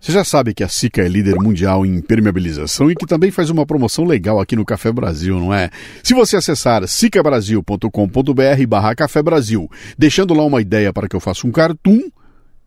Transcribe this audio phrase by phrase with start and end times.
[0.00, 3.50] Você já sabe que a Sica é líder mundial em impermeabilização e que também faz
[3.50, 5.70] uma promoção legal aqui no Café Brasil, não é?
[6.04, 11.46] Se você acessar sicabrasil.com.br barra Café Brasil, deixando lá uma ideia para que eu faça
[11.46, 12.00] um cartoon,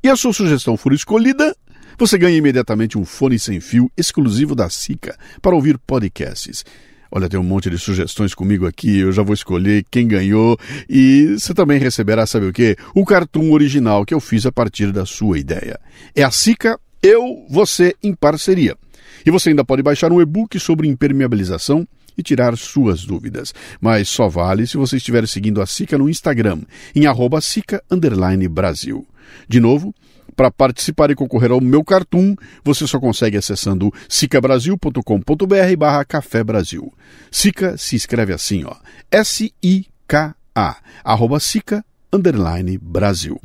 [0.04, 1.56] e a sua sugestão for escolhida,
[1.98, 6.66] você ganha imediatamente um fone sem fio exclusivo da Sica para ouvir podcasts.
[7.12, 10.58] Olha, tem um monte de sugestões comigo aqui, eu já vou escolher quem ganhou
[10.90, 12.76] e você também receberá, sabe o quê?
[12.96, 15.80] O cartoon original que eu fiz a partir da sua ideia.
[16.16, 18.76] É a Sica eu, você em parceria.
[19.26, 23.54] E você ainda pode baixar um e-book sobre impermeabilização e tirar suas dúvidas.
[23.80, 26.62] Mas só vale se você estiver seguindo a Sica no Instagram,
[26.96, 27.84] em arroba Sica
[28.50, 29.08] Brasil.
[29.48, 29.94] De novo,
[30.36, 36.92] para participar e concorrer ao meu cartoon, você só consegue acessando sicabrasil.com.br barra Café Brasil.
[37.30, 38.76] Sica se escreve assim, ó.
[39.12, 41.84] S-I-K-A, arroba Sica
[42.82, 43.40] Brasil.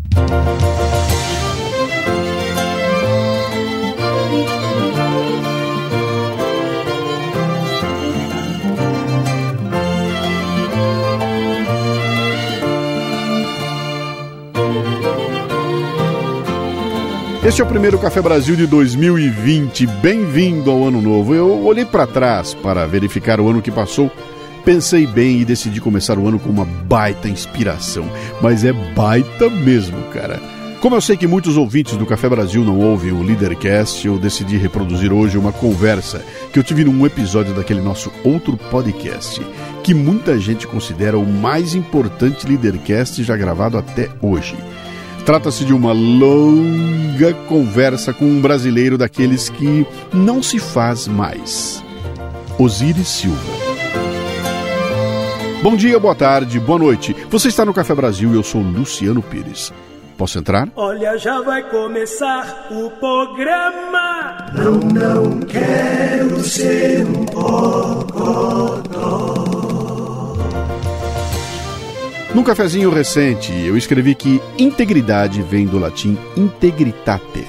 [17.46, 19.86] Este é o primeiro Café Brasil de 2020.
[19.86, 21.32] Bem-vindo ao ano novo.
[21.32, 24.10] Eu olhei para trás para verificar o ano que passou,
[24.64, 28.10] pensei bem e decidi começar o ano com uma baita inspiração.
[28.42, 30.40] Mas é baita mesmo, cara.
[30.80, 34.56] Como eu sei que muitos ouvintes do Café Brasil não ouvem o Leadercast, eu decidi
[34.56, 39.40] reproduzir hoje uma conversa que eu tive num episódio daquele nosso outro podcast,
[39.84, 44.56] que muita gente considera o mais importante Leadercast já gravado até hoje.
[45.26, 51.82] Trata-se de uma longa conversa com um brasileiro daqueles que não se faz mais.
[52.56, 53.42] Osiris Silva.
[55.64, 57.16] Bom dia, boa tarde, boa noite.
[57.28, 59.72] Você está no Café Brasil e eu sou Luciano Pires.
[60.16, 60.68] Posso entrar?
[60.76, 64.46] Olha, já vai começar o programa.
[64.54, 68.76] Não, não quero ser um bocodó.
[72.36, 77.46] Num cafezinho recente, eu escrevi que integridade vem do latim integritate.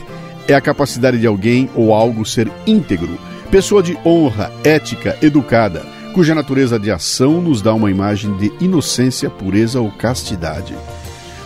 [0.48, 3.20] É a capacidade de alguém ou algo ser íntegro,
[3.52, 9.30] pessoa de honra, ética, educada, cuja natureza de ação nos dá uma imagem de inocência,
[9.30, 10.74] pureza ou castidade.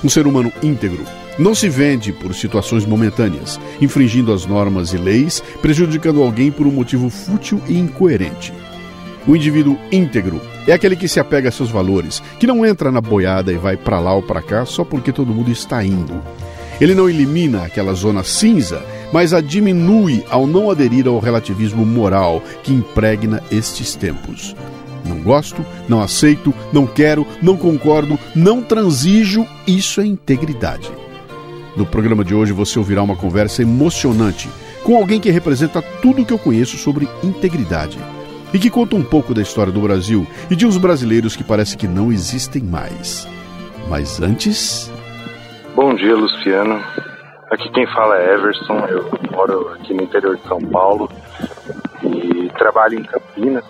[0.04, 1.04] Um ser humano íntegro
[1.40, 6.72] não se vende por situações momentâneas, infringindo as normas e leis, prejudicando alguém por um
[6.72, 8.54] motivo fútil e incoerente.
[9.28, 13.00] O indivíduo íntegro é aquele que se apega a seus valores, que não entra na
[13.00, 16.22] boiada e vai para lá ou para cá só porque todo mundo está indo.
[16.80, 18.82] Ele não elimina aquela zona cinza,
[19.14, 24.56] mas a diminui ao não aderir ao relativismo moral que impregna estes tempos.
[25.06, 30.92] Não gosto, não aceito, não quero, não concordo, não transijo, isso é integridade.
[31.78, 34.50] No programa de hoje você ouvirá uma conversa emocionante
[34.84, 38.00] com alguém que representa tudo o que eu conheço sobre integridade
[38.54, 41.78] e que conta um pouco da história do Brasil e de uns brasileiros que parece
[41.78, 43.28] que não existem mais.
[43.90, 44.92] Mas antes.
[45.76, 46.82] Bom dia, Luciano.
[47.50, 48.78] Aqui quem fala é Everson.
[48.88, 51.10] Eu moro aqui no interior de São Paulo
[52.04, 53.66] e trabalho em Campinas.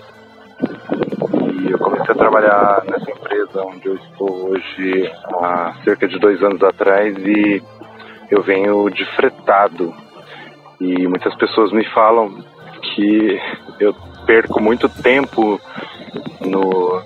[1.63, 6.41] E eu comecei a trabalhar nessa empresa onde eu estou hoje há cerca de dois
[6.43, 7.61] anos atrás e
[8.29, 9.93] eu venho de fretado.
[10.79, 12.43] E muitas pessoas me falam
[12.81, 13.39] que
[13.79, 13.95] eu
[14.25, 15.59] perco muito tempo
[16.41, 17.01] no,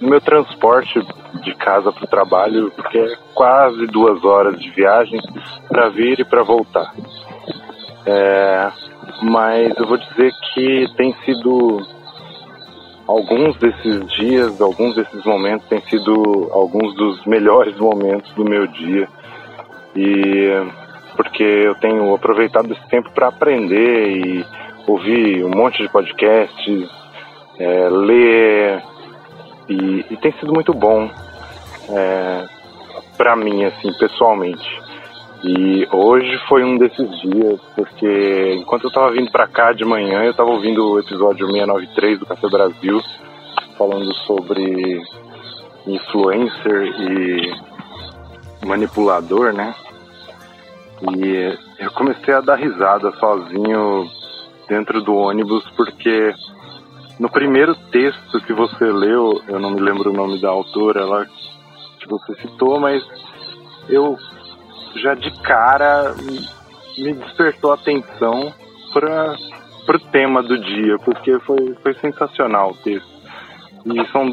[0.00, 1.00] no meu transporte
[1.42, 5.20] de casa para o trabalho, porque é quase duas horas de viagem
[5.68, 6.92] para vir e para voltar.
[8.06, 8.70] É,
[9.22, 11.80] mas eu vou dizer que tem sido
[13.06, 19.08] alguns desses dias, alguns desses momentos têm sido alguns dos melhores momentos do meu dia
[19.94, 20.50] e
[21.16, 24.46] porque eu tenho aproveitado esse tempo para aprender e
[24.86, 26.88] ouvir um monte de podcasts,
[27.58, 28.82] é, ler,
[29.68, 31.10] e, e, tem sido muito bom
[31.88, 32.44] é,
[33.16, 34.82] para mim, assim, pessoalmente.
[35.42, 40.24] E hoje foi um desses dias, porque enquanto eu estava vindo para cá de manhã,
[40.24, 43.00] eu estava ouvindo o episódio 693 do Café Brasil,
[43.76, 45.02] falando sobre
[45.86, 47.52] influencer e
[48.66, 49.74] manipulador, né?
[51.02, 54.08] E eu comecei a dar risada sozinho
[54.68, 56.34] dentro do ônibus, porque
[57.18, 61.26] no primeiro texto que você leu, eu não me lembro o nome da autora, ela
[62.00, 63.02] que você citou, mas
[63.88, 64.16] eu
[64.96, 66.14] já de cara
[66.98, 68.52] me despertou a atenção
[68.92, 69.36] para
[69.96, 73.14] o tema do dia, porque foi, foi sensacional o texto.
[73.86, 74.30] E são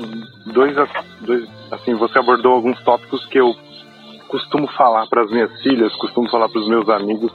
[0.53, 0.75] dois,
[1.21, 3.53] dois, assim, você abordou alguns tópicos que eu
[4.27, 7.31] costumo falar para as minhas filhas, costumo falar para os meus amigos,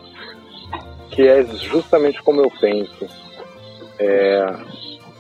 [1.11, 3.07] que é justamente como eu penso,
[3.99, 4.55] é,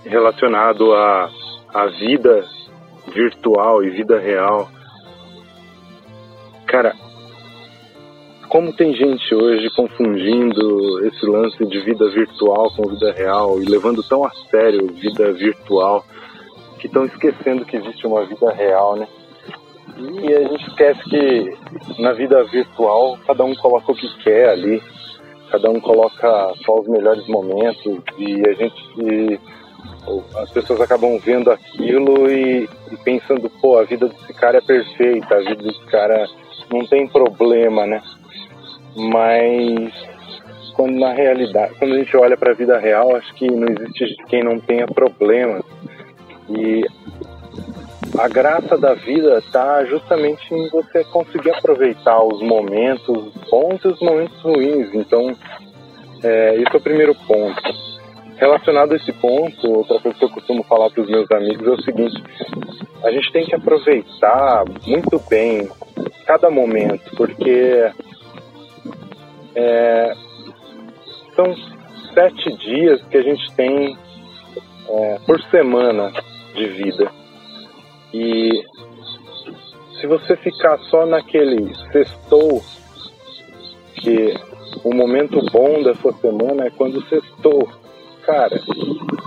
[0.04, 1.30] relacionado à
[1.72, 2.44] a, a vida
[3.12, 4.68] virtual e vida real.
[6.66, 6.94] Cara,
[8.48, 14.02] como tem gente hoje confundindo esse lance de vida virtual com vida real e levando
[14.02, 16.04] tão a sério vida virtual
[16.78, 19.08] que estão esquecendo que existe uma vida real, né?
[19.98, 24.82] E a gente esquece que na vida virtual cada um coloca o que quer ali,
[25.56, 29.40] cada um coloca só os melhores momentos e a gente
[30.36, 35.34] as pessoas acabam vendo aquilo e, e pensando, pô, a vida desse cara é perfeita,
[35.34, 36.26] a vida desse cara
[36.70, 38.02] não tem problema, né?
[38.94, 39.92] Mas
[40.74, 44.16] quando na realidade, quando a gente olha para a vida real, acho que não existe
[44.28, 45.62] quem não tenha problemas.
[46.50, 46.84] E
[48.18, 54.00] a graça da vida está justamente em você conseguir aproveitar os momentos bons e os
[54.00, 54.94] momentos ruins.
[54.94, 55.36] Então,
[56.22, 57.62] é, esse é o primeiro ponto.
[58.36, 61.70] Relacionado a esse ponto, outra coisa que eu costumo falar para os meus amigos é
[61.70, 62.22] o seguinte:
[63.02, 65.68] a gente tem que aproveitar muito bem
[66.26, 67.90] cada momento, porque
[69.54, 70.14] é,
[71.34, 71.54] são
[72.12, 73.96] sete dias que a gente tem
[74.88, 76.12] é, por semana
[76.54, 77.25] de vida.
[78.18, 78.64] E
[80.00, 82.62] se você ficar só naquele sextou,
[83.96, 84.34] que
[84.82, 87.68] o momento bom da sua semana é quando sextou.
[88.22, 88.58] Cara,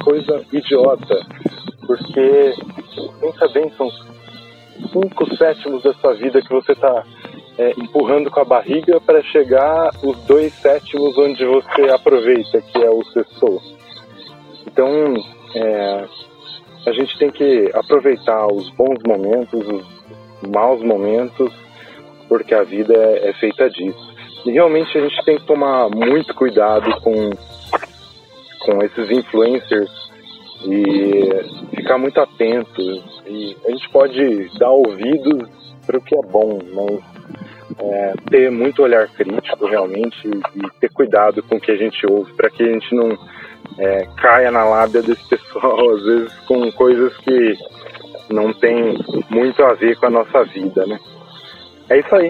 [0.04, 1.20] coisa idiota.
[1.86, 2.54] Porque,
[3.22, 3.92] pensa bem, são
[4.92, 7.04] cinco sétimos da sua vida que você está
[7.60, 12.90] é, empurrando com a barriga para chegar os dois sétimos onde você aproveita, que é
[12.90, 13.62] o sextou.
[14.66, 15.14] Então,
[15.56, 16.06] é,
[16.90, 21.54] a gente tem que aproveitar os bons momentos, os maus momentos,
[22.28, 24.10] porque a vida é, é feita disso.
[24.46, 27.30] E realmente a gente tem que tomar muito cuidado com,
[28.60, 29.92] com esses influencers
[30.66, 32.82] e ficar muito atento.
[33.28, 35.50] E a gente pode dar ouvidos
[35.86, 37.00] para o que é bom, mas
[37.80, 42.32] é, ter muito olhar crítico realmente e ter cuidado com o que a gente ouve
[42.34, 43.18] para que a gente não
[43.80, 47.58] é, caia na lábia desse pessoal, às vezes com coisas que
[48.30, 48.98] não tem
[49.30, 51.00] muito a ver com a nossa vida, né?
[51.90, 52.30] É isso aí.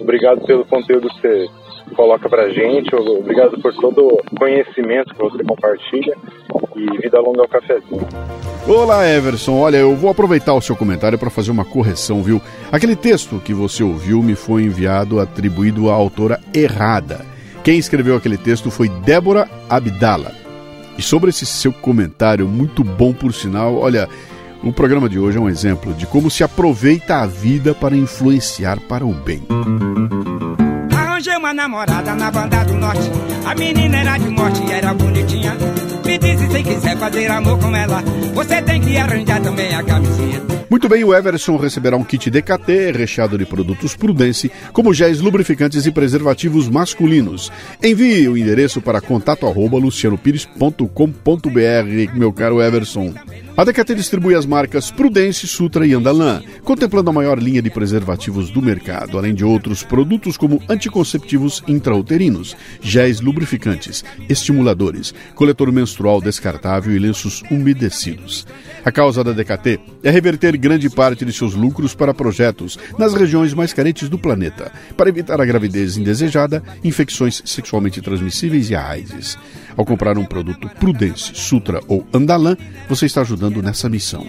[0.00, 1.48] Obrigado pelo conteúdo que você
[1.94, 6.14] coloca pra gente, obrigado por todo o conhecimento que você compartilha
[6.74, 8.06] e vida longa ao cafezinho.
[8.66, 9.60] Olá, Everson.
[9.60, 12.42] Olha, eu vou aproveitar o seu comentário para fazer uma correção, viu?
[12.70, 17.24] Aquele texto que você ouviu me foi enviado atribuído à autora errada.
[17.62, 20.45] Quem escreveu aquele texto foi Débora Abdala.
[20.98, 24.08] E sobre esse seu comentário, muito bom por sinal, olha,
[24.62, 28.80] o programa de hoje é um exemplo de como se aproveita a vida para influenciar
[28.80, 29.46] para o bem.
[30.96, 33.10] Arranjei uma namorada na banda do norte.
[33.44, 35.56] A menina era de morte e era bonitinha.
[36.18, 38.02] Disse se quiser fazer amor com ela,
[38.34, 40.42] você tem que arranjar também a camisinha.
[40.68, 45.86] Muito bem, o Everson receberá um kit DKT recheado de produtos Prudence, como géis lubrificantes
[45.86, 47.52] e preservativos masculinos.
[47.82, 53.14] Envie o endereço para contato arroba lucianopires.com.br, meu caro Everson.
[53.56, 58.50] A DKT distribui as marcas Prudence, Sutra e Andalan, contemplando a maior linha de preservativos
[58.50, 66.94] do mercado, além de outros produtos como anticonceptivos intrauterinos, géis lubrificantes, estimuladores, coletor menstrual descartável
[66.94, 68.46] e lenços umedecidos.
[68.84, 73.54] A causa da DKT é reverter grande parte de seus lucros para projetos nas regiões
[73.54, 79.38] mais carentes do planeta, para evitar a gravidez indesejada, infecções sexualmente transmissíveis e a AIDS.
[79.76, 82.56] Ao comprar um produto Prudence, Sutra ou Andalan,
[82.88, 84.26] você está ajudando nessa missão.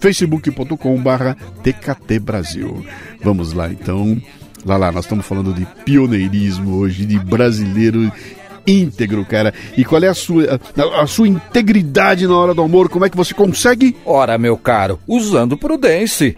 [0.00, 2.84] facebook.com.br TKT Brasil.
[3.22, 4.20] Vamos lá então.
[4.64, 8.10] Lá lá, nós estamos falando de pioneirismo hoje, de brasileiro
[8.66, 9.52] íntegro, cara.
[9.76, 12.88] E qual é a sua, a, a, sua integridade na hora do amor?
[12.88, 13.96] Como é que você consegue?
[14.04, 16.34] Ora, meu caro, usando prudência.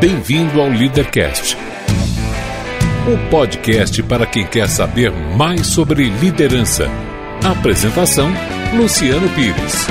[0.00, 1.56] Bem-vindo ao Leadercast
[3.08, 6.86] o podcast para quem quer saber mais sobre liderança.
[7.42, 8.30] Apresentação:
[8.76, 9.86] Luciano Pires.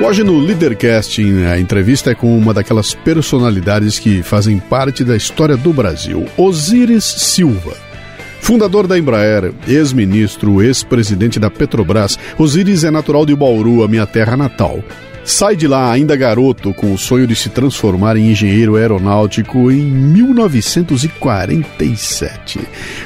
[0.00, 1.20] Hoje no Leadercast,
[1.52, 7.02] a entrevista é com uma daquelas personalidades que fazem parte da história do Brasil, Osíris
[7.04, 7.74] Silva.
[8.40, 14.36] Fundador da Embraer, ex-ministro, ex-presidente da Petrobras, Osíris é natural de Bauru, a minha terra
[14.36, 14.84] natal.
[15.26, 19.82] Sai de lá ainda garoto com o sonho de se transformar em engenheiro aeronáutico em
[19.82, 22.60] 1947.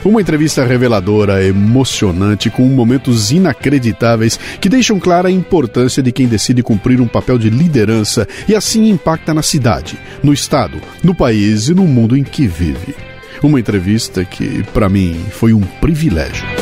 [0.04, 6.62] Uma entrevista reveladora, emocionante, com momentos inacreditáveis que deixam clara a importância de quem decide
[6.62, 11.74] cumprir um papel de liderança e assim impacta na cidade, no estado, no país e
[11.74, 12.94] no mundo em que vive.
[13.42, 16.59] Uma entrevista que, para mim, foi um privilégio.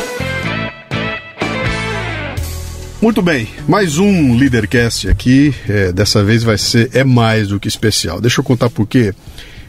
[3.01, 5.55] Muito bem, mais um Leadercast aqui.
[5.69, 8.19] É, dessa vez vai ser é mais do que especial.
[8.19, 9.13] Deixa eu contar por quê.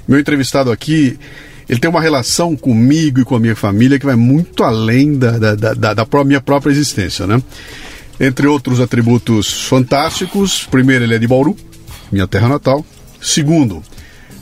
[0.09, 1.17] Meu entrevistado aqui,
[1.69, 5.39] ele tem uma relação comigo e com a minha família que vai muito além da,
[5.39, 7.41] da, da, da minha própria existência, né?
[8.19, 11.57] Entre outros atributos fantásticos, primeiro ele é de Bauru,
[12.11, 12.85] minha terra natal.
[13.23, 13.81] Segundo,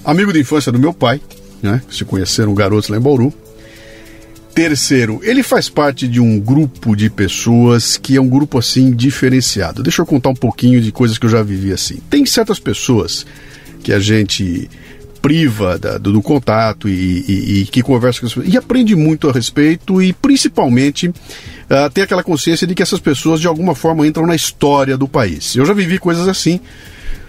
[0.02, 1.21] amigo de infância do meu pai,
[1.62, 1.83] né?
[1.90, 3.35] Se conheceram garotos lá em Bauru.
[4.59, 9.85] Terceiro, ele faz parte de um grupo de pessoas que é um grupo assim diferenciado.
[9.85, 11.99] Deixa eu contar um pouquinho de coisas que eu já vivi assim.
[12.11, 13.25] Tem certas pessoas
[13.85, 14.69] que a gente
[15.23, 16.93] priva da, do, do, contato e,
[17.29, 21.15] e, e, que conversa com as pessoas e aprende muito a respeito e principalmente uh,
[21.95, 25.55] tem aquela consciência de que essas pessoas de alguma forma entram na história do país.
[25.55, 26.59] Eu já vivi coisas assim,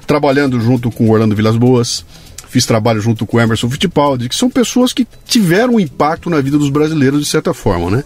[0.07, 2.03] trabalhando junto com Orlando Vilas Boas,
[2.49, 6.57] fiz trabalho junto com Emerson Fittipaldi, que são pessoas que tiveram um impacto na vida
[6.57, 8.03] dos brasileiros de certa forma, né?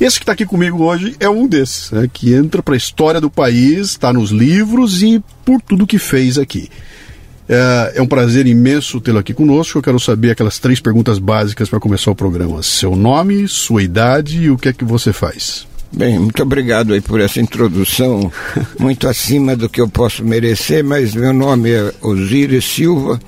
[0.00, 3.20] Esse que está aqui comigo hoje é um desses, né, que entra para a história
[3.20, 6.68] do país, está nos livros e por tudo que fez aqui.
[7.48, 9.78] É, é um prazer imenso tê-lo aqui conosco.
[9.78, 14.42] Eu quero saber aquelas três perguntas básicas para começar o programa: seu nome, sua idade
[14.42, 15.66] e o que é que você faz.
[15.92, 18.32] Bem, muito obrigado aí por essa introdução,
[18.80, 23.20] muito acima do que eu posso merecer, mas meu nome é Osíris Silva,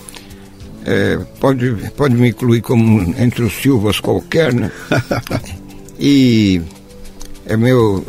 [0.86, 4.70] é, pode, pode me incluir como entre os Silvas qualquer, né?
[5.98, 6.62] e
[7.44, 8.06] é meu.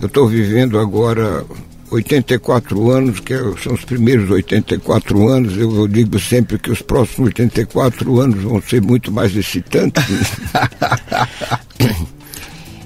[0.00, 1.44] Eu estou vivendo agora
[1.90, 5.56] 84 anos, que é, são os primeiros 84 anos.
[5.56, 10.02] Eu, eu, digo sempre que os próximos 84 anos vão ser muito mais excitantes.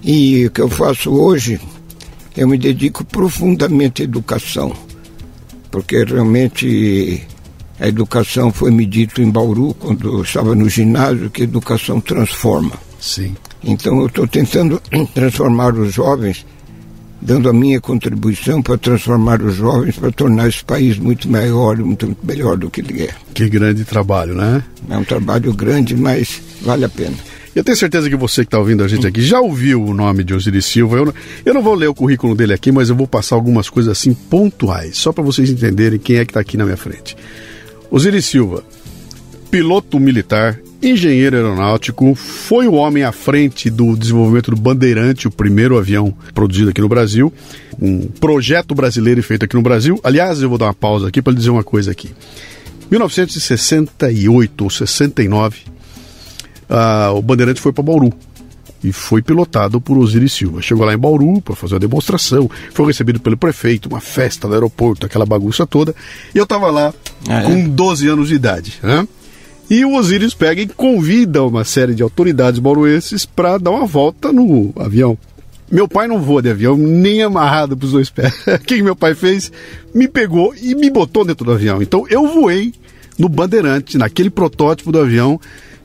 [0.03, 1.61] e o que eu faço hoje,
[2.37, 4.75] eu me dedico profundamente à educação,
[5.71, 7.25] porque realmente
[7.79, 12.73] a educação foi me dito em Bauru, quando eu estava no ginásio, que educação transforma.
[13.01, 13.37] Sim.
[13.63, 14.81] Então eu estou tentando
[15.15, 16.47] transformar os jovens,
[17.21, 22.17] dando a minha contribuição para transformar os jovens, para tornar esse país muito maior, muito
[22.23, 23.11] melhor do que ele é.
[23.35, 24.63] Que grande trabalho, né?
[24.89, 27.17] É um trabalho grande, mas vale a pena.
[27.55, 30.23] Eu tenho certeza que você que está ouvindo a gente aqui já ouviu o nome
[30.23, 30.99] de Osiris Silva.
[30.99, 31.15] Eu não,
[31.45, 34.13] eu não vou ler o currículo dele aqui, mas eu vou passar algumas coisas assim
[34.13, 37.17] pontuais, só para vocês entenderem quem é que está aqui na minha frente.
[37.91, 38.65] Osiris Silva,
[39.51, 45.79] piloto militar, engenheiro aeronáutico, foi o homem à frente do desenvolvimento do Bandeirante, o primeiro
[45.79, 47.33] avião produzido aqui no Brasil,
[47.81, 50.01] um projeto brasileiro feito aqui no Brasil.
[50.03, 52.11] Aliás, eu vou dar uma pausa aqui para dizer uma coisa aqui.
[52.91, 55.59] 1968 ou 69,
[56.69, 58.13] uh, o Bandeirante foi para Bauru
[58.83, 60.63] e foi pilotado por Osiris Silva.
[60.63, 64.55] Chegou lá em Bauru para fazer a demonstração, foi recebido pelo prefeito, uma festa no
[64.55, 65.95] aeroporto, aquela bagunça toda.
[66.35, 66.95] E eu estava lá
[67.29, 67.45] ah, é?
[67.45, 68.75] com 12 anos de idade.
[68.83, 69.07] Né?
[69.69, 74.33] E o Osiris pega e convida uma série de autoridades bauruenses para dar uma volta
[74.33, 75.19] no avião.
[75.71, 78.33] Meu pai não voa de avião, nem amarrado para os dois pés.
[78.47, 79.51] O que meu pai fez?
[79.93, 81.83] Me pegou e me botou dentro do avião.
[81.83, 82.73] Então eu voei
[83.19, 85.41] no Bandeirante, naquele protótipo do avião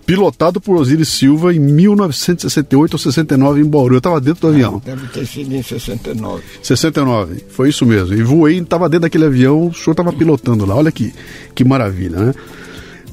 [0.05, 3.95] pilotado por Osiris Silva em 1968 ou 69 em Bauru.
[3.95, 4.81] Eu estava dentro do avião.
[4.83, 6.43] Deve ter sido em 69.
[6.61, 8.13] 69, foi isso mesmo.
[8.13, 10.75] E voei, estava dentro daquele avião, o senhor estava pilotando lá.
[10.75, 11.13] Olha que,
[11.55, 12.33] que maravilha, né?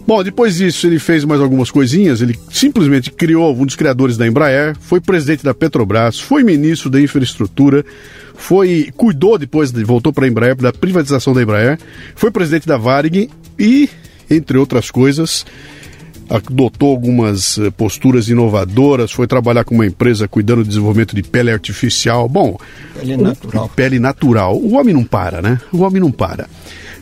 [0.09, 4.27] Bom, depois disso ele fez mais algumas coisinhas, ele simplesmente criou um dos criadores da
[4.27, 7.85] Embraer, foi presidente da Petrobras, foi ministro da infraestrutura,
[8.35, 11.79] foi cuidou depois, voltou para a Embraer, da privatização da Embraer,
[12.17, 13.29] foi presidente da Varig
[13.59, 13.91] e,
[14.31, 15.45] entre outras coisas,
[16.29, 21.51] adotou algumas eh, posturas inovadoras, foi trabalhar com uma empresa cuidando do desenvolvimento de pele
[21.51, 22.29] artificial.
[22.29, 22.59] Bom,
[22.99, 23.65] pele natural.
[23.65, 24.57] O, pele natural.
[24.57, 25.61] O homem não para, né?
[25.73, 26.49] O homem não para.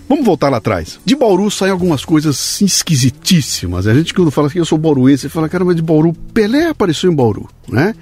[0.08, 1.00] Vamos voltar lá atrás.
[1.04, 3.86] De Bauru saem algumas coisas esquisitíssimas.
[3.86, 7.10] A gente quando fala que eu sou bauruense, fala, cara, mas de Bauru, Pelé apareceu
[7.10, 7.94] em Bauru, né?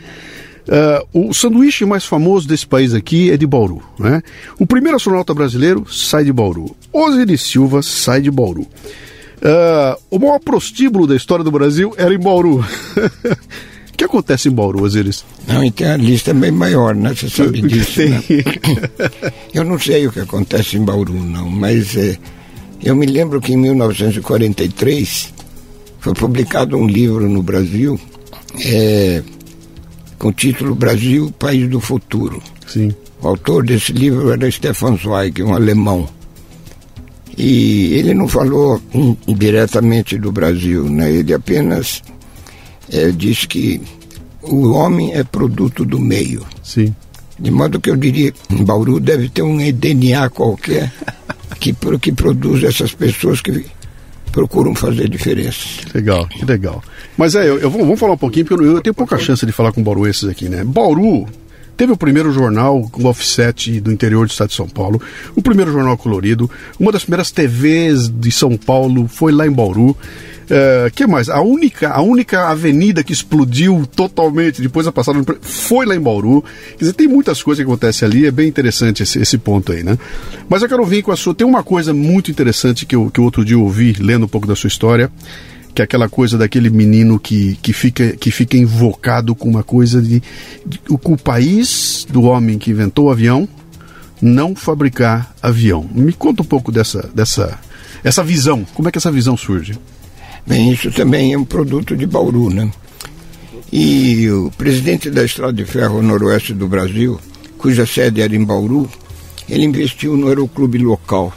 [0.67, 3.83] Uh, o sanduíche mais famoso desse país aqui é de Bauru.
[3.99, 4.23] Né?
[4.59, 6.75] O primeiro astronauta brasileiro sai de Bauru.
[6.93, 8.67] Osiris Silva sai de Bauru.
[9.45, 12.65] Uh, o maior prostíbulo da história do Brasil era em Bauru.
[13.95, 15.25] O que acontece em Bauru, Osiris?
[15.47, 17.15] Não, então a lista é bem maior, né?
[17.15, 18.21] Você sabe disso, né?
[19.55, 22.19] Eu não sei o que acontece em Bauru, não, mas é,
[22.83, 25.33] eu me lembro que em 1943
[26.01, 27.99] foi publicado um livro no Brasil
[28.65, 29.23] é,
[30.19, 32.43] com o título Brasil, País do Futuro.
[32.67, 32.93] Sim.
[33.23, 36.09] O autor desse livro era Stefan Zweig, um alemão.
[37.37, 38.81] E ele não falou
[39.27, 41.11] diretamente do Brasil, né?
[41.11, 42.03] ele apenas
[42.93, 43.81] é, disse que
[44.43, 46.45] o homem é produto do meio.
[46.63, 46.95] Sim.
[47.39, 50.93] De modo que eu diria que Bauru deve ter um DNA qualquer
[51.59, 53.65] que, que produz essas pessoas que
[54.31, 55.61] procuram fazer diferença.
[55.95, 56.83] Legal, que legal.
[57.17, 59.45] Mas é, eu, eu vou, vamos falar um pouquinho, porque eu, eu tenho pouca chance
[59.47, 60.65] de falar com bauruenses aqui, né?
[60.65, 61.27] Bauru
[61.77, 65.01] teve o primeiro jornal com offset do interior do estado de São Paulo,
[65.35, 69.97] o primeiro jornal colorido, uma das primeiras TVs de São Paulo foi lá em Bauru.
[70.45, 71.31] Uh, que mais?
[71.31, 76.45] A única, a única avenida que explodiu totalmente depois da passada foi lá em Bauru.
[76.73, 79.83] Quer dizer, tem muitas coisas que acontecem ali, é bem interessante esse, esse ponto aí,
[79.83, 79.99] né?
[80.47, 81.35] Mas eu quero vir com a sua.
[81.35, 84.55] Tem uma coisa muito interessante que eu, que outro dia ouvi, lendo um pouco da
[84.55, 85.11] sua história,
[85.75, 90.01] que é aquela coisa daquele menino que, que, fica, que fica invocado com uma coisa
[90.01, 90.23] de,
[90.65, 93.49] de o país do homem que inventou o avião
[94.23, 95.89] não fabricar avião.
[95.93, 97.59] Me conta um pouco dessa, dessa
[98.03, 98.65] essa visão.
[98.75, 99.79] Como é que essa visão surge?
[100.47, 102.71] Bem, isso também é um produto de Bauru, né?
[103.73, 107.19] E o presidente da Estrada de Ferro Noroeste do Brasil,
[107.59, 108.89] cuja sede era em Bauru,
[109.49, 111.33] ele investiu no aeroclube local.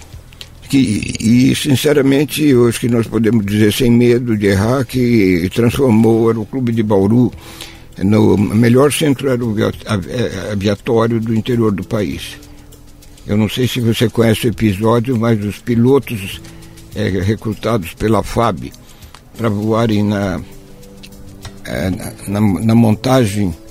[0.70, 6.28] Que, e, sinceramente, hoje que nós podemos dizer sem medo de errar, que transformou o
[6.28, 7.32] aeroclube de Bauru
[8.04, 9.30] no melhor centro
[10.52, 12.38] aviatório do interior do país.
[13.26, 16.42] Eu não sei se você conhece o episódio, mas os pilotos
[16.96, 18.72] é, recrutados pela FAB
[19.38, 20.42] para voarem na,
[21.66, 21.90] é,
[22.28, 23.67] na, na, montagem eh, no,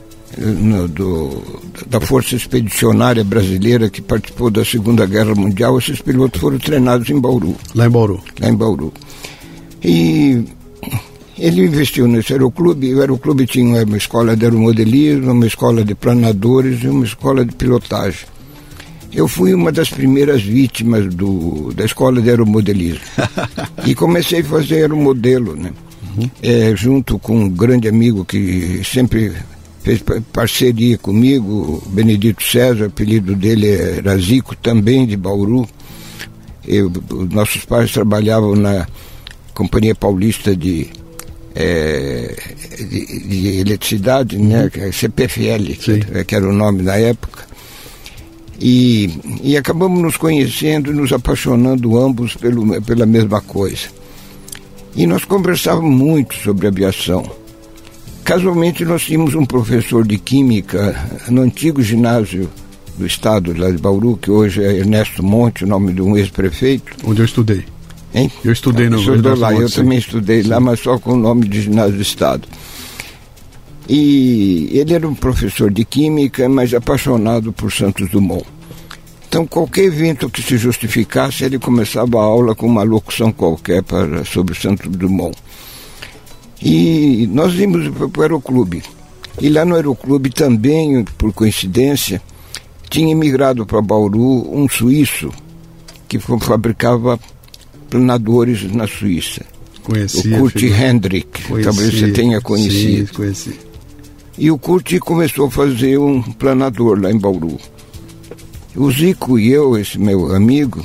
[0.89, 1.43] do,
[1.87, 7.19] da Força Expedicionária Brasileira que participou da Segunda Guerra Mundial, esses pilotos foram treinados em
[7.19, 7.57] Bauru.
[7.75, 8.23] Lá em Bauru.
[8.41, 8.93] Lá em Bauru.
[9.83, 10.45] E
[11.39, 15.95] ele investiu nesse aeroclube, e o aeroclube tinha uma escola de aeromodelismo, uma escola de
[15.95, 18.27] planadores e uma escola de pilotagem.
[19.13, 23.01] Eu fui uma das primeiras vítimas do, da escola de aeromodelismo.
[23.87, 25.73] e comecei a fazer aeromodelo, né?
[26.17, 26.31] Uhum.
[26.43, 29.33] É, junto com um grande amigo que sempre
[29.87, 30.03] fez
[30.33, 35.69] parceria comigo, Benedito César, o apelido dele era Zico, também de Bauru.
[36.67, 36.91] Eu,
[37.31, 38.85] nossos pais trabalhavam na
[39.55, 40.89] Companhia Paulista de,
[41.55, 42.37] é,
[42.79, 44.69] de, de Eletricidade, né?
[44.75, 44.83] uhum.
[44.83, 47.47] né, CPFL, que, que era o nome da época.
[48.61, 53.87] E, e acabamos nos conhecendo e nos apaixonando ambos pelo, pela mesma coisa.
[54.97, 57.46] E nós conversávamos muito sobre aviação.
[58.27, 62.51] Casualmente, nós tínhamos um professor de química no antigo ginásio
[62.99, 66.93] do estado lá de Bauru, que hoje é Ernesto Monte, o nome de um ex-prefeito.
[67.05, 67.65] Onde eu estudei.
[68.13, 68.29] Hein?
[68.45, 69.77] Eu estudei no Estudou lá, Monte, eu sim.
[69.77, 70.49] também estudei sim.
[70.49, 72.49] lá, mas só com o nome de ginásio do estado.
[73.89, 78.45] E ele era um professor de química, mas apaixonado por Santos Dumont.
[79.29, 84.25] Então, qualquer evento que se justificasse, ele começava a aula com uma locução qualquer para,
[84.25, 85.37] sobre Santos Dumont.
[86.63, 88.83] E nós íamos para o Aeroclube.
[89.41, 92.23] E lá no Aeroclube também, por coincidência,
[92.89, 95.31] tinha emigrado para Bauru um suíço
[96.09, 97.19] que fabricava
[97.91, 99.45] planadores na Suíça.
[99.83, 103.07] Conheci, o Kurt Hendrick, talvez você tenha conhecido.
[103.09, 103.59] Sim, conheci.
[104.39, 107.59] E o Kurt começou a fazer um planador lá em Bauru.
[108.75, 110.85] O Zico e eu, esse meu amigo,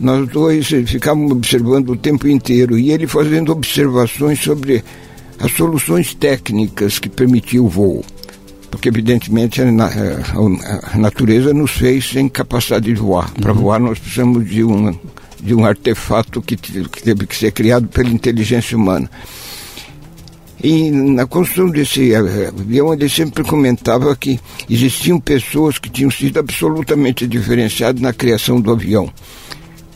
[0.00, 4.82] nós dois ficávamos observando o tempo inteiro e ele fazendo observações sobre
[5.38, 8.04] as soluções técnicas que permitiam o voo.
[8.70, 13.30] Porque, evidentemente, a, natureza nos fez sem capacidade de voar.
[13.32, 13.58] Para uhum.
[13.58, 14.96] voar, nós precisamos de um,
[15.40, 19.10] de um artefato que, que teve que ser criado pela inteligência humana.
[20.62, 27.26] E na construção desse avião, ele sempre comentava que existiam pessoas que tinham sido absolutamente
[27.26, 29.10] diferenciadas na criação do avião.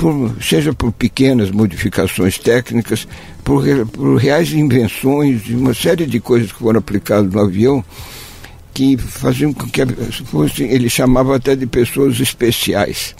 [0.05, 3.09] Por, seja por pequenas modificações técnicas,
[3.43, 7.83] por, por reais invenções, uma série de coisas que foram aplicadas no avião
[8.75, 9.81] que faziam com que
[10.61, 13.17] ele chamava até de pessoas especiais.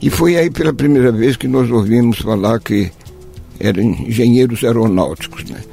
[0.00, 2.88] E foi aí pela primeira vez que nós ouvimos falar que
[3.58, 5.64] eram engenheiros aeronáuticos, né?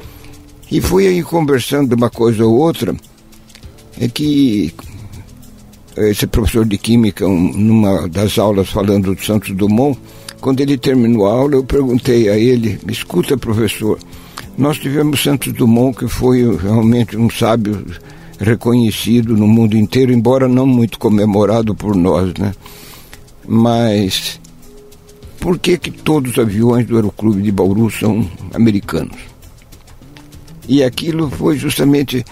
[0.72, 2.96] E fui aí conversando de uma coisa ou outra,
[4.02, 4.74] é que
[6.00, 10.00] esse professor de química, um, numa das aulas falando do Santos Dumont,
[10.40, 14.00] quando ele terminou a aula, eu perguntei a ele, escuta professor,
[14.58, 17.86] nós tivemos Santos Dumont, que foi realmente um sábio
[18.40, 22.54] reconhecido no mundo inteiro, embora não muito comemorado por nós, né?
[23.46, 24.40] Mas
[25.40, 29.18] por que que todos os aviões do Aeroclube de Bauru são americanos?
[30.68, 32.24] E aquilo foi justamente.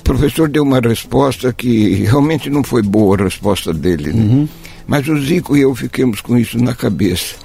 [0.00, 4.12] O professor deu uma resposta que realmente não foi boa a resposta dele.
[4.12, 4.22] Né?
[4.22, 4.48] Uhum.
[4.86, 7.36] Mas o Zico e eu ficamos com isso na cabeça.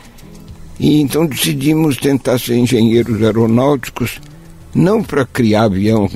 [0.79, 4.19] E então decidimos tentar ser engenheiros aeronáuticos,
[4.73, 6.09] não para criar avião,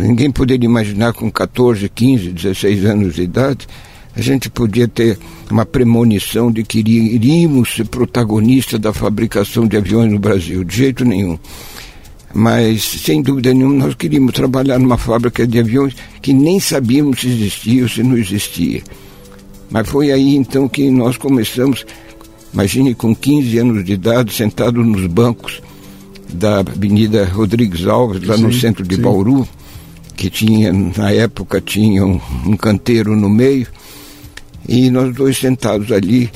[0.00, 3.68] ninguém poderia imaginar com 14, 15, 16 anos de idade,
[4.16, 5.18] a gente podia ter
[5.50, 11.04] uma premonição de que iríamos ser protagonistas da fabricação de aviões no Brasil, de jeito
[11.04, 11.38] nenhum.
[12.34, 17.28] Mas, sem dúvida nenhuma, nós queríamos trabalhar numa fábrica de aviões que nem sabíamos se
[17.28, 18.82] existia ou se não existia.
[19.70, 21.86] Mas foi aí então que nós começamos
[22.54, 25.60] Imagine com 15 anos de idade, sentado nos bancos
[26.32, 29.02] da Avenida Rodrigues Alves, lá sim, no centro de sim.
[29.02, 29.46] Bauru,
[30.14, 33.66] que tinha, na época, tinha um, um canteiro no meio,
[34.68, 36.30] e nós dois sentados ali,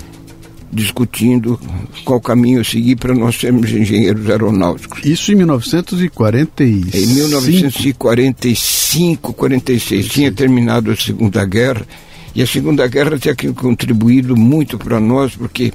[0.72, 1.60] discutindo
[2.04, 5.04] qual caminho seguir para nós sermos engenheiros aeronáuticos.
[5.04, 6.96] Isso em 1945?
[6.96, 10.08] Em 1945, 46.
[10.08, 11.86] Tinha terminado a Segunda Guerra
[12.34, 15.72] e a Segunda Guerra tinha contribuído muito para nós, porque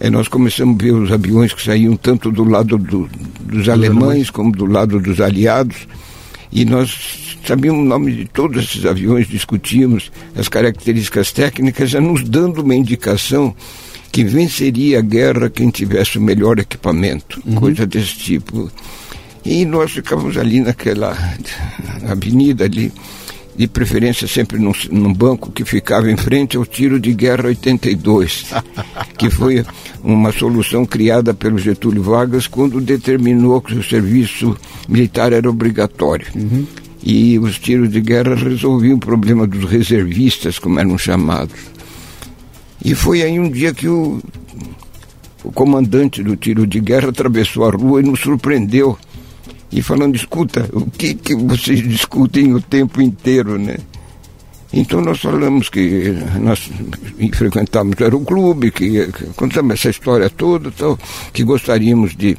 [0.00, 3.08] é, nós começamos a ver os aviões que saíam tanto do lado do,
[3.40, 5.88] dos alemães como do lado dos aliados.
[6.50, 12.22] E nós sabíamos o nome de todos esses aviões, discutíamos as características técnicas, já nos
[12.22, 13.54] dando uma indicação
[14.10, 17.54] que venceria a guerra quem tivesse o melhor equipamento, uhum.
[17.56, 18.70] coisa desse tipo.
[19.44, 21.16] E nós ficávamos ali naquela
[22.06, 22.92] avenida ali
[23.58, 28.46] de preferência sempre num, num, banco que ficava em frente ao tiro de guerra 82,
[29.18, 29.64] que foi
[30.02, 34.56] uma solução criada pelo Getúlio Vargas quando determinou que o serviço
[34.88, 36.28] militar era obrigatório.
[36.36, 36.64] Uhum.
[37.02, 41.58] E os tiros de guerra resolviam o problema dos reservistas, como eram chamados.
[42.84, 44.20] E foi aí um dia que o,
[45.44, 48.96] o comandante do tiro de guerra atravessou a rua e nos surpreendeu
[49.70, 53.76] e falando, escuta, o que, que vocês discutem o tempo inteiro, né?
[54.72, 56.70] Então nós falamos que nós
[57.32, 60.98] frequentávamos o aeroclube, que, que contamos essa história toda, tal,
[61.32, 62.36] que gostaríamos de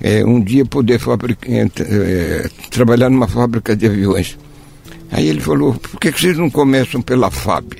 [0.00, 1.00] é, um dia poder
[1.48, 4.38] é, trabalhar numa fábrica de aviões.
[5.10, 7.74] Aí ele falou, por que, que vocês não começam pela FAB?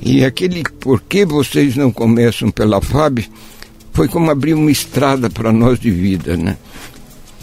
[0.00, 3.20] E aquele por que vocês não começam pela FAB
[3.92, 6.56] foi como abrir uma estrada para nós de vida, né?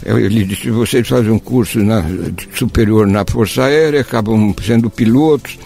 [0.04, 2.04] Ele disse, vocês fazem um curso na,
[2.54, 5.58] superior na Força Aérea, acabam sendo pilotos,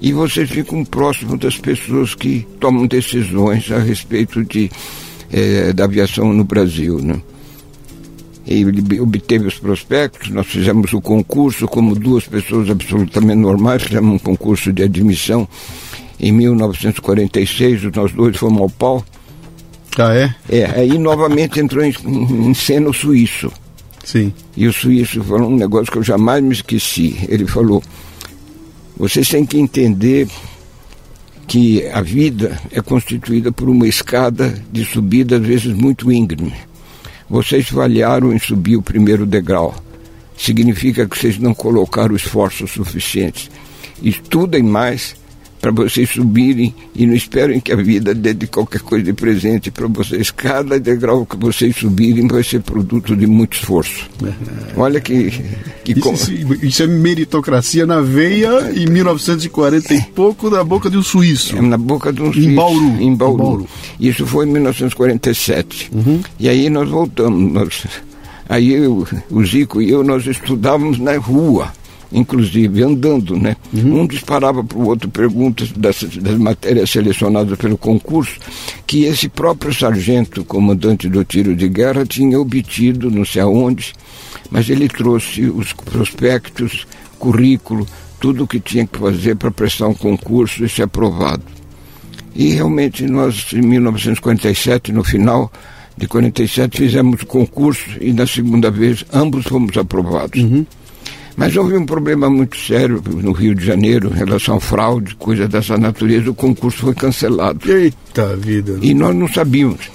[0.00, 4.70] e vocês ficam próximos das pessoas que tomam decisões a respeito de,
[5.32, 7.20] é, da aviação no Brasil, né?
[8.46, 14.18] Ele obteve os prospectos, nós fizemos o concurso como duas pessoas absolutamente normais, fizemos um
[14.18, 15.48] concurso de admissão
[16.18, 19.04] em 1946, nós dois fomos ao pau.
[19.98, 20.34] Ah, é?
[20.48, 23.50] É, aí novamente entrou em, em cena o suíço.
[24.04, 24.32] Sim.
[24.56, 27.16] E o suíço falou um negócio que eu jamais me esqueci.
[27.28, 27.82] Ele falou:
[28.96, 30.28] vocês têm que entender
[31.46, 36.52] que a vida é constituída por uma escada de subida, às vezes muito íngreme.
[37.28, 39.74] Vocês falharam em subir o primeiro degrau.
[40.36, 43.50] Significa que vocês não colocaram esforços suficientes.
[44.02, 45.16] Estudem mais
[45.60, 49.70] para vocês subirem e não esperem que a vida dê de qualquer coisa de presente
[49.70, 50.30] para vocês.
[50.30, 54.08] Cada degrau que vocês subirem vai ser produto de muito esforço.
[54.24, 54.32] É.
[54.76, 55.32] Olha que.
[55.84, 56.54] que isso, com...
[56.62, 61.56] isso, é meritocracia na veia em 1940 e pouco na boca de um suíço.
[61.56, 62.48] É, na boca de um suíço.
[62.48, 62.84] Em Bauru.
[63.00, 63.34] Em Bauru.
[63.34, 63.68] Em Bauru.
[63.98, 65.90] Isso foi em 1947.
[65.92, 66.20] Uhum.
[66.38, 67.52] E aí nós voltamos.
[67.52, 67.86] Nós,
[68.48, 71.72] aí eu, o Zico e eu, nós estudávamos na rua
[72.12, 73.56] inclusive andando, né?
[73.72, 74.02] Uhum.
[74.02, 78.38] Um disparava para o outro perguntas das, das matérias selecionadas pelo concurso
[78.86, 83.92] que esse próprio sargento, comandante do tiro de guerra, tinha obtido, não sei aonde,
[84.50, 86.86] mas ele trouxe os prospectos,
[87.18, 87.86] currículo,
[88.20, 91.42] tudo o que tinha que fazer para prestar um concurso e ser aprovado.
[92.34, 95.50] E realmente nós, em 1947, no final
[95.96, 100.42] de 47, fizemos o concurso e na segunda vez ambos fomos aprovados.
[100.42, 100.66] Uhum.
[101.36, 105.46] Mas houve um problema muito sério no Rio de Janeiro em relação à fraude, coisa
[105.46, 106.30] dessa natureza.
[106.30, 107.70] O concurso foi cancelado.
[107.70, 108.78] Eita vida!
[108.80, 109.90] E nós não sabíamos.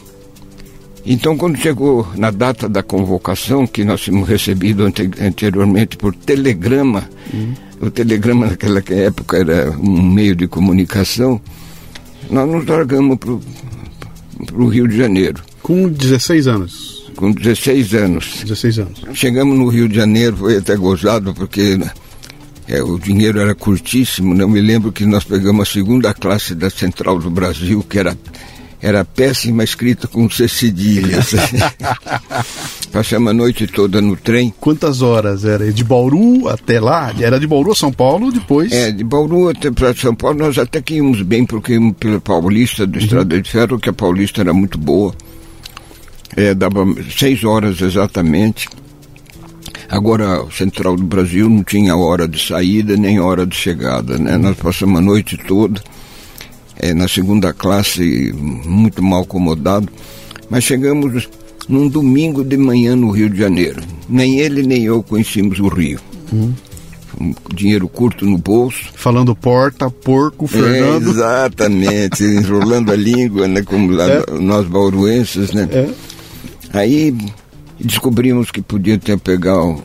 [1.03, 7.53] Então, quando chegou na data da convocação, que nós tínhamos recebido anteriormente por telegrama, uhum.
[7.81, 11.41] o telegrama naquela época era um meio de comunicação,
[12.29, 13.31] nós nos largamos para
[14.55, 15.41] o Rio de Janeiro.
[15.63, 17.00] Com 16 anos?
[17.21, 18.39] Com 16 anos.
[18.41, 19.01] 16 anos.
[19.13, 21.91] Chegamos no Rio de Janeiro, foi até gozado, porque né,
[22.67, 24.33] é, o dinheiro era curtíssimo.
[24.33, 24.43] Né?
[24.43, 28.17] Eu me lembro que nós pegamos a segunda classe da Central do Brasil, que era
[28.83, 31.35] era péssima escrita com C cedilhas.
[32.91, 34.51] Passamos a noite toda no trem.
[34.59, 35.71] Quantas horas era?
[35.71, 37.13] De Bauru até lá?
[37.19, 38.71] Era de Bauru a São Paulo, depois?
[38.71, 42.19] É, de Bauru até para São Paulo nós até que íamos bem, porque íamos pela
[42.19, 45.13] Paulista, do Estrada de Ferro, que a Paulista era muito boa.
[46.35, 46.85] É, dava
[47.17, 48.67] seis horas exatamente.
[49.89, 54.37] Agora, o Central do Brasil não tinha hora de saída nem hora de chegada, né?
[54.37, 55.81] Nós passamos a noite toda
[56.81, 59.87] é, na segunda classe, muito mal acomodado,
[60.49, 61.29] mas chegamos
[61.69, 63.81] num domingo de manhã no Rio de Janeiro.
[64.09, 65.99] Nem ele nem eu conhecíamos o Rio.
[66.31, 66.53] Uhum.
[67.19, 68.89] Um dinheiro curto no bolso.
[68.95, 71.07] Falando porta, porco, Fernando.
[71.07, 74.23] É, exatamente, enrolando a língua, né, como lá, é.
[74.39, 75.67] nós bauruenses, né?
[75.71, 75.89] É.
[76.73, 77.15] Aí
[77.79, 79.81] descobrimos que podia ter pegar o,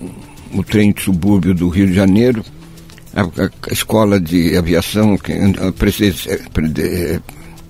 [0.54, 2.44] o trem de subúrbio do Rio de Janeiro
[3.16, 3.22] a,
[3.70, 7.20] a escola de aviação, que é,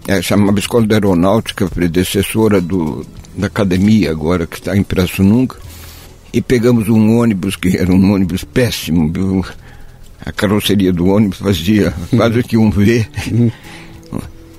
[0.09, 4.85] é, chamava Escola de Aeronáutica, predecessora do, da academia agora, que está em
[5.21, 5.57] Nunca,
[6.33, 9.45] e pegamos um ônibus, que era um ônibus péssimo, viu?
[10.25, 13.07] a carroceria do ônibus fazia quase que um V,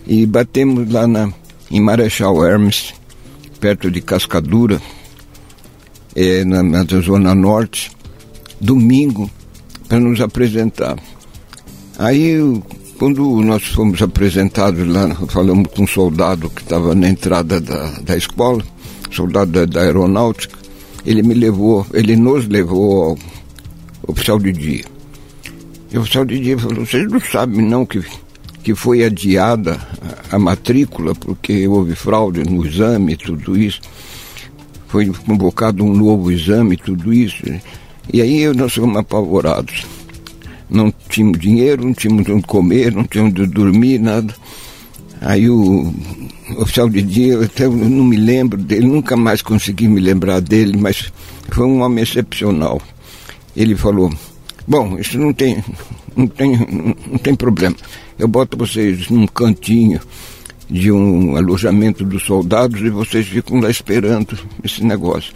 [0.08, 1.30] e batemos lá na,
[1.70, 2.94] em Marechal Hermes,
[3.60, 4.82] perto de Cascadura,
[6.16, 7.92] é, na, na zona norte,
[8.60, 9.30] domingo,
[9.88, 10.98] para nos apresentar.
[11.98, 12.38] Aí,
[12.98, 18.18] quando nós fomos apresentados lá, falamos com um soldado que estava na entrada da, da
[18.18, 18.64] escola,
[19.12, 20.58] soldado da, da, aeronáutica,
[21.06, 23.18] ele me levou, ele nos levou ao
[24.08, 24.86] oficial de dia.
[25.92, 28.02] E o oficial de dia falou, vocês não sabem não que,
[28.68, 29.80] que foi adiada
[30.30, 33.80] a, matrícula porque houve fraude no exame tudo isso.
[34.90, 37.46] Foi convocado um novo exame tudo isso.
[38.12, 39.86] E aí nós ficamos apavorados.
[40.70, 44.36] Não tínhamos dinheiro, não tínhamos onde comer, não tínhamos onde dormir, nada.
[45.22, 45.94] Aí o
[46.58, 50.76] oficial de dia, eu até não me lembro dele, nunca mais consegui me lembrar dele,
[50.78, 51.10] mas
[51.54, 52.82] foi um homem excepcional.
[53.56, 54.14] Ele falou,
[54.68, 55.64] bom, isso não tem,
[56.18, 56.58] não tem,
[57.10, 57.78] não tem problema.
[58.18, 60.00] Eu boto vocês num cantinho
[60.70, 65.34] de um alojamento dos soldados e vocês ficam lá esperando esse negócio.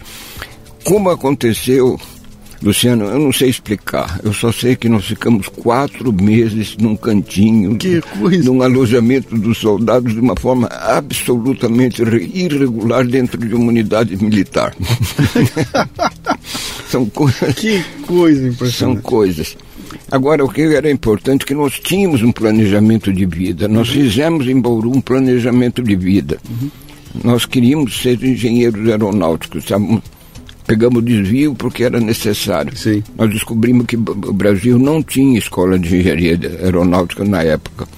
[0.84, 1.98] Como aconteceu
[2.62, 4.20] Luciano, eu não sei explicar.
[4.22, 8.44] Eu só sei que nós ficamos quatro meses num cantinho, que coisa.
[8.44, 14.74] num alojamento dos soldados de uma forma absolutamente irregular dentro de uma unidade militar.
[16.88, 17.54] São coisas.
[17.56, 18.94] Que coisa impressionante.
[18.94, 19.56] São coisas.
[20.12, 23.66] Agora, o que era importante é que nós tínhamos um planejamento de vida.
[23.66, 23.94] Nós uhum.
[23.94, 26.36] fizemos em Bauru um planejamento de vida.
[26.46, 26.70] Uhum.
[27.24, 30.02] Nós queríamos ser engenheiros aeronáuticos, sabe?
[30.66, 32.76] pegamos desvio porque era necessário.
[32.76, 33.02] Sim.
[33.16, 37.88] Nós descobrimos que o Brasil não tinha escola de engenharia aeronáutica na época.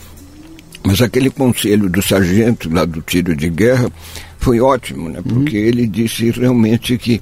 [0.85, 3.90] Mas aquele conselho do sargento lá do tiro de guerra
[4.38, 5.20] foi ótimo, né?
[5.20, 5.64] Porque uhum.
[5.64, 7.20] ele disse realmente que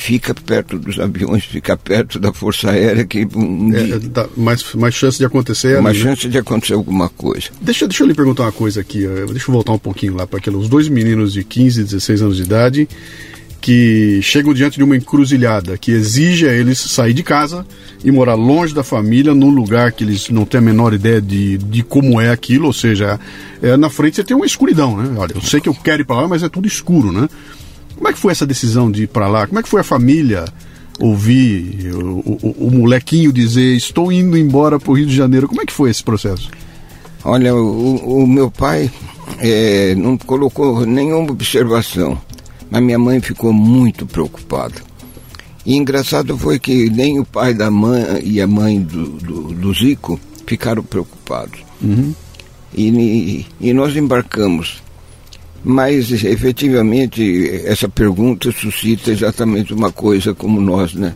[0.00, 4.94] fica perto dos aviões, fica perto da Força Aérea, que um é, dá mais, mais
[4.94, 5.80] chance de acontecer.
[5.82, 7.48] Mais chance de acontecer alguma coisa.
[7.60, 10.38] Deixa, deixa eu lhe perguntar uma coisa aqui, deixa eu voltar um pouquinho lá para
[10.38, 12.88] aqueles dois meninos de 15 e 16 anos de idade
[13.60, 17.66] que chegam diante de uma encruzilhada que exige a eles sair de casa
[18.02, 21.58] e morar longe da família, num lugar que eles não têm a menor ideia de,
[21.58, 23.20] de como é aquilo, ou seja,
[23.60, 25.14] é, na frente você tem uma escuridão, né?
[25.18, 27.28] Olha, eu sei que eu quero ir para lá, mas é tudo escuro, né?
[28.00, 29.46] Como é que foi essa decisão de ir para lá?
[29.46, 30.46] Como é que foi a família
[30.98, 35.46] ouvir o, o, o molequinho dizer estou indo embora para o Rio de Janeiro?
[35.46, 36.50] Como é que foi esse processo?
[37.22, 38.90] Olha, o, o meu pai
[39.38, 42.18] é, não colocou nenhuma observação
[42.70, 44.76] mas minha mãe ficou muito preocupada.
[45.66, 49.74] E engraçado foi que nem o pai da mãe e a mãe do, do, do
[49.74, 51.60] Zico ficaram preocupados.
[51.82, 52.14] Uhum.
[52.72, 54.80] E, e nós embarcamos.
[55.62, 61.14] Mas efetivamente essa pergunta suscita exatamente uma coisa como nós, né?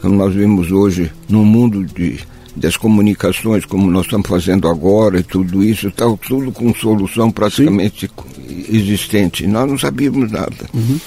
[0.00, 2.20] Como nós vemos hoje no mundo de,
[2.54, 8.08] das comunicações, como nós estamos fazendo agora e tudo isso, está tudo com solução praticamente
[8.08, 8.66] Sim.
[8.68, 9.46] existente.
[9.46, 10.68] Nós não sabíamos nada.
[10.72, 11.00] Uhum.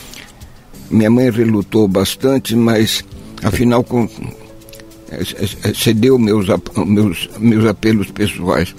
[0.92, 3.04] Minha mãe relutou bastante, mas
[3.42, 4.08] afinal com,
[5.12, 6.48] é, é, cedeu meus,
[6.86, 8.76] meus, meus apelos pessoais.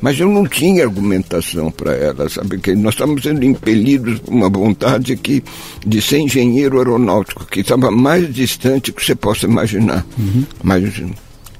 [0.00, 2.58] Mas eu não tinha argumentação para ela, sabe?
[2.58, 5.44] Que nós estávamos sendo impelidos por uma vontade que,
[5.86, 10.06] de ser engenheiro aeronáutico, que estava mais distante que você possa imaginar.
[10.18, 10.44] Uhum.
[10.62, 11.02] Mas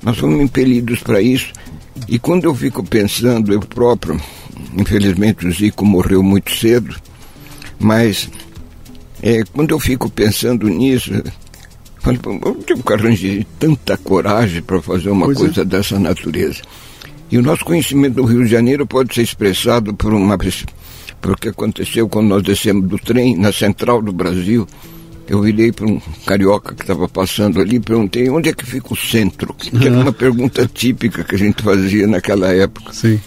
[0.02, 1.52] nós fomos impelidos para isso.
[2.08, 4.18] E quando eu fico pensando, eu próprio,
[4.76, 6.96] infelizmente o Zico morreu muito cedo,
[7.78, 8.30] mas
[9.22, 11.24] é, quando eu fico pensando nisso, eu
[11.98, 12.18] falo,
[12.66, 15.40] eu arranjar tanta coragem para fazer uma pois é.
[15.40, 15.64] coisa é.
[15.64, 16.62] dessa natureza.
[17.30, 20.36] E o nosso conhecimento do Rio de Janeiro pode ser expressado por uma
[21.20, 24.66] porque aconteceu quando nós descemos do trem na central do Brasil.
[25.28, 28.92] Eu virei para um carioca que estava passando ali e perguntei onde é que fica
[28.92, 32.92] o centro, que era uma pergunta típica que a gente fazia naquela época.
[32.92, 33.20] Sim.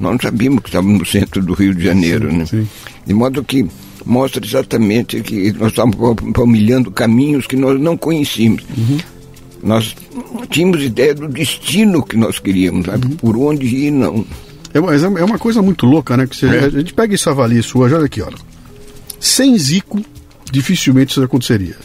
[0.00, 2.46] Nós não sabíamos que estávamos no centro do Rio de Janeiro, né?
[2.46, 2.66] sim.
[3.06, 3.64] De modo que
[4.04, 5.96] mostra exatamente que nós estávamos
[6.34, 8.64] palmilhando caminhos que nós não conhecíamos.
[9.64, 9.96] Nós
[10.50, 13.08] tínhamos ideia do destino que nós queríamos, sabe?
[13.16, 14.24] por onde ir, não.
[14.74, 16.26] É, mas é é uma coisa muito louca, né?
[16.26, 16.64] Que você- É.
[16.66, 18.36] A gente pega isso avalia isso hoje, olha aqui, olha.
[19.18, 20.00] Sem Zico,
[20.52, 21.76] dificilmente isso aconteceria.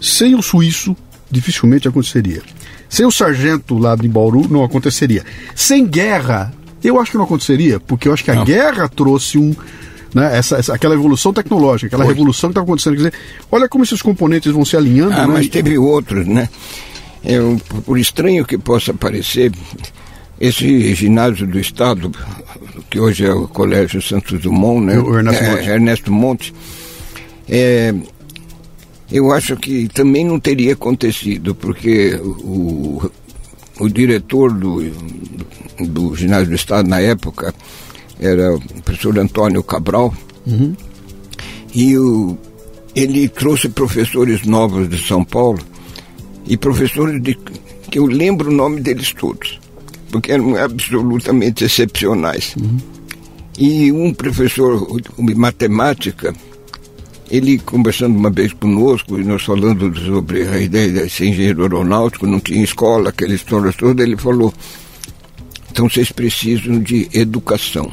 [0.00, 0.96] Sem o suíço,
[1.30, 2.42] dificilmente aconteceria.
[2.88, 5.22] Sem o sargento lá de Bauru, não aconteceria.
[5.54, 9.54] Sem guerra, eu acho que não aconteceria, porque eu acho que a guerra trouxe um.
[10.12, 12.12] Né, essa, essa- aquela evolução tecnológica, aquela Foi.
[12.12, 12.94] revolução que estava acontecendo.
[12.94, 13.12] Quer dizer,
[13.52, 15.12] olha como esses componentes vão se alinhando.
[15.12, 15.34] Ah, né?
[15.34, 16.48] mas teve outros, né?
[17.22, 19.52] Eu, por estranho que possa parecer,
[20.40, 22.10] esse ginásio do Estado,
[22.88, 24.98] que hoje é o Colégio Santos Dumont, né?
[24.98, 25.68] O Ernesto É, Monte.
[25.68, 26.54] Ernesto Monte,
[27.48, 27.94] é,
[29.12, 33.10] eu acho que também não teria acontecido, porque o,
[33.78, 34.82] o diretor do,
[35.78, 37.54] do ginásio do Estado na época
[38.18, 40.14] era o professor Antônio Cabral,
[41.74, 42.38] e o,
[42.94, 45.60] ele trouxe professores novos de São Paulo
[46.46, 47.34] e professores de,
[47.90, 49.58] que eu lembro o nome deles todos,
[50.10, 52.54] porque eram absolutamente excepcionais.
[53.58, 56.34] E um professor de matemática,
[57.30, 62.26] ele conversando uma vez conosco, e nós falando sobre a ideia de ser engenheiro aeronáutico,
[62.26, 64.52] não tinha escola, aquela história toda, ele falou,
[65.70, 67.90] então vocês precisam de educação.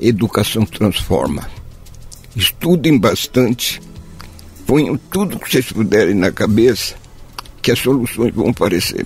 [0.00, 1.48] Educação transforma.
[2.36, 3.80] Estudem bastante,
[4.66, 6.94] ponham tudo que vocês puderem na cabeça,
[7.62, 9.04] que as soluções vão aparecer.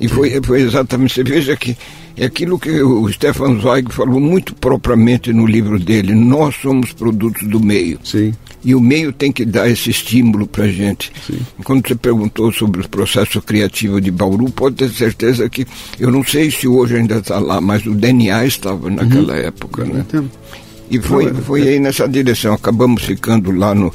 [0.00, 1.76] E foi, foi exatamente, você veja que
[2.16, 7.46] é aquilo que o Stefan Zweig falou muito propriamente no livro dele, nós somos produtos
[7.48, 7.98] do meio.
[8.04, 8.32] Sim.
[8.64, 11.10] E o meio tem que dar esse estímulo para a gente.
[11.64, 15.66] Quando você perguntou sobre o processo criativo de Bauru, pode ter certeza que,
[15.98, 20.04] eu não sei se hoje ainda está lá, mas o DNA estava naquela época, né?
[20.90, 22.52] E foi, é- foi aí nessa direção.
[22.54, 23.92] Acabamos ficando lá no.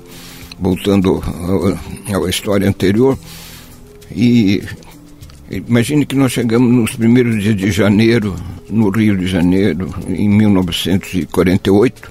[0.60, 1.22] Voltando
[2.26, 3.17] à- história anterior.
[4.15, 4.63] E
[5.50, 8.36] imagine que nós chegamos nos primeiros dias de janeiro,
[8.70, 12.10] no Rio de Janeiro, em 1948.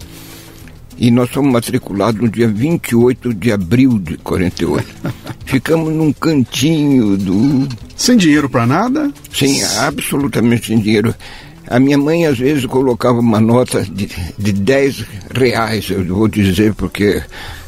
[0.98, 4.86] E nós fomos matriculados no dia 28 de abril de 48.
[5.44, 7.68] Ficamos num cantinho do.
[7.94, 11.14] Sem dinheiro para nada, Sem absolutamente sem dinheiro.
[11.68, 15.04] A minha mãe às vezes colocava uma nota de, de 10
[15.34, 17.20] reais, eu vou dizer, porque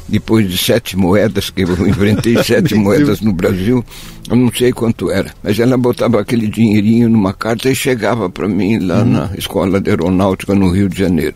[0.09, 3.83] depois de sete moedas, que eu inventei sete moedas no Brasil,
[4.29, 5.33] eu não sei quanto era.
[5.43, 9.89] Mas ela botava aquele dinheirinho numa carta e chegava para mim lá na escola de
[9.89, 11.35] aeronáutica no Rio de Janeiro.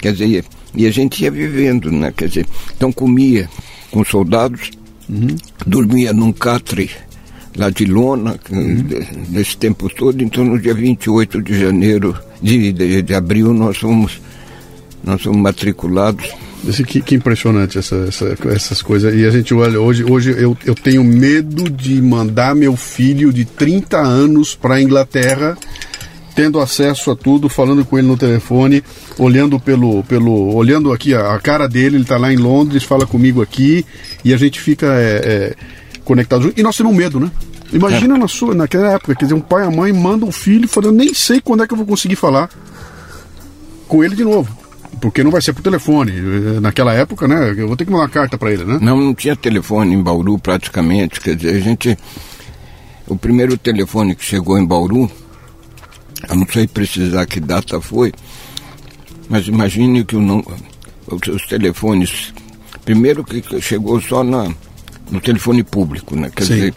[0.00, 2.12] Quer dizer, e a gente ia vivendo, né?
[2.16, 3.48] Quer dizer, então comia
[3.90, 4.70] com soldados,
[5.66, 6.90] dormia num catre
[7.56, 8.38] lá de lona,
[9.28, 10.22] nesse tempo todo.
[10.22, 14.20] Então, no dia 28 de janeiro, de, de, de abril, nós fomos,
[15.02, 16.30] nós fomos matriculados.
[16.86, 19.14] Que, que impressionante essa, essa- essas coisas.
[19.14, 23.44] E a gente olha, hoje, hoje eu, eu tenho medo de mandar meu filho de
[23.44, 25.56] 30 anos para a Inglaterra,
[26.34, 28.84] tendo acesso a tudo, falando com ele no telefone,
[29.18, 30.02] olhando pelo.
[30.04, 33.84] pelo olhando aqui a, a cara dele, ele está lá em Londres, fala comigo aqui,
[34.22, 35.54] e a gente fica é, é,
[36.04, 36.52] conectado.
[36.56, 37.30] E nós temos medo, né?
[37.72, 40.68] Imagina na sua, naquela época, quer dizer, um pai e a mãe mandam um filho
[40.68, 42.50] falando, nem sei quando é que eu vou conseguir falar
[43.88, 44.59] com ele de novo.
[45.00, 46.12] Porque não vai ser por telefone.
[46.60, 47.54] Naquela época, né?
[47.56, 48.78] Eu vou ter que mandar uma carta para ele, né?
[48.80, 51.20] Não, não tinha telefone em Bauru praticamente.
[51.20, 51.98] Quer dizer, a gente.
[53.06, 55.10] O primeiro telefone que chegou em Bauru,
[56.28, 58.12] eu não sei precisar que data foi,
[59.28, 60.44] mas imagine que não,
[61.06, 62.32] os, os telefones.
[62.84, 64.48] Primeiro que chegou só na,
[65.10, 66.30] no telefone público, né?
[66.34, 66.54] Quer Sim.
[66.54, 66.74] dizer,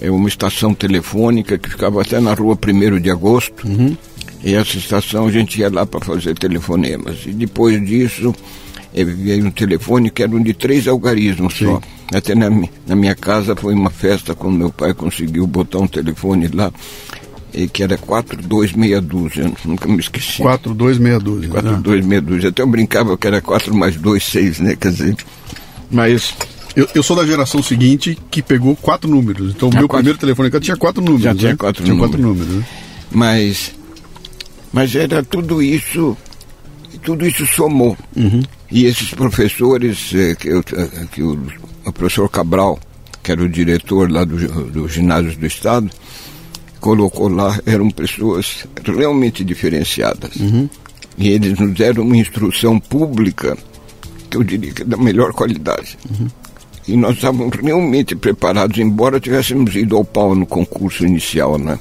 [0.00, 3.66] é uma estação telefônica que ficava até na rua 1 de agosto.
[4.42, 7.18] E essa estação a gente ia lá para fazer telefonemas.
[7.26, 8.34] E depois disso,
[8.94, 11.80] eh, veio um telefone que era um de três algarismos só.
[12.12, 12.48] Até na,
[12.86, 16.72] na minha casa foi uma festa quando meu pai conseguiu botar um telefone lá,
[17.52, 20.40] eh, que era 4262, eu nunca me esqueci.
[20.42, 21.48] 4, 2, meia dúzia.
[21.48, 21.54] né?
[21.60, 22.44] 4262.
[22.46, 24.76] Até eu brincava que era 4 mais 2, 6, né?
[24.76, 25.16] Quer dizer,
[25.90, 26.34] mas
[26.76, 29.52] Eu, eu sou da geração seguinte que pegou quatro números.
[29.54, 30.04] Então o Ah, meu quatro.
[30.04, 31.22] primeiro telefone tinha quatro números.
[31.24, 31.56] Já tinha né?
[31.56, 32.16] quatro tinha números.
[32.16, 32.54] quatro números.
[32.54, 32.64] né?
[33.10, 33.72] Mas,
[34.72, 36.16] mas era tudo isso,
[37.02, 37.96] tudo isso somou.
[38.70, 41.38] E esses professores, eh, que, eu, eh, que o,
[41.84, 42.78] o professor Cabral,
[43.22, 44.36] que era o diretor lá do,
[44.70, 45.90] do ginásio do Estado,
[46.80, 50.32] colocou lá eram pessoas realmente diferenciadas.
[51.18, 53.56] E eles nos deram uma instrução pública,
[54.30, 55.98] que eu diria que é da melhor qualidade.
[56.88, 61.78] E nós estávamos realmente preparados, embora tivéssemos ido ao pau no concurso inicial, né?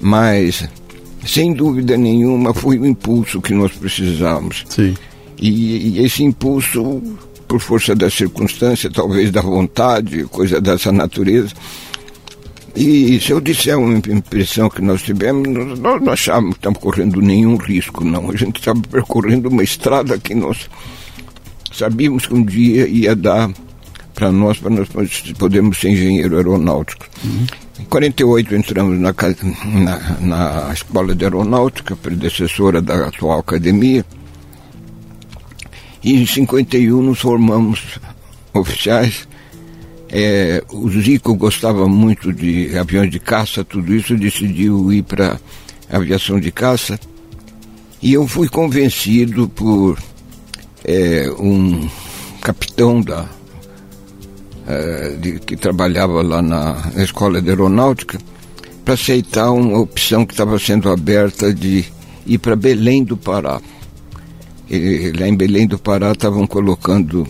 [0.00, 0.68] Mas,
[1.26, 4.64] sem dúvida nenhuma, foi o impulso que nós precisávamos.
[4.68, 4.94] Sim.
[5.38, 7.02] E, e esse impulso,
[7.46, 11.52] por força da circunstância, talvez da vontade, coisa dessa natureza.
[12.74, 15.46] E se eu disser uma impressão que nós tivemos,
[15.78, 18.30] nós, não achávamos que estamos correndo nenhum risco, não.
[18.30, 20.70] A gente estava percorrendo uma estrada que nós
[21.70, 23.50] sabíamos que um dia ia dar
[24.14, 24.88] para nós, para nós
[25.38, 27.06] podermos ser engenheiro aeronáutico.
[27.82, 29.12] Em 48 entramos na,
[29.72, 34.06] na, na escola de aeronáutica, predecessora da atual academia.
[36.02, 37.98] E em 51 nos formamos
[38.54, 39.26] oficiais.
[40.08, 45.40] É, o Zico gostava muito de aviões de caça, tudo isso, decidiu ir para
[45.90, 47.00] aviação de caça.
[48.00, 49.98] E eu fui convencido por
[50.84, 51.88] é, um
[52.40, 53.28] capitão da,
[54.66, 58.18] eh, de- que trabalhava lá na, na escola de aeronáutica
[58.84, 61.84] para aceitar uma opção que estava sendo aberta de
[62.26, 63.60] ir para Belém do Pará.
[64.70, 67.26] E, lá em Belém do Pará estavam colocando,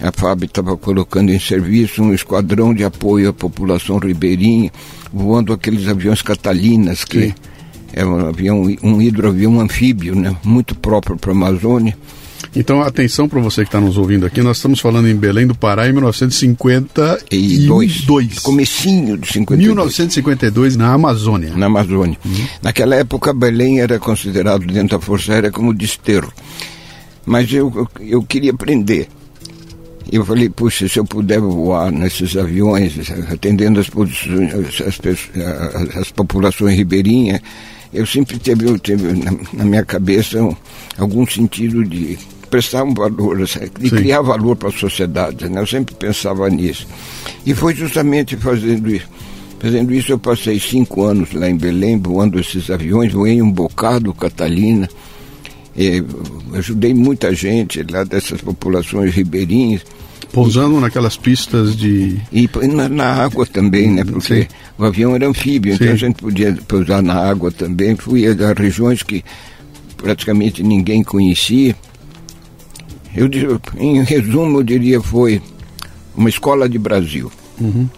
[0.00, 4.70] a FAB estava colocando em serviço um esquadrão de apoio à população ribeirinha,
[5.12, 7.34] voando aqueles aviões Catalinas, que Sim.
[7.92, 11.96] é um avião, um hidroavião anfíbio, né, muito próprio para a Amazônia.
[12.56, 14.40] Então, atenção para você que está nos ouvindo aqui.
[14.40, 18.02] Nós estamos falando em Belém do Pará em 1952.
[18.02, 18.38] dois.
[18.38, 19.66] Comecinho de 52.
[19.68, 21.52] 1952, na Amazônia.
[21.56, 22.16] na Amazônia.
[22.62, 26.32] Naquela época, Belém era considerado dentro da Força Aérea como desterro.
[27.26, 29.08] Mas eu, eu, eu queria aprender.
[30.12, 32.92] Eu falei, puxa, se eu puder voar nesses aviões,
[33.32, 37.40] atendendo as, as, as- as populações ribeirinhas,
[37.92, 40.54] eu sempre teve, teve na, na minha cabeça um-
[40.98, 42.18] algum sentido de
[42.54, 43.68] prestar um valor, de Sim.
[43.96, 45.48] criar valor para a sociedade.
[45.48, 45.60] Né?
[45.60, 46.86] Eu sempre pensava nisso.
[47.44, 49.08] E foi justamente fazendo isso.
[49.58, 54.14] Fazendo isso, eu passei cinco anos lá em Belém, voando esses aviões, voei um bocado,
[54.14, 54.88] Catalina.
[55.76, 56.04] Eh,
[56.52, 59.82] ajudei muita gente lá dessas populações ribeirinhas.
[60.32, 62.20] Pousando naquelas pistas de.
[62.30, 64.04] E na, na água também, né?
[64.04, 64.48] Porque Sim.
[64.78, 65.92] o avião era anfíbio, então Sim.
[65.92, 67.96] a gente podia pousar na água também.
[67.96, 69.24] Fui a regiões que
[69.96, 71.74] praticamente ninguém conhecia.
[73.16, 73.28] Eu,
[73.78, 75.40] em resumo, eu diria foi
[76.16, 77.30] uma escola de Brasil.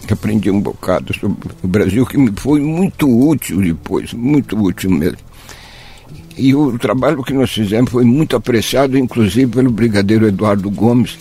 [0.06, 4.90] Que aprendi um bocado sobre o Brasil, que me foi muito útil depois, muito útil
[4.90, 5.18] mesmo.
[6.36, 11.18] E o trabalho que nós fizemos foi muito apreciado, inclusive pelo brigadeiro Eduardo Gomes.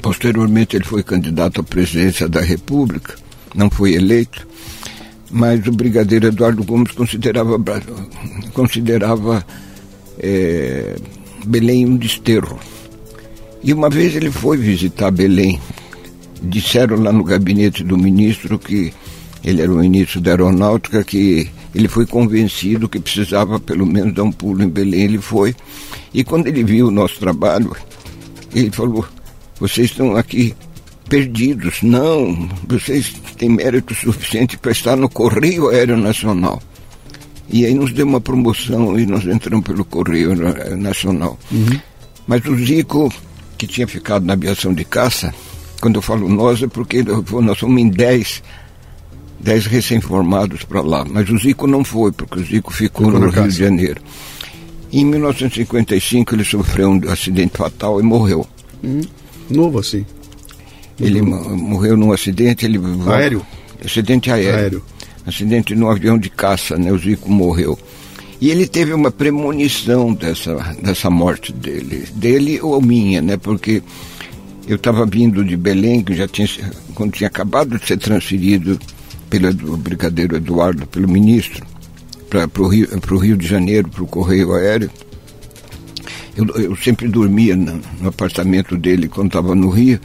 [0.00, 3.16] Posteriormente ele foi candidato à presidência da República,
[3.54, 4.46] não foi eleito,
[5.30, 7.58] mas o brigadeiro Eduardo Gomes considerava,
[8.52, 9.44] considerava
[10.18, 10.94] eh,
[11.44, 12.58] Belém um desterro.
[13.64, 15.58] E uma vez ele foi visitar Belém.
[16.42, 18.92] Disseram lá no gabinete do ministro que
[19.42, 24.22] ele era o ministro da aeronáutica que ele foi convencido que precisava pelo menos dar
[24.24, 25.02] um pulo em Belém.
[25.02, 25.54] Ele foi.
[26.12, 27.74] E quando ele viu o nosso trabalho,
[28.54, 29.04] ele falou:
[29.58, 30.54] vocês estão aqui
[31.08, 31.82] perdidos.
[31.82, 36.62] Não, vocês têm mérito suficiente para estar no Correio Aéreo Nacional.
[37.48, 41.38] E aí nos deu uma promoção e nós entramos pelo Correio Na- Nacional.
[42.26, 43.12] Mas o Zico,
[43.66, 45.34] que tinha ficado na aviação de caça,
[45.80, 47.02] quando eu falo nós é porque
[47.42, 48.42] nós somos em 10,
[49.40, 51.04] 10 recém-formados para lá.
[51.08, 54.00] Mas o Zico não foi, porque o Zico ficou, Ficou no Rio de Janeiro.
[54.92, 58.46] Em 1955 ele sofreu um acidente fatal e morreu.
[59.50, 60.04] Novo assim.
[61.00, 62.78] Ele mo- morreu num acidente, ele
[63.10, 63.44] Aéreo?
[63.84, 64.54] Acidente aéreo.
[64.56, 64.82] Aéreo.
[65.26, 66.92] Acidente num avião de caça, né?
[66.92, 67.78] O Zico morreu.
[68.44, 72.06] E ele teve uma premonição dessa, dessa morte dele.
[72.14, 73.38] Dele ou minha, né?
[73.38, 73.82] Porque
[74.68, 76.46] eu estava vindo de Belém, que já tinha,
[76.94, 78.78] quando tinha acabado de ser transferido
[79.30, 81.64] pelo brigadeiro Eduardo, pelo ministro,
[82.28, 82.86] para o Rio,
[83.18, 84.90] Rio de Janeiro, para o Correio Aéreo.
[86.36, 89.98] Eu, eu sempre dormia no, no apartamento dele quando estava no Rio.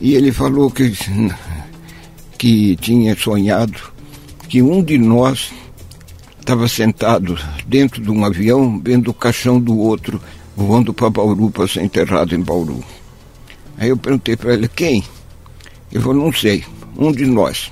[0.00, 0.92] E ele falou que,
[2.36, 3.78] que tinha sonhado
[4.48, 5.52] que um de nós
[6.50, 10.20] estava sentado dentro de um avião vendo o caixão do outro
[10.56, 12.82] voando para Bauru para ser enterrado em Bauru.
[13.78, 15.04] Aí eu perguntei para ele, quem?
[15.92, 16.64] Ele falou, não sei,
[16.98, 17.70] um de nós.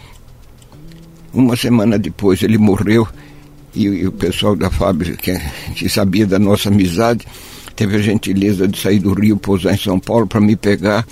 [1.35, 3.07] Uma semana depois ele morreu
[3.75, 7.27] e, e o pessoal da fábrica, que, que sabia da nossa amizade,
[7.75, 11.05] teve a gentileza de sair do Rio, pousar em São Paulo para me pegar.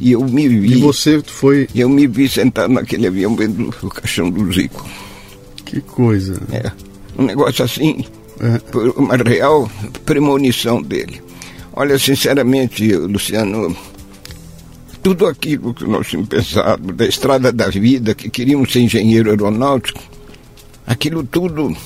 [0.00, 0.72] E eu me vi.
[0.72, 1.68] E você foi.
[1.72, 4.84] Eu me vi sentado naquele avião vendo o caixão do Zico.
[5.64, 6.42] Que Que coisa.
[6.52, 6.70] É,
[7.18, 8.04] um negócio assim,
[8.40, 8.58] É.
[8.70, 9.70] por uma real
[10.04, 11.22] premonição dele.
[11.72, 13.76] Olha, sinceramente, Luciano,
[15.02, 20.00] tudo aquilo que nós tínhamos pensado da estrada da vida, que queríamos ser engenheiro aeronáutico,
[20.86, 21.76] aquilo tudo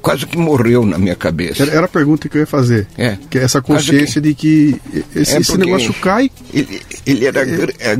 [0.00, 1.62] quase que morreu na minha cabeça.
[1.62, 2.88] Era, a pergunta que eu ia fazer.
[2.98, 3.16] É.
[3.30, 4.74] Que é essa consciência de que
[5.14, 6.30] esse, É esse negócio cai.
[6.52, 7.44] Ele, ele era.
[7.44, 7.96] gr- é,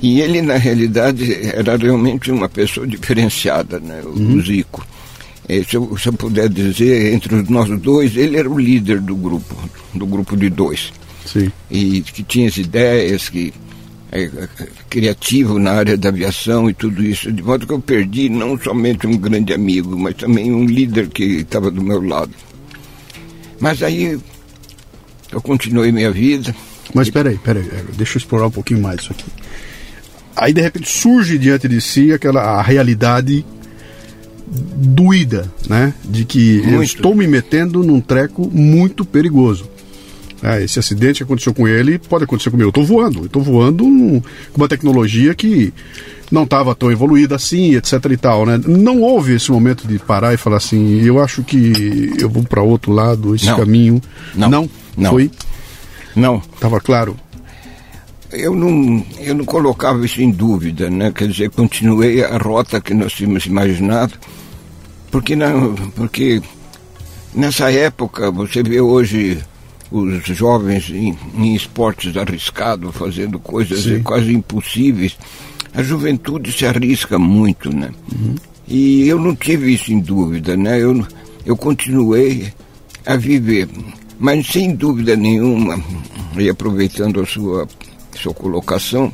[0.00, 4.02] e ele, na realidade, era realmente uma pessoa diferenciada, né?
[4.04, 4.84] O Zico.
[5.48, 9.00] Eh, se, eu, se eu puder dizer, entre os nós dois, ele era o líder
[9.00, 9.56] do grupo,
[9.94, 10.92] do grupo de dois.
[11.26, 11.50] Sim.
[11.70, 13.52] E que tinha as ideias, que
[14.10, 14.48] é, é,
[14.90, 17.32] criativo na área da aviação e tudo isso.
[17.32, 21.24] De modo que eu perdi não somente um grande amigo, mas também um líder que
[21.40, 22.32] estava do meu lado.
[23.58, 24.18] Mas aí
[25.32, 26.54] eu continuei minha vida.
[26.94, 29.24] Mas peraí, peraí, é, deixa eu explorar um pouquinho mais isso aqui.
[30.36, 33.44] Aí de repente surge diante de si aquela a realidade
[34.52, 35.94] doída, né?
[36.04, 36.82] De que eu Muito.
[36.84, 39.68] estou me metendo num treco muito perigoso.
[40.42, 42.66] Ah, esse acidente que aconteceu com ele pode acontecer comigo.
[42.66, 45.72] Eu estou voando, eu estou voando num- com uma tecnologia que
[46.32, 48.60] não estava tão evoluída assim, etc e tal, né?
[48.66, 52.60] Não houve esse momento de parar e falar assim, eu acho que eu vou para
[52.60, 53.56] outro lado, esse Não.
[53.56, 54.02] caminho.
[54.34, 54.50] Não.
[54.50, 55.10] não, Não.
[55.10, 55.30] foi,
[56.16, 57.16] Não, estava claro.
[58.32, 61.12] eu não, eu não colocava isso em dúvida, né?
[61.14, 64.14] Quer dizer, continuei a rota que nós tínhamos imaginado,
[65.12, 66.42] porque, não, porque
[67.34, 69.38] nessa época, você vê hoje
[69.90, 74.02] os jovens em, em esportes arriscados, fazendo coisas Sim.
[74.02, 75.18] quase impossíveis,
[75.74, 77.90] a juventude se arrisca muito, né?
[78.66, 80.80] E eu não tive isso em dúvida, né?
[80.80, 81.06] Eu,
[81.44, 82.50] eu continuei
[83.04, 83.68] a viver,
[84.18, 85.78] mas sem dúvida nenhuma,
[86.38, 87.68] e aproveitando a sua,
[88.16, 89.12] sua colocação,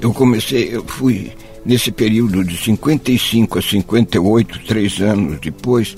[0.00, 1.30] eu comecei, eu fui
[1.64, 5.94] nesse período de 55 a 58, três anos depois,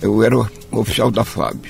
[0.00, 0.36] eu era
[0.70, 1.66] oficial da FAB.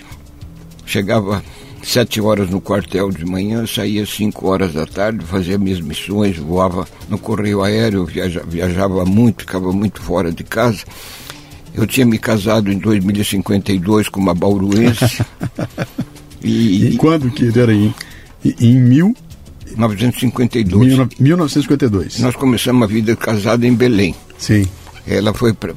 [0.87, 1.43] Chegava
[1.83, 6.87] sete horas no quartel de manhã, saía cinco horas da tarde, fazia minhas missões, voava
[7.09, 10.85] no correio aéreo, viaja, viajava muito, ficava muito fora de casa.
[11.75, 15.25] Eu tinha me casado em 2052 com uma bauruense.
[16.47, 17.95] E, e, quando que era em,
[18.45, 19.17] em mil,
[19.77, 20.97] 1952.
[20.97, 22.19] mil, 1952?
[22.21, 24.15] Nós começamos a vida casada em Belém.
[24.39, 24.67] Sim.
[25.07, 25.75] Ela foi pra,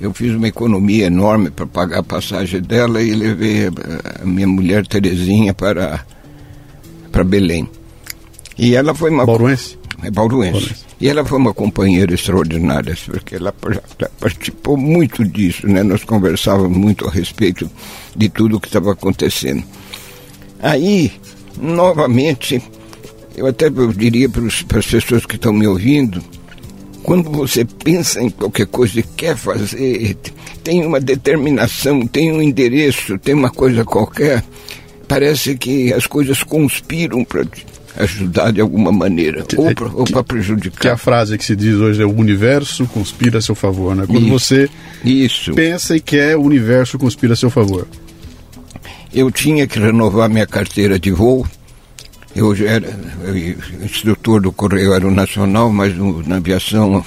[0.00, 4.86] eu fiz uma economia enorme para pagar a passagem dela e levei a, minha mulher
[4.86, 6.04] Terezinha para
[7.12, 7.68] para Belém.
[8.56, 9.76] E ela foi uma Bauruense?
[10.02, 10.52] é bauruense.
[10.52, 10.84] Bauruense.
[11.00, 13.54] E ela foi uma companheira extraordinária, porque ela,
[13.98, 15.82] ela participou muito disso, né?
[15.82, 17.70] Nós conversávamos muito a respeito
[18.14, 19.64] de tudo o que estava acontecendo.
[20.62, 21.10] Aí,
[21.58, 22.62] novamente,
[23.36, 26.22] eu até eu diria para as pessoas que estão me ouvindo,
[27.02, 30.16] quando você pensa em qualquer coisa e quer fazer,
[30.62, 34.44] tem uma determinação, tem um endereço, tem uma coisa qualquer,
[35.08, 37.44] parece que as coisas conspiram para
[37.96, 40.92] ajudar de alguma maneira, ou para ou para Que é prejudicar.
[40.92, 44.04] a frase que se diz hoje é o universo conspira a seu favor, né?
[44.06, 44.30] Quando Isso.
[44.30, 44.70] você
[45.04, 45.52] Isso.
[45.54, 47.88] pensa e quer, o universo conspira a seu favor.
[49.12, 51.44] Eu tinha que renovar minha carteira de voo.
[52.34, 52.86] Eu era
[53.24, 57.04] eu- instrutor do Correio Aeronacional, mas no- na aviação,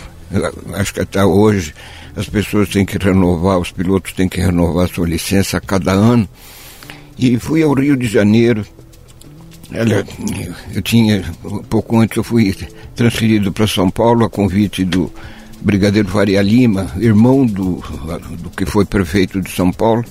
[0.73, 1.73] acho que até hoje,
[2.15, 6.27] as pessoas têm que renovar, os pilotos têm que renovar sua licença a cada ano.
[7.17, 8.65] E fui ao Rio de Janeiro.
[9.71, 10.05] Ela,
[10.73, 12.55] eu tinha, um pouco antes eu fui
[12.95, 15.11] transferido para São Paulo a convite do
[15.61, 17.81] Brigadeiro Faria Lima, irmão do,
[18.39, 20.03] do que foi prefeito de São Paulo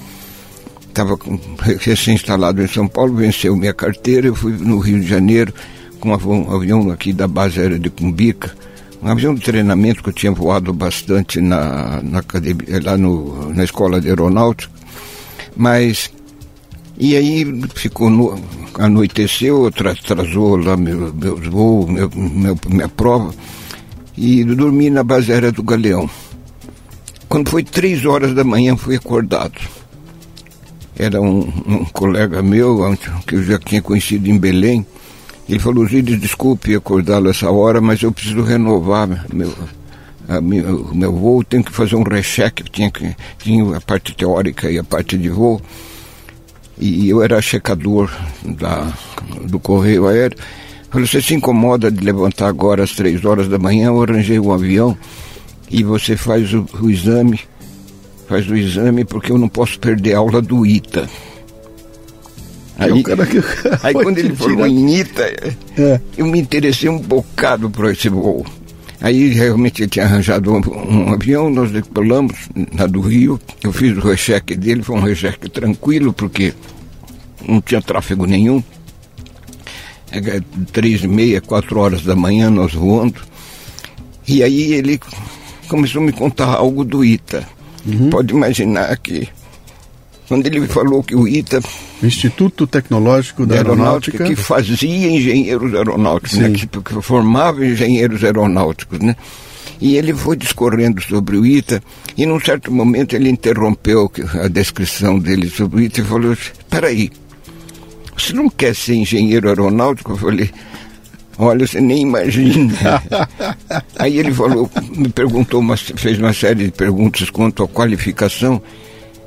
[0.92, 1.18] estava
[1.80, 5.52] recém-instalado em São Paulo, venceu minha carteira, eu fui no Rio de Janeiro
[5.98, 8.54] com um avião, aqui da base aérea de Cumbica,
[9.02, 13.64] um avião de treinamento que eu tinha voado bastante na, na academia, lá no, na
[13.64, 14.72] escola de aeronáutica,
[15.56, 16.10] mas
[16.98, 18.38] e aí ficou no,
[18.78, 23.32] anoiteceu, atra- atrasou lá meu, meus voos, meu, meu- minha prova,
[24.16, 26.08] e dormi na base aérea do Galeão.
[27.28, 29.58] Quando foi três horas da manhã, fui acordado
[30.98, 34.86] era um, um colega meu, que eu já tinha conhecido em Belém.
[35.48, 39.52] Ele falou, Gilles, desculpe acordá-lo essa hora, mas eu preciso renovar meu,
[40.28, 44.70] a o meu voo, tenho que fazer um recheque, tinha, que, tinha a parte teórica
[44.70, 45.60] e a parte de voo.
[46.78, 48.10] E eu era checador
[48.44, 48.92] da,
[49.44, 50.38] do correio aéreo.
[50.90, 54.52] Falei, você se incomoda de levantar agora às três horas da manhã, eu arranjei um
[54.52, 54.96] avião
[55.70, 57.40] e você faz o, o exame
[58.32, 61.06] faz o exame porque eu não posso perder a aula do ITA.
[62.78, 63.42] Aí, É que-
[63.86, 65.22] aí quando ele falou em ITA,
[65.76, 66.00] É.
[66.16, 68.46] eu me interessei um bocado por esse voo.
[69.02, 72.32] Aí realmente ele tinha arranjado um, um avião, nós decolamos
[72.72, 76.54] na do Rio, eu fiz o recheque dele, foi um recheque tranquilo, porque
[77.46, 78.62] não tinha tráfego nenhum.
[80.10, 80.40] É,
[80.72, 83.20] três e meia, quatro horas da manhã nós voando.
[84.26, 84.98] E aí ele
[85.68, 87.46] começou a me contar algo do ITA.
[87.86, 88.10] Uhum.
[88.10, 89.28] Pode imaginar que
[90.28, 91.60] quando ele falou que o ITA
[92.02, 99.14] Instituto Tecnológico da Aeronáutica, que fazia engenheiros aeronáuticos, né, que, que formava engenheiros aeronáuticos, né?
[99.80, 101.82] E ele foi discorrendo sobre o ITA,
[102.16, 104.10] e num certo momento ele interrompeu
[104.42, 107.10] a descrição dele sobre o ITA e falou: Espera aí,
[108.16, 110.12] você não quer ser engenheiro aeronáutico?
[110.12, 110.50] Eu falei:
[111.38, 112.74] Olha, você nem imagina.
[113.98, 118.60] Aí ele falou, me perguntou, uma, fez uma série de perguntas quanto à qualificação.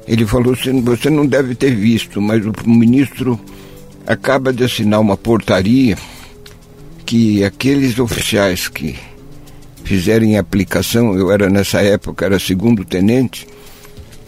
[0.07, 3.39] Ele falou: você não deve ter visto, mas o ministro
[4.05, 5.97] acaba de assinar uma portaria
[7.05, 8.95] que aqueles oficiais que
[9.83, 13.47] fizerem aplicação, eu era nessa época, era segundo tenente,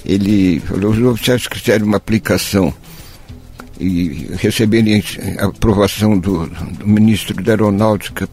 [0.06, 2.74] ele falou, os oficiais que fizerem uma aplicação
[3.80, 5.04] e receberem
[5.40, 8.28] a aprovação do, do ministro da Aeronáutica.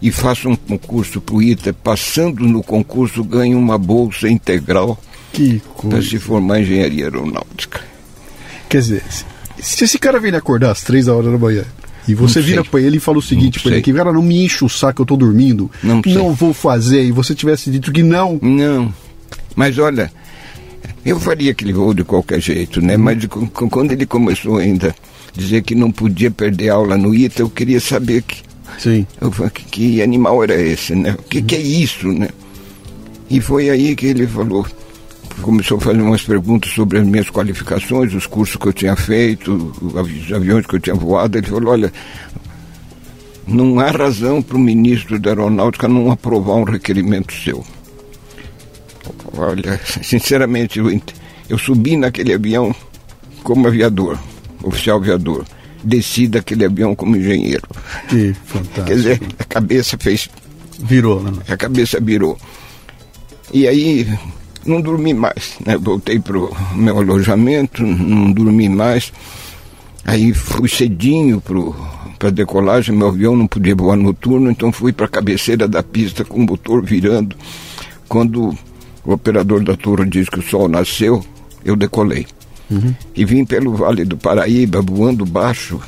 [0.00, 4.98] E façam um concurso para o ITA, passando no concurso ganham uma bolsa integral
[5.88, 7.80] para se formar em engenharia aeronáutica.
[8.68, 9.02] Quer dizer,
[9.58, 11.64] se esse cara vem acordar às três horas da manhã
[12.08, 14.44] e você vira para ele e fala o seguinte para ele, que cara não me
[14.44, 18.02] enche o saco, eu tô dormindo, não, não vou fazer, e você tivesse dito que
[18.02, 18.38] não.
[18.40, 18.94] Não,
[19.54, 20.12] mas olha,
[21.06, 22.96] eu faria aquele voo de qualquer jeito, né?
[22.96, 23.24] Mas
[23.70, 27.80] quando ele começou ainda a dizer que não podia perder aula no ITA, eu queria
[27.80, 28.42] saber que,
[28.78, 29.06] Sim.
[29.54, 31.14] Que, que animal era esse, né?
[31.18, 32.28] O que, que é isso, né?
[33.30, 34.66] E foi aí que ele falou,
[35.42, 39.72] começou a fazer umas perguntas sobre as minhas qualificações, os cursos que eu tinha feito,
[39.80, 41.38] os aviões que eu tinha voado.
[41.38, 41.92] Ele falou: olha,
[43.46, 47.64] não há razão para o ministro da Aeronáutica não aprovar um requerimento seu.
[49.36, 51.00] Olha, sinceramente, eu,
[51.48, 52.74] eu subi naquele avião
[53.42, 54.18] como aviador,
[54.62, 55.44] oficial aviador.
[55.84, 57.68] Desci daquele avião como engenheiro.
[58.08, 58.86] Que fantástico.
[58.86, 60.28] Quer dizer, a cabeça fez.
[60.80, 61.32] Virou, né?
[61.48, 62.36] A cabeça virou.
[63.52, 64.06] E aí,
[64.64, 65.76] não dormi mais, né?
[65.76, 69.12] Voltei para o meu alojamento, não dormi mais.
[70.04, 71.40] Aí fui cedinho
[72.18, 75.82] para a decolagem, meu avião não podia voar noturno, então fui para a cabeceira da
[75.82, 77.36] pista com o motor virando.
[78.08, 78.56] Quando
[79.06, 81.24] o operador da torre disse que o sol nasceu,
[81.64, 82.26] eu decolei.
[82.70, 82.94] Uhum.
[83.14, 85.80] E vim pelo Vale do Paraíba, voando baixo.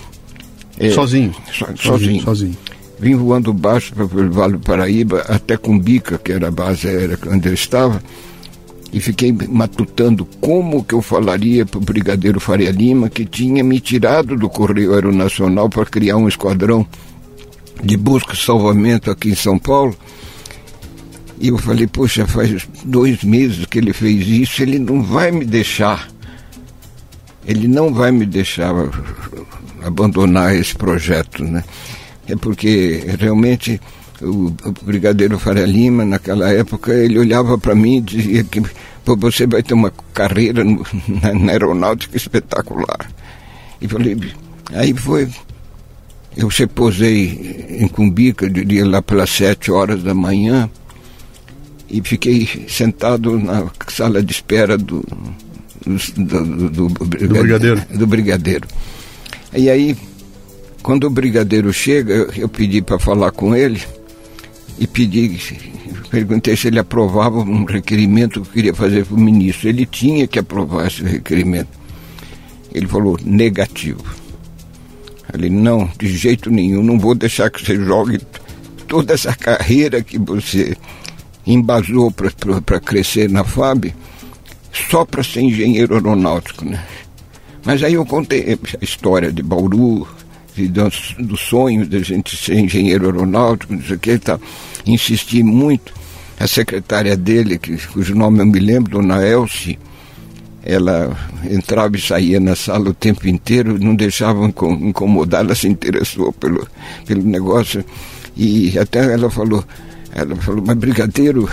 [0.79, 1.35] É, sozinho.
[1.53, 2.23] So, sozinho.
[2.23, 2.57] Sozinho.
[3.01, 7.49] Vim voando baixo pelo Vale do Paraíba até Cumbica, que era a base aérea onde
[7.49, 8.01] eu estava
[8.93, 13.81] e fiquei matutando como que eu falaria para o Brigadeiro Faria Lima, que tinha me
[13.81, 16.87] tirado do Correio Aeronacional para criar um esquadrão
[17.83, 19.95] de busca e salvamento aqui em São Paulo.
[21.41, 25.45] E eu falei, poxa, faz dois meses que ele fez isso, ele não vai me
[25.45, 26.09] deixar.
[27.47, 28.73] Ele não vai me deixar
[29.83, 31.63] abandonar esse projeto, né?
[32.29, 33.81] É porque realmente
[34.21, 38.63] o, o brigadeiro Faria Lima, naquela época, ele olhava para mim e dizia que
[39.05, 40.85] você vai ter uma carreira no,
[41.23, 43.11] na, na, aeronáutica espetacular.
[43.81, 44.19] E falei,
[44.73, 45.29] aí foi,
[46.37, 50.69] eu se posei em Cumbica, diria lá pelas sete horas da manhã,
[51.91, 55.05] e fiquei sentado na sala de espera do,
[56.17, 57.83] do, do, do, brigadeiro.
[57.95, 58.69] do brigadeiro.
[59.55, 59.97] E aí,
[60.83, 63.81] quando o brigadeiro chega, eu, eu pedi para falar com ele,
[64.79, 65.39] e pedi,
[66.11, 69.69] perguntei se ele aprovava um requerimento que eu queria fazer para o ministro.
[69.69, 71.69] Ele tinha que aprovar esse requerimento.
[72.73, 74.05] Ele falou negativo.
[75.35, 78.21] Ele não, de jeito nenhum, não vou deixar que você jogue
[78.87, 80.77] toda essa carreira que você
[81.53, 83.95] embasou para crescer na FAB
[84.91, 86.85] só para ser engenheiro aeronáutico, né?
[87.65, 90.07] Mas aí eu contei a história de Bauru,
[90.57, 94.41] do, do sonho da gente ser engenheiro aeronáutico, não sei o que e tal.
[94.87, 95.93] Insisti muito.
[96.39, 99.79] A secretária dele, que, cujo nome eu me lembro, dona Elsie,
[100.63, 101.17] ela
[101.51, 106.67] entrava e saía na sala o tempo inteiro, não deixava incomodar, ela se interessou pelo,
[107.07, 107.85] pelo negócio.
[108.37, 109.65] E até ela falou,
[110.21, 111.49] ela falou, mas brigadeiro,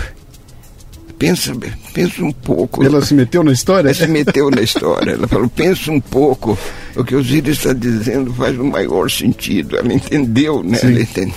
[1.18, 1.52] pensa,
[1.92, 2.84] pensa um pouco.
[2.84, 3.88] Ela se meteu na história?
[3.88, 5.12] Ela se meteu na história.
[5.12, 6.58] Ela falou, pensa um pouco.
[6.94, 9.76] O que o Zíris está dizendo faz o maior sentido.
[9.76, 10.78] Ela entendeu, né?
[10.78, 10.88] Sim.
[10.88, 11.34] Ela entende.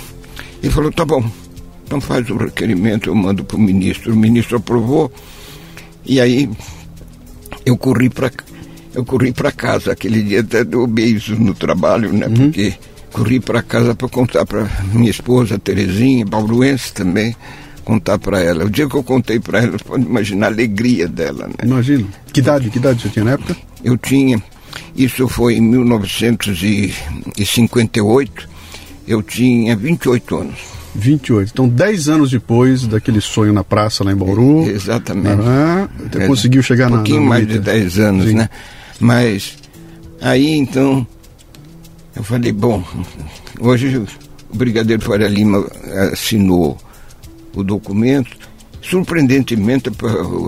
[0.62, 1.24] E falou, tá bom,
[1.84, 4.12] então faz o requerimento, eu mando para o ministro.
[4.12, 5.10] O ministro aprovou.
[6.04, 6.48] E aí
[7.64, 8.30] eu corri para
[8.94, 9.92] eu corri para casa.
[9.92, 12.26] Aquele dia até deu beijo no trabalho, né?
[12.26, 12.34] Uhum.
[12.34, 12.74] Porque
[13.12, 17.34] corri para casa para contar para minha esposa, Terezinha, bauruense também
[17.84, 18.64] contar para ela.
[18.64, 21.54] O dia que eu contei para ela, pode imaginar a alegria dela, né?
[21.64, 22.06] Imagino.
[22.32, 23.56] Que idade, que idade você tinha na época?
[23.82, 24.40] Eu tinha,
[24.94, 28.48] isso foi em 1958,
[29.08, 30.70] eu tinha 28 anos.
[30.94, 31.50] 28.
[31.52, 34.68] Então, 10 anos depois daquele sonho na praça lá em Bauru.
[34.68, 35.42] Exatamente.
[36.12, 36.96] Você conseguiu chegar um na.
[36.96, 38.34] pouquinho na mais de 10 anos, Sim.
[38.34, 38.50] né?
[38.98, 39.56] Mas
[40.20, 41.06] aí então
[42.14, 42.82] eu falei, bom,
[43.60, 45.66] hoje o Brigadeiro Faria Lima
[46.12, 46.76] assinou
[47.54, 48.36] o documento.
[48.82, 49.90] Surpreendentemente,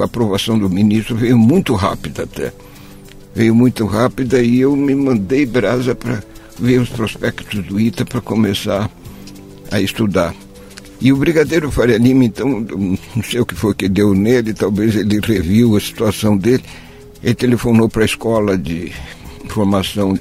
[0.00, 2.52] a aprovação do ministro veio muito rápida até.
[3.34, 6.22] Veio muito rápida e eu me mandei brasa para
[6.58, 8.90] ver os prospectos do ITA para começar
[9.70, 10.34] a estudar.
[11.00, 12.60] E o Brigadeiro Faria Lima, então,
[13.16, 16.62] não sei o que foi que deu nele, talvez ele reviu a situação dele.
[17.22, 18.92] Ele telefonou para a escola de
[19.48, 20.18] formação,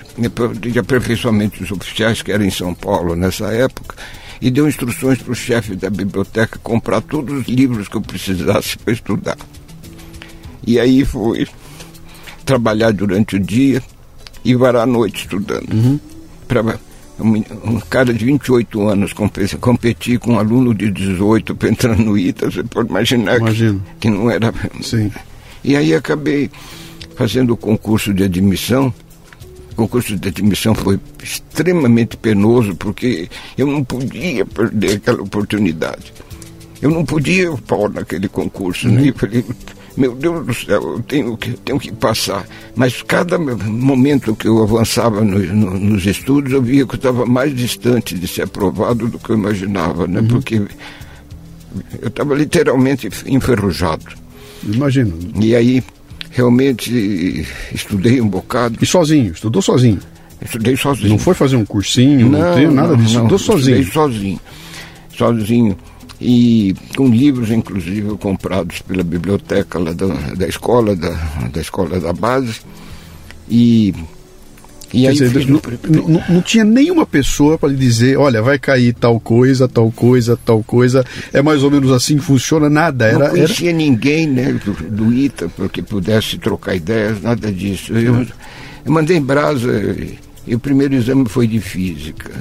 [0.60, 3.96] de aperfeiçoamento dos oficiais, que era em São Paulo nessa época,
[4.42, 8.78] e deu instruções para o chefe da biblioteca comprar todos os livros que eu precisasse
[8.78, 9.38] para estudar.
[10.66, 11.48] E aí fui
[12.46, 13.82] trabalhar durante o dia
[14.44, 16.00] e varar a noite estudando.
[16.48, 16.80] Pra-
[17.20, 22.18] um, cara de 28 anos compe- competir com um aluno de 18 para entrar no
[22.18, 23.46] ITA, você pode imaginar que,
[24.00, 24.52] que não era.
[24.82, 25.12] Sim.
[25.64, 26.50] E aí acabei
[27.16, 28.92] fazendo o concurso de admissão.
[29.72, 36.14] O concurso de admissão foi extremamente penoso, porque eu não podia perder aquela oportunidade.
[36.82, 38.88] Eu não podia pôr naquele concurso.
[38.90, 39.10] Né?
[39.10, 39.46] Eu falei,
[39.96, 42.46] meu Deus do céu, eu tenho que, tenho que passar.
[42.76, 47.26] Mas cada momento que eu avançava no- no- nos estudos, eu via que eu estava
[47.26, 50.22] mais distante de ser aprovado do que eu imaginava, né?
[50.28, 50.56] porque
[52.02, 54.06] eu estava literalmente enferrujado.
[54.64, 55.18] Imagino.
[55.40, 55.84] E aí,
[56.32, 58.78] realmente, estudei um bocado.
[58.82, 60.00] E sozinho, estudou sozinho.
[60.44, 61.10] Estudei sozinho.
[61.10, 63.82] Não foi fazer um cursinho, não, tem nada disso, não, estudou sozinho.
[63.82, 64.40] Estudei sozinho.
[65.16, 65.78] Sozinho.
[66.20, 71.10] E com livros, inclusive, comprados pela biblioteca lá da, da escola, da,
[71.52, 72.62] da escola da base.
[73.50, 73.94] E,
[74.94, 75.62] e aí dizer, fiz não,
[76.08, 80.38] não- não tinha nenhuma pessoa para lhe dizer, olha, vai cair tal coisa, tal coisa,
[80.46, 81.06] tal coisa.
[81.32, 83.06] É mais ou menos assim que funciona, nada.
[83.12, 83.34] não Era, era...
[83.34, 87.94] conhecia ninguém né, do, do ITA, porque pudesse trocar ideias, nada disso.
[87.94, 88.26] Eu,
[88.86, 89.96] eu mandei em brasa,
[90.46, 92.32] e o primeiro exame foi de física.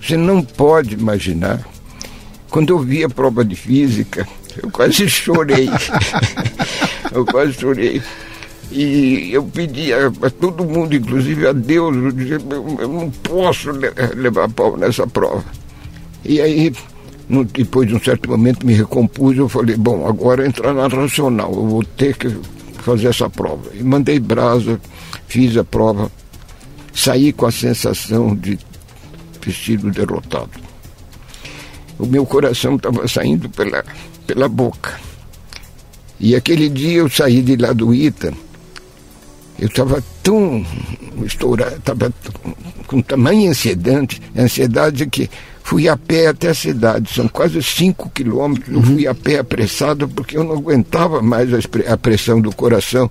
[0.00, 1.60] Você não pode imaginar.
[2.50, 4.26] Quando eu vi a prova de física,
[4.62, 5.68] eu quase chorei.
[7.12, 8.00] eu quase chorei.
[8.70, 13.10] E eu pedi a, a todo mundo, inclusive a Deus, eu, dizia, eu, eu não
[13.10, 15.44] posso le- levar pau nessa prova.
[16.24, 16.72] E aí,
[17.28, 21.50] no- depois de um certo momento, me recompus, eu falei, bom, agora entrar na racional,
[21.54, 22.28] eu vou ter que
[22.82, 23.70] fazer essa prova.
[23.74, 24.78] E mandei brasa,
[25.26, 26.10] fiz a prova,
[26.92, 28.58] saí com a sensação de
[29.40, 30.50] ter sido derrotado.
[31.98, 33.82] O meu coração estava saindo pela,
[34.26, 35.00] pela boca.
[36.20, 38.32] E aquele dia eu saí de lá do ITA,
[39.58, 40.64] eu estava tão
[41.24, 42.12] estourado, estava
[42.86, 45.28] com tamanha ansiedade, ansiedade que
[45.62, 50.08] fui a pé até a cidade, são quase cinco quilômetros, eu fui a pé apressado
[50.08, 53.10] porque eu não aguentava mais a, pressão do coração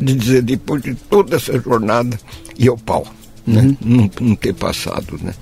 [0.00, 2.18] de dizer, depois de toda essa jornada,
[2.58, 3.06] e ao pau,
[3.46, 3.76] né?
[3.84, 5.34] não, não ter passado, né?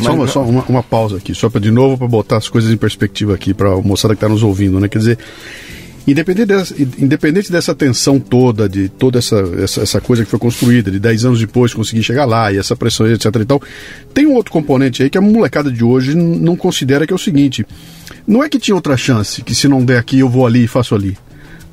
[0.00, 2.70] Só, uma, só uma, uma pausa aqui, só para de novo para botar as coisas
[2.70, 4.88] em perspectiva aqui para a moçada que está nos ouvindo, né?
[4.88, 5.18] Quer dizer,
[6.10, 10.90] independente dessa, independente dessa tensão toda, de toda essa, essa, essa coisa que foi construída,
[10.90, 13.62] de 10 anos depois conseguir chegar lá e essa pressão, etc e tal,
[14.14, 17.18] tem um outro componente aí que a molecada de hoje não considera que é o
[17.18, 17.66] seguinte:
[18.26, 20.68] não é que tinha outra chance, que se não der aqui eu vou ali e
[20.68, 21.16] faço ali.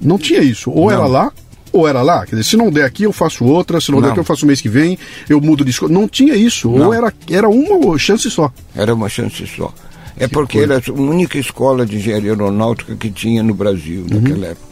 [0.01, 0.69] Não tinha isso.
[0.69, 1.31] Ou era lá,
[1.71, 2.25] ou era lá.
[2.25, 4.11] Quer dizer, se não der aqui, eu faço outra, se não, der Não.
[4.11, 4.97] aqui, eu faço mês que vem,
[5.29, 5.91] eu mudo de escola.
[5.91, 6.69] Não tinha isso.
[6.69, 6.87] Não.
[6.87, 8.51] Ou era, era uma chance só.
[8.75, 9.73] Era uma chance só.
[10.17, 14.21] É porque era a única escola de engenharia aeronáutica que tinha no Brasil Uhum.
[14.21, 14.65] naquela época.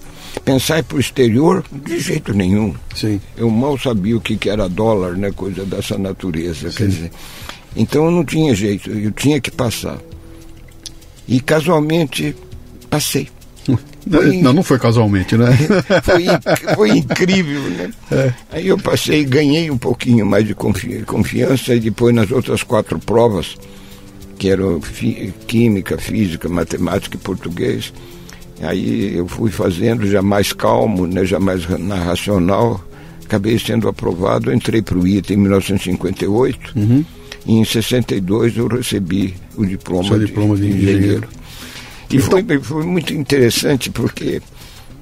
[0.46, 2.74] Pensar para o exterior, de jeito nenhum.
[2.96, 3.20] Sim.
[3.38, 5.32] Eu mal sabia o que, que era dólar, né?
[5.32, 6.70] Coisa dessa natureza.
[6.70, 7.12] Quer dizer.
[7.76, 9.98] Então não tinha jeito, eu tinha que passar.
[11.28, 12.36] E casualmente
[12.90, 13.28] passei.
[14.10, 15.48] Foi- Não, não foi casualmente, né?
[16.04, 16.26] foi,
[16.76, 17.90] foi incrível, né?
[18.12, 18.34] É.
[18.52, 23.00] Aí eu passei, ganhei um pouquinho mais de confi- confiança e depois nas outras quatro
[23.00, 23.56] provas,
[24.38, 27.94] que eram fi- química, física, matemática e português,
[28.62, 32.84] aí eu fui fazendo já mais calmo, né, já mais ra- na racional,
[33.26, 36.74] acabei sendo aprovado, entrei para o ITA em 1958
[37.46, 41.28] e em 62 eu recebi o diploma, Seu diploma de engenheiro.
[42.12, 44.42] E foi, foi muito interessante porque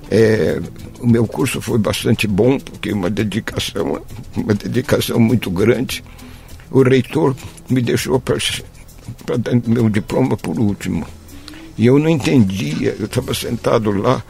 [0.10, 0.62] é,
[1.00, 4.02] o meu curso foi bastante bom, porque uma dedicação,
[4.36, 6.04] uma dedicação muito grande.
[6.70, 7.36] O reitor
[7.70, 8.20] me deixou
[9.26, 11.06] para dar meu diploma por último.
[11.78, 14.24] E eu não entendia, eu estava sentado lá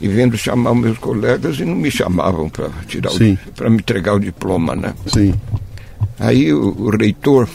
[0.00, 3.12] e vendo chamar meus colegas e não me chamavam para tirar
[3.56, 4.94] para me entregar o diploma, né?
[5.06, 5.34] Sim.
[6.18, 7.48] Aí o, o reitor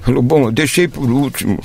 [0.00, 1.58] falou, bom, eu deixei por último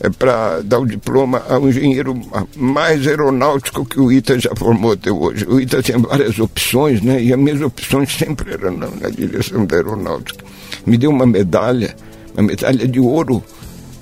[0.00, 2.20] é para dar o diploma ao engenheiro
[2.56, 5.44] mais aeronáutico que o ITA já formou até hoje.
[5.48, 7.20] O ITA tinha várias opções, né?
[7.22, 10.44] E as minhas opções sempre eram na, na direção da aeronáutica.
[10.86, 11.96] Me deu uma medalha,
[12.34, 13.42] uma medalha de ouro,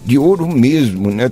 [0.05, 1.31] de ouro mesmo, né?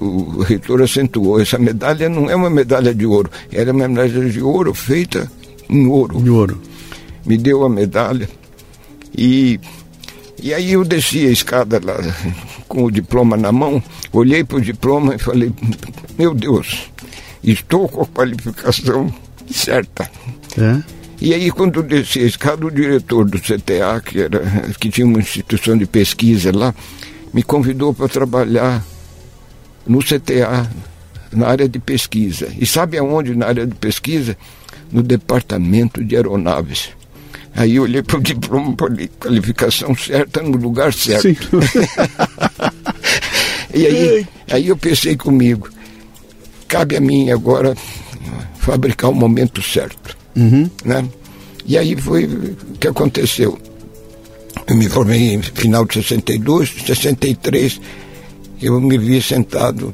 [0.00, 4.28] O, o reitor acentuou, essa medalha não é uma medalha de ouro, era uma medalha
[4.28, 5.30] de ouro feita
[5.68, 6.20] em ouro.
[6.20, 6.60] De ouro.
[7.24, 8.28] Me deu a medalha
[9.16, 9.58] e
[10.42, 11.96] e aí eu desci a escada lá
[12.68, 15.50] com o diploma na mão, olhei para o diploma e falei,
[16.18, 16.90] meu Deus,
[17.42, 19.10] estou com a qualificação
[19.50, 20.10] certa.
[20.58, 20.82] É?
[21.20, 24.40] E aí quando desci a escada, o diretor do CTA, que, era,
[24.78, 26.74] que tinha uma instituição de pesquisa lá,
[27.32, 28.84] me convidou para trabalhar
[29.86, 30.70] no CTA,
[31.32, 32.48] na área de pesquisa.
[32.58, 34.36] E sabe aonde na área de pesquisa?
[34.90, 36.90] No departamento de aeronaves.
[37.56, 41.28] Aí eu olhei para o diploma, falei, qualificação certa no lugar certo.
[43.72, 45.68] e aí, aí eu pensei comigo,
[46.66, 47.76] cabe a mim agora
[48.58, 50.16] fabricar o momento certo.
[50.36, 50.68] Uhum.
[50.84, 51.08] Né?
[51.66, 53.58] E aí foi o que aconteceu.
[54.66, 57.80] Eu me formei em final de 62, 63,
[58.62, 59.92] eu me vi sentado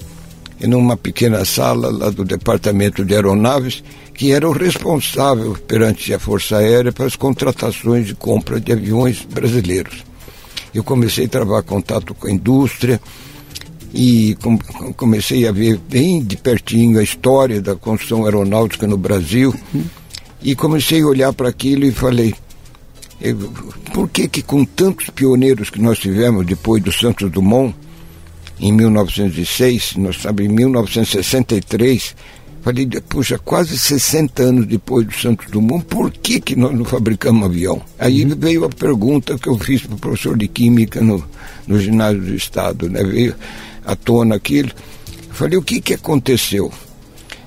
[0.61, 3.83] em uma pequena sala lá do departamento de aeronaves
[4.21, 9.25] que era o responsável perante a Força Aérea para as contratações de compra de aviões
[9.25, 10.05] brasileiros.
[10.75, 13.01] Eu comecei a travar contato com a indústria
[13.95, 14.59] e com,
[14.93, 19.55] comecei a ver bem de pertinho a história da construção aeronáutica no Brasil
[20.43, 22.35] e comecei a olhar para aquilo e falei
[23.93, 27.75] por que que com tantos pioneiros que nós tivemos depois do Santos Dumont
[28.59, 32.15] em 1906, nós estamos em 1963
[32.63, 37.47] Falei, puxa, quase 60 anos depois do Santos Dumont, por que, que nós não fabricamos
[37.47, 37.81] avião?
[37.99, 38.37] Aí uhum.
[38.39, 41.25] veio a pergunta que eu fiz para o professor de Química no,
[41.67, 43.03] no ginásio do Estado, né?
[43.03, 43.35] Veio
[43.85, 44.71] à tona aquilo.
[45.31, 46.71] Falei, o que, que aconteceu?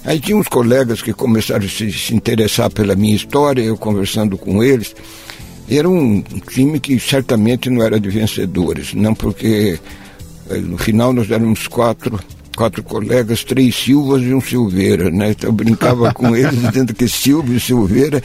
[0.05, 4.37] Aí tinha uns colegas que começaram a se, se interessar pela minha história, eu conversando
[4.37, 4.95] com eles.
[5.69, 9.79] Era um time que certamente não era de vencedores, não porque
[10.49, 12.19] eh, no final nós éramos quatro
[12.55, 15.31] quatro colegas, três Silvas e um Silveira, né?
[15.31, 18.21] Então eu brincava com eles dizendo que Silva e Silveira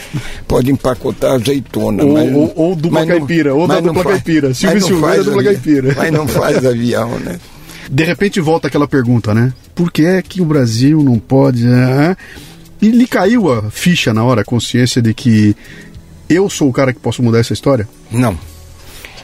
[0.47, 2.05] podem empacotar azeitona.
[2.05, 4.53] Ou, mas, ou, ou dupla caipira, ou da dupla caipira.
[4.53, 5.95] Silva e Silveira, dupla caipira.
[5.97, 7.39] Mas não faz avião, né?
[7.91, 9.53] De repente volta aquela pergunta, né?
[9.74, 11.66] Por que é que o Brasil não pode...
[11.66, 12.16] Ah?
[12.80, 15.57] E lhe caiu a ficha na hora, a consciência de que
[16.28, 17.89] eu sou o cara que posso mudar essa história?
[18.11, 18.39] Não.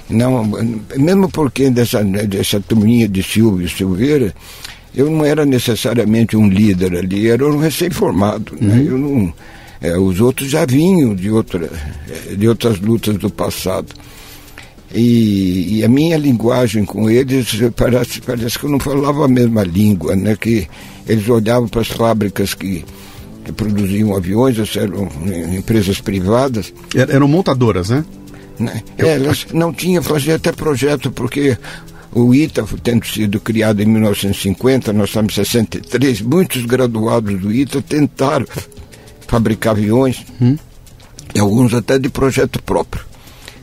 [0.09, 0.45] Não,
[0.97, 4.35] mesmo porque dessa, dessa turminha de Silva e Silveira,
[4.95, 8.55] eu não era necessariamente um líder ali, era um recém-formado.
[8.61, 8.75] Né?
[8.75, 8.83] Uhum.
[8.83, 9.35] Eu não,
[9.81, 11.71] é, os outros já vinham de, outra,
[12.09, 13.95] é, de outras lutas do passado.
[14.95, 19.65] E, e, a minha linguagem com eles parece, parece que eu não falava a mesma
[19.65, 20.37] língua, né?
[20.37, 20.69] que
[21.05, 22.85] eles olhavam para as fábricas que,
[23.45, 25.09] que produziam aviões, eram
[25.53, 26.73] empresas privadas.
[26.95, 28.05] Eram montadoras, né?
[28.57, 28.83] né?
[28.97, 29.09] Eu...
[29.09, 31.59] Elas não tinham, fazia até projeto, porque
[32.13, 37.83] o ITA, tendo sido criado em 1950, nós estamos em 63, muitos graduados do ITA
[37.83, 38.47] tentaram
[39.27, 40.57] fabricar aviões, hum.
[41.35, 43.05] e alguns até de projeto próprio.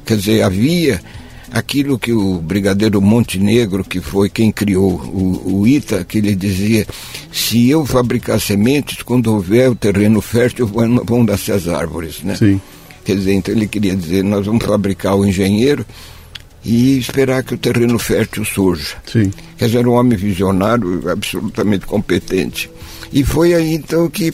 [0.06, 1.00] Quer dizer, havia
[1.52, 6.88] aquilo que o brigadeiro Montenegro, que foi quem criou o, o, ITA, que ele dizia:
[7.32, 12.36] se eu fabricar sementes, quando houver o terreno fértil, vão nascer as árvores, né?
[12.36, 12.60] Sim.
[13.04, 15.86] Quer dizer, então ele queria dizer: nós vamos fabricar o engenheiro
[16.64, 18.96] e esperar que o terreno fértil surja.
[19.12, 19.32] Sim.
[19.58, 22.70] Quer dizer, era um homem visionário, absolutamente competente.
[23.12, 24.34] E foi aí então que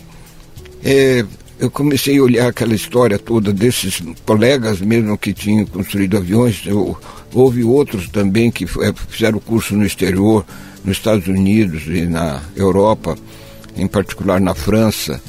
[0.83, 1.25] é,
[1.59, 6.61] eu comecei a olhar aquela história toda desses colegas mesmo que tinham construído aviões.
[6.65, 6.97] Eu,
[7.33, 10.45] houve outros também que é, fizeram curso no exterior,
[10.83, 13.17] nos Estados Unidos e na Europa,
[13.75, 15.21] em particular na França,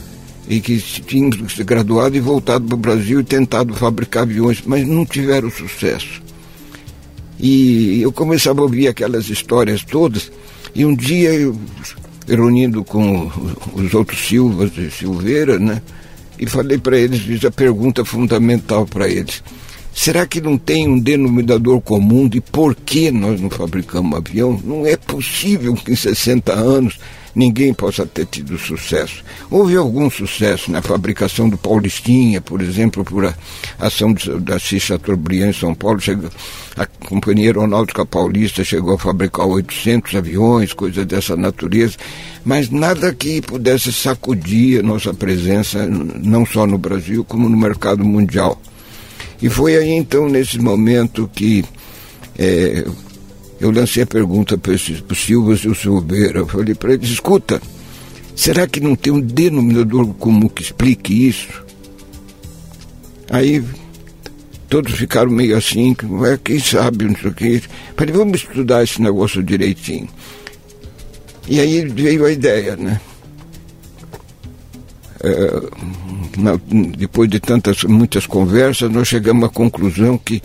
[0.48, 4.86] e que tinham se graduado e voltado para o Brasil e tentado fabricar aviões, mas
[4.86, 6.22] não tiveram sucesso.
[7.40, 10.30] E eu começava a ouvir aquelas histórias todas,
[10.74, 11.58] e um dia eu,
[12.26, 13.30] reunindo com
[13.74, 15.80] os outros Silvas e Silveira, né?
[16.38, 19.42] E falei para eles, fiz a pergunta fundamental para eles.
[19.92, 24.60] Será que não tem um denominador comum de por que nós não fabricamos avião?
[24.64, 27.00] Não é possível que em 60 anos
[27.34, 29.22] ninguém possa ter tido sucesso.
[29.50, 33.34] Houve algum sucesso na fabricação do Paulistinha, por exemplo, por a
[33.78, 36.00] ação da Chateaubriand em São Paulo.
[36.00, 36.30] Chegou,
[36.76, 41.96] a Companhia Aeronáutica Paulista chegou a fabricar 800 aviões, coisas dessa natureza,
[42.44, 48.04] mas nada que pudesse sacudir a nossa presença, não só no Brasil, como no mercado
[48.04, 48.60] mundial.
[49.40, 51.64] E foi aí então, nesse momento, que
[52.38, 52.84] é,
[53.60, 56.40] eu lancei a pergunta para o Silva e o Silveira.
[56.40, 57.60] Eu falei para eles: escuta,
[58.34, 61.64] será que não tem um denominador comum que explique isso?
[63.30, 63.62] Aí
[64.68, 65.96] todos ficaram meio assim,
[66.44, 67.62] quem sabe, não sei o que.
[67.96, 70.08] Falei, vamos estudar esse negócio direitinho.
[71.48, 73.00] E aí veio a ideia, né?
[75.20, 75.62] É,
[76.38, 76.58] na,
[76.96, 80.42] depois de tantas, muitas conversas, nós chegamos à conclusão que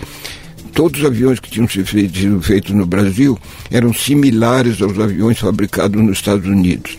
[0.73, 3.37] todos os aviões que tinham sido feitos no Brasil
[3.71, 6.97] eram similares aos aviões fabricados nos Estados Unidos.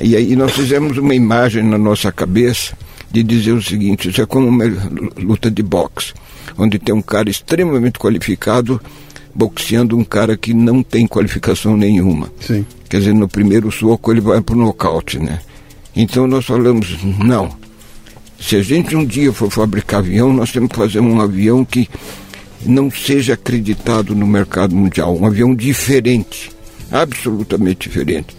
[0.00, 2.76] E aí nós fizemos uma imagem na nossa cabeça
[3.10, 4.64] de dizer o seguinte: isso é como uma
[5.16, 6.12] luta de boxe,
[6.56, 8.80] onde tem um cara extremamente qualificado
[9.34, 12.28] boxeando um cara que não tem qualificação nenhuma.
[12.40, 12.66] Sim.
[12.88, 15.40] Quer dizer, no primeiro soco ele vai para o nocaute, né?
[15.94, 17.56] Então nós falamos: não.
[18.40, 21.88] Se a gente um dia for fabricar avião, nós temos que fazer um avião que
[22.64, 25.16] não seja acreditado no mercado mundial.
[25.16, 26.50] Um avião diferente,
[26.90, 28.36] absolutamente diferente.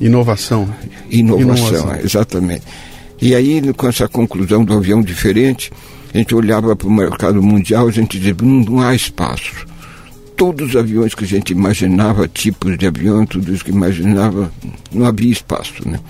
[0.00, 0.68] Inovação.
[1.10, 2.00] Inovação, Inovação.
[2.04, 2.62] exatamente.
[3.20, 5.70] E aí, com essa conclusão do avião diferente,
[6.12, 9.66] a gente olhava para o mercado mundial e a gente dizia, não, não há espaço.
[10.36, 14.50] Todos os aviões que a gente imaginava, tipos de avião, tudo isso que imaginava,
[14.90, 16.00] não havia espaço, né?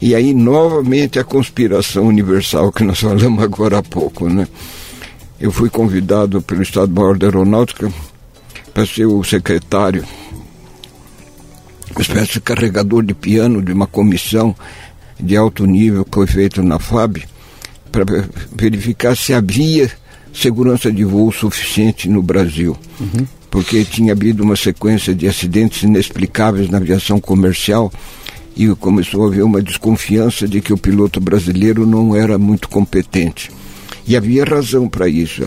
[0.00, 4.46] E aí, novamente, a conspiração universal que nós falamos agora há pouco, né?
[5.40, 7.92] Eu fui convidado pelo Estado-Maior da Aeronáutica
[8.74, 10.04] para ser o secretário,
[11.92, 14.54] uma espécie de carregador de piano de uma comissão
[15.18, 17.18] de alto nível que foi feita na FAB,
[17.90, 18.04] para
[18.54, 19.90] verificar se havia
[20.32, 22.76] segurança de voo suficiente no Brasil.
[23.00, 23.26] Uhum.
[23.50, 27.90] Porque tinha havido uma sequência de acidentes inexplicáveis na aviação comercial
[28.54, 33.50] e começou a haver uma desconfiança de que o piloto brasileiro não era muito competente.
[34.08, 35.46] E havia razão para isso.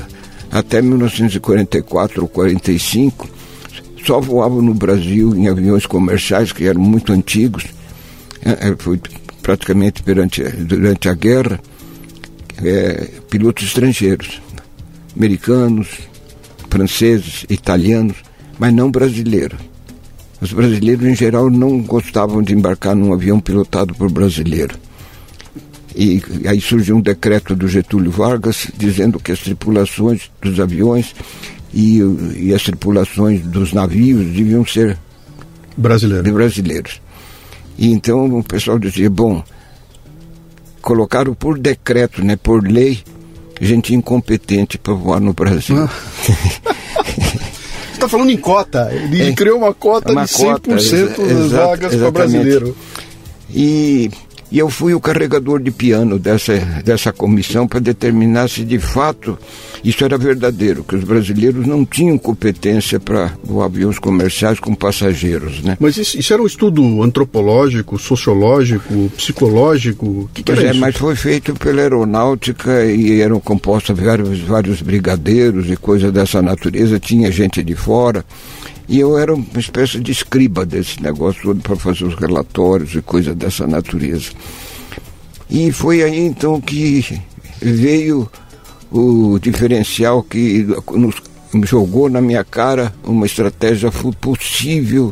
[0.52, 3.28] Até 1944 ou 45,
[4.06, 7.66] só voavam no Brasil em aviões comerciais que eram muito antigos.
[8.46, 9.02] É, é, foi
[9.42, 11.60] praticamente durante, a guerra,
[12.64, 14.40] é, pilotos estrangeiros,
[15.16, 15.88] americanos,
[16.70, 18.18] franceses, italianos,
[18.60, 19.60] mas não brasileiros.
[20.40, 24.76] Os brasileiros, em geral, não gostavam de embarcar num avião pilotado por brasileiro.
[25.96, 31.14] E aí surgiu um decreto do Getúlio Vargas dizendo que as tripulações dos aviões
[31.74, 32.00] e,
[32.38, 34.98] e as tripulações dos navios deviam ser
[35.76, 36.24] Brasileiro.
[36.24, 37.02] de brasileiros.
[37.78, 39.44] E então o pessoal dizia, bom,
[40.82, 43.00] colocaram por decreto, né, por lei,
[43.60, 45.78] gente incompetente para voar no Brasil.
[45.78, 45.90] Ah.
[46.24, 48.90] Você está falando em cota.
[48.92, 52.76] Ele é, criou uma cota uma de 100% cota, das vagas para brasileiro.
[53.54, 54.10] E
[54.52, 59.38] e eu fui o carregador de piano dessa, dessa comissão para determinar se de fato
[59.84, 63.32] isso era verdadeiro, que os brasileiros não tinham competência para
[63.64, 65.62] aviões comerciais com passageiros.
[65.62, 65.78] Né?
[65.80, 70.30] Mas isso, isso era um estudo antropológico, sociológico, psicológico?
[70.34, 75.70] Que, que era é, mas foi feito pela aeronáutica e eram compostos vários, vários brigadeiros
[75.70, 78.24] e coisas dessa natureza, tinha gente de fora.
[78.92, 83.02] E eu era uma espécie de escriba desse negócio todo para fazer os relatórios e
[83.02, 84.32] coisas dessa natureza.
[85.50, 87.22] E foi aí então que
[87.62, 88.30] veio
[88.92, 91.16] o diferencial que nos
[91.70, 93.90] jogou na minha cara uma estratégia
[94.20, 95.10] possível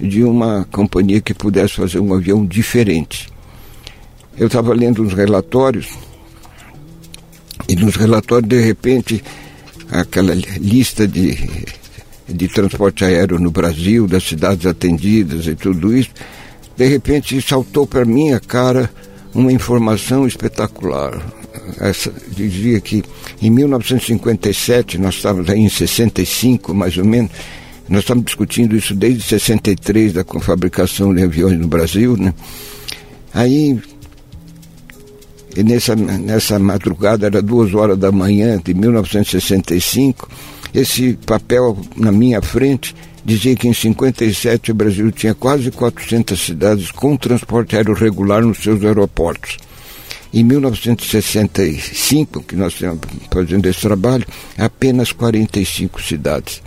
[0.00, 3.28] de uma companhia que pudesse fazer um avião diferente.
[4.38, 5.86] Eu estava lendo uns relatórios
[7.68, 9.22] e nos relatórios, de repente,
[9.90, 11.81] aquela lista de
[12.32, 16.10] de transporte aéreo no Brasil, das cidades atendidas e tudo isso,
[16.76, 18.90] de repente saltou para minha cara
[19.34, 21.22] uma informação espetacular.
[21.78, 23.02] Essa, dizia que
[23.40, 27.30] em 1957, nós estávamos aí em 65 mais ou menos,
[27.88, 32.32] nós estamos discutindo isso desde 63 da fabricação de aviões no Brasil, né?
[33.34, 33.78] Aí
[35.60, 40.28] nessa, nessa madrugada, era duas horas da manhã de 1965,
[40.74, 42.94] esse papel na minha frente
[43.24, 48.58] dizia que em 57 o Brasil tinha quase 400 cidades com transporte aéreo regular nos
[48.58, 49.58] seus aeroportos.
[50.34, 53.00] Em 1965, que nós estamos
[53.30, 56.62] fazendo esse trabalho, apenas 45 cidades.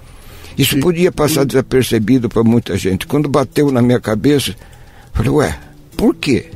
[0.58, 3.08] Isso podia passar desapercebido para muita gente.
[3.08, 4.56] Quando bateu na minha cabeça,
[5.12, 5.60] falei, ué,
[5.98, 6.52] por quê?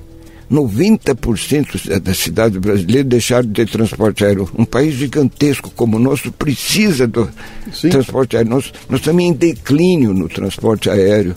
[0.51, 4.49] 90% das cidades brasileiras deixaram de ter transporte aéreo.
[4.57, 7.29] Um país gigantesco como o nosso precisa do
[7.71, 7.89] Sim.
[7.89, 8.51] transporte aéreo.
[8.51, 11.35] Nós, nós estamos em declínio no transporte aéreo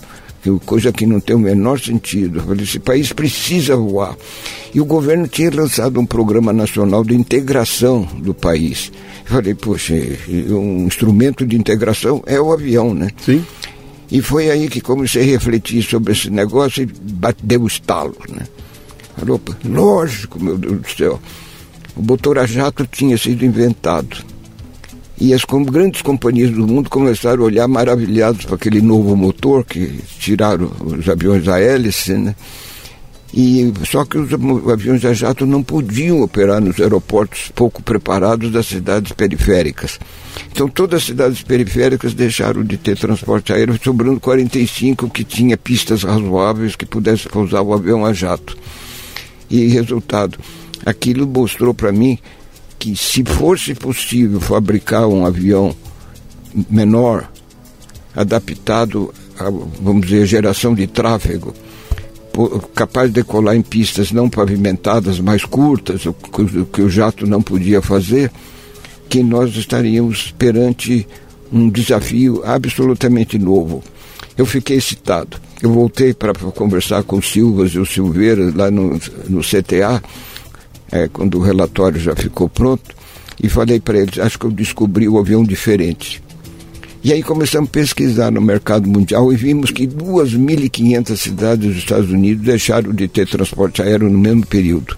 [0.64, 2.42] coisa que não tem o menor sentido.
[2.60, 4.16] Esse país precisa voar.
[4.74, 8.90] E o governo tinha lançado um programa nacional de integração do país.
[9.24, 9.94] Eu falei, poxa,
[10.50, 13.10] um instrumento de integração é o avião, né?
[13.24, 13.44] Sim.
[14.10, 16.88] E foi aí que comecei a refletir sobre esse negócio e
[17.42, 18.46] deu o estalo, né?
[19.16, 21.20] Falei, opa, lógico, meu Deus do céu.
[21.94, 24.24] O motor a jato tinha sido inventado.
[25.20, 30.00] E as grandes companhias do mundo começaram a olhar maravilhados para aquele novo motor que
[30.18, 32.34] tiraram os aviões a hélice, né?
[33.34, 34.30] E, só que os
[34.70, 39.98] aviões a jato não podiam operar nos aeroportos pouco preparados das cidades periféricas.
[40.50, 46.02] Então todas as cidades periféricas deixaram de ter transporte aéreo, sobrando 45 que tinha pistas
[46.02, 48.56] razoáveis que pudesse pousar o avião a jato.
[49.52, 50.38] E resultado,
[50.86, 52.18] aquilo mostrou para mim
[52.78, 55.76] que se fosse possível fabricar um avião
[56.70, 57.30] menor,
[58.16, 59.44] adaptado a,
[59.80, 61.54] vamos dizer, geração de tráfego,
[62.74, 67.82] capaz de decolar em pistas não pavimentadas, mais curtas, o que o jato não podia
[67.82, 68.32] fazer,
[69.06, 71.06] que nós estaríamos perante
[71.52, 73.84] um desafio absolutamente novo.
[74.36, 75.38] Eu fiquei excitado.
[75.62, 78.98] Eu voltei para conversar com o Silvas e o Silveira lá no,
[79.28, 80.02] no CTA,
[80.90, 82.94] é, quando o relatório já ficou pronto,
[83.40, 86.20] e falei para eles: acho que eu descobri o avião diferente.
[87.04, 92.10] E aí começamos a pesquisar no mercado mundial e vimos que 2.500 cidades dos Estados
[92.10, 94.96] Unidos deixaram de ter transporte aéreo no mesmo período.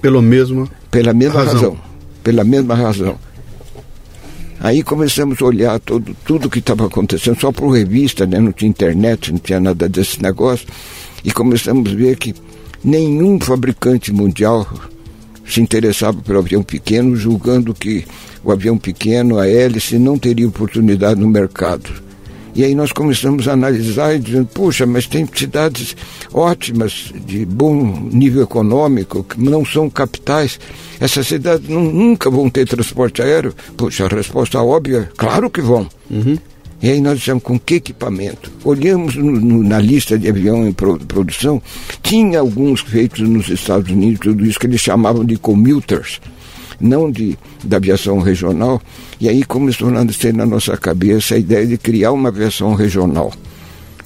[0.00, 1.54] Pelo mesmo Pela mesma razão.
[1.54, 1.78] razão.
[2.22, 3.18] Pela mesma razão.
[4.60, 8.40] Aí começamos a olhar todo, tudo que estava acontecendo, só por revista, né?
[8.40, 10.66] não tinha internet, não tinha nada desse negócio.
[11.24, 12.34] E começamos a ver que
[12.82, 14.66] nenhum fabricante mundial
[15.46, 18.04] se interessava pelo avião pequeno, julgando que
[18.42, 22.05] o avião pequeno, a hélice, não teria oportunidade no mercado.
[22.56, 25.94] E aí nós começamos a analisar e dizendo, puxa, mas tem cidades
[26.32, 30.58] ótimas, de bom nível econômico, que não são capitais.
[30.98, 33.54] Essas cidades não, nunca vão ter transporte aéreo?
[33.76, 35.86] Puxa, a resposta óbvia, claro que vão.
[36.10, 36.38] Uhum.
[36.80, 38.50] E aí nós dissemos com que equipamento?
[38.64, 41.60] Olhamos no, no, na lista de avião em pro, produção,
[42.02, 46.22] tinha alguns feitos nos Estados Unidos, tudo isso que eles chamavam de commuters,
[46.80, 48.80] não de, da aviação regional.
[49.20, 53.32] E aí começou a nascer na nossa cabeça a ideia de criar uma aviação regional.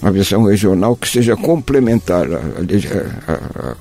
[0.01, 2.27] Uma aviação regional que seja complementar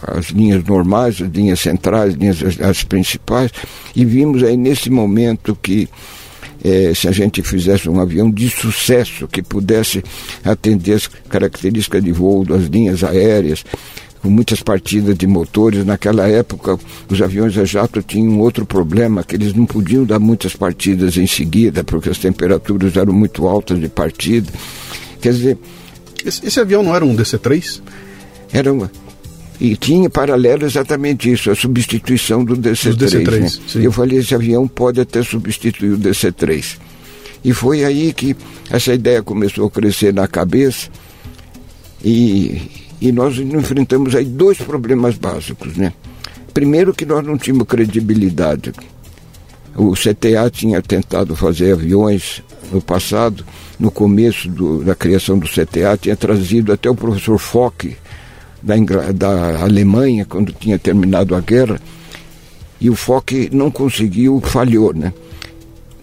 [0.08, 3.52] às linhas normais, as linhas centrais, as linhas as principais.
[3.96, 5.88] E vimos aí nesse momento que
[6.64, 10.04] é, se a gente fizesse um avião de sucesso que pudesse
[10.44, 13.64] atender as características de voo das linhas aéreas,
[14.22, 15.86] com muitas partidas de motores.
[15.86, 16.78] Naquela época,
[17.10, 21.28] os aviões a jato tinham outro problema, que eles não podiam dar muitas partidas em
[21.28, 24.52] seguida, porque as temperaturas eram muito altas de partida.
[25.22, 25.58] Quer dizer...
[26.26, 27.82] Esse, esse avião não era um DC-3?
[28.52, 28.92] Era uma...
[29.60, 32.96] E tinha paralelo exatamente isso, a substituição do DC-3.
[32.96, 33.86] DC né?
[33.86, 36.78] Eu falei, esse avião pode até substituir o DC-3.
[37.44, 38.36] E foi aí que
[38.70, 40.90] essa ideia começou a crescer na cabeça
[42.04, 42.62] e,
[43.02, 45.94] e nós enfrentamos aí dois problemas básicos, né?
[46.54, 48.74] Primeiro que nós não tínhamos credibilidade.
[49.76, 53.46] O CTA tinha tentado fazer aviões no passado,
[53.80, 57.96] no começo do, da criação do CTA, tinha trazido até o professor Fock,
[58.62, 58.76] da,
[59.14, 61.80] da Alemanha, quando tinha terminado a guerra,
[62.82, 65.14] e o Foch não conseguiu, falhou, né?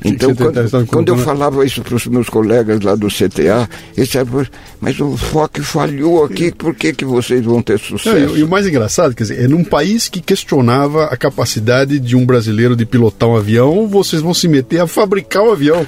[0.08, 4.46] Então, quando, quando, eu falava isso para os meus colegas lá do CTA, eles diziam,
[4.80, 8.18] mas o FOC falhou aqui, por que, que vocês vão ter sucesso?
[8.18, 11.98] Não, e, e, o mais engraçado, quer dizer, é num país que questionava a capacidade
[11.98, 15.86] de um brasileiro de pilotar um avião, vocês vão se meter a fabricar um avião.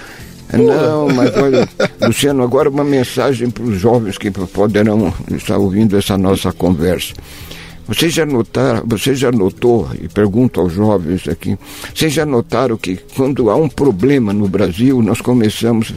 [0.53, 1.69] Não, mas olha,
[2.01, 7.13] Luciano, agora uma mensagem para os jovens que poderão estar ouvindo essa nossa conversa.
[7.89, 11.57] Vocês já notaram, você já notou, e pergunto aos jovens aqui,
[11.95, 15.95] vocês já notaram que quando há um problema no Brasil, nós começamos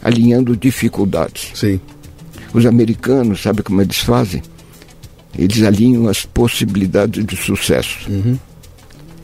[0.00, 1.50] alinhando dificuldades.
[1.54, 1.80] Sim.
[2.54, 4.40] Os americanos, sabe como eles fazem?
[5.36, 8.08] Eles alinham as possibilidades de sucesso.
[8.08, 8.38] Uhum.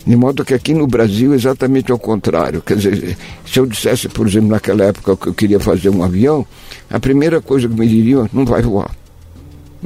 [0.04, 2.62] De modo que aqui no Brasil, exatamente ao contrário.
[2.62, 3.16] Quer dizer,
[3.46, 6.44] se eu dissesse, por exemplo, naquela época que eu queria fazer um avião,
[6.90, 8.90] a primeira coisa que me diriam, não vai voar.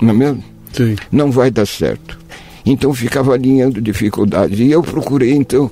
[0.00, 0.51] Não é mesmo?
[0.72, 0.96] Sim.
[1.10, 2.18] Não vai dar certo.
[2.64, 4.58] Então ficava alinhando dificuldades.
[4.60, 5.70] E eu procurei, então,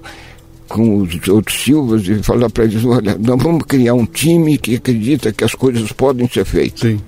[0.69, 4.75] com os outros Silvas e falar para eles, olha, nós vamos criar um time que
[4.77, 6.81] acredita que as coisas podem ser feitas.
[6.81, 7.01] Sim.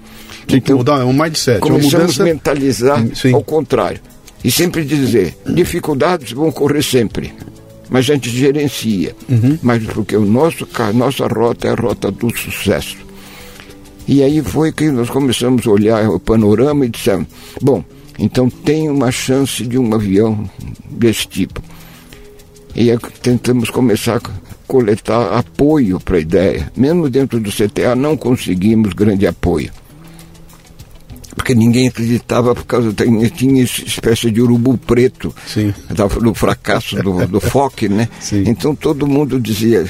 [0.46, 1.58] Tem que Então, mudar, é um mindset.
[1.58, 2.22] Uma Começamos mudança.
[2.22, 3.32] a mentalizar Sim.
[3.34, 4.00] ao contrário.
[4.44, 7.32] E sempre dizer, dificuldades vão ocorrer sempre.
[7.88, 9.14] Mas a gente gerencia.
[9.28, 9.58] Uhum.
[9.62, 12.96] Mas porque o nosso, ca- nossa rota é a rota do sucesso.
[14.06, 17.26] E aí foi que nós começamos a olhar o panorama e dissemos,
[17.60, 17.84] bom,
[18.18, 20.48] então tem uma chance de um avião
[20.90, 21.62] desse tipo.
[22.74, 24.20] E aí tentamos começar a
[24.66, 26.72] coletar apoio para a ideia.
[26.76, 29.70] Mesmo dentro do CTA não conseguimos grande apoio.
[31.36, 35.34] Porque ninguém acreditava por causa da tinha essa espécie de urubu preto
[35.90, 38.08] da- do fracasso do, do FOC, né?
[38.20, 38.44] Sim.
[38.46, 39.86] Então todo mundo dizia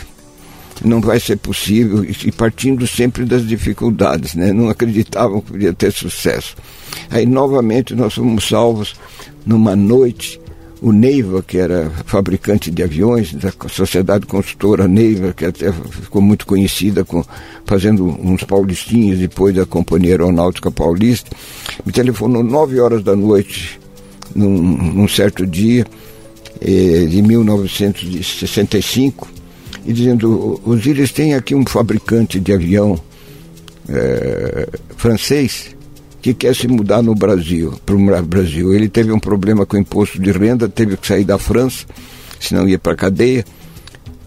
[0.84, 4.52] não vai ser possível e partindo sempre das dificuldades, né?
[4.52, 6.56] Não acreditavam que podia ter sucesso.
[7.10, 8.94] Aí novamente nós fomos salvos
[9.46, 10.40] numa noite.
[10.80, 16.44] O Neiva, que era fabricante de aviões da Sociedade Construtora Neiva, que até ficou muito
[16.44, 17.24] conhecida com
[17.64, 21.30] fazendo uns paulistinhos depois da Companhia Aeronáutica Paulista,
[21.86, 23.78] me telefonou nove horas da noite
[24.34, 25.86] num, num certo dia
[26.60, 29.41] eh, de 1965
[29.84, 32.98] e dizendo, Osíris tem aqui um fabricante de avião
[33.88, 35.74] eh, francês
[36.20, 38.72] que quer se mudar no Brasil, para o Brasil.
[38.72, 41.84] Ele teve um problema com o imposto de renda, teve que sair da França,
[42.38, 43.44] senão ia para a cadeia,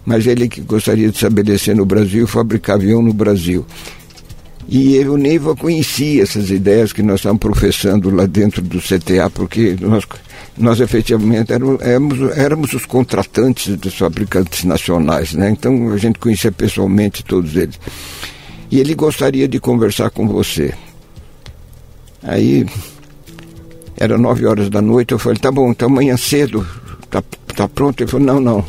[0.04, 3.64] mas ele que gostaria de se estabelecer no Brasil fabricar avião no Brasil.
[4.68, 9.30] E eu, o Neiva conhecia essas ideias que nós estávamos professando lá dentro do CTA,
[9.32, 10.04] porque nós,
[10.58, 15.50] nós efetivamente éramos, éramos, éramos os contratantes dos fabricantes nacionais, né?
[15.50, 17.78] Então a gente conhecia pessoalmente todos eles.
[18.70, 20.74] E ele gostaria de conversar com você.
[22.22, 22.66] Aí
[23.96, 26.66] era nove horas da noite, eu falei, tá bom, então amanhã cedo,
[27.08, 27.22] tá,
[27.54, 28.02] tá pronto?
[28.02, 28.64] Ele falou, não, não,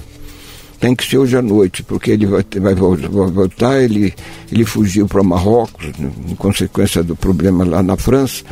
[0.80, 4.14] tem que ser hoje à noite, porque ele vai, vai vai voltar, ele,
[4.52, 8.44] ele fugiu para Marrocos, em consequência do problema lá na França,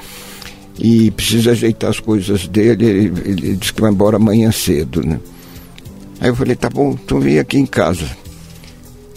[0.77, 5.19] e precisa ajeitar as coisas dele, ele, ele disse que vai embora amanhã cedo, né?
[6.19, 8.05] Aí eu falei, tá bom, então vem aqui em casa.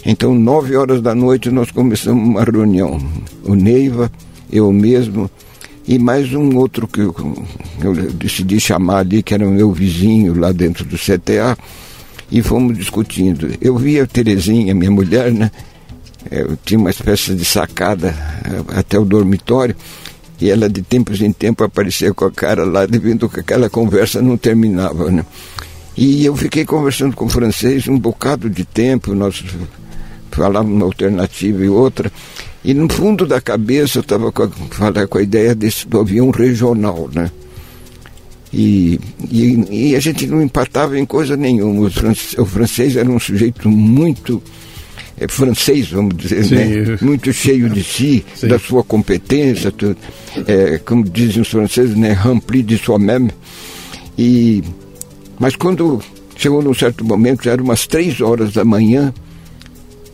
[0.05, 2.99] Então, nove horas da noite, nós começamos uma reunião.
[3.43, 4.11] O Neiva,
[4.51, 5.29] eu mesmo,
[5.87, 7.13] e mais um outro que eu,
[7.81, 11.57] eu decidi chamar ali, que era o meu vizinho lá dentro do CTA,
[12.31, 13.49] e fomos discutindo.
[13.59, 15.51] Eu vi a Terezinha, minha mulher, né?
[16.29, 18.09] Eu tinha uma espécie de sacada
[18.45, 19.75] eh, até o dormitório,
[20.41, 24.21] e ela de tempos em tempo aparecia com a cara lá, vendo que aquela conversa
[24.21, 25.25] não terminava, né?
[25.97, 29.43] E eu fiquei conversando com o francês um bocado de tempo, nós
[30.31, 32.11] falávamos uma alternativa e outra,
[32.63, 37.09] e no fundo da cabeça eu estava com, com a ideia desse, do avião regional,
[37.13, 37.29] né?
[38.51, 38.99] E,
[39.29, 41.87] e, e a gente não empatava em coisa nenhuma.
[41.87, 44.41] O francês, o francês era um sujeito muito
[45.19, 46.97] é, francês, vamos dizer, né?
[47.01, 48.47] muito cheio de si, Sim.
[48.47, 49.97] da sua competência, tudo.
[50.47, 52.13] É, como dizem os franceses, né?
[52.13, 53.29] rempli de soi-même.
[54.17, 54.63] E,
[55.37, 56.01] mas quando
[56.35, 59.13] chegou num certo momento, já eram umas três horas da manhã,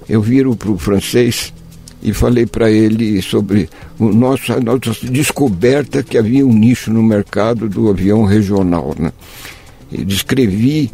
[0.10, 1.54] eu viro para o francês
[2.02, 3.70] e falei para ele sobre
[4.00, 8.94] o nosso, a nossa descoberta que havia um nicho no mercado do avião regional.
[8.98, 9.12] Né?
[9.92, 10.90] E descrevi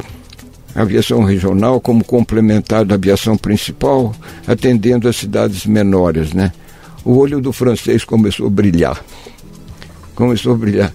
[0.74, 4.14] aviação regional como complementar da aviação principal,
[4.46, 6.32] atendendo as cidades menores.
[6.32, 6.52] Né?
[7.04, 9.04] O olho do francês começou a brilhar.
[10.14, 10.92] Começou a brilhar.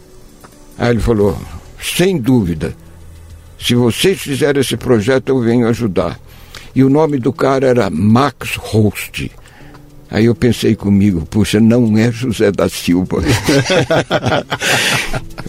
[0.77, 1.37] Aí ele falou,
[1.81, 2.75] sem dúvida,
[3.59, 6.19] se vocês fizerem esse projeto, eu venho ajudar.
[6.75, 9.31] E o nome do cara era Max Host.
[10.09, 13.17] Aí eu pensei comigo, puxa, não é José da Silva.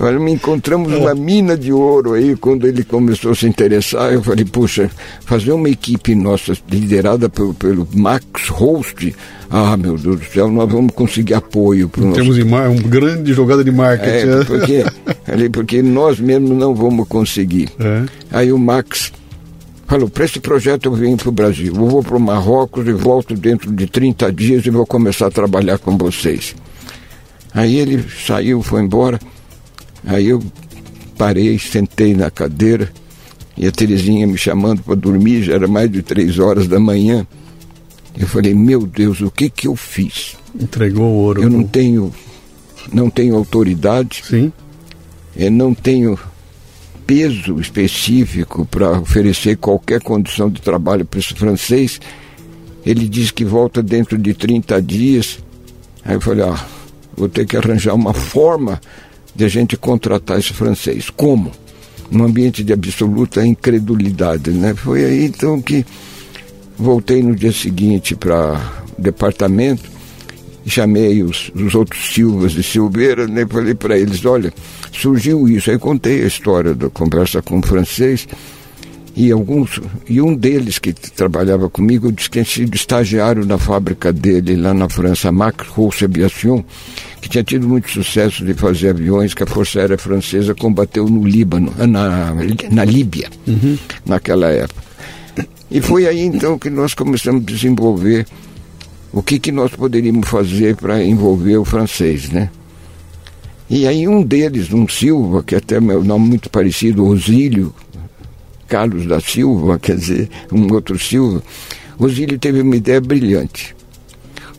[0.00, 4.22] Olha, me encontramos uma mina de ouro aí, quando ele começou a se interessar, eu
[4.22, 4.90] falei, puxa,
[5.24, 9.14] fazer uma equipe nossa liderada pelo, pelo Max Host,
[9.50, 12.68] ah, meu Deus do céu, nós vamos conseguir apoio para o nosso Temos em mar-
[12.68, 14.10] uma grande jogada de marketing.
[14.10, 14.44] é, né?
[14.44, 14.84] porque,
[15.52, 17.68] porque nós mesmos não vamos conseguir.
[17.80, 18.02] É.
[18.30, 19.10] Aí o Max
[19.88, 22.92] falou, para esse projeto eu venho para o Brasil, eu vou para o Marrocos e
[22.92, 26.54] volto dentro de 30 dias e vou começar a trabalhar com vocês.
[27.54, 29.18] Aí ele saiu, foi embora,
[30.04, 30.42] aí eu
[31.16, 32.92] parei, sentei na cadeira
[33.56, 37.26] e a Terezinha me chamando para dormir, já era mais de três horas da manhã.
[38.16, 40.36] Eu falei, meu Deus, o que que eu fiz?
[40.60, 41.42] Entregou o ouro.
[41.42, 42.12] Eu não tenho,
[42.92, 44.52] não tenho autoridade, Sim.
[45.34, 46.18] eu não tenho
[47.08, 51.98] peso específico para oferecer qualquer condição de trabalho para esse francês.
[52.84, 55.38] Ele diz que volta dentro de 30 dias.
[56.04, 56.66] Aí eu falei, ah,
[57.16, 58.78] vou ter que arranjar uma forma
[59.34, 61.08] de a gente contratar esse francês.
[61.08, 61.50] Como?
[62.10, 64.50] num ambiente de absoluta incredulidade.
[64.50, 64.74] Né?
[64.74, 65.84] Foi aí então que
[66.76, 68.60] voltei no dia seguinte para
[68.96, 69.90] o departamento,
[70.68, 73.46] chamei os, os outros Silvas de Silveira, né?
[73.48, 74.52] falei para eles, olha,
[74.92, 75.70] surgiu isso.
[75.70, 78.26] Aí contei a história da conversa com o francês
[79.18, 84.12] e alguns e um deles que trabalhava comigo disse que tinha sido estagiário na fábrica
[84.12, 86.62] dele lá na França, Max Rousse Aviation,
[87.20, 91.26] que tinha tido muito sucesso de fazer aviões que a Força Aérea Francesa combateu no
[91.26, 92.32] Líbano, na,
[92.70, 93.76] na Líbia, uhum.
[94.06, 94.82] naquela época.
[95.68, 98.24] E foi aí então que nós começamos a desenvolver
[99.12, 102.50] o que, que nós poderíamos fazer para envolver o francês, né?
[103.70, 107.74] E aí um deles, um Silva, que até meu nome muito parecido, Osílio,
[108.66, 111.42] Carlos da Silva, quer dizer, um outro Silva,
[111.98, 113.74] Osílio teve uma ideia brilhante.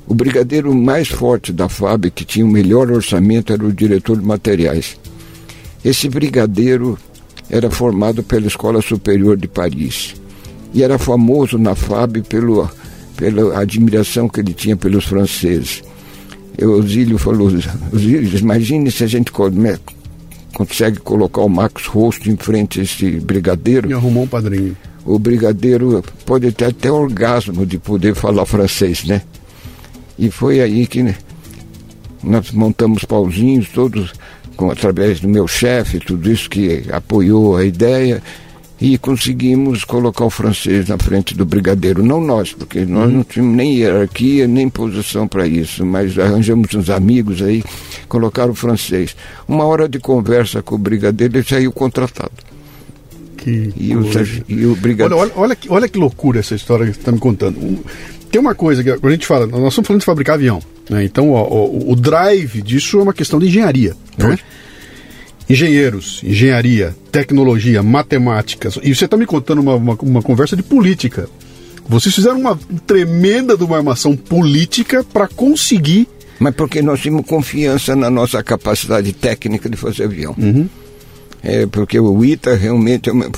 [0.08, 4.26] O brigadeiro mais forte da FAB, que tinha o melhor orçamento, era o diretor de
[4.26, 4.98] materiais.
[5.86, 6.98] Esse brigadeiro
[7.50, 10.16] era formado pela Escola Superior de Paris
[10.74, 12.70] e era famoso na FAB pelo,
[13.20, 15.84] pela admiração que ele tinha pelos franceses.
[16.58, 17.52] O Osílio falou,
[17.94, 19.32] Osílio, imagine se a gente
[20.54, 23.90] consegue colocar o Max Rosto em frente a esse brigadeiro.
[23.90, 24.76] E arrumou um padrinho.
[25.06, 29.22] O brigadeiro pode ter até orgasmo de poder falar francês, né?
[30.18, 31.16] E foi aí que né,
[32.24, 34.14] nós montamos pauzinhos, todos
[34.56, 38.22] com, através do meu chefe, tudo isso que apoiou a ideia
[38.82, 42.04] e conseguimos colocar o francês na frente do brigadeiro.
[42.04, 46.90] Não nós, porque nós não tínhamos nem hierarquia, nem posição para isso, mas arranjamos uns
[46.90, 47.64] amigos aí,
[48.08, 49.16] colocaram o francês.
[49.48, 52.32] Uma hora de conversa com o brigadeiro, ele saiu contratado.
[53.36, 54.04] Que e, o,
[54.48, 55.22] e o brigadeiro...
[55.22, 57.84] Olha, olha, olha, que, olha que loucura essa história que você está me contando.
[58.32, 61.04] Tem uma coisa que a gente fala, nós estamos falando de fabricar avião, né?
[61.04, 63.96] então ó, o, o, drive disso é uma questão de engenharia.
[64.18, 64.38] Né?
[65.50, 68.78] Engenheiros, engenharia, tecnologia, matemáticas.
[68.84, 71.28] E você está me contando uma, uma, uma, conversa de política.
[71.88, 76.08] Vocês fizeram uma tremenda de uma armação política para conseguir.
[76.40, 80.36] Mas porque nós tínhamos confiança na nossa capacidade técnica de fazer avião.
[80.38, 80.70] Uhum.
[81.42, 83.30] É, porque o ITA realmente é uma,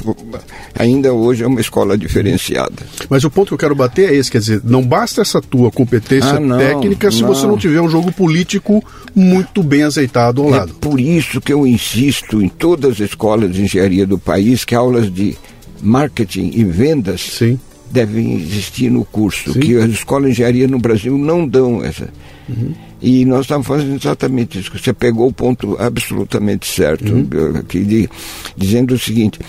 [0.77, 2.83] ainda hoje é uma escola diferenciada.
[3.09, 5.71] Mas o ponto que eu quero bater é esse, quer dizer, não basta essa tua
[5.71, 7.27] competência ah, não, técnica se não.
[7.27, 8.83] você não tiver um jogo político
[9.15, 10.73] muito bem azeitado ao é lado.
[10.75, 15.11] Por isso que eu insisto em todas as escolas de engenharia do país que aulas
[15.13, 15.37] de
[15.81, 17.59] marketing e vendas Sim.
[17.91, 19.59] devem existir no curso, Sim.
[19.59, 22.09] que as escolas de engenharia no Brasil não dão essa.
[22.49, 22.73] Uhum.
[23.01, 24.71] E nós estamos fazendo exatamente isso.
[24.77, 27.57] Você pegou o ponto absolutamente certo, uhum.
[27.57, 28.09] aqui, de,
[28.55, 29.39] dizendo o seguinte: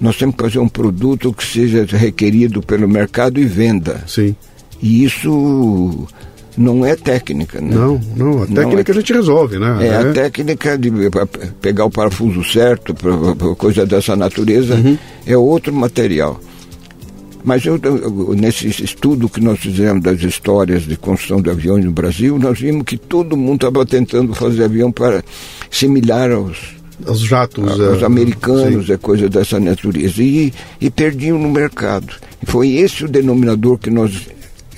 [0.00, 4.04] nós temos que fazer um produto que seja requerido pelo mercado e venda.
[4.06, 4.36] Sim.
[4.82, 6.06] E isso
[6.56, 7.74] não é técnica, né?
[7.74, 8.42] Não, não.
[8.42, 9.78] A técnica é, a gente resolve, né?
[9.80, 10.90] É, é, a técnica de
[11.60, 12.94] pegar o parafuso certo,
[13.56, 14.98] coisa dessa natureza, uhum.
[15.26, 16.38] é outro material.
[17.44, 17.78] Mas eu,
[18.34, 22.84] nesse estudo que nós fizemos das histórias de construção de aviões no Brasil, nós vimos
[22.84, 25.22] que todo mundo estava tentando fazer avião para
[25.70, 26.56] similar aos,
[27.06, 28.92] os jatos aos é, americanos, sim.
[28.94, 30.22] é coisa dessa natureza.
[30.22, 32.14] E, e perdiam no mercado.
[32.42, 34.26] E foi esse o denominador que nós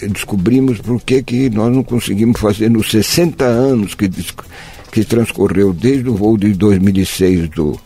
[0.03, 4.11] descobrimos por que nós não conseguimos fazer nos 60 anos que,
[4.91, 7.79] que transcorreu desde o voo de 2006 do,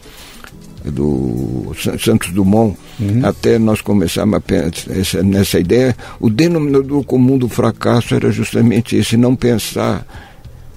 [0.85, 3.21] do Santos Dumont uhum.
[3.23, 9.17] até nós começarmos a pensar nessa ideia, o denominador comum do fracasso era justamente esse,
[9.17, 10.07] não pensar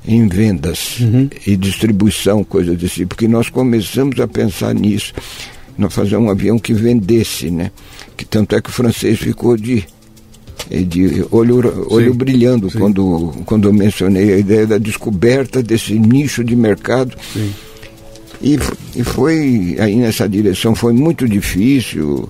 [0.05, 1.29] em vendas uhum.
[1.47, 5.13] e distribuição, coisa desse tipo, porque nós começamos a pensar nisso,
[5.77, 7.71] nós fazer um avião que vendesse, né?
[8.17, 9.85] Que tanto é que o francês ficou de
[10.69, 12.79] de olho, olho sim, brilhando sim.
[12.79, 17.17] quando quando eu mencionei a ideia da descoberta desse nicho de mercado.
[17.33, 17.51] Sim
[18.43, 18.59] e,
[18.95, 22.29] e foi aí nessa direção, foi muito difícil.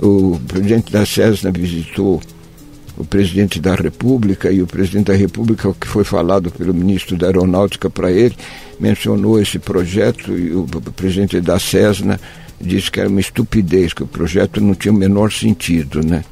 [0.00, 2.20] O presidente da Cessna visitou
[2.96, 7.16] o presidente da República e o presidente da República, o que foi falado pelo ministro
[7.16, 8.34] da Aeronáutica para ele,
[8.80, 12.20] mencionou esse projeto e o presidente da Cessna
[12.60, 16.24] disse que era uma estupidez, que o projeto não tinha o menor sentido, né?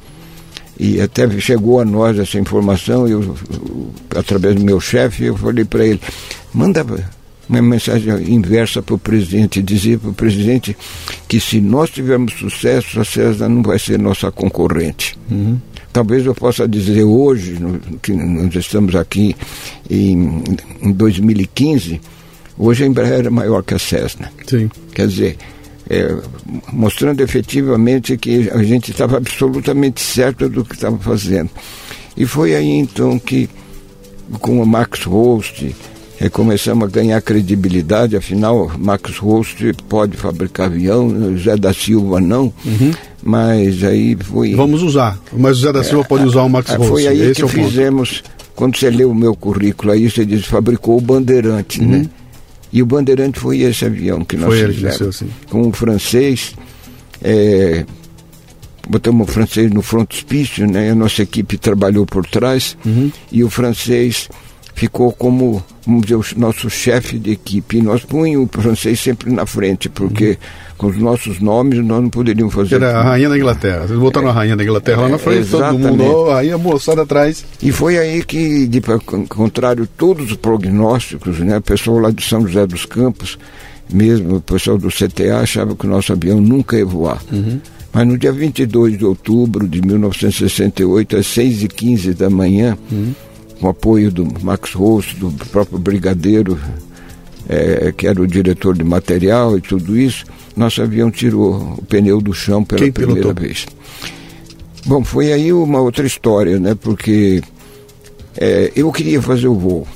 [0.77, 3.35] E até chegou a nós essa informação, eu,
[4.15, 6.01] através do meu chefe, eu falei para ele,
[6.53, 6.83] manda
[7.49, 10.75] uma mensagem inversa para o presidente, dizer para o presidente
[11.27, 15.17] que se nós tivermos sucesso, a César não vai ser nossa concorrente.
[15.29, 15.59] Uhum.
[15.91, 19.35] Talvez eu possa dizer hoje, no, que nós estamos aqui
[19.89, 20.43] em,
[20.81, 22.01] em 2015,
[22.57, 24.31] hoje a Embraer é maior que a Cessna.
[24.47, 24.71] Sim.
[24.93, 25.37] Quer dizer,
[25.89, 26.15] é,
[26.71, 31.51] mostrando efetivamente que a gente estava absolutamente certo do que estava fazendo.
[32.15, 33.49] E foi aí então que,
[34.39, 35.75] com o Max Host, E
[36.29, 39.59] começamos a ganhar credibilidade, afinal, Max Rost
[39.89, 42.53] pode fabricar avião, José da Silva não,
[43.21, 44.53] mas aí foi...
[44.55, 46.87] Vamos usar, mas o Zé da Silva pode usar o Max Ah, Ross.
[46.89, 47.67] Foi aí Esse que é o ponto.
[47.69, 48.23] fizemos,
[48.55, 52.05] quando você lê o meu currículo aí, você diz, fabricou o Bandeirante, né?
[52.71, 54.49] E o Bandeirante foi esse avião que nós Uhum.
[54.51, 54.99] Foi ele que fizemos.
[54.99, 55.27] nasceu assim.
[55.49, 56.53] Com o francês,
[57.21, 57.85] é,
[58.87, 60.91] botamos o francês no frontispício, né?
[60.91, 63.11] A nossa equipe trabalhou por trás Uhum.
[63.31, 64.27] e o francês
[64.75, 67.77] ficou como, vamos dizer, o nosso chefe de equipe.
[67.77, 70.37] E nós punhamos o francês sempre na frente, porque
[70.77, 73.87] com os nossos nomes nós não poderíamos fazer era a rainha da Inglaterra.
[73.87, 75.87] Vocês botaram a rainha da Inglaterra lá na frente, todo Exatamente.
[75.87, 77.45] mundo, ó, a moçada atrás.
[77.61, 78.81] E foi aí que, de
[79.29, 83.37] contrário, todos os prognósticos, né, o pessoal lá de São José dos Campos,
[83.91, 87.21] mesmo o pessoal do CTA, achava que o nosso avião nunca ia voar.
[87.93, 92.75] Mas no dia 22 de outubro de 1968, às 6h15 da manhã,
[93.63, 96.59] com apoio do Max Rosso, do próprio brigadeiro,
[97.47, 102.19] eh, que era o diretor de material e tudo isso, nosso avião tirou o pneu
[102.19, 103.41] do chão pela Quem primeira pilotou?
[103.41, 103.65] vez.
[104.85, 106.75] Bom, foi aí uma outra história, né?
[106.75, 107.41] Porque
[108.35, 109.87] é, eu queria fazer o voo,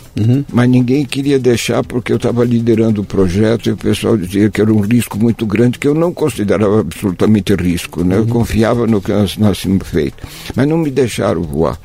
[0.54, 4.62] mas ninguém queria deixar porque eu estava liderando o projeto e o pessoal dizia que
[4.62, 8.18] era um risco muito grande, que eu não considerava absolutamente risco, né?
[8.18, 10.26] Eu confiava no que nós tínhamos feito,
[10.56, 11.78] mas não me deixaram voar.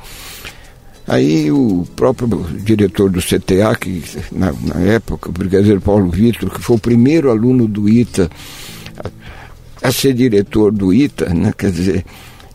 [1.07, 6.61] Aí o próprio diretor do CTA, que na, na época, o brigadeiro Paulo Vitor, que
[6.61, 8.29] foi o primeiro aluno do ITA
[9.03, 11.53] a, a ser diretor do ITA, né?
[11.57, 12.05] quer dizer,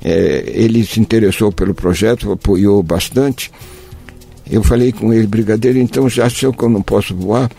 [0.02, 3.50] é, ele se interessou pelo projeto, apoiou bastante.
[4.50, 7.50] Eu falei com ele, brigadeiro, então já achou que eu não posso voar?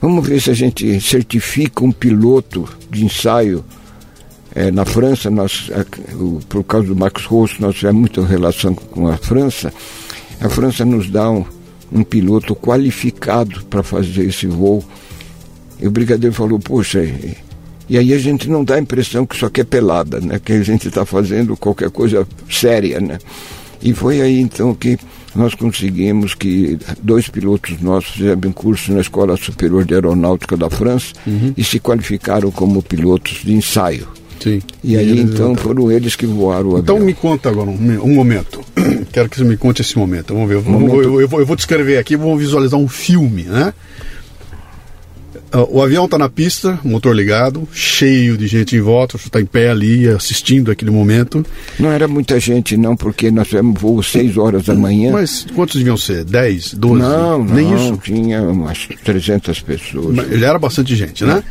[0.00, 3.62] Vamos ver se a gente certifica um piloto de ensaio
[4.54, 5.70] é, na França, nós,
[6.48, 9.72] por causa do Max Rosso, nós tivemos muita relação com a França.
[10.40, 11.44] A França nos dá um,
[11.92, 14.84] um piloto qualificado para fazer esse voo.
[15.80, 17.36] E o brigadeiro falou, poxa, e,
[17.88, 20.40] e aí a gente não dá a impressão que isso aqui é pelada, né?
[20.42, 23.18] Que a gente está fazendo qualquer coisa séria, né?
[23.80, 24.98] E foi aí então que
[25.34, 30.68] nós conseguimos que dois pilotos nossos fizeram um curso na Escola Superior de Aeronáutica da
[30.68, 31.14] França
[31.56, 34.08] e se qualificaram como pilotos de ensaio.
[34.40, 34.60] Sim.
[34.84, 37.06] E aí eles- então foram eles que voaram o Então avião.
[37.06, 38.60] me conta agora um, um momento.
[39.12, 40.32] Quero que você me conte esse momento.
[40.34, 40.58] Vamos ver.
[40.60, 41.02] Vamos- Momento.
[41.02, 43.72] Eu, eu vou, eu vou descrever aqui, vamos visualizar um filme, né?
[45.50, 49.40] Ah, O avião está na pista, motor ligado, cheio de gente em volta, você está
[49.40, 51.44] em pé ali assistindo aquele momento.
[51.78, 55.10] Não era muita gente não, porque nós tivemos voo 6 horas da manhã.
[55.12, 56.24] Mas quantos deviam ser?
[56.24, 57.00] 10, 12?
[57.02, 57.98] não, não, Nem isso.
[58.02, 60.14] tinha umas 300 pessoas.
[60.14, 61.42] Mas Ele era bastante gente, né?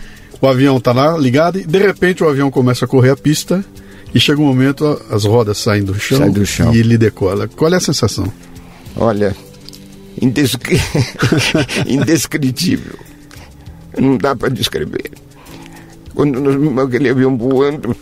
[0.42, 3.64] O avião está lá ligado e de repente o avião começa a correr a pista
[4.14, 6.74] e chega um momento as rodas saem do chão, Sai do chão.
[6.74, 7.48] e ele decola.
[7.48, 8.32] Qual é a sensação?
[8.96, 9.36] Olha,
[10.22, 10.80] indescri...
[11.88, 12.94] indescritível.
[13.98, 15.12] Não dá para descrever.
[16.14, 17.96] Quando nós vimos aquele avião voando,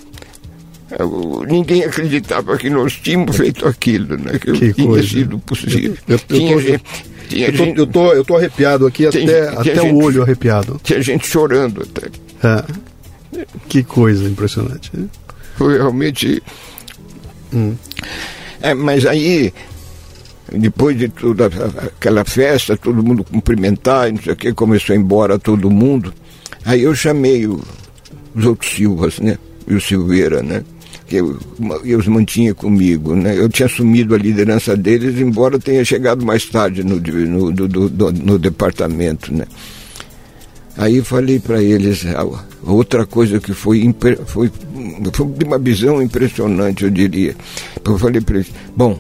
[1.00, 4.38] eu- ninguém acreditava que nós tínhamos feito aquilo, né?
[4.40, 5.08] Que, Que tinha coisa.
[5.08, 5.98] sido possível.
[6.08, 6.84] Eu- eu tinha tô- gente,
[7.30, 10.04] tinha, Eu tô, gente, eu tô, eu tô arrepiado aqui até, tem até gente- o
[10.04, 10.80] olho arrepiado.
[10.84, 12.08] tinha gente chorando até.
[12.46, 13.46] É.
[13.68, 14.92] Que coisa impressionante.
[14.94, 15.08] né?
[15.58, 16.42] Foi realmente.
[17.54, 17.76] Hum.
[18.62, 19.54] É, mas aí,
[20.52, 25.02] depois de toda aquela festa, todo mundo cumprimentar, não sei o que, começou a ir
[25.02, 26.14] embora todo mundo.
[26.64, 27.62] Aí eu chamei o-
[28.36, 29.38] os outros Silvas, né?
[29.68, 30.64] E o Silveira, né?
[31.08, 31.38] Que eu,
[31.84, 33.38] eu os mantinha comigo, né?
[33.38, 38.12] Eu tinha assumido a liderança deles, embora tenha chegado mais tarde no, no, do- do-
[38.14, 39.46] no departamento, né?
[40.78, 42.04] Aí falei para eles
[42.64, 43.96] outra coisa que foi,
[44.26, 44.52] foi, foi
[45.30, 47.34] de uma visão impressionante, eu diria.
[47.84, 49.00] Eu falei para eles: bom,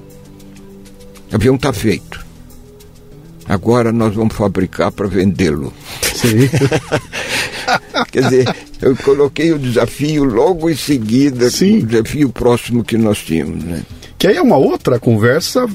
[1.31, 2.25] o avião está feito.
[3.47, 5.71] Agora nós vamos fabricar para vendê-lo.
[8.11, 11.79] Quer dizer, eu coloquei o desafio logo em seguida, Sim.
[11.79, 13.63] o desafio próximo que nós tínhamos.
[13.63, 13.83] Né?
[14.17, 15.65] Que aí é uma outra conversa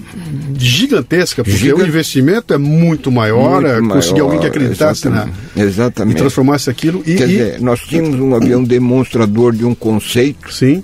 [0.57, 5.09] gigantesca, porque Giga- o investimento é muito maior, é Muito conseguir maior, alguém que acreditasse
[5.09, 6.17] na, exatamente, e Exatamente.
[6.19, 7.03] transformasse aquilo.
[7.07, 10.83] E, Quer e- dizer, nós tínhamos um avião demonstrador de um conceito sim,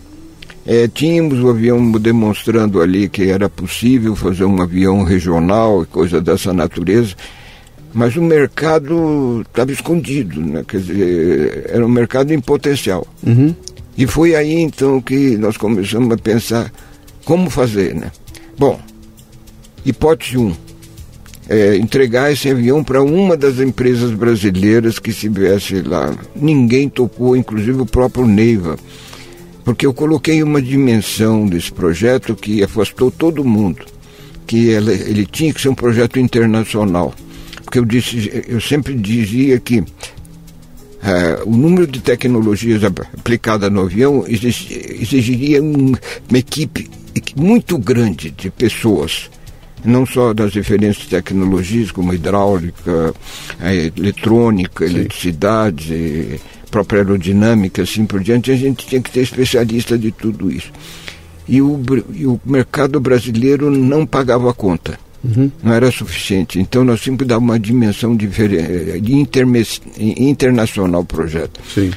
[0.68, 6.20] É, tínhamos o avião demonstrando ali que era possível fazer um avião regional e coisa
[6.20, 7.14] dessa natureza,
[7.94, 10.64] mas o mercado estava escondido, né?
[10.66, 13.06] quer dizer, era um mercado em potencial.
[13.24, 13.54] Uhum.
[13.96, 16.72] E foi aí então que nós começamos a pensar
[17.26, 17.94] como fazer.
[17.94, 18.10] Né?
[18.58, 18.80] Bom,
[19.84, 20.46] hipótese 1.
[20.46, 20.54] Um,
[21.48, 26.16] é, entregar esse avião para uma das empresas brasileiras que estivesse lá.
[26.34, 28.78] Ninguém topou, inclusive o próprio Neiva
[29.64, 33.84] porque eu coloquei uma dimensão desse projeto que afastou todo mundo,
[34.46, 37.12] que ela- ele tinha que ser um projeto internacional,
[37.64, 39.82] porque eu, disse, eu sempre dizia que
[41.06, 46.90] Uh, o número de tecnologias aplicadas no avião exigiria uma equipe
[47.36, 49.30] muito grande de pessoas,
[49.84, 53.14] não só das diferentes tecnologias, como hidráulica,
[53.96, 54.94] eletrônica, Sim.
[54.94, 56.40] eletricidade,
[56.72, 60.72] própria aerodinâmica, assim por diante, a gente tinha que ter especialista de tudo isso.
[61.48, 61.80] E o,
[62.12, 64.98] e o mercado brasileiro não pagava a conta.
[65.24, 65.50] Uhum.
[65.62, 66.58] Não era suficiente.
[66.58, 69.02] Então nós tínhamos que dar uma dimensão diferente,
[70.06, 71.60] internacional ao projeto.
[71.72, 71.90] Sim.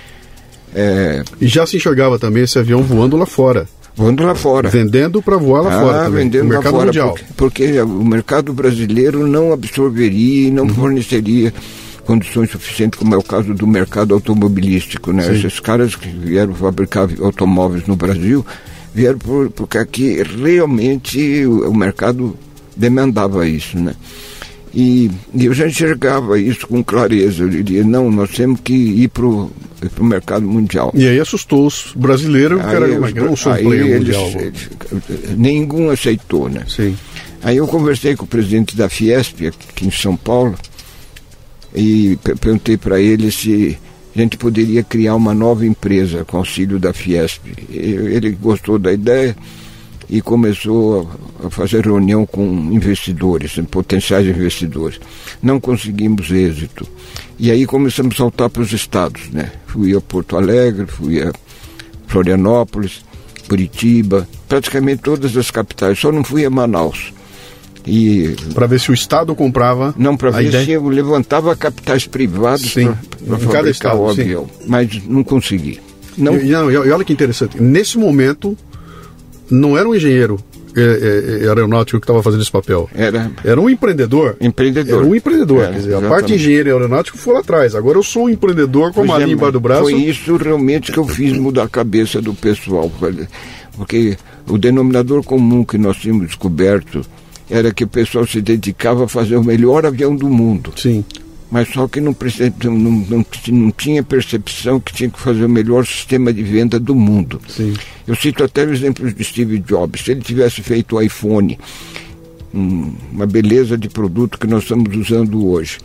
[0.74, 1.24] É...
[1.40, 3.68] E já se enxergava também esse avião voando lá fora.
[3.96, 4.70] Voando lá fora.
[4.70, 6.04] Vendendo para voar lá ah, fora.
[6.06, 7.18] Também, vendendo no mercado lá fora, mundial.
[7.36, 10.74] Porque, porque, o mercado brasileiro não absorveria e não uhum.
[10.74, 11.54] forneceria
[12.06, 15.12] condições suficientes, como é o caso do mercado automobilístico.
[15.12, 15.36] Né?
[15.36, 18.46] Esses caras que vieram fabricar automóveis no Brasil
[18.96, 22.36] vieram por, porque aqui realmente o, o mercado
[22.80, 23.94] demandava isso, né?
[24.74, 27.44] E, e, eu já enxergava isso com clareza.
[27.44, 29.52] Eu diria, não, nós temos que ir para o
[30.02, 30.92] mercado mundial.
[30.96, 33.06] E aí assustou os brasileiros, aí, que era, um
[33.52, 34.30] aí mundial.
[34.36, 34.70] Eles,
[35.36, 36.64] nenhum aceitou, né?
[36.68, 36.96] Sim.
[37.42, 40.56] Aí eu conversei com o presidente da Fiesp, aqui em São Paulo,
[41.74, 43.78] e perguntei para ele se
[44.16, 47.42] a gente poderia criar uma nova empresa com auxílio da Fiesp.
[47.72, 49.36] Ele gostou da ideia
[50.10, 51.10] e começou
[51.44, 55.00] a fazer reunião com investidores, potenciais investidores.
[55.42, 56.88] Não conseguimos êxito.
[57.38, 59.52] E aí começamos a saltar para os estados, né?
[59.68, 61.32] Fui a Porto Alegre, fui a
[62.08, 63.04] Florianópolis,
[63.48, 67.14] Curitiba, praticamente todas as capitais, só não fui a Manaus.
[67.86, 69.94] E para ver se o Estado comprava.
[69.98, 70.66] Não, para ver ideia?
[70.66, 74.46] se eu levantava capitais privados para fabricar estado, o avião.
[74.46, 74.66] Sim.
[74.68, 75.80] Mas não consegui.
[76.18, 76.36] Não...
[76.36, 77.62] E, não, e olha que interessante.
[77.62, 78.58] Nesse momento,
[79.50, 80.38] não era um engenheiro
[80.76, 82.90] é, é, é aeronáutico que estava fazendo esse papel.
[82.94, 83.32] Era.
[83.44, 84.38] Era um empreendedor.
[84.40, 85.00] Empreendedor.
[85.00, 85.64] Era um empreendedor.
[85.64, 87.76] Era, quer dizer, a parte de engenheiro aeronáutico foi lá atrás.
[87.76, 89.84] Agora eu sou um empreendedor com a língua do braço.
[89.84, 92.92] Foi isso realmente que eu fiz mudar a cabeça do pessoal.
[93.76, 94.18] Porque
[94.48, 97.02] o denominador comum que nós tínhamos descoberto
[97.50, 100.72] era que o pessoal se dedicava a fazer o melhor avião do mundo.
[100.76, 101.04] Sim
[101.52, 102.16] mas só que não,
[102.64, 106.94] não, não, não, tinha percepção que tinha que fazer o melhor sistema de venda do
[106.94, 107.42] mundo.
[107.48, 107.74] Sim.
[108.08, 110.02] Eu cito até o exemplo de Steve Jobs.
[110.04, 111.58] Se ele tivesse feito o iPhone,
[112.54, 115.80] uma beleza de produto que nós estamos usando hoje,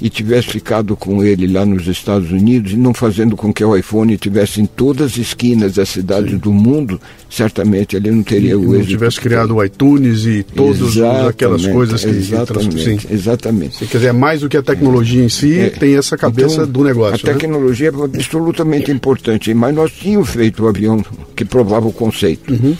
[0.00, 3.76] e tivesse ficado com ele lá nos Estados Unidos e não fazendo com que o
[3.76, 6.38] iPhone tivesse em todas as esquinas das cidades Sim.
[6.38, 8.78] do mundo, certamente ele não teria e o êxito.
[8.78, 10.96] não tivesse criado o iTunes e todas
[11.26, 12.98] aquelas coisas que exatamente, Sim.
[13.10, 13.86] exatamente.
[13.86, 15.70] quer dizer, é mais do que a tecnologia em si, é.
[15.70, 17.28] tem essa cabeça então, do negócio.
[17.28, 17.38] A né?
[17.38, 21.04] tecnologia é absolutamente importante, mas nós tínhamos feito o avião
[21.34, 22.52] que provava o conceito.
[22.52, 22.76] Uhum.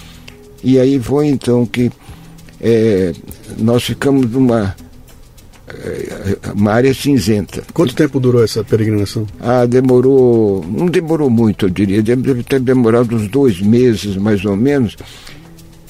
[0.63, 1.91] E aí foi então que
[2.61, 3.13] é,
[3.59, 4.75] nós ficamos numa
[6.55, 7.63] uma área cinzenta.
[7.73, 9.27] Quanto tempo durou essa peregrinação?
[9.41, 14.57] Ah, demorou, não demorou muito, eu diria, deve ter demorado uns dois meses, mais ou
[14.57, 14.97] menos,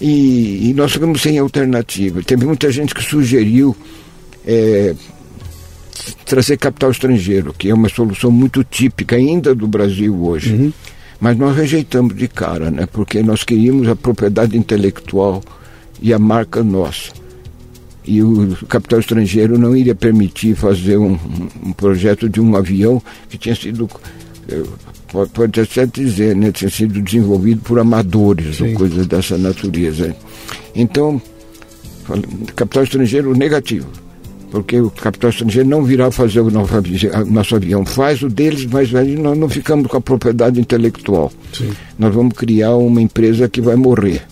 [0.00, 2.22] e, e nós ficamos sem alternativa.
[2.22, 3.76] Teve muita gente que sugeriu
[4.46, 4.94] é,
[6.24, 10.54] trazer capital estrangeiro, que é uma solução muito típica ainda do Brasil hoje.
[10.54, 10.72] Uhum.
[11.20, 12.86] Mas nós rejeitamos de cara, né?
[12.86, 15.42] Porque nós queríamos a propriedade intelectual
[16.00, 17.10] e a marca nossa
[18.08, 21.18] e o capital estrangeiro não iria permitir fazer um,
[21.62, 23.88] um projeto de um avião que tinha sido
[24.48, 24.62] eh,
[25.12, 28.70] pode, até dizer, né, tinha sido desenvolvido por amadores Sim.
[28.70, 30.16] ou coisas dessa natureza.
[30.74, 31.20] Então,
[32.56, 33.88] capital estrangeiro negativo,
[34.50, 36.72] porque o capital estrangeiro não virá fazer o nosso,
[37.26, 41.30] nosso avião, faz o deles, mas nós não ficamos com a propriedade intelectual.
[41.52, 41.70] Sim.
[41.98, 44.22] Nós vamos criar uma empresa que vai morrer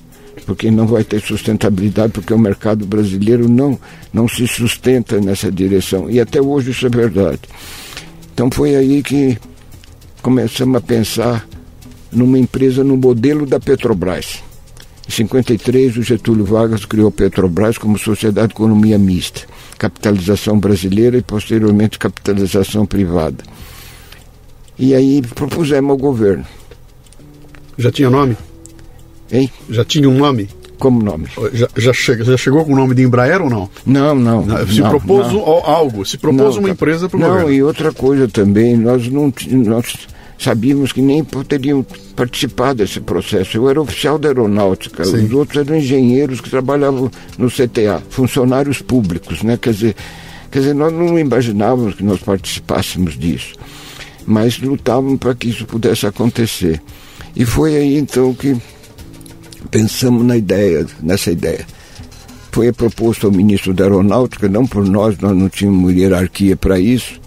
[0.46, 3.78] porque não vai ter sustentabilidade, porque o mercado brasileiro não,
[4.12, 6.08] não se sustenta nessa direção.
[6.08, 7.40] E até hoje isso é verdade.
[8.32, 9.36] Então foi aí que
[10.22, 11.46] começamos a pensar
[12.12, 14.42] numa empresa no modelo da Petrobras.
[15.08, 19.42] Em 53, o Getúlio Vargas criou a Petrobras como sociedade de economia mista,
[19.78, 23.42] capitalização brasileira e posteriormente capitalização privada.
[24.78, 26.44] E aí propusemos ao governo.
[27.78, 28.36] Já tinha nome?
[29.30, 29.50] Hein?
[29.68, 30.48] Já tinha um nome?
[30.78, 31.26] Como nome?
[31.52, 33.68] Já, já, chega, já chegou com o nome de Embraer ou não?
[33.84, 34.44] Não, não.
[34.66, 35.40] se não, propôs não.
[35.40, 39.32] algo, se propôs não, uma empresa para o Não, e outra coisa também, nós não
[39.50, 40.06] nós
[40.38, 41.84] sabíamos que nem poderiam
[42.14, 43.56] participar desse processo.
[43.56, 45.24] Eu era oficial da aeronáutica, Sim.
[45.24, 49.58] os outros eram engenheiros que trabalhavam no CTA, funcionários públicos, né?
[49.60, 49.96] Quer dizer,
[50.50, 53.54] quer dizer, nós não imaginávamos que nós participássemos disso,
[54.26, 56.82] mas lutávamos para que isso pudesse acontecer.
[57.34, 58.56] E foi aí então que
[59.76, 61.66] pensamos na ideia, nessa ideia.
[62.50, 67.20] foi proposto ao ministro da Aeronáutica, não por nós, nós não tínhamos hierarquia para isso,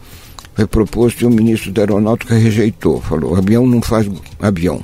[0.56, 4.10] foi proposto e o ministro da Aeronáutica rejeitou, falou, avião não faz
[4.42, 4.82] avião.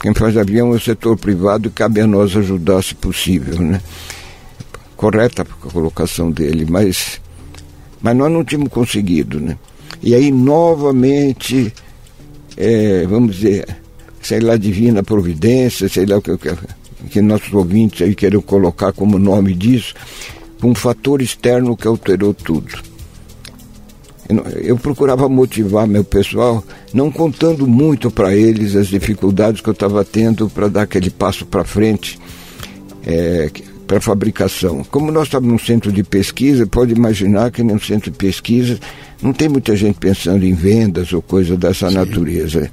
[0.00, 3.82] Quem faz avião é o setor privado e cabe a nós ajudar se possível, né?
[4.96, 7.20] Correta a colocação dele, mas,
[8.00, 9.58] mas nós não tínhamos conseguido, né?
[10.00, 11.74] E aí, novamente,
[12.56, 13.66] é, vamos dizer,
[14.22, 16.50] sei lá, divina providência, sei lá o que, que,
[17.08, 19.94] que nossos ouvintes aí querem colocar como nome disso,
[20.62, 22.90] um fator externo que alterou tudo.
[24.62, 26.62] Eu, procurava motivar meu pessoal,
[26.94, 31.44] não contando muito para eles as dificuldades que eu estava tendo para dar aquele passo
[31.44, 32.18] para frente.
[33.04, 33.50] É,
[33.90, 34.84] para a fabricação.
[34.88, 38.78] Como nós estávamos num centro de pesquisa, pode imaginar que num centro de pesquisa
[39.20, 41.96] não tem muita gente pensando em vendas ou coisa dessa Sim.
[41.96, 42.70] natureza.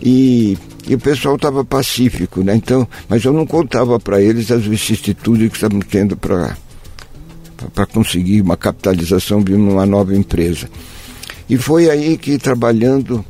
[0.00, 0.56] E,
[0.86, 2.54] e, o pessoal estava pacífico, né?
[2.54, 6.56] Então, mas eu não contava para eles as vicissitudes que estamos tendo para
[7.74, 10.68] para conseguir uma capitalização de uma nova empresa.
[11.48, 13.24] E foi aí que trabalhando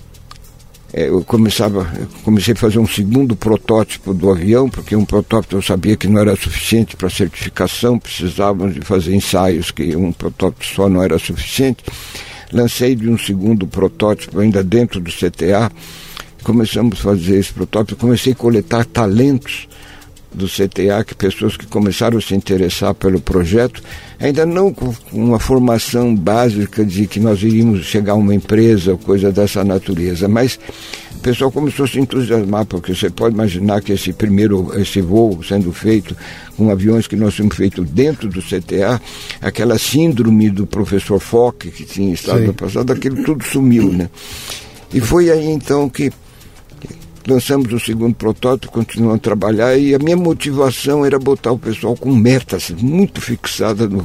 [0.93, 5.57] é, eu começava, eu comecei a fazer um segundo protótipo do avião, porque um protótipo
[5.57, 10.65] eu sabia que não era suficiente para certificação, precisávamos de fazer ensaios, que um protótipo
[10.65, 11.85] só não era suficiente.
[12.53, 15.70] Lancei de um segundo protótipo ainda dentro do CTA,
[16.47, 19.66] começamos a fazer esse protótipo, comecei a coletar talentos
[20.32, 23.82] do CTA, que pessoas que começaram a se interessar pelo projeto,
[24.20, 28.98] ainda não com uma formação básica de que nós iríamos chegar a uma empresa ou
[28.98, 30.56] coisa dessa natureza, mas
[31.16, 35.43] o pessoal começou a se entusiasmar, porque você pode imaginar que esse primeiro, esse voo
[35.43, 36.16] sendo feito
[36.56, 39.01] com aviões que nós tínhamos feito dentro do CTA,
[39.43, 42.47] aquela síndrome do professor Fock que tinha estado Sim.
[42.47, 44.09] no passado, aquilo tudo sumiu, né?
[44.94, 46.12] E foi aí então que
[47.28, 51.97] lançamos o segundo protótipo, continuamos a trabalhar e a minha motivação era botar o pessoal
[51.97, 54.05] com metas muito fixadas no,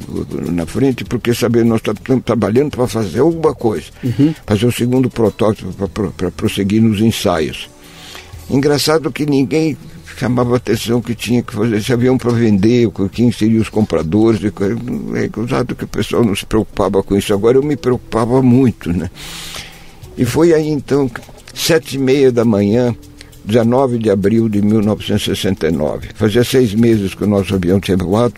[0.52, 4.34] na frente, porque saber nós estamos trabalhando para fazer alguma coisa, uhum.
[4.46, 7.70] fazer o segundo protótipo para prosseguir nos ensaios.
[8.50, 9.78] Engraçado que ninguém
[10.18, 15.40] chamava atenção que tinha que fazer esse avião para vender, quem seriam os compradores, é
[15.40, 17.34] usado que o pessoal não se preocupava com isso.
[17.34, 19.10] Agora eu me preocupava muito, né?
[20.18, 21.10] E foi aí então,
[21.54, 22.96] sete e meia da manhã,
[23.46, 26.10] 19 de abril de 1969.
[26.16, 28.36] Fazia seis meses que o nosso avião tinha voado.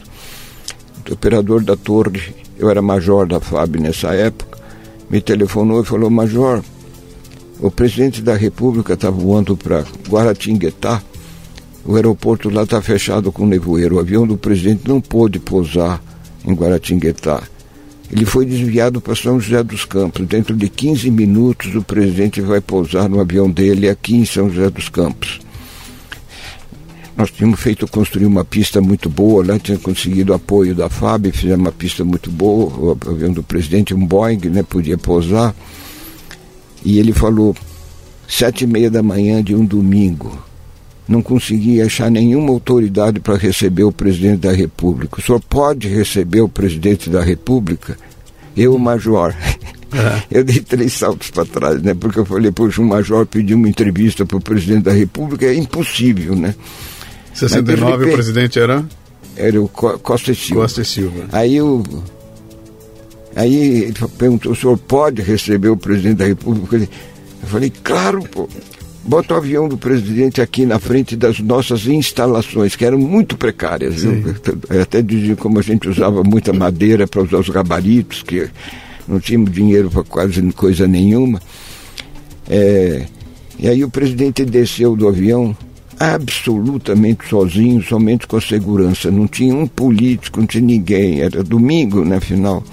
[1.10, 4.58] O operador da torre, eu era major da FAB nessa época,
[5.10, 6.64] me telefonou e falou: Major,
[7.60, 11.02] o presidente da República está voando para Guaratinguetá.
[11.86, 13.98] O aeroporto lá está fechado com nevoeiro.
[13.98, 16.02] O avião do presidente não pôde pousar
[16.46, 17.44] em Guaratinguetá.
[18.14, 20.24] Ele foi desviado para São José dos Campos.
[20.28, 24.70] Dentro de 15 minutos, o presidente vai pousar no avião dele aqui em São José
[24.70, 25.40] dos Campos.
[27.18, 31.66] Nós tínhamos feito construir uma pista muito boa, lá tinha conseguido apoio da FAB, fizemos
[31.66, 35.56] uma pista muito boa, o avião do presidente, um Boeing, né, podia pousar.
[36.86, 37.56] E ele falou,
[38.28, 40.38] sete e meia da manhã de um domingo,
[41.14, 45.20] não conseguia achar nenhuma autoridade para receber o presidente da República.
[45.20, 47.96] O senhor pode receber o presidente da República?
[48.58, 49.34] Eu, major.
[49.94, 50.24] É.
[50.40, 51.94] Eu dei três saltos para trás, né?
[51.94, 55.54] Porque eu falei, poxa, um major pediu uma entrevista para o presidente da República, é
[55.54, 56.56] impossível, né?
[57.32, 58.84] 69 repente, o presidente era?
[59.38, 60.64] Era o Costa e Silva.
[60.64, 61.26] Costa e Silva.
[61.32, 61.84] Aí o.
[63.36, 66.76] Aí ele perguntou, o senhor pode receber o presidente da República?
[66.76, 68.50] Eu falei, claro, pô
[69.04, 74.02] bota o avião do presidente aqui na frente das nossas instalações, que eram muito precárias.
[74.02, 74.36] Viu?
[74.82, 78.50] Até dizia como a gente usava muita madeira para usar os gabaritos, que
[79.08, 81.42] não tínhamos dinheiro para quase coisa nenhuma.
[82.50, 83.06] É,
[83.60, 85.56] e aí o presidente desceu do avião
[86.00, 89.12] absolutamente sozinho, somente com a segurança.
[89.12, 91.22] Não tinha um político, não tinha ninguém.
[91.22, 92.64] Era domingo, né, final.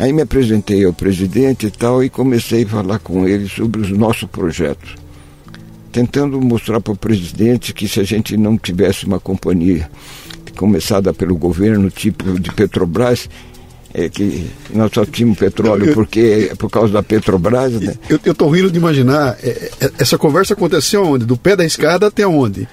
[0.00, 3.90] Aí me apresentei ao presidente e tal e comecei a falar com ele sobre os
[3.90, 4.94] nossos projetos,
[5.92, 9.90] tentando mostrar para o presidente que se a gente não tivesse uma companhia
[10.56, 13.28] começada pelo governo, tipo de Petrobras,
[13.92, 17.94] é que nós só tínhamos petróleo eu, porque é por causa da Petrobras, né?
[18.08, 21.26] Eu estou rindo de imaginar, é, é, essa conversa aconteceu onde?
[21.26, 22.66] Do pé da escada até onde?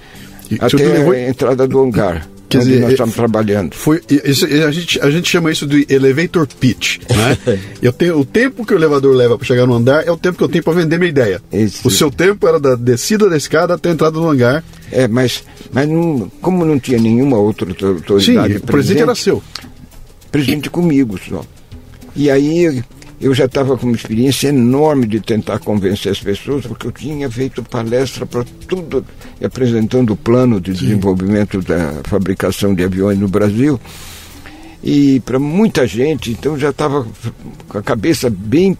[0.58, 1.12] Até levou...
[1.12, 2.26] a entrada do hangar.
[2.48, 3.74] Quer dizer, nós estamos trabalhando.
[3.74, 6.98] Foi, isso, a, gente, a gente chama isso de elevator pitch.
[7.10, 7.60] Né?
[7.82, 10.38] eu tenho, o tempo que o elevador leva para chegar no andar é o tempo
[10.38, 11.42] que eu tenho para vender minha ideia.
[11.52, 11.86] Isso.
[11.86, 14.64] O seu tempo era da descida da escada até a entrada no hangar.
[14.90, 18.24] É, mas, mas não, como não tinha nenhuma outra autoridade.
[18.24, 19.42] Sim, o presidente era seu.
[20.30, 21.44] Presidente comigo só.
[22.16, 22.82] E aí
[23.20, 27.28] eu já estava com uma experiência enorme de tentar convencer as pessoas, porque eu tinha
[27.28, 29.04] feito palestra para tudo,
[29.42, 33.80] apresentando o plano de desenvolvimento da fabricação de aviões no Brasil.
[34.84, 37.04] E para muita gente, então já estava
[37.68, 38.78] com a cabeça bem,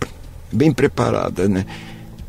[0.52, 1.66] bem preparada, né?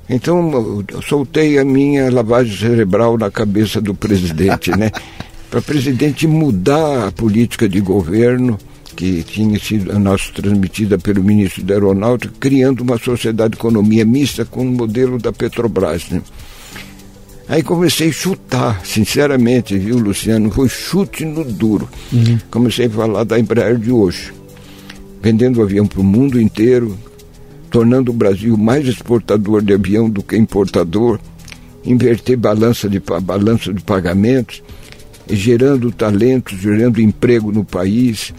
[0.09, 4.89] Então eu soltei a minha lavagem cerebral na cabeça do presidente, né?
[5.51, 8.57] Para o presidente mudar a política de governo
[8.99, 14.03] que tinha sido a nossa transmitida pelo ministro da Aeronáutica, criando uma sociedade de economia
[14.03, 16.09] mista com o modelo da Petrobras.
[16.09, 16.21] Né?
[17.47, 20.51] Aí comecei a chutar, sinceramente, viu, Luciano?
[20.51, 21.87] Foi chute no duro.
[22.11, 22.39] Uhum.
[22.51, 24.33] Comecei a falar da Embraer de hoje,
[25.21, 26.97] vendendo avião para o mundo inteiro,
[27.71, 31.21] tornando o Brasil mais exportador de avião do que importador,
[31.85, 34.61] inverter balança de, balança de pagamentos,
[35.29, 38.33] gerando talentos, gerando emprego no país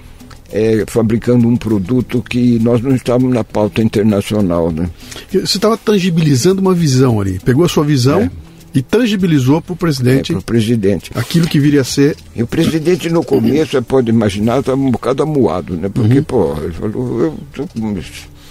[0.52, 4.70] é, fabricando um produto que nós não estávamos na pauta internacional.
[4.70, 4.88] Né?
[5.30, 8.30] Você estava tangibilizando uma visão ali, pegou a sua visão é.
[8.74, 12.16] e tangibilizou para o presidente, é, presidente aquilo que viria a ser.
[12.34, 15.88] E o presidente no começo, você pode imaginar, estava um bocado amuado, né?
[15.88, 16.24] porque, uhum.
[16.24, 18.00] pô, ele falou, eu tô com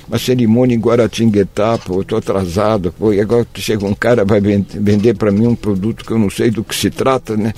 [0.07, 4.41] uma cerimônia em Guaratinguetá, pô, eu estou atrasado, pô, e agora chega um cara vai
[4.41, 7.53] vender para mim um produto que eu não sei do que se trata, né?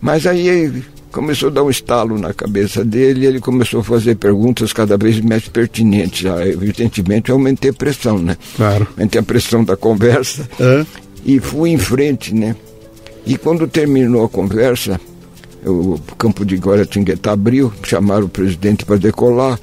[0.00, 4.16] Mas aí começou a dar um estalo na cabeça dele e ele começou a fazer
[4.16, 6.26] perguntas cada vez mais pertinentes.
[6.26, 8.36] Ah, evidentemente, eu aumentei a pressão, né?
[8.56, 8.86] Claro.
[8.96, 10.86] Aumentei a pressão da conversa é.
[11.24, 12.54] e fui em frente, né?
[13.26, 15.00] E quando terminou a conversa,
[15.64, 19.58] o campo de Guaratinguetá abriu, chamaram o presidente para decolar,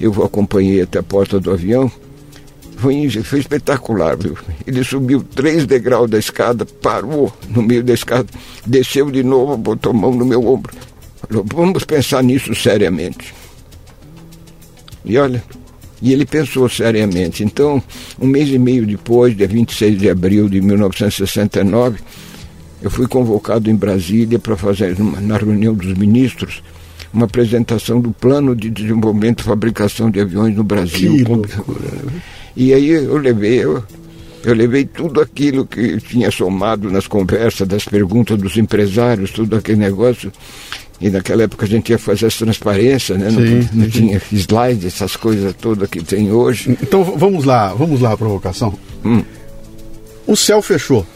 [0.00, 1.90] eu acompanhei até a porta do avião,
[2.76, 4.36] foi, foi espetacular, viu?
[4.66, 8.28] Ele subiu três degraus da escada, parou no meio da escada,
[8.66, 10.72] desceu de novo, botou a mão no meu ombro.
[11.28, 13.34] Falou, vamos pensar nisso seriamente.
[15.04, 15.42] E olha,
[16.02, 17.42] e ele pensou seriamente.
[17.42, 17.82] Então,
[18.20, 21.98] um mês e meio depois, dia 26 de abril de 1969,
[22.82, 26.62] eu fui convocado em Brasília para fazer, na reunião dos ministros,
[27.12, 31.16] uma apresentação do plano de desenvolvimento e fabricação de aviões no Brasil.
[31.16, 31.24] Que
[32.56, 33.84] e aí eu levei, eu,
[34.42, 39.78] eu levei tudo aquilo que tinha somado nas conversas, das perguntas dos empresários, tudo aquele
[39.78, 40.32] negócio.
[40.98, 43.28] E naquela época a gente ia fazer as transparências, né?
[43.30, 46.70] Sim, não, não tinha slide, essas coisas todas que tem hoje.
[46.82, 48.72] Então vamos lá, vamos lá a provocação.
[49.04, 49.22] Hum.
[50.26, 51.06] O céu fechou.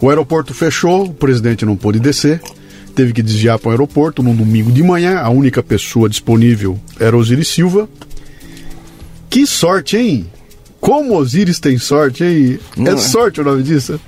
[0.00, 2.40] O aeroporto fechou, o presidente não pôde descer,
[2.94, 5.18] teve que desviar para o aeroporto num domingo de manhã.
[5.18, 7.88] A única pessoa disponível era Osiris Silva.
[9.30, 10.26] Que sorte, hein?
[10.80, 12.58] Como Osiris tem sorte, hein?
[12.78, 14.00] É, é sorte o nome disso?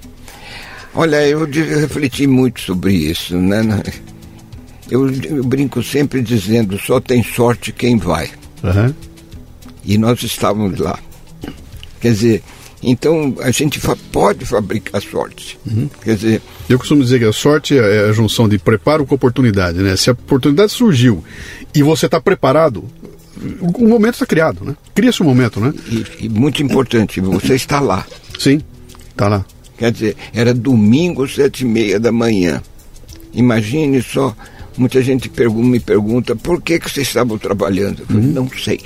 [0.94, 3.82] Olha, eu refleti muito sobre isso, né?
[4.90, 8.30] Eu, eu brinco sempre dizendo, só tem sorte quem vai.
[8.62, 8.92] Uhum.
[9.84, 10.98] E nós estávamos lá.
[12.00, 12.42] Quer dizer,
[12.82, 15.58] então a gente fa pode fabricar sorte.
[15.66, 15.88] Uhum.
[16.02, 16.42] Quer dizer.
[16.68, 19.96] Eu costumo dizer que a sorte é a junção de preparo com oportunidade, né?
[19.96, 21.22] Se a oportunidade surgiu
[21.74, 22.84] e você está preparado,
[23.60, 24.76] o momento está criado, né?
[24.94, 25.72] Cria-se o um momento, né?
[25.88, 28.06] E, e, muito importante, você está lá.
[28.38, 28.60] Sim,
[29.10, 29.44] está lá.
[29.78, 32.62] Quer dizer, era domingo, sete e meia da manhã.
[33.32, 34.36] Imagine só,
[34.76, 38.00] muita gente pergunta, me pergunta, por que, que vocês estavam trabalhando?
[38.00, 38.32] Eu falei, uhum.
[38.32, 38.80] não sei.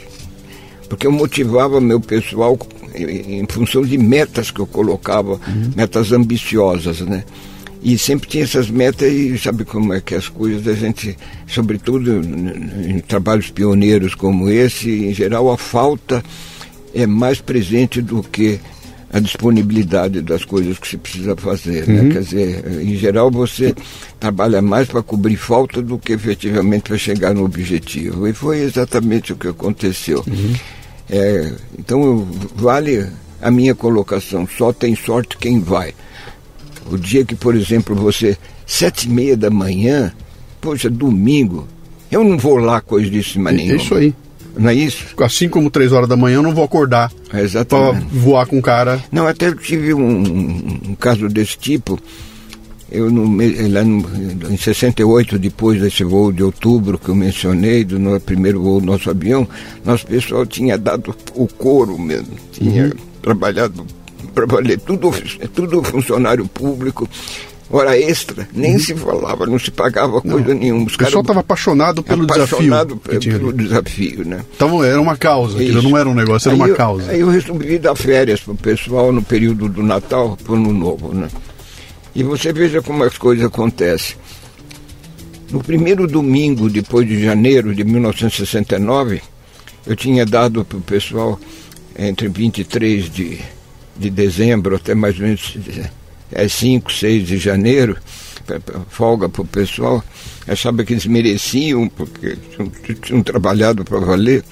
[0.88, 2.58] Porque eu motivava meu pessoal
[2.94, 5.72] em, em função de metas que eu colocava, uhum.
[5.74, 7.24] metas ambiciosas, né?
[7.84, 12.22] E sempre tinha essas metas e sabe como é que as coisas a gente, sobretudo
[12.88, 16.24] em trabalhos pioneiros como esse, em geral a falta
[16.94, 18.58] é mais presente do que
[19.12, 21.86] a disponibilidade das coisas que se precisa fazer.
[21.86, 22.00] Né?
[22.00, 22.08] Uhum.
[22.08, 23.74] Quer dizer, em geral você
[24.18, 28.26] trabalha mais para cobrir falta do que efetivamente para chegar no objetivo.
[28.26, 30.24] E foi exatamente o que aconteceu.
[30.26, 30.54] Uhum.
[31.10, 33.06] É, então vale
[33.42, 35.92] a minha colocação, só tem sorte quem vai.
[36.90, 38.36] O dia que, por exemplo, você,
[38.66, 40.12] sete e meia da manhã,
[40.60, 41.66] poxa, domingo,
[42.10, 43.80] eu não vou lá coisa disso mais nenhuma.
[43.80, 44.14] É isso aí.
[44.56, 45.04] Não é isso?
[45.20, 48.06] Assim como três horas da manhã, eu não vou acordar exatamente.
[48.06, 49.02] para voar com o cara.
[49.10, 50.20] Não, até tive um,
[50.90, 51.98] um caso desse tipo.
[52.90, 53.24] Eu no,
[53.70, 54.06] lá no,
[54.48, 58.86] em 68, depois desse voo de outubro que eu mencionei, do no, primeiro voo do
[58.86, 59.48] nosso avião,
[59.84, 62.92] nosso pessoal tinha dado o couro mesmo, tinha uhum.
[63.20, 63.84] trabalhado
[64.34, 65.12] para valer, tudo,
[65.54, 67.08] tudo funcionário público.
[67.70, 68.78] Hora extra, nem uhum.
[68.78, 70.34] se falava, não se pagava não.
[70.34, 70.86] coisa nenhuma.
[70.86, 73.32] Os o pessoal estava apaixonado pelo apaixonado desafio.
[73.32, 74.44] Pelo desafio, né?
[74.54, 77.10] Então era uma causa, aquilo não era um negócio, era aí uma eu, causa.
[77.10, 80.72] Aí eu resolvi dar férias para o pessoal no período do Natal, para o Ano
[80.74, 81.28] Novo, né?
[82.14, 84.16] E você veja como as coisas acontecem.
[85.50, 89.22] No primeiro domingo, depois de janeiro de 1969,
[89.86, 91.40] eu tinha dado para o pessoal
[91.98, 93.38] entre 23 de,
[93.96, 95.56] de dezembro até mais ou menos
[96.32, 97.96] é, 5, 6 de janeiro,
[98.88, 100.02] folga para o pessoal,
[100.46, 104.44] achava que eles mereciam, porque tinham, tinham trabalhado para valer.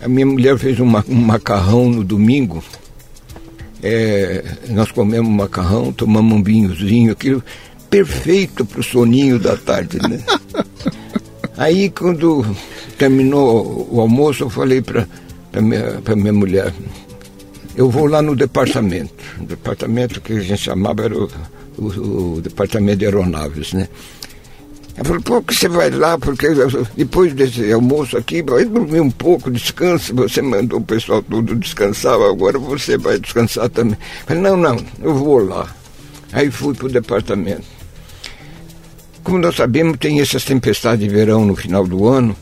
[0.00, 2.62] A minha mulher fez um, um macarrão no domingo.
[3.82, 7.42] É, nós comemos macarrão, tomamos um vinhozinho, aquilo
[7.88, 10.20] perfeito para o soninho da tarde, né?
[11.56, 12.44] Aí quando
[12.96, 15.06] terminou o almoço, eu falei para
[15.60, 16.72] minha, minha mulher,
[17.78, 19.14] eu vou lá no departamento.
[19.40, 21.30] O departamento que a gente chamava era o,
[21.78, 23.88] o, o departamento de aeronaves, né?
[24.96, 26.48] Ela falou, pô, que você vai lá, porque
[26.96, 32.14] depois desse almoço aqui, vai dormir um pouco, descanse, você mandou o pessoal todo descansar,
[32.14, 33.96] agora você vai descansar também.
[34.22, 35.72] Eu falei, não, não, eu vou lá.
[36.32, 37.62] Aí fui para o departamento.
[39.22, 42.34] Como nós sabemos, tem essas tempestades de verão no final do ano,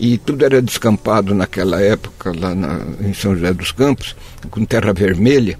[0.00, 4.16] e tudo era descampado naquela época, lá na, em São José dos Campos,
[4.50, 5.56] com terra vermelha,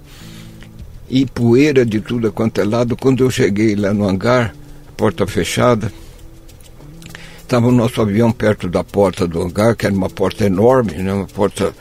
[1.09, 2.97] e poeira de tudo quanto é lado.
[2.97, 4.53] Quando eu cheguei lá no hangar,
[4.97, 5.91] porta fechada,
[7.51, 11.11] Estava o nosso avião perto da porta do hangar, que era uma porta enorme, né?
[11.11, 11.75] uma porta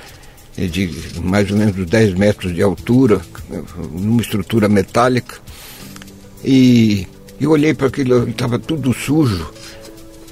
[0.56, 0.90] de
[1.22, 3.20] mais ou menos 10 metros de altura,
[3.92, 5.36] numa estrutura metálica.
[6.44, 7.06] E
[7.40, 9.48] eu olhei para aquilo, estava tudo sujo.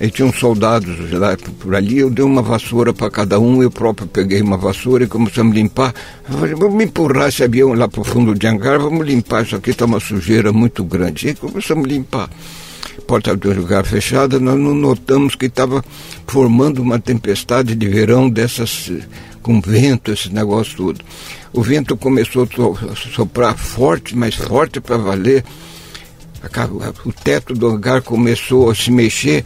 [0.01, 4.07] E tinham soldados lá por ali, eu dei uma vassoura para cada um, eu próprio
[4.07, 5.95] peguei uma vassoura e começamos a limpar.
[6.29, 9.57] Eu falei, vamos empurrar esse avião lá para o fundo de hangar, vamos limpar, isso
[9.57, 11.29] aqui está uma sujeira muito grande.
[11.29, 12.31] E começamos a limpar
[13.09, 15.83] porta do lugar fechada, nós não notamos que estava
[16.27, 18.93] formando uma tempestade de verão dessas
[19.41, 21.01] com vento, esse negócio todo.
[21.51, 25.43] O vento começou a soprar forte, mais forte para valer.
[27.05, 29.43] O teto do hangar começou a se mexer.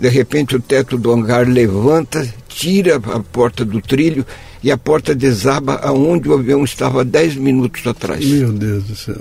[0.00, 4.24] De repente o teto do hangar levanta, tira a porta do trilho
[4.62, 8.24] e a porta desaba aonde o avião estava 10 minutos atrás.
[8.24, 9.20] Meu Deus do céu.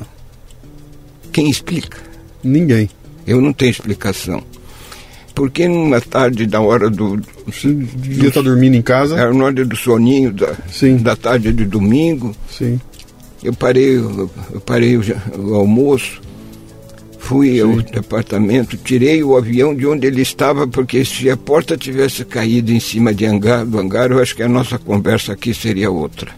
[1.34, 1.98] Quem explica?
[2.42, 2.90] Ninguém.
[3.28, 4.42] Eu não tenho explicação.
[5.36, 7.22] Porque numa tarde da hora do.
[7.46, 9.18] Você devia estar dormindo em casa?
[9.18, 10.96] Era na hora do soninho da, Sim.
[10.96, 12.34] da tarde de domingo.
[12.50, 12.80] Sim.
[13.44, 15.04] Eu parei, eu parei o,
[15.38, 16.22] o almoço,
[17.30, 17.62] fui Sim.
[17.62, 22.72] ao departamento, tirei o avião de onde ele estava, porque se a porta tivesse caído
[22.72, 26.32] em cima de hangar, do hangar, eu acho que a nossa conversa aqui seria outra.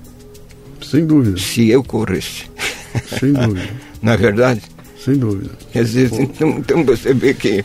[0.82, 1.38] Sem dúvida.
[1.38, 2.44] Se eu corresse.
[3.18, 3.70] Sem dúvida.
[4.04, 4.62] Na é verdade?
[5.04, 5.52] Sem dúvida.
[5.74, 7.64] Às vezes, então, então você vê que.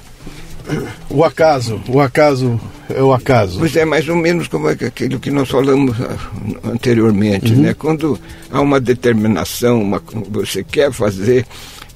[1.10, 3.58] O acaso, o acaso é o acaso.
[3.58, 6.16] Pois é, mais ou menos como é aquilo que nós falamos ah,
[6.64, 7.62] anteriormente, uhum.
[7.62, 7.74] né?
[7.74, 8.18] Quando
[8.50, 11.46] há uma determinação, uma, você quer fazer,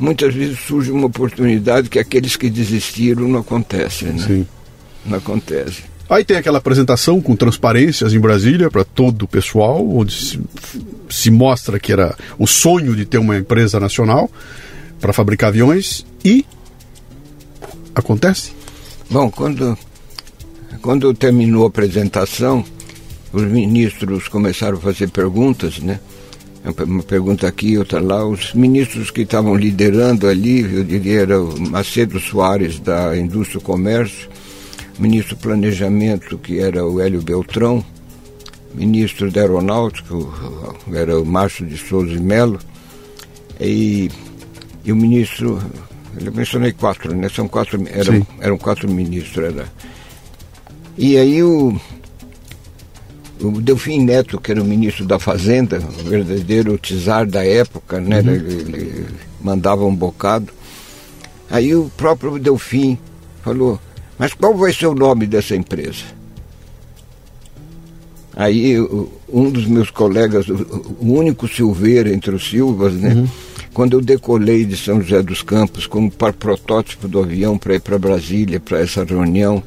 [0.00, 4.24] muitas vezes surge uma oportunidade que aqueles que desistiram não acontece, né?
[4.26, 4.46] Sim.
[5.04, 5.82] Não acontece.
[6.08, 10.40] Aí tem aquela apresentação com transparências em Brasília para todo o pessoal, onde se,
[11.08, 14.28] se mostra que era o sonho de ter uma empresa nacional
[15.00, 16.44] para fabricar aviões e
[17.94, 18.52] acontece?
[19.08, 19.78] Bom, quando,
[20.82, 22.64] quando terminou a apresentação,
[23.32, 26.00] os ministros começaram a fazer perguntas, né?
[26.64, 28.24] Uma pergunta aqui, outra lá.
[28.24, 33.62] Os ministros que estavam liderando ali, eu diria, era o Macedo Soares, da Indústria e
[33.62, 34.28] Comércio,
[34.98, 37.84] ministro do Planejamento, que era o Hélio Beltrão,
[38.74, 40.14] ministro da Aeronáutica,
[40.92, 42.58] era o Márcio de Souza e Melo,
[43.58, 44.10] e
[44.84, 45.60] e o ministro,
[46.18, 47.28] eu mencionei quatro, né?
[47.28, 49.44] São quatro, eram, eram quatro ministros.
[49.44, 49.66] Era.
[50.96, 51.78] E aí o,
[53.40, 58.20] o Delfim Neto, que era o ministro da Fazenda, o verdadeiro czar da época, né?
[58.20, 58.30] Uhum.
[58.30, 59.06] Ele,
[59.40, 60.52] mandava um bocado.
[61.50, 62.98] Aí o próprio Delfim
[63.42, 63.80] falou,
[64.18, 66.04] mas qual vai ser o nome dessa empresa?
[68.36, 68.78] Aí
[69.28, 73.14] um dos meus colegas, o único Silveira entre os Silvas, né?
[73.14, 73.28] Uhum
[73.72, 77.80] quando eu decolei de São José dos Campos como para protótipo do avião para ir
[77.80, 79.62] para Brasília, para essa reunião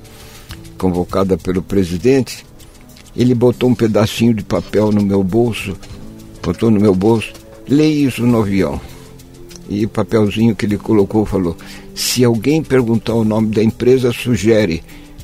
[0.78, 2.46] convocada pelo presidente,
[3.16, 5.78] ele botou um pedacinho de papel no meu bolso,
[6.42, 7.32] botou no meu bolso,
[7.68, 8.80] leia isso no avião.
[9.70, 11.56] E o papelzinho que ele colocou falou:
[11.96, 14.84] se alguém perguntar o nome da empresa, sugere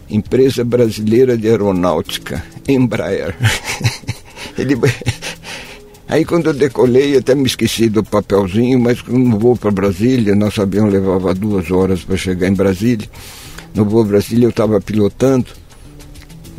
[0.10, 3.36] Empresa Brasileira de Aeronáutica, Embraer.
[4.58, 4.76] ele
[6.10, 10.60] Aí quando eu decolei, até me esqueci do papelzinho, mas no voo para Brasília, nosso
[10.60, 13.08] avião levava duas horas para chegar em Brasília.
[13.76, 15.46] No voo Brasília eu estava pilotando.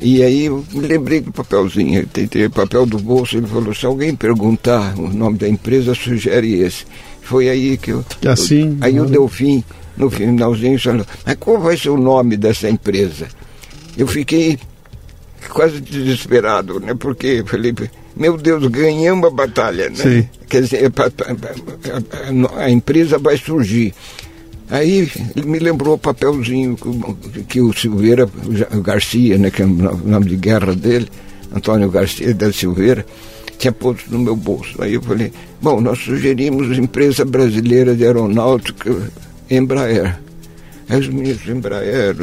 [0.00, 3.84] E aí eu me lembrei do papelzinho, tentei o papel do bolso, ele falou, se
[3.84, 6.86] alguém perguntar o nome da empresa, sugere esse.
[7.20, 8.04] Foi aí que eu.
[8.20, 8.78] Que assim.
[8.80, 9.62] Eu, aí eu deu fim,
[9.96, 13.28] no finalzinho, falou, mas qual vai ser o nome dessa empresa?
[13.96, 14.58] Eu fiquei
[15.50, 16.94] quase desesperado, né?
[16.94, 17.74] Porque falei,
[18.16, 19.96] meu Deus, ganhamos a batalha, né?
[19.96, 20.28] Sim.
[20.48, 23.94] Quer dizer, a, a, a empresa vai surgir.
[24.70, 26.76] Aí ele me lembrou o papelzinho
[27.32, 28.28] que, que o Silveira,
[28.72, 31.08] o Garcia, né, que é o nome de guerra dele,
[31.54, 33.04] Antônio Garcia da Silveira,
[33.58, 34.80] tinha posto no meu bolso.
[34.80, 38.96] Aí eu falei, bom, nós sugerimos empresa brasileira de aeronáutica,
[39.50, 40.18] Embraer.
[40.88, 42.16] Aí os ministros, Embraer,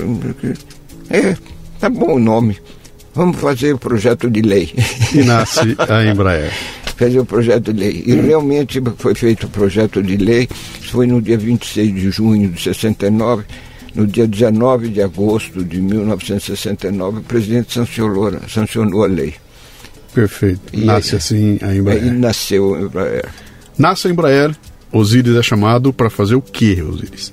[1.10, 1.36] é,
[1.80, 2.58] tá bom o nome.
[3.14, 4.72] Vamos fazer o projeto de lei.
[5.14, 6.54] E nasce a Embraer.
[6.98, 8.04] fazer o projeto de lei.
[8.06, 10.50] E realmente foi feito o projeto de lei,
[10.92, 13.44] foi no dia 26 de junho de 69,
[13.96, 19.34] no dia 19 de agosto de 1969, o presidente sancionou, sancionou a lei.
[20.14, 20.60] Perfeito.
[20.74, 22.04] E Nasce aí- assim a Embraer.
[22.04, 23.26] Aí nasceu a Embraer.
[23.78, 24.56] Nasce a Embraer,
[24.92, 27.32] Osíris é chamado para fazer o quê, Osíris?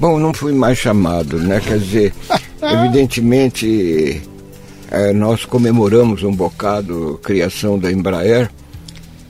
[0.00, 1.60] Bom, não fui mais chamado, né?
[1.60, 2.12] Quer dizer,
[2.62, 4.20] evidentemente
[4.90, 8.50] eh, nós comemoramos um bocado a criação da Embraer,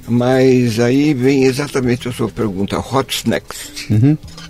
[0.07, 3.93] mas aí vem exatamente a sua pergunta, what's next?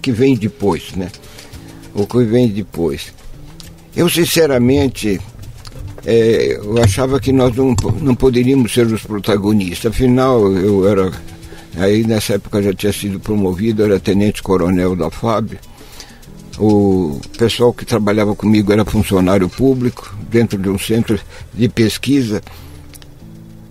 [0.03, 1.11] Que vem depois, né?
[1.95, 3.13] O que vem depois?
[3.97, 5.21] Eu sinceramente
[6.05, 11.13] eh, eu achava que nós não, não poderíamos ser os protagonistas, afinal eu era
[11.77, 15.59] aí nessa época já tinha sido promovido, era tenente coronel da FAB.
[16.59, 21.19] O pessoal que trabalhava comigo era funcionário público, dentro de um centro
[21.53, 22.41] de pesquisa.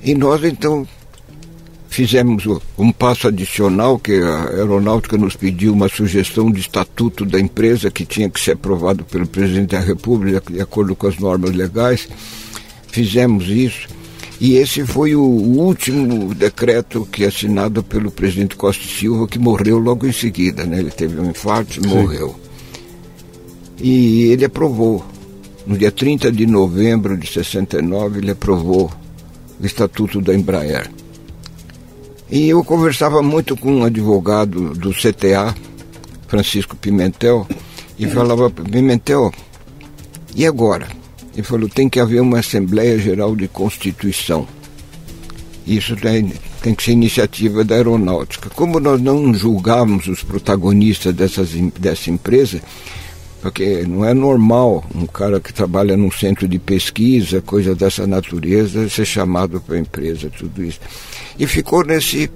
[0.03, 0.85] E nós, então,
[1.93, 2.43] fizemos
[2.75, 8.03] um passo adicional, que a aeronáutica nos pediu uma sugestão de estatuto da empresa que
[8.03, 12.09] tinha que ser aprovado pelo presidente da República, de acordo com as normas legais.
[12.87, 13.87] Fizemos isso.
[14.41, 19.37] E esse foi o último decreto que é assinado pelo presidente Costa e Silva, que
[19.37, 20.65] morreu logo em seguida.
[20.65, 20.79] Né?
[20.79, 22.35] Ele teve um infarto e morreu.
[23.79, 25.05] E ele aprovou.
[25.67, 28.91] No dia 30 de novembro de 69, ele aprovou
[29.61, 30.89] o Estatuto da Embraer.
[32.29, 35.53] E eu conversava muito com um advogado do CTA,
[36.27, 37.47] Francisco Pimentel,
[37.97, 39.31] e falava, Pimentel,
[40.35, 40.87] e agora?
[41.33, 44.47] Ele falou, tem que haver uma Assembleia Geral de Constituição.
[45.65, 48.49] Isso tem, tem que ser iniciativa da aeronáutica.
[48.49, 52.61] Como nós não julgávamos os protagonistas dessas, dessa empresa,
[53.41, 58.89] porque não é normal um cara que trabalha num centro de pesquisa, coisa dessa natureza,
[58.89, 60.79] ser chamado para a empresa, tudo isso.
[61.37, 62.29] E ficou nesse,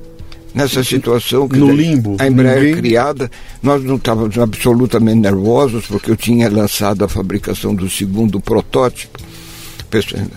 [0.53, 2.17] nessa situação que No limbo.
[2.19, 3.29] a Embraer Ninguém- criada,
[3.61, 9.19] nós não estávamos absolutamente nervosos, porque eu tinha lançado a fabricação do segundo protótipo,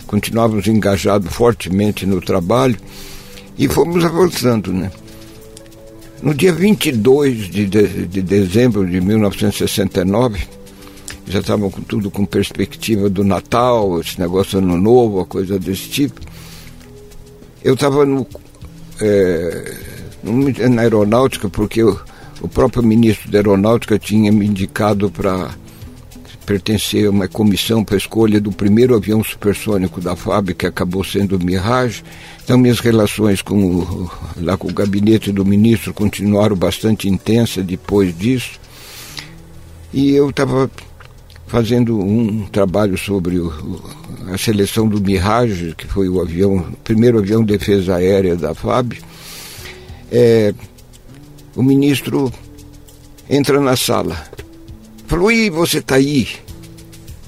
[0.07, 2.77] continuávamos engajados fortemente no trabalho
[3.59, 4.91] e fomos avançando, né?
[6.23, 10.39] No dia 22 de, de, de dezembro de 1969,
[11.27, 15.89] já estavam com tudo com perspectiva do Natal, esse negócio ano novo, a coisa desse
[15.89, 16.21] tipo.
[17.65, 18.27] Eu estava no,
[20.23, 21.99] no- na aeronáutica porque o,
[22.41, 25.51] o próprio ministro da aeronáutica tinha me indicado para
[26.47, 31.05] pertencer a uma comissão para a escolha do primeiro avião supersônico da FAB, que acabou
[31.05, 32.03] sendo o Mirage.
[32.43, 38.17] Então, minhas relações com o, lá com o gabinete do ministro continuaram bastante intensas depois
[38.19, 38.59] disso.
[39.93, 40.69] E eu estava
[41.51, 43.83] fazendo um trabalho sobre o-
[44.33, 48.93] a seleção do Mirage, que foi o avião, primeiro avião de defesa aérea da FAB.
[50.13, 50.55] É,
[51.57, 52.33] o ministro
[53.29, 54.17] entra na sala.
[55.09, 56.29] Falou, e você está aí?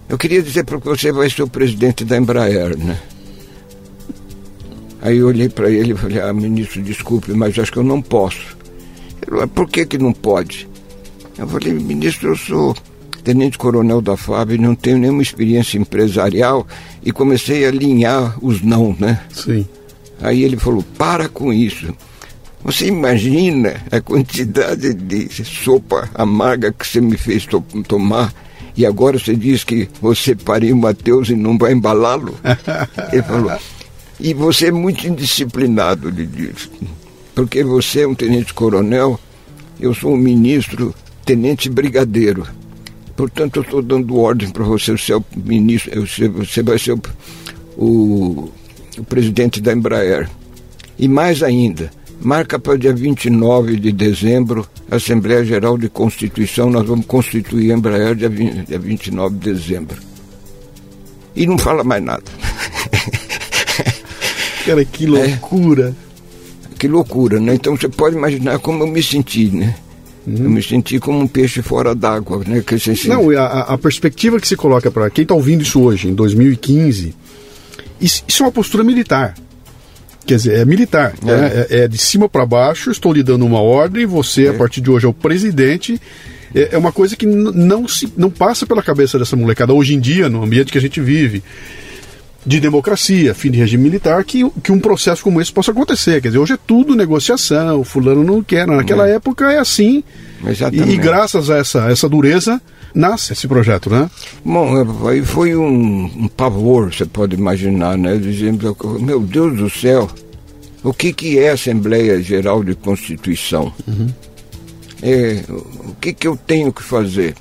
[0.09, 2.97] Eu queria dizer para você vai ser o presidente da Embraer, né?
[5.01, 8.01] Aí eu olhei para ele e falei, ah, ministro, desculpe, mas acho que eu não
[8.01, 8.57] posso.
[9.21, 10.69] Ele falou, "Ah, por que que não pode?
[11.37, 12.77] Eu falei, ministro, eu sou
[13.25, 16.67] tenente-coronel da FAB, não tenho nenhuma experiência empresarial
[17.05, 19.21] e comecei a alinhar os não, né?
[19.33, 19.67] Sim.
[20.21, 21.95] Aí ele falou: para com isso.
[22.65, 28.33] Você imagina a quantidade de sopa amarga que você me fez to- tomar
[28.77, 32.37] e agora você diz que você pariu o Mateus e não vai embalá-lo?
[33.13, 33.53] ele falou:
[34.21, 36.71] e você é muito indisciplinado, ele disse,
[37.35, 39.19] porque você é um tenente-coronel,
[39.81, 40.95] eu sou um ministro,
[41.25, 42.47] tenente brigadeiro.
[43.17, 47.03] Portanto, eu estou dando ordem para você ser o ministro, você, vai ser o,
[47.77, 48.51] o,
[48.99, 50.29] o presidente da Embraer.
[50.99, 51.91] E mais ainda,
[52.21, 57.77] marca para dia 29 de dezembro, a Assembleia Geral de Constituição, nós vamos constituir a
[57.77, 60.01] Embraer dia, 20, dia 29 de dezembro.
[61.35, 62.25] E não fala mais nada.
[64.65, 65.95] Cara, que loucura.
[66.79, 67.55] que loucura, né?
[67.55, 69.75] Então você pode imaginar como eu me senti, né?
[70.27, 72.63] Eu me senti como um peixe fora d'água, né?
[72.65, 76.09] Que você, Não, a, a perspectiva que se coloca para quem está ouvindo isso hoje,
[76.09, 77.15] em 2015,
[78.01, 79.35] isso, isso é uma postura militar.
[80.25, 81.15] Quer dizer, é militar.
[81.27, 84.81] É, é, é de cima para baixo, estou lhe dando uma ordem, você, a partir
[84.81, 86.01] de hoje, é o presidente.
[86.55, 90.01] É, é uma coisa que não, se, não passa pela cabeça dessa molecada hoje em
[90.01, 91.43] dia, no ambiente que a gente vive.
[92.45, 96.21] De democracia, fim de regime militar, que, que um processo como esse possa acontecer.
[96.21, 98.67] Quer dizer, hoje é tudo negociação, fulano não quer.
[98.67, 100.03] Naquela época é assim.
[100.45, 100.91] E, Exatamente.
[100.91, 102.61] e graças a essa, essa dureza,
[102.95, 104.11] nasce esse projeto, né?
[104.45, 108.17] Bom, é, aí foi um, um pavor, você pode imaginar, né?
[108.17, 110.11] Dizendo, meu Deus do céu,
[110.83, 113.73] o que, que é a Assembleia Geral de Constituição?
[115.01, 117.35] É, o que, que eu tenho que fazer?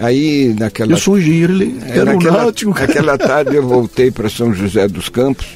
[0.00, 0.92] Aí, naquela...
[0.92, 2.70] Eu engenheiro ele- É, naquela, aeronáutico.
[2.78, 5.46] naquela tarde eu voltei para São José dos Campos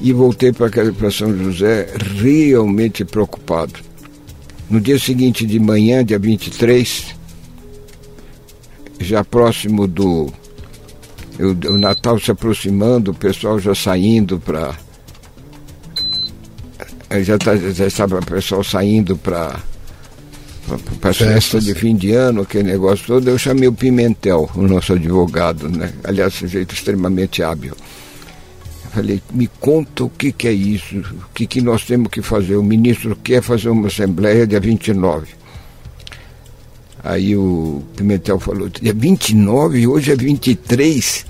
[0.00, 1.88] e voltei para São José
[2.20, 3.74] realmente preocupado.
[4.68, 7.14] No dia seguinte de manhã, dia 23,
[9.00, 10.32] já próximo do
[11.38, 14.74] eu- o Natal se aproximando, o pessoal já saindo para
[17.22, 19.58] já, tá, já estava o pessoal saindo para
[21.00, 24.92] para festa de fim de ano, aquele negócio todo, eu chamei o Pimentel, o nosso
[24.92, 25.92] advogado, né?
[26.04, 27.74] Aliás, de jeito extremamente hábil.
[28.84, 32.20] Eu Falei, me conta o que, que é isso, o que, que nós temos que
[32.20, 32.56] fazer.
[32.56, 35.28] O ministro quer fazer uma assembleia dia 29.
[37.02, 41.24] Aí o Pimentel falou, dia 29, hoje é 23,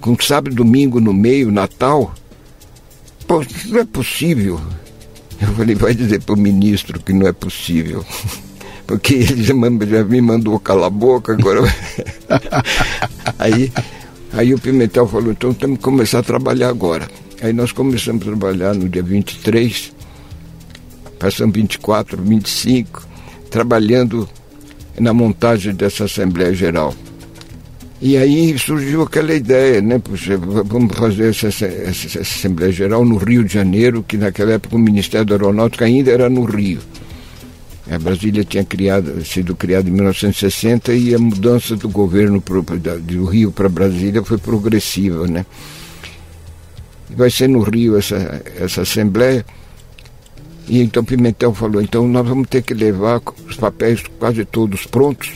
[0.00, 2.14] com sábado e domingo no meio, Natal.
[3.26, 4.60] Pô, não é possível.
[5.40, 8.04] Eu falei, vai dizer para o ministro que não é possível.
[8.86, 11.60] Porque ele já, me mandou calar a boca, agora.
[13.38, 13.72] aí,
[14.32, 17.08] aí o Pimentel falou, então temos que começar a trabalhar agora.
[17.42, 19.92] Aí nós começamos a trabalhar no dia 23,
[21.18, 23.06] passamos 24, 25,
[23.50, 24.28] trabalhando
[24.98, 26.94] na montagem dessa Assembleia Geral.
[28.00, 29.98] E aí surgiu aquela ideia, né?
[29.98, 34.76] Puxa, vamos fazer essa, essa- essa Assembleia Geral no Rio de Janeiro, que naquela época
[34.76, 36.80] o Ministério da Aeronáutica ainda era no Rio.
[37.90, 42.96] A Brasília tinha criado, sido criada em 1960 e a mudança do governo pro, da-
[42.96, 45.44] do Rio para Brasília foi progressiva, né?
[47.10, 49.44] Vai ser no Rio essa, essa Assembleia.
[50.66, 55.30] E então Pimentel falou, então nós vamos ter que levar os papéis quase todos prontos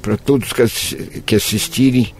[0.00, 2.12] para todos que, que assistirem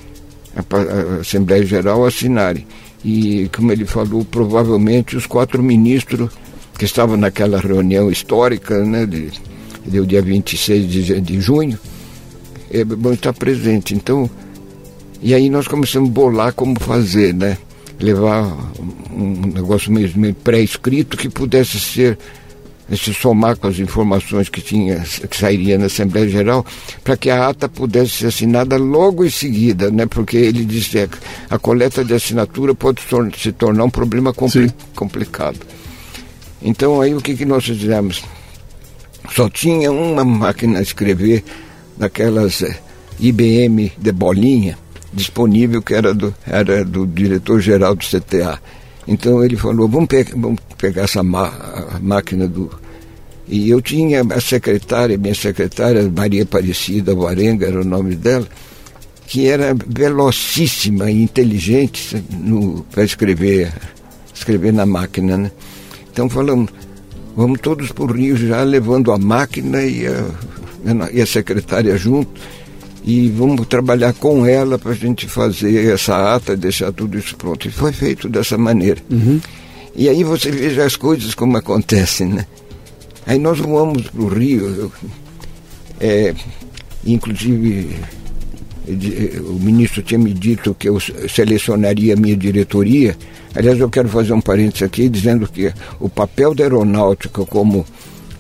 [0.55, 2.67] a, a Assembleia Geral assinarem.
[3.03, 6.31] E, como ele falou, provavelmente os quatro ministros
[6.79, 9.31] que estavam naquela reunião histórica, né, de,
[9.85, 11.79] do dia 26 de, de junho,
[12.71, 13.97] eh, vão estar presentes.
[13.97, 14.29] Então,
[15.21, 17.57] e aí nós começamos a bolar como fazer, né?
[18.01, 18.45] Levar
[19.15, 22.19] um negócio meio, pré-escrito que pudesse ser
[22.97, 24.99] se somar com as informações que tinha
[25.31, 26.67] que sairia na Assembleia Geral
[27.03, 30.05] para que a ata pudesse ser assinada logo em seguida, né?
[30.05, 31.17] Porque ele disse que
[31.49, 33.01] a coleta de assinatura pode
[33.39, 34.75] se tornar um problema compli- Sim.
[34.95, 35.59] complicado.
[36.63, 38.23] Então aí o que, que nós fizemos?
[39.35, 41.45] Só tinha uma máquina a escrever
[41.97, 42.79] daquelas eh,
[43.19, 44.79] IBM de bolinha
[45.13, 48.59] disponível que era do, era do diretor-geral do CTA.
[49.07, 52.71] Então ele falou, vamos, pe vamos pegar essa máquina do...
[53.49, 58.47] E eu tinha a secretária, minha secretária, Maria Aparecida Varenga era o nome dela,
[59.27, 62.25] que era velocíssima e inteligente
[62.91, 63.73] para escrever,
[64.33, 65.51] escrever na máquina, né?
[66.13, 66.71] Então falamos,
[67.35, 72.41] vamos todos para o Rio já levando a máquina e a, e a secretária junto
[73.05, 77.67] e vamos trabalhar com ela para a gente fazer essa ata, deixar tudo isso pronto.
[77.67, 79.01] E foi feito dessa maneira.
[79.97, 82.47] E aí você veja as coisas como acontecem, né?
[83.27, 84.93] Aí nós voamos para o Rio, eu,
[86.01, 86.35] é,
[87.05, 87.97] inclusive
[88.89, 93.17] o ministro tinha me dito que eu selecionaria a minha diretoria.
[93.55, 97.87] Aliás, eu quero fazer um parênteses aqui dizendo que o papel da aeronáutica como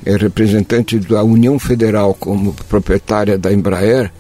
[0.04, 4.10] eh, representante da União Federal, como proprietária da Embraer,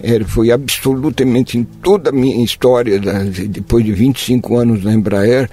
[0.00, 3.00] eh, foi absolutamente em toda a minha história,
[3.48, 5.50] depois de 25 anos na Embraer,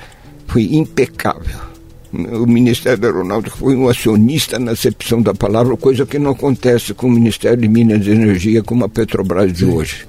[0.47, 1.68] foi impecável.
[2.11, 6.93] O Ministério da Aeronáutica foi um acionista na acepção da palavra, coisa que não acontece
[6.93, 10.07] com o Ministério de Minas e Energia como a Petrobras de hoje.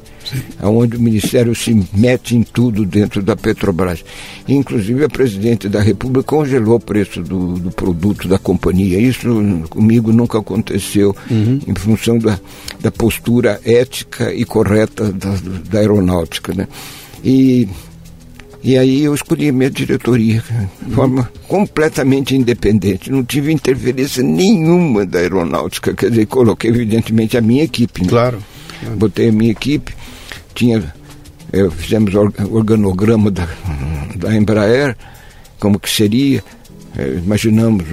[0.63, 4.05] Onde o Ministério se mete em tudo dentro da Petrobras.
[4.49, 8.99] Inclusive a presidente da República congelou o preço do, do produto da companhia.
[8.99, 9.29] Isso
[9.69, 12.39] comigo nunca aconteceu em função da,
[12.81, 15.35] da postura ética e correta da,
[15.69, 16.55] da aeronáutica.
[16.55, 16.69] Né?
[17.25, 17.69] E
[18.62, 20.43] e aí eu escolhi a minha diretoria
[20.82, 23.11] de forma completamente independente.
[23.11, 25.95] Não tive interferência nenhuma da aeronáutica.
[25.95, 28.03] Quer dizer, coloquei evidentemente a minha equipe.
[28.03, 28.09] né?
[28.09, 28.39] Claro.
[28.97, 29.95] Botei a minha equipe,
[30.55, 30.82] tinha,
[31.53, 33.47] eh, fizemos o organograma da,
[34.16, 34.97] da Embraer
[35.61, 36.43] como que seria.
[36.97, 37.85] É, imaginamos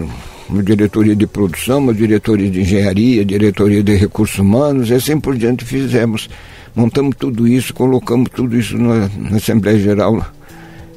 [0.50, 5.38] uma diretoria de produção, uma diretoria de engenharia, diretoria de recursos humanos, e assim por
[5.38, 6.30] diante fizemos.
[6.74, 10.26] Montamos tudo isso, colocamos tudo isso na, na Assembleia Geral,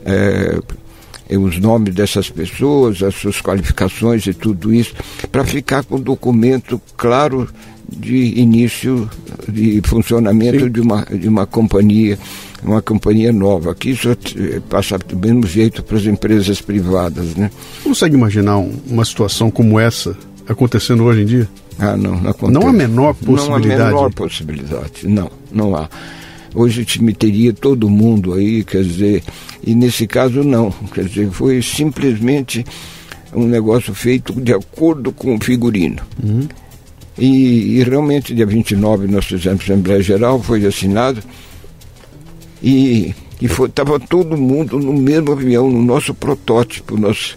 [0.05, 0.59] é,
[1.37, 4.95] os nomes dessas pessoas, as suas qualificações e tudo isso,
[5.31, 7.49] para ficar com o documento claro
[7.89, 9.09] de início
[9.49, 12.19] de funcionamento de uma, de uma companhia,
[12.63, 14.09] uma companhia nova, que isso
[14.69, 17.35] passa do mesmo jeito para as empresas privadas.
[17.35, 17.51] Né?
[17.83, 20.17] Consegue imaginar uma situação como essa
[20.49, 21.49] acontecendo hoje em dia?
[21.79, 22.53] Ah, não, não acontece.
[22.53, 23.79] Não há menor possibilidade?
[23.79, 25.89] Não há menor possibilidade, não, não há.
[26.55, 29.23] Hoje teria todo mundo aí, quer dizer,
[29.65, 32.65] e nesse caso não, quer dizer, foi simplesmente
[33.33, 36.03] um negócio feito de acordo com o figurino.
[36.23, 36.49] Uhum.
[37.19, 41.23] E, e, realmente, dia 29, nós fizemos a Assembleia Geral, foi assinado.
[42.63, 46.99] E estava todo mundo no mesmo avião, no nosso protótipo.
[46.99, 47.37] Nós,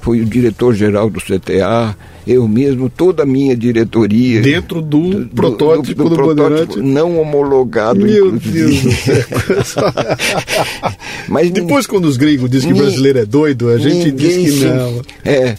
[0.00, 1.96] foi o diretor-geral do CTA,
[2.28, 4.42] eu mesmo, toda a minha diretoria.
[4.42, 8.52] Dentro do, do protótipo do, do, do protótipo não homologado, Meu inclusive.
[8.52, 9.84] Deus do céu.
[11.26, 15.02] Mas Depois, quando os gringos dizem que brasileiro é doido, a gente diz que não.
[15.24, 15.56] É.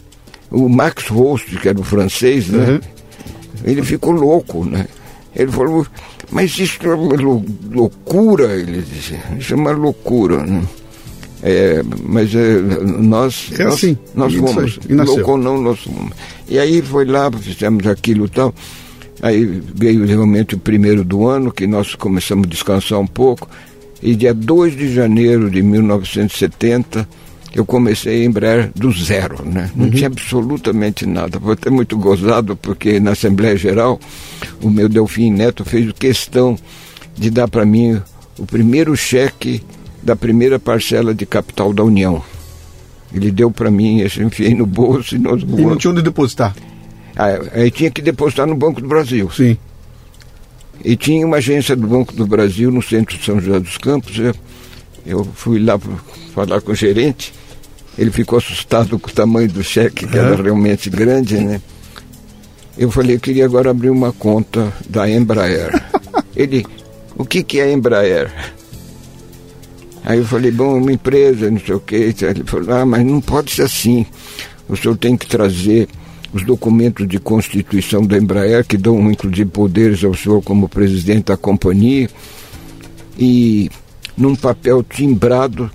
[0.52, 2.70] O Max Rost, que era o francês, né?
[2.70, 2.80] Uhum.
[3.64, 4.86] Ele ficou louco, né?
[5.36, 5.86] Ele falou,
[6.32, 7.16] mas isso é uma
[7.72, 10.64] loucura, ele disse, isso é uma loucura, né?
[11.42, 16.12] É, mas é, nós, é assim, nós, nós fomos, louco ou não, nós fomos.
[16.48, 18.54] E aí foi lá, fizemos aquilo e tal,
[19.22, 23.48] aí veio realmente o primeiro do ano, que nós começamos a descansar um pouco,
[24.02, 27.08] e dia 2 de janeiro de 1970,
[27.54, 29.72] eu comecei a Embraer do zero, né?
[29.76, 29.92] Não uhum.
[29.92, 31.40] tinha absolutamente nada.
[31.40, 34.00] Foi até muito gozado, porque na Assembleia Geral,
[34.62, 36.58] o meu Delfim Neto fez questão
[37.18, 38.00] de dar para mim
[38.38, 39.62] o primeiro cheque
[40.10, 42.24] da primeira parcela de capital da União.
[43.14, 45.60] Ele deu para mim, eu enfiei no bolso e nós voamos.
[45.60, 46.56] E não tinha onde depositar?
[47.16, 49.30] Ah, aí tinha que depositar no Banco do Brasil.
[49.30, 49.56] Sim.
[50.84, 54.18] E tinha uma agência do Banco do Brasil no centro de São José dos Campos.
[54.18, 54.34] Eu,
[55.06, 55.78] eu fui lá
[56.34, 57.32] falar com o gerente
[58.00, 61.62] ele ficou assustado com o tamanho do cheque, que era realmente grande, né?
[62.78, 65.84] Eu falei, eu queria agora abrir uma conta da Embraer.
[66.34, 66.66] Ele,
[67.18, 68.32] o que, que é Embraer?
[70.04, 72.14] Aí eu falei, bom, uma empresa, não sei o quê.
[72.22, 74.06] Ele falou, ah, mas não pode ser assim.
[74.68, 75.88] O senhor tem que trazer
[76.34, 81.38] os documentos de constituição da Embraer, que dão inclusive poderes ao senhor como presidente da
[81.38, 82.10] companhia,
[83.18, 83.70] e
[84.16, 85.72] num papel timbrado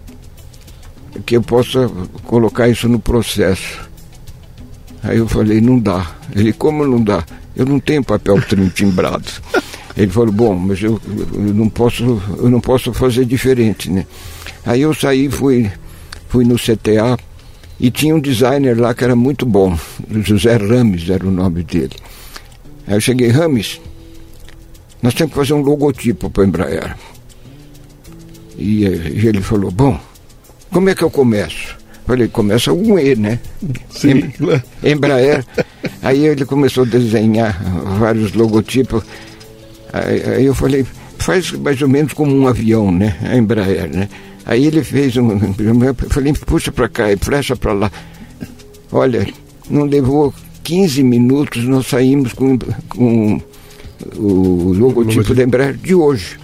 [1.26, 1.90] que eu possa
[2.24, 3.80] colocar isso no processo.
[5.02, 6.10] Aí eu falei, não dá.
[6.34, 7.24] Ele, como não dá?
[7.54, 8.40] Eu não tenho papel
[8.74, 9.28] timbrado.
[9.96, 11.00] Ele falou, bom, mas eu,
[11.34, 14.06] eu, não posso, eu não posso fazer diferente, né?
[14.66, 15.70] Aí eu saí, fui,
[16.28, 17.16] fui no CTA
[17.78, 19.78] e tinha um designer lá que era muito bom,
[20.10, 21.96] José Rames era o nome dele.
[22.86, 23.80] Aí eu cheguei, Rames,
[25.00, 26.96] nós temos que fazer um logotipo para Embraer.
[28.58, 29.98] E, e ele falou, bom,
[30.70, 31.76] como é que eu começo?
[32.06, 33.38] Falei, começa com E, né?
[33.90, 34.30] Sim.
[34.82, 35.44] Embraer.
[36.02, 37.62] Aí ele começou a desenhar
[37.98, 39.02] vários logotipos.
[39.94, 40.84] Aí, eu falei,
[41.18, 43.16] faz mais ou menos como um avião, né?
[43.22, 44.08] A Embraer, né?
[44.44, 45.30] Aí ele fez um.
[45.30, 47.92] Eu falei, puxa para cá e flecha para lá.
[48.90, 49.26] Olha,
[49.70, 50.34] não levou
[50.64, 52.58] 15 minutos, nós saímos com,
[52.88, 53.40] com
[54.16, 56.38] o logotipo da Embraer de hoje.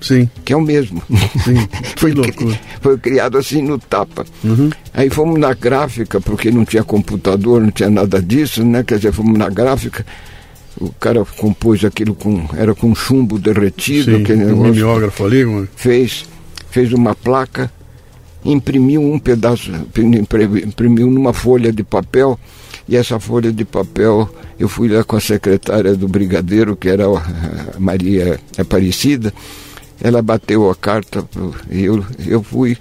[0.00, 0.30] Sim.
[0.44, 1.02] Que é o mesmo.
[1.44, 1.66] Sim.
[1.96, 2.60] foi, loucura.
[2.80, 4.24] foi criado assim no tapa.
[4.44, 4.70] Uhum.
[4.94, 8.84] Aí fomos na gráfica, porque não tinha computador, não tinha nada disso, né?
[8.84, 10.06] Quer dizer, fomos na gráfica.
[10.78, 12.46] O cara compôs aquilo com.
[12.56, 14.64] Era com chumbo derretido, Sim, aquele negócio.
[14.64, 15.68] Um mimeógrafo ali, mano.
[15.74, 16.26] Fez,
[16.70, 17.72] fez uma placa,
[18.44, 19.70] imprimiu um pedaço,
[20.64, 22.38] imprimiu numa folha de papel,
[22.88, 24.28] e essa folha de papel
[24.58, 29.32] eu fui lá com a secretária do brigadeiro, que era a Maria Aparecida
[30.00, 31.24] ela bateu a carta
[31.70, 32.76] e eu, eu fui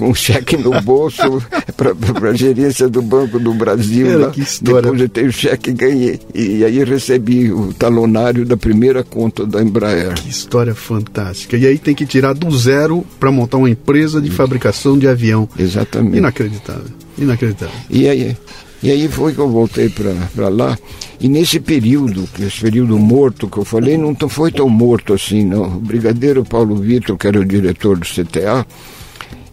[0.00, 1.42] um cheque no bolso
[1.76, 4.06] para a gerência do Banco do Brasil.
[4.06, 4.82] Era, que história.
[4.82, 6.20] Depositei o cheque e ganhei.
[6.34, 10.14] E aí recebi o talonário da primeira conta da Embraer.
[10.14, 11.56] Que história fantástica.
[11.56, 15.48] E aí tem que tirar do zero para montar uma empresa de fabricação de avião.
[15.58, 16.18] Exatamente.
[16.18, 16.90] Inacreditável.
[17.18, 17.74] Inacreditável.
[17.90, 18.36] E aí,
[18.82, 20.78] e aí foi que eu voltei para lá.
[21.20, 25.64] E nesse período, esse período morto que eu falei, não foi tão morto assim, não.
[25.64, 28.66] O brigadeiro Paulo Vitor, que era o diretor do CTA,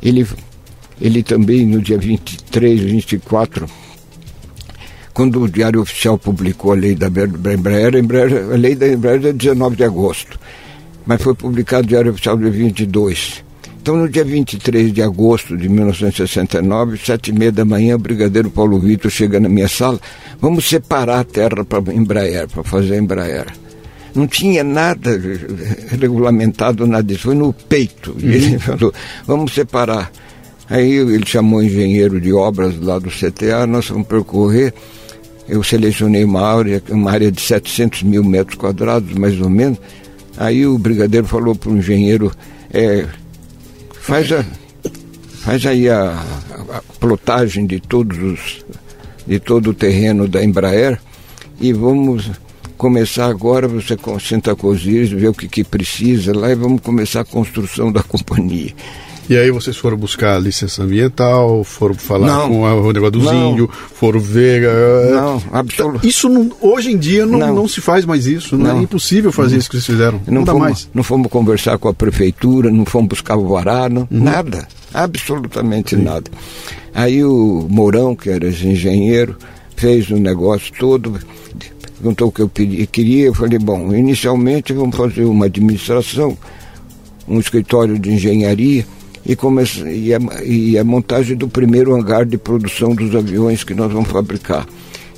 [0.02, 0.26] ele,
[1.00, 3.68] ele também no dia 23, 24,
[5.14, 7.08] quando o Diário Oficial publicou a lei da
[7.54, 7.94] Embraer,
[8.52, 10.40] a lei da Embraer é 19 de agosto,
[11.06, 13.44] mas foi publicado o Diário Oficial dia 22.
[13.82, 18.52] Então, no dia 23 de agosto de 1969, sete e meia da manhã, o brigadeiro
[18.52, 20.00] Paulo Vitor chega na minha sala.
[20.40, 23.48] Vamos separar a terra para Embraer, para fazer a Embraer.
[24.14, 25.20] Não tinha nada
[26.00, 27.24] regulamentado, nada disso.
[27.24, 28.16] Foi no peito.
[28.20, 28.94] E ele falou,
[29.26, 30.12] vamos separar.
[30.70, 34.74] Aí ele chamou o engenheiro de obras lá do CTA, nós vamos percorrer.
[35.48, 39.78] Eu selecionei uma área, uma área de 700 mil metros quadrados, mais ou menos.
[40.38, 42.32] Aí o brigadeiro falou para o engenheiro,
[42.74, 43.06] é,
[44.00, 44.46] faz, a,
[45.42, 46.24] faz aí a,
[46.70, 48.66] a, plotagem de todos os,
[49.28, 50.98] de todo o terreno da Embraer
[51.60, 52.32] e vamos
[52.82, 57.22] começar agora, você senta com os ver o que, que precisa lá e vamos começar
[57.22, 58.74] a construção da companhia.
[59.30, 63.70] E aí vocês foram buscar licença ambiental, foram falar não, com o negócio dos índios,
[63.94, 64.64] foram ver.
[64.68, 66.08] Uh, não, absolutamente.
[66.08, 67.54] Isso não, hoje em dia não, não.
[67.54, 70.20] não se faz mais isso, não, é impossível fazer isso que vocês fizeram.
[70.26, 70.90] Não, dá fomos, mais.
[70.92, 74.24] Não fomos conversar com a prefeitura, não fomos buscar o vará, não, uhum.
[74.24, 76.02] nada, absolutamente Sim.
[76.02, 76.32] nada.
[76.96, 79.38] Aí o Mourão, que era engenheiro,
[79.76, 81.20] fez o negócio todo,
[82.02, 86.36] perguntou o que eu queria, eu falei, bom, inicialmente vamos fazer uma administração,
[87.28, 88.84] um escritório de engenharia,
[89.24, 93.76] e, comece, e, a, e a montagem do primeiro hangar de produção dos aviões que
[93.76, 94.66] nós vamos fabricar.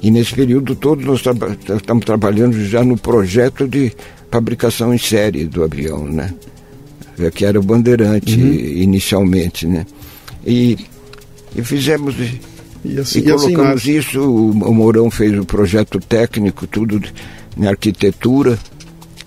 [0.01, 3.93] E nesse período todo nós estamos trabalhando já no projeto de
[4.29, 6.33] fabricação em série do avião, né?
[7.17, 8.53] É, que era o Bandeirante uhum.
[8.53, 9.85] inicialmente, né?
[10.45, 10.77] E,
[11.55, 12.15] e fizemos
[12.83, 17.01] e, assim, e colocamos assim, isso, o Mourão fez o projeto técnico, tudo
[17.57, 18.57] em arquitetura,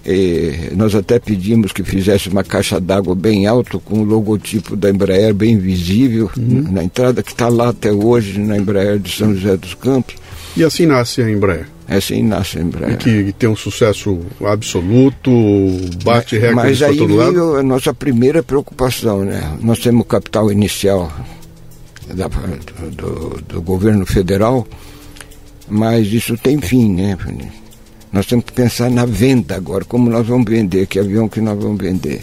[0.04, 4.88] e nós até pedimos que fizesse uma caixa d'água bem alta, com o logotipo da
[4.88, 6.64] Embraer bem visível uhum.
[6.70, 10.14] na entrada, que está lá até hoje, na Embraer de São José dos Campos.
[10.56, 11.66] E assim nasce a Embraer?
[11.88, 12.94] É assim nasce a Embraer.
[12.94, 15.30] E que, que tem um sucesso absoluto,
[16.04, 17.32] bate recordes para todo lado.
[17.34, 19.56] Mas aí a nossa primeira preocupação, né?
[19.60, 21.12] Nós temos capital inicial
[22.14, 22.28] da,
[22.90, 24.66] do, do governo federal,
[25.68, 27.16] mas isso tem fim, né?
[28.12, 31.58] Nós temos que pensar na venda agora, como nós vamos vender, que avião que nós
[31.58, 32.22] vamos vender.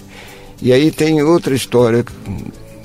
[0.62, 2.06] E aí tem outra história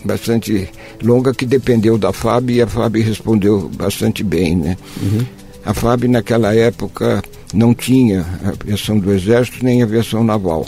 [0.04, 0.68] bastante
[1.02, 4.76] longa que dependeu da FAB e a FAB respondeu bastante bem, né?
[5.00, 5.24] Uhum.
[5.64, 7.22] A FAB naquela época
[7.52, 10.66] não tinha aviação do Exército nem aviação naval.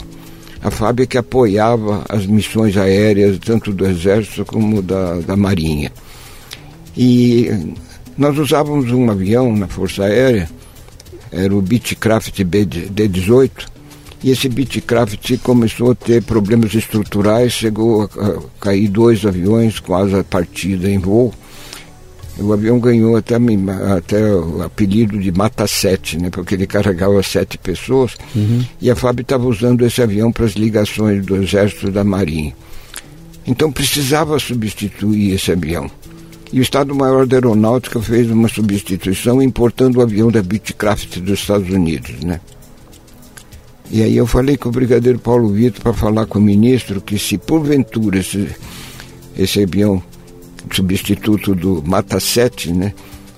[0.63, 5.91] A FAB é que apoiava as missões aéreas, tanto do Exército como da, da Marinha.
[6.95, 7.73] E
[8.17, 10.49] nós usávamos um avião na Força Aérea
[11.31, 13.51] era o Beechcraft D18,
[14.23, 20.23] e esse Beechcraft começou a ter problemas estruturais, chegou a cair dois aviões com asa
[20.23, 21.33] partida em voo.
[22.37, 23.35] O avião ganhou até,
[23.95, 28.63] até o apelido de Mata 7, né, porque ele carregava sete pessoas, uhum.
[28.81, 32.53] e a FAB estava usando esse avião para as ligações do Exército e da Marinha.
[33.45, 35.89] Então precisava substituir esse avião.
[36.53, 41.69] E o Estado-Maior da Aeronáutica fez uma substituição importando o avião da Beechcraft dos Estados
[41.69, 42.41] Unidos, né?
[43.89, 47.19] E aí eu falei com o brigadeiro Paulo Vitor para falar com o ministro que
[47.19, 48.47] se porventura esse,
[49.37, 50.01] esse avião
[50.71, 52.93] substituto do Mata 7, né,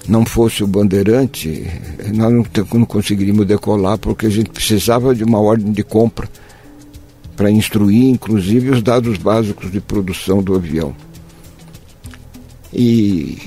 [0.08, 1.66] não fosse o Bandeirante,
[2.14, 6.30] nós não, não conseguiríamos decolar porque a gente precisava de uma ordem de compra
[7.36, 10.96] para instruir, inclusive, os dados básicos de produção do avião.
[12.74, 13.38] E,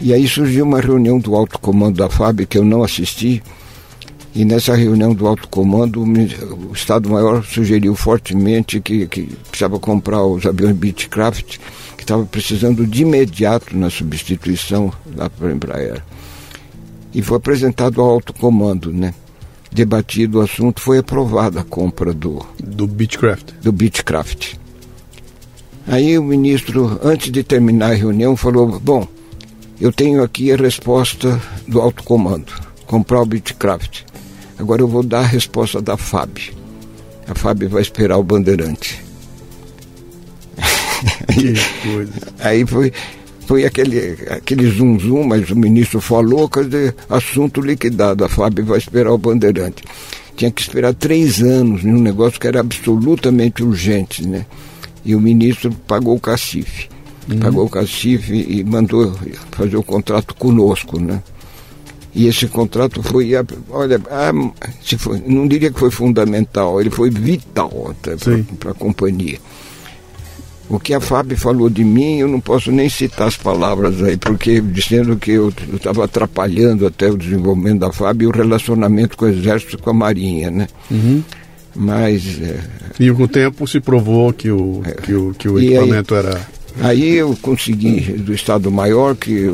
[0.00, 3.42] e aí surgiu uma reunião do alto comando da FAB que eu não assisti.
[4.34, 10.44] E nessa reunião do alto comando, o Estado-Maior sugeriu fortemente que, que precisava comprar os
[10.44, 11.58] aviões Beechcraft,
[11.96, 16.02] que estava precisando de imediato na substituição lá para a Embraer.
[17.14, 19.14] E foi apresentado ao alto comando, né?
[19.70, 22.44] Debatido o assunto, foi aprovada a compra do...
[22.58, 23.52] Do Beechcraft.
[23.62, 24.56] Do Beechcraft.
[25.86, 29.06] Aí o ministro, antes de terminar a reunião, falou: Bom,
[29.80, 32.52] eu tenho aqui a resposta do alto comando,
[32.86, 34.02] comprar o Bitcraft.
[34.58, 36.38] Agora eu vou dar a resposta da FAB.
[37.26, 39.02] A FAB vai esperar o Bandeirante.
[41.34, 41.52] Que
[41.82, 42.12] coisa.
[42.38, 42.90] Aí foi,
[43.46, 48.60] foi aquele, aquele zum zum, mas o ministro falou, quer dizer, assunto liquidado, a FAB
[48.60, 49.84] vai esperar o Bandeirante.
[50.34, 54.46] Tinha que esperar três anos num negócio que era absolutamente urgente, né?
[55.04, 56.88] E o ministro pagou o cacife.
[57.28, 57.38] Uhum.
[57.38, 59.14] Pagou o cacife e mandou
[59.52, 61.22] fazer o contrato conosco, né?
[62.14, 63.32] E esse contrato foi,
[63.70, 64.00] olha,
[64.82, 67.94] se foi, não diria que foi fundamental, ele foi vital
[68.60, 69.38] para a companhia.
[70.68, 74.16] O que a Fábio falou de mim, eu não posso nem citar as palavras aí,
[74.16, 79.24] porque dizendo que eu estava atrapalhando até o desenvolvimento da Fábio e o relacionamento com
[79.24, 80.68] o Exército e com a Marinha, né?
[80.90, 81.22] Uhum.
[81.74, 82.40] Mas.
[82.40, 82.60] É,
[83.00, 86.20] e com o tempo se provou que o, é, que o, que o equipamento aí,
[86.20, 86.48] era.
[86.80, 89.46] Aí eu consegui do Estado Maior que,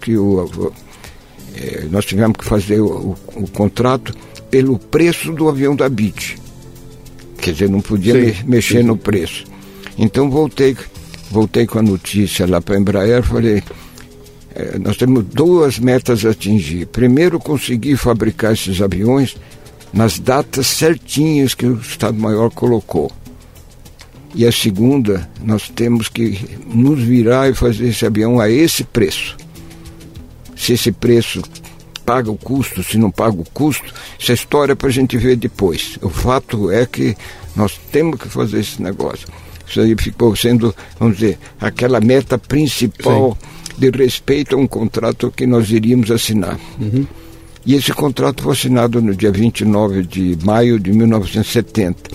[0.00, 0.72] que o,
[1.54, 4.14] é, nós tivemos que fazer o, o, o, contrato
[4.50, 6.38] pelo preço do avião da BIT.
[7.38, 8.84] Quer dizer, não podia sim, me, mexer sim.
[8.84, 9.44] no preço.
[9.98, 10.76] Então voltei,
[11.30, 13.62] voltei com a notícia lá para a Embraer, falei,
[14.54, 16.86] é, nós temos duas metas a atingir.
[16.86, 19.36] Primeiro, conseguir fabricar esses aviões
[19.92, 23.10] nas datas certinhas que o Estado-Maior colocou.
[24.34, 29.36] E a segunda, nós temos que nos virar e fazer esse avião a esse preço.
[30.56, 31.42] Se esse preço
[32.06, 35.36] paga o custo, se não paga o custo, essa história é para a gente ver
[35.36, 35.98] depois.
[36.00, 37.14] O fato é que
[37.54, 39.28] nós temos que fazer esse negócio.
[39.68, 43.74] Isso aí ficou sendo, vamos dizer, aquela meta principal Sim.
[43.78, 46.58] de respeito a um contrato que nós iríamos assinar.
[46.80, 47.06] Uhum.
[47.64, 52.10] E esse contrato foi assinado no dia 29 de maio de 1970.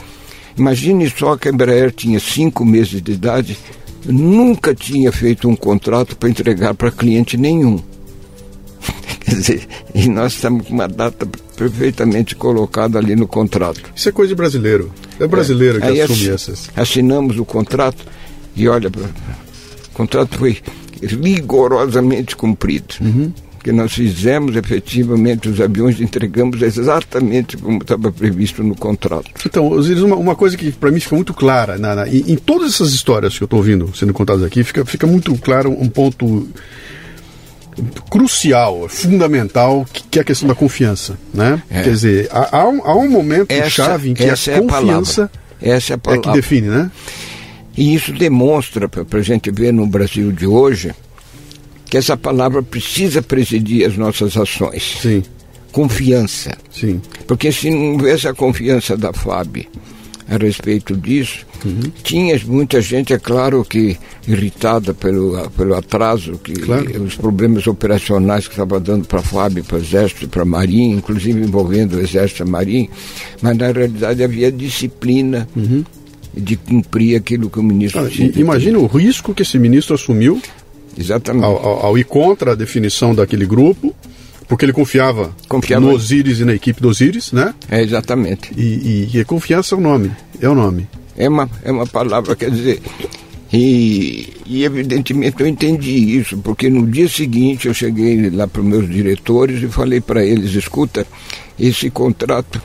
[0.58, 3.58] Imagine só que a Embraer tinha cinco meses de idade,
[4.06, 7.80] nunca tinha feito um contrato para entregar para cliente nenhum.
[9.24, 13.82] Quer dizer, e nós estamos com uma data perfeitamente colocada ali no contrato.
[13.96, 14.92] Isso é coisa de brasileiro.
[15.20, 15.92] É brasileiro é.
[15.92, 16.70] que assume essas.
[16.76, 18.04] Assinamos o contrato
[18.56, 20.58] e olha, o contrato foi
[21.02, 22.96] rigorosamente cumprido.
[23.00, 23.32] Uhum
[23.68, 29.30] que nós fizemos efetivamente os aviões, entregamos exatamente como estava previsto no contrato.
[29.46, 32.36] Então, Osiris, uma, uma coisa que para mim fica muito clara, na, na, em, em,
[32.38, 35.90] todas essas histórias que eu estou ouvindo sendo contadas aqui, fica, fica muito claro um
[35.90, 36.48] ponto
[38.10, 41.62] crucial, fundamental, que, é a questão da confiança, né?
[41.70, 41.84] É.
[41.84, 45.30] Quer dizer, há, há, um, há um momento essa, chave em que a é confiança
[45.62, 46.30] a essa é, a palavra.
[46.30, 46.90] é que define, né?
[47.76, 50.96] E isso demonstra, para a gente ver no Brasil de hoje,
[51.90, 55.00] que essa palavra precisa presidir as nossas ações.
[55.02, 55.24] Sim.
[55.72, 56.58] Confiança.
[56.72, 57.02] Sim.
[57.26, 59.68] Porque se não houvesse a confiança da FAB
[60.30, 61.92] a respeito disso, uhum.
[62.04, 63.98] tinha muita gente, é claro que
[64.28, 67.04] irritada pelo, pelo atraso, que claro.
[67.04, 70.46] os problemas operacionais que estava dando para a FAB, para o Exército e para a
[70.46, 72.90] Marinha, inclusive envolvendo o Exército e a Marinha,
[73.42, 75.48] mas na realidade havia disciplina.
[75.56, 75.84] Uhum
[76.40, 80.40] de cumprir aquilo que o ministro ah, Imagina o risco que esse ministro assumiu
[80.98, 81.46] Exatamente.
[81.46, 83.96] Ao, ao, ao, ir contra a definição daquele grupo,
[84.48, 85.86] porque ele confiava, confiava.
[85.86, 87.54] no Osiris e na equipe do Osiris, né?
[87.70, 88.52] É, exatamente.
[88.56, 90.12] E, e, e confiança é o nome,
[90.42, 90.88] é o nome.
[91.18, 92.82] É uma, é uma palavra, quer dizer,
[93.52, 98.68] e, e, evidentemente eu entendi isso, porque no dia seguinte eu cheguei lá para os
[98.68, 101.08] meus diretores e falei para eles: escuta,
[101.58, 102.62] esse contrato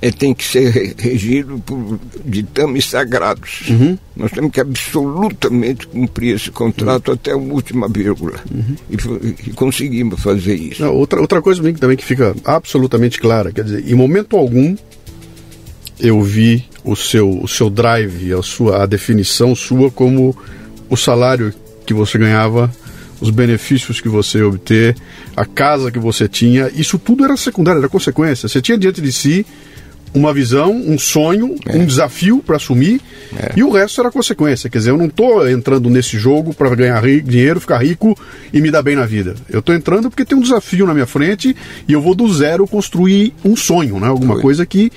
[0.00, 3.62] é, tem que ser regido por ditames sagrados.
[3.70, 3.98] Uhum.
[4.16, 7.14] Nós temos que absolutamente cumprir esse contrato uhum.
[7.14, 8.38] até a última vírgula.
[8.52, 8.76] Uhum.
[8.90, 10.82] E, e, conseguimos fazer isso.
[10.82, 14.76] Não, outra, outra coisa também que fica absolutamente clara, quer dizer, em momento algum
[15.98, 20.36] eu vi o seu, o seu drive, a, sua, a definição sua como
[20.88, 21.54] o salário
[21.86, 22.70] que você ganhava
[23.20, 24.96] os benefícios que você obter,
[25.36, 28.48] a casa que você tinha, isso tudo era secundário, era consequência.
[28.48, 29.46] Você tinha diante de si
[30.14, 31.76] uma visão, um sonho, é.
[31.76, 33.00] um desafio para assumir
[33.36, 33.52] é.
[33.56, 34.70] e o resto era consequência.
[34.70, 38.16] Quer dizer, eu não estou entrando nesse jogo para ganhar dinheiro, ficar rico
[38.52, 39.34] e me dar bem na vida.
[39.50, 41.56] Eu estou entrando porque tem um desafio na minha frente
[41.88, 44.06] e eu vou do zero construir um sonho, né?
[44.06, 44.42] alguma Foi.
[44.42, 44.92] coisa que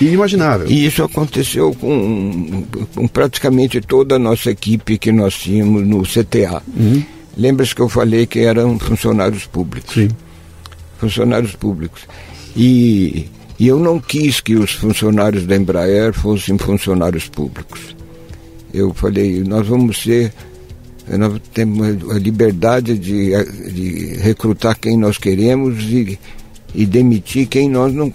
[0.00, 0.68] inimaginável.
[0.70, 2.64] E isso aconteceu com,
[2.94, 6.62] com, praticamente toda a nossa equipe que nós tínhamos no CTA.
[6.76, 7.02] Uhum.
[7.36, 9.94] Lembra-se que eu falei que eram funcionários públicos?
[9.94, 10.08] Sim.
[10.98, 12.02] Funcionários públicos.
[12.56, 13.26] E
[13.60, 17.94] e eu não quis que os funcionários da Embraer fossem funcionários públicos.
[18.72, 20.32] Eu falei, nós vamos ser,
[21.06, 23.32] nós temos a liberdade de,
[23.70, 26.18] de recrutar quem nós queremos e,
[26.74, 28.10] e demitir quem nós não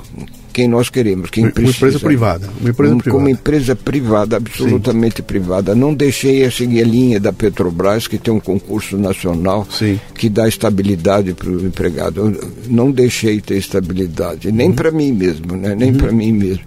[0.55, 1.75] quem nós queremos, quem uma precisa.
[1.79, 3.11] Empresa privada, uma empresa como, privada.
[3.11, 5.23] Como empresa privada, absolutamente Sim.
[5.23, 5.75] privada.
[5.75, 9.99] Não deixei a seguir a linha da Petrobras, que tem um concurso nacional Sim.
[10.17, 12.21] que dá estabilidade para o empregado.
[12.21, 14.75] Eu não deixei ter estabilidade, nem uhum.
[14.75, 15.75] para mim mesmo, né?
[15.75, 15.97] nem uhum.
[15.97, 16.63] para mim mesmo.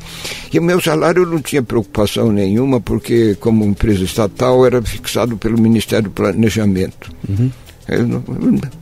[0.52, 5.58] E o meu salário não tinha preocupação nenhuma, porque como empresa estatal era fixado pelo
[5.58, 7.10] Ministério do Planejamento.
[7.26, 7.50] Uhum.
[7.88, 8.22] Eu,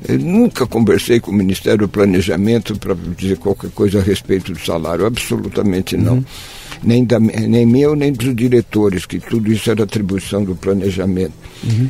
[0.09, 4.59] eu, nunca conversei com o Ministério do Planejamento para dizer qualquer coisa a respeito do
[4.59, 6.15] salário, absolutamente não.
[6.15, 6.25] Uhum.
[6.83, 11.33] Nem, da, nem meu, nem dos diretores, que tudo isso era atribuição do planejamento.
[11.63, 11.89] Uhum.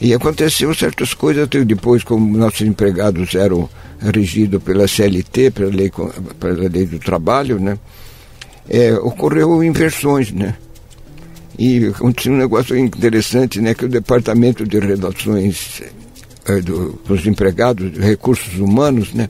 [0.00, 3.68] E aconteceu certas coisas depois, como nossos empregados eram
[4.00, 5.90] regidos pela CLT, pela lei,
[6.38, 7.78] pela lei do trabalho, né?
[8.68, 10.54] É, ocorreu inversões, né?
[11.58, 13.74] E aconteceu um negócio interessante, né?
[13.74, 15.82] Que o Departamento de Relações
[16.46, 19.28] eh, do, dos empregados, recursos humanos, né?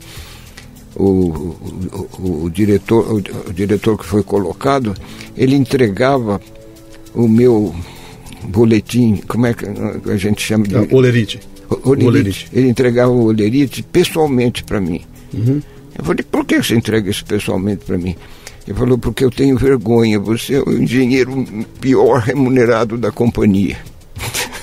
[0.95, 4.93] o, o, o, o diretor, o, o diretor que foi colocado,
[5.35, 6.41] ele entregava
[7.13, 7.75] o meu
[8.43, 9.65] boletim, como é que
[10.09, 10.75] a gente chama de.
[10.75, 11.39] Ah, Olerite.
[11.83, 12.07] Olerite.
[12.07, 12.47] Olerite.
[12.53, 15.01] Ele entregava o Olerite pessoalmente para mim.
[15.33, 15.61] Uhum.
[15.97, 18.15] Eu falei, por que você entrega isso pessoalmente para mim?
[18.67, 21.45] Ele falou, porque eu tenho vergonha, você é o engenheiro
[21.79, 23.77] pior remunerado da companhia.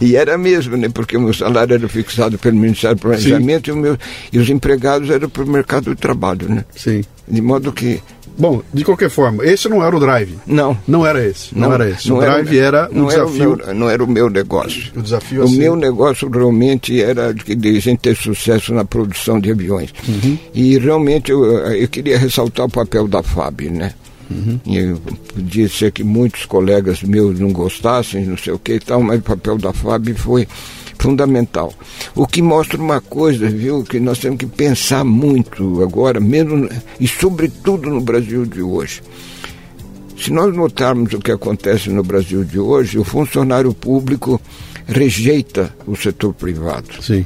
[0.00, 0.88] e era mesmo, né?
[0.88, 3.96] Porque o meu salário era fixado pelo Ministério do Planejamento e, o meu,
[4.32, 6.64] e os empregados eram para o mercado de trabalho, né?
[6.74, 7.02] Sim.
[7.26, 8.00] De modo que.
[8.40, 10.38] Bom, de qualquer forma, esse não era o drive.
[10.46, 10.78] Não.
[10.86, 11.58] Não era esse.
[11.58, 12.12] Não, era esse.
[12.12, 13.56] o drive era, não o era o desafio.
[13.56, 14.92] meu, não era o meu negócio.
[14.94, 18.72] O desafio O a ser- meu negócio realmente era de, de a gente ter sucesso
[18.72, 19.92] na produção de aviões.
[20.08, 20.38] Uhum.
[20.54, 23.92] E realmente eu, eu queria ressaltar o papel da FAB, né?
[24.30, 24.60] Uhum.
[24.66, 24.98] E eu-
[25.34, 29.20] podia ser que muitos colegas meus não gostassem, não sei o que e tal, mas
[29.20, 30.46] o papel da FAB foi
[30.98, 31.72] fundamental.
[32.14, 36.68] O que mostra uma coisa, viu, que nós temos que pensar muito agora, mesmo
[37.00, 39.00] e sobretudo no Brasil de hoje.
[40.16, 44.40] Se nós notarmos o que acontece no Brasil de hoje, o funcionário público
[44.86, 47.24] rejeita o setor privado Sim.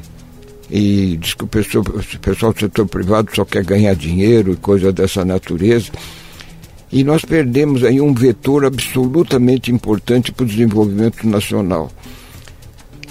[0.70, 4.56] e diz que o pessoal, o pessoal do setor privado só quer ganhar dinheiro e
[4.56, 5.90] coisa dessa natureza.
[6.92, 11.90] E nós perdemos aí um vetor absolutamente importante para o desenvolvimento nacional.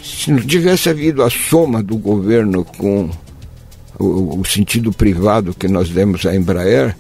[0.04, 3.10] Se não tivesse havido a soma do governo com
[3.98, 6.96] o, o sentido privado que nós demos à Embraer,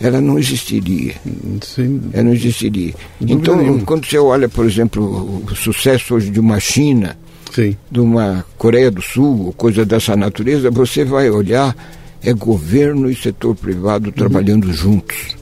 [0.00, 1.14] ela não existiria.
[1.62, 2.00] Sim.
[2.12, 2.94] Ela não existiria.
[3.20, 3.84] Então, nenhuma.
[3.84, 7.16] quando você olha, por exemplo, o sucesso hoje de uma China,
[7.52, 7.76] Sim.
[7.88, 11.76] de uma Coreia do Sul, coisa dessa natureza, você vai olhar,
[12.22, 15.36] é governo e setor privado trabalhando juntos.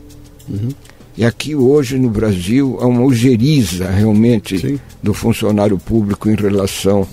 [1.16, 4.80] E aqui hoje no Brasil há uma ojeriza realmente Sim.
[5.02, 7.06] do funcionário público em relação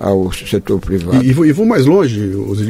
[0.00, 1.22] ao setor privado.
[1.22, 2.18] E, e vou, mais longe,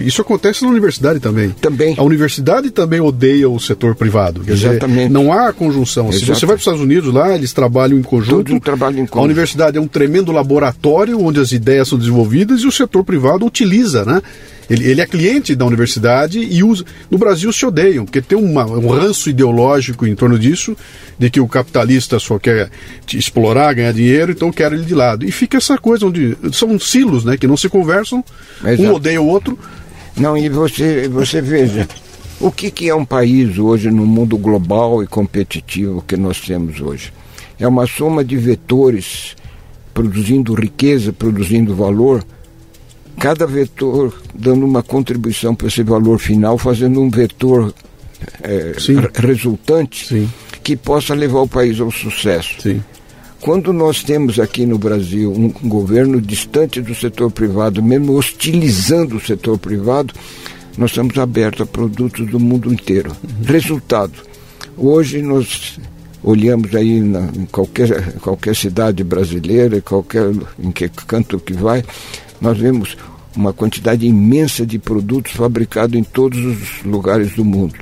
[0.05, 1.51] isso acontece na universidade também.
[1.61, 1.95] Também.
[1.97, 4.43] A universidade também odeia o setor privado.
[4.47, 4.97] Exatamente.
[4.97, 6.11] Dizer, não há conjunção.
[6.11, 8.51] Se você vai para os Estados Unidos, lá eles trabalham em conjunto.
[8.51, 9.25] Todos trabalham em A conjunto.
[9.25, 14.05] universidade é um tremendo laboratório onde as ideias são desenvolvidas e o setor privado utiliza,
[14.05, 14.21] né?
[14.71, 16.85] Ele, ele é cliente da universidade e usa.
[17.11, 20.77] No Brasil se odeiam, porque tem uma- um ranço ideológico em torno disso,
[21.19, 22.71] de que o capitalista só quer
[23.05, 25.25] te explorar, ganhar dinheiro, então quer ele de lado.
[25.27, 27.37] E fica essa coisa onde são silos, né?
[27.37, 28.25] Que não se conversam,
[28.65, 28.83] Exato.
[28.83, 29.59] um odeia o outro.
[30.17, 31.89] Não, e você, você veja,
[32.39, 36.81] o que, que é um país hoje no mundo global e competitivo que nós temos
[36.81, 37.13] hoje?
[37.59, 39.35] É uma soma de vetores
[39.93, 42.25] produzindo riqueza, produzindo valor,
[43.21, 47.73] cada vetor dando uma contribuição para esse valor final, fazendo um vetor
[48.43, 50.29] re- resultante Sim.
[50.63, 52.61] que possa levar o país ao sucesso.
[52.63, 52.83] Sim.
[53.41, 59.21] Quando nós temos aqui no Brasil um governo distante do setor privado, mesmo hostilizando o
[59.21, 60.15] setor privado,
[60.77, 63.13] nós estamos abertos a produtos do mundo inteiro.
[63.45, 64.13] Resultado:
[64.77, 65.79] hoje nós
[66.23, 71.83] olhamos aí na, em qualquer, qualquer cidade brasileira, qualquer em que canto que vai,
[72.41, 72.97] nós vemos
[73.37, 77.75] uma quantidade imensa de produtos fabricados em todos os lugares do mundo.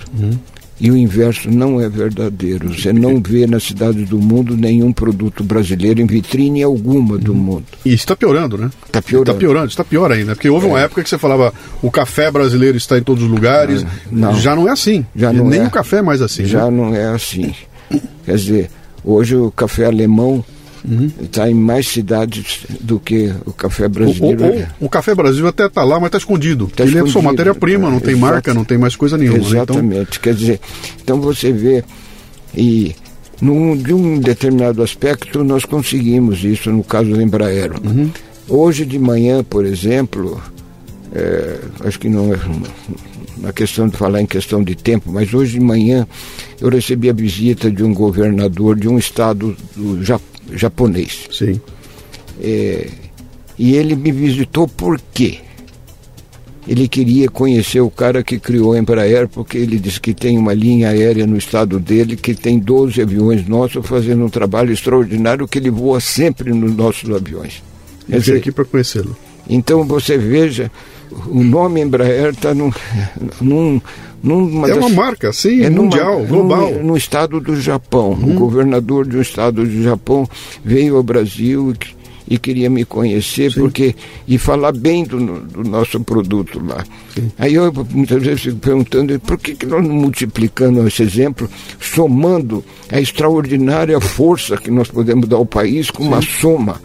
[0.81, 2.73] E o inverso não é verdadeiro.
[2.73, 7.65] Você não vê nas cidades do mundo nenhum produto brasileiro em vitrine alguma do mundo.
[7.85, 8.71] E está piorando, né?
[8.87, 9.31] Está piorando.
[9.31, 10.37] Está piorando, está pior ainda.
[10.37, 11.53] Porque houve uma época que você falava
[11.83, 13.85] o café brasileiro está em todos os lugares.
[14.13, 14.39] não.
[14.39, 15.05] Já não é assim.
[15.17, 15.67] Já não Nem é.
[15.67, 16.45] o café é mais assim.
[16.45, 16.71] Já né?
[16.71, 17.53] não é assim.
[18.25, 18.71] Quer dizer,
[19.03, 20.45] hoje o café alemão
[21.23, 24.67] está em mais cidades do que o café brasileiro.
[24.81, 26.71] o- Café Brasil até está lá, mas está escondido.
[26.75, 28.33] Tá Ele é só matéria-prima, não tem exato.
[28.33, 29.39] marca, não tem mais coisa nenhuma.
[29.39, 29.45] né?
[29.45, 30.21] Então, Exatamente.
[30.21, 30.61] Quer dizer,
[31.03, 31.85] então você vê,
[32.57, 32.95] e
[33.41, 37.73] num, de um determinado aspecto nós conseguimos isso no caso do Embraer.
[37.85, 38.11] Uhum.
[38.49, 40.41] Hoje de manhã, por exemplo,
[41.15, 42.39] é, acho que não é
[43.37, 46.07] uma questão de falar em questão de tempo, mas hoje de manhã
[46.61, 50.03] eu recebi a visita de um governador de um estado do
[50.53, 51.29] japonês.
[51.31, 51.61] sim.
[52.41, 52.89] É,
[53.59, 55.41] e ele me visitou por quê?
[56.67, 60.53] Ele queria conhecer o cara que criou a Embraer, porque ele disse que tem uma
[60.53, 65.59] linha aérea no estado dele que tem 12 aviões nossos fazendo um trabalho extraordinário que
[65.59, 67.63] ele voa sempre nos nossos aviões.
[68.09, 69.17] Eu vim dizer, aqui para conhecê-lo.
[69.49, 70.71] então você veja,
[71.27, 72.71] o nome Embraer está num,
[73.41, 73.81] num,
[74.23, 76.71] numa É das- uma marca, sim, é numa- mundial, global.
[76.73, 78.13] No, no estado do Japão.
[78.13, 80.29] O governador de um estado do Japão
[80.65, 81.73] veio ao Brasil
[82.29, 83.95] e, e queria me conhecer porque
[84.27, 86.85] e falar bem do, do nosso produto lá.
[87.39, 91.49] Aí eu muitas vezes fico perguntando por que, que nós não multiplicando esse exemplo,
[91.81, 92.63] somando
[92.93, 96.81] a extraordinária força que nós podemos dar ao país com uma soma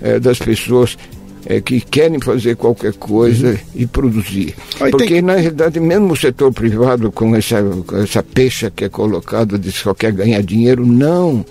[0.00, 0.96] eh, das pessoas.
[1.46, 3.56] É, que querem fazer qualquer coisa uhum.
[3.74, 4.54] e produzir.
[4.80, 8.88] Aí Porque, na realidade, mesmo o setor privado, com essa, com essa pecha que é
[8.88, 11.44] colocada de só quer ganhar dinheiro, não.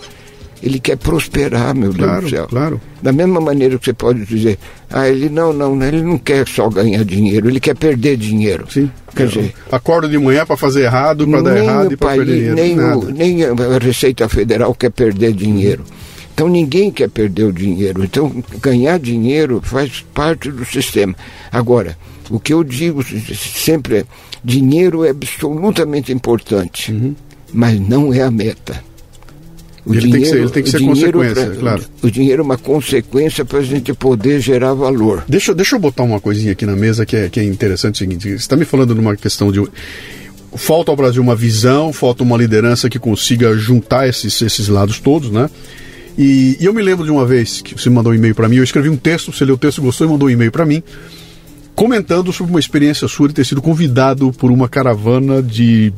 [0.64, 2.48] Ele quer prosperar, meu Deus Claro, do céu.
[2.48, 2.82] claro.
[3.02, 4.58] Da mesma maneira que você pode dizer,
[4.90, 8.66] ah, ele não, não, ele não quer só ganhar dinheiro, ele quer perder dinheiro.
[8.70, 8.90] Sim.
[9.16, 12.56] Quer dizer, Acorda de manhã para fazer errado, para dar errado e para perder dinheiro.
[12.56, 15.84] nem, o, nem a Receita Federal quer perder dinheiro.
[16.36, 18.04] Então ninguém quer perder o dinheiro.
[18.04, 21.16] Então ganhar dinheiro faz parte do sistema.
[21.50, 21.98] Agora,
[22.30, 23.02] o que eu digo
[23.34, 24.06] sempre é:
[24.44, 26.94] dinheiro é absolutamente importante,
[27.54, 28.84] mas não é a meta.
[29.86, 31.84] O Ele tem que ser- ele tem que ser dinheiro consequência, pra- claro.
[32.02, 35.24] O dinheiro é uma consequência para a gente poder gerar valor.
[35.30, 38.04] Deixa, deixa eu botar uma coisinha aqui na mesa que é, que é interessante.
[38.04, 39.64] É o seguinte: você está me falando numa questão de.
[40.56, 45.30] Falta ao Brasil uma visão, falta uma liderança que consiga juntar esses, esses lados todos,
[45.30, 45.50] né?
[46.18, 48.58] E, e eu me lembro de uma vez que você mandou um e-mail para mim,
[48.58, 50.82] eu escrevi um texto, você leu o texto, gostou e mandou um e-mail para mim,
[51.76, 55.92] comentando sobre uma experiência sua de ter sido convidado por uma caravana de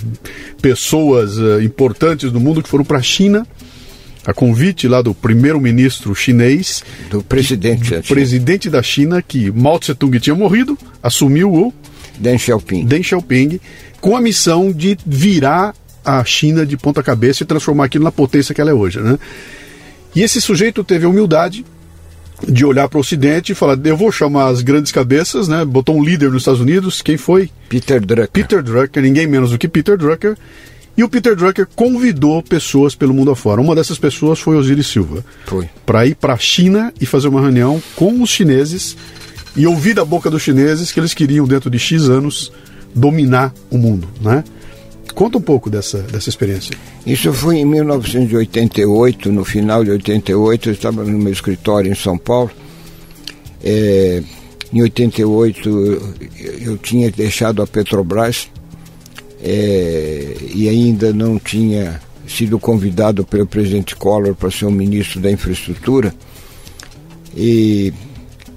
[0.59, 3.45] pessoas eh, importantes do mundo que foram para a China,
[4.25, 9.93] a convite lá do primeiro-ministro chinês, Do presidente o presidente da China, que Mao Tse
[9.93, 11.73] Tung tinha morrido, assumiu o
[12.19, 12.85] Deng Xiaoping.
[12.85, 13.59] Deng Xiaoping,
[14.01, 18.53] com a missão de virar a China de ponta cabeça e transformar aquilo na potência
[18.53, 18.99] que ela é hoje.
[18.99, 19.17] Né?
[20.17, 21.63] E esse sujeito teve a humildade
[22.47, 25.63] de olhar para o Ocidente e falar: eu vou chamar as grandes cabeças, né?
[25.63, 27.51] botou um líder nos Estados Unidos, quem foi?
[27.69, 28.29] Peter Drucker.
[28.31, 30.35] Peter Drucker, ninguém menos do que Peter Drucker.
[30.97, 33.61] E o Peter Drucker convidou pessoas pelo mundo afora.
[33.61, 35.69] Uma dessas pessoas foi Osiris Silva Foi.
[35.85, 38.97] para ir para a China e fazer uma reunião com os chineses
[39.55, 42.51] e ouvir da boca dos chineses que eles queriam, dentro de X anos,
[42.95, 44.09] dominar o mundo.
[44.19, 44.43] Né?
[45.17, 46.77] Conta um pouco dessa, dessa experiência.
[47.03, 52.19] Isso foi em 1988, no final de 88, eu estava no meu escritório em São
[52.19, 52.51] Paulo.
[53.63, 54.21] É,
[54.71, 55.69] em 88
[56.61, 58.47] eu, tinha deixado a Petrobras
[59.41, 65.31] é, e ainda não tinha sido convidado pelo presidente Collor para ser o ministro da
[65.31, 66.13] infraestrutura.
[67.35, 67.91] E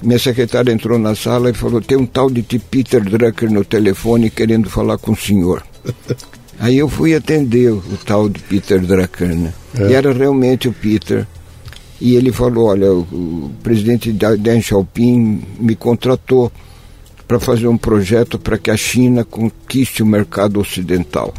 [0.02, 4.28] minha secretária entrou na sala e falou: tem um tal de Peter Drucker no telefone
[4.28, 5.64] querendo falar com o senhor.
[6.60, 9.54] Aí eu fui atender o tal de Peter Drucker, né?
[9.88, 11.26] E era realmente o Peter.
[11.98, 16.52] E ele falou, olha, o, presidente Deng Xiaoping me contratou
[17.26, 21.32] para fazer um projeto para que a China conquiste o mercado ocidental.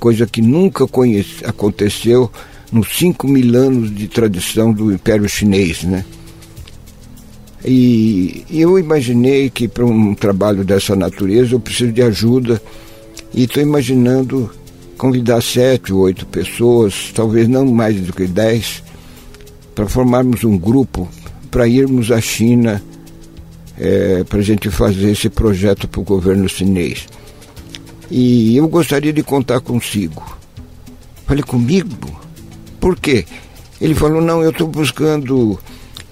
[0.00, 2.30] Coisa que nunca conhece, aconteceu
[2.72, 6.02] nos 5 mil anos de tradição do Império Chinês, né?
[7.62, 12.60] E eu imaginei que para um trabalho dessa natureza eu preciso de ajuda
[13.34, 14.50] e estou imaginando
[15.02, 18.84] convidar sete ou oito pessoas, talvez não mais do que dez,
[19.74, 21.08] para formarmos um grupo
[21.50, 22.80] para irmos à China
[24.28, 27.08] para a gente fazer esse projeto para o governo chinês.
[28.08, 30.22] E eu gostaria de contar consigo.
[31.26, 32.20] Falei comigo?
[32.78, 33.24] Por quê?
[33.80, 35.58] Ele falou, não, eu estou buscando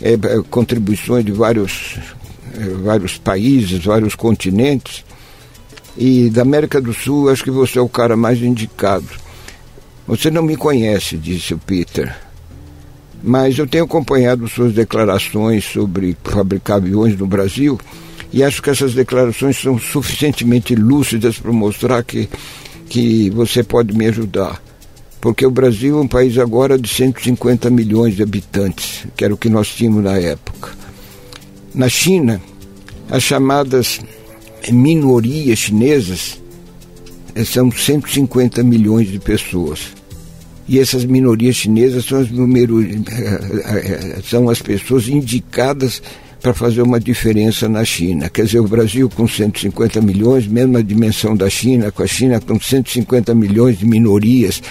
[0.00, 1.96] eh, eh, contribuições de vários,
[2.54, 5.04] eh, vários países, vários continentes.
[6.00, 9.06] E da América do Sul, acho que você é o cara mais indicado.
[10.06, 12.16] Você não me conhece, disse o Peter.
[13.22, 17.78] Mas eu tenho acompanhado suas declarações sobre fabricar aviões no Brasil
[18.32, 22.30] e acho que essas declarações são suficientemente lúcidas para mostrar que,
[22.88, 24.58] que você pode me ajudar.
[25.20, 29.36] Porque o Brasil é um país agora de 150 milhões de habitantes, que era o
[29.36, 30.70] que nós tínhamos na época.
[31.74, 32.40] Na China,
[33.10, 34.00] as chamadas
[34.70, 36.40] minorias chinesas
[37.34, 39.92] eh, são 150 milhões de pessoas.
[40.68, 46.02] E essas minorias chinesas são as, número, eh, eh, são as pessoas indicadas
[46.40, 48.28] para fazer uma diferença na China.
[48.28, 52.58] Quer dizer, o Brasil com 150 milhões, mesma dimensão da China, com a China com
[52.58, 54.62] 150 milhões de minorias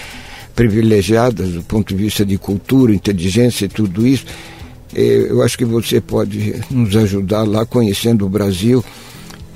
[0.56, 4.26] privilegiadas do ponto de vista de cultura, inteligência e tudo isso,
[4.94, 8.84] eu acho que você pode nos ajudar lá conhecendo o Brasil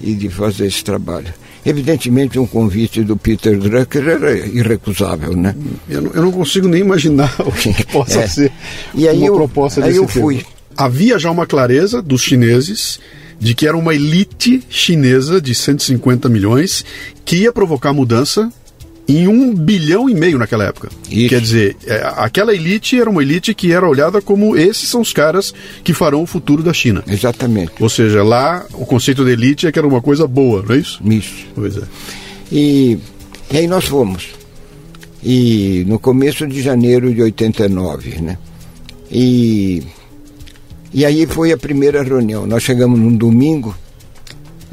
[0.04, 1.34] e de fazer esse trabalho.
[1.66, 5.56] Evidentemente, um convite do Peter Drucker era irrecusável, né?
[5.90, 8.28] Eu não, eu não consigo nem imaginar o que, que possa É.
[8.28, 8.52] ser
[8.94, 10.20] E aí uma eu- proposta aí desse eu tipo.
[10.20, 10.46] fui.
[10.76, 13.00] Havia já uma clareza dos chineses
[13.40, 16.84] de que era uma elite chinesa de 150 milhões
[17.24, 18.52] que ia provocar mudança
[19.08, 20.90] em um bilhão e meio naquela época.
[21.10, 21.30] Isso.
[21.30, 25.12] Quer dizer, é, aquela elite era uma elite que era olhada como esses são os
[25.12, 27.04] caras que farão o futuro da China.
[27.08, 27.74] Exatamente.
[27.80, 30.78] Ou seja, lá o conceito de elite é que era uma coisa boa, não é
[30.80, 31.02] isso?
[31.04, 31.46] Isso.
[31.54, 31.84] Pois é.
[32.52, 32.98] E,
[33.52, 34.30] e aí nós fomos.
[35.22, 38.38] E no começo de janeiro de 89, né?
[39.12, 39.84] E,
[40.94, 42.46] E aí foi a primeira reunião.
[42.46, 43.76] Nós chegamos num domingo,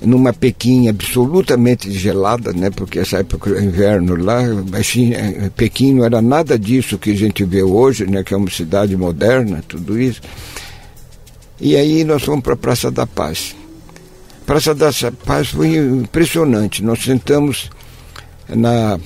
[0.02, 2.70] numa Pequim absolutamente gelada, né?
[2.70, 4.42] Porque essa época do inverno lá,
[4.82, 5.16] China,
[5.56, 8.22] Pequim não era nada disso que a gente vê hoje, né?
[8.24, 10.20] Que é uma cidade moderna, tudo isso.
[11.60, 13.54] E aí nós fomos para a Praça da Paz.
[14.46, 14.90] Praça da
[15.24, 16.82] Paz foi impressionante.
[16.82, 17.70] Nós sentamos
[18.48, 18.98] na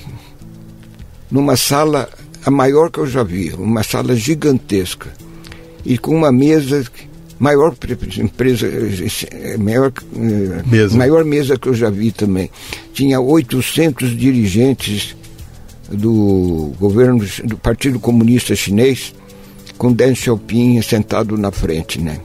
[1.29, 2.07] numa sala
[2.45, 5.11] a maior que eu já vi, uma sala gigantesca
[5.83, 6.85] e com uma mesa
[7.39, 7.75] maior
[8.17, 8.67] empresa
[9.59, 9.91] maior
[10.65, 10.97] mesa.
[10.97, 12.49] maior mesa que eu já vi também.
[12.93, 15.15] Tinha 800 dirigentes
[15.89, 19.13] do governo do Partido Comunista Chinês
[19.77, 22.19] com Deng Xiaoping sentado na frente né?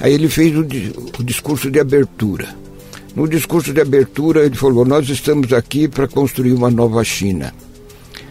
[0.00, 2.48] Aí ele fez o, o discurso de abertura.
[3.14, 7.52] No discurso de abertura ele falou nós estamos aqui para construir uma nova China.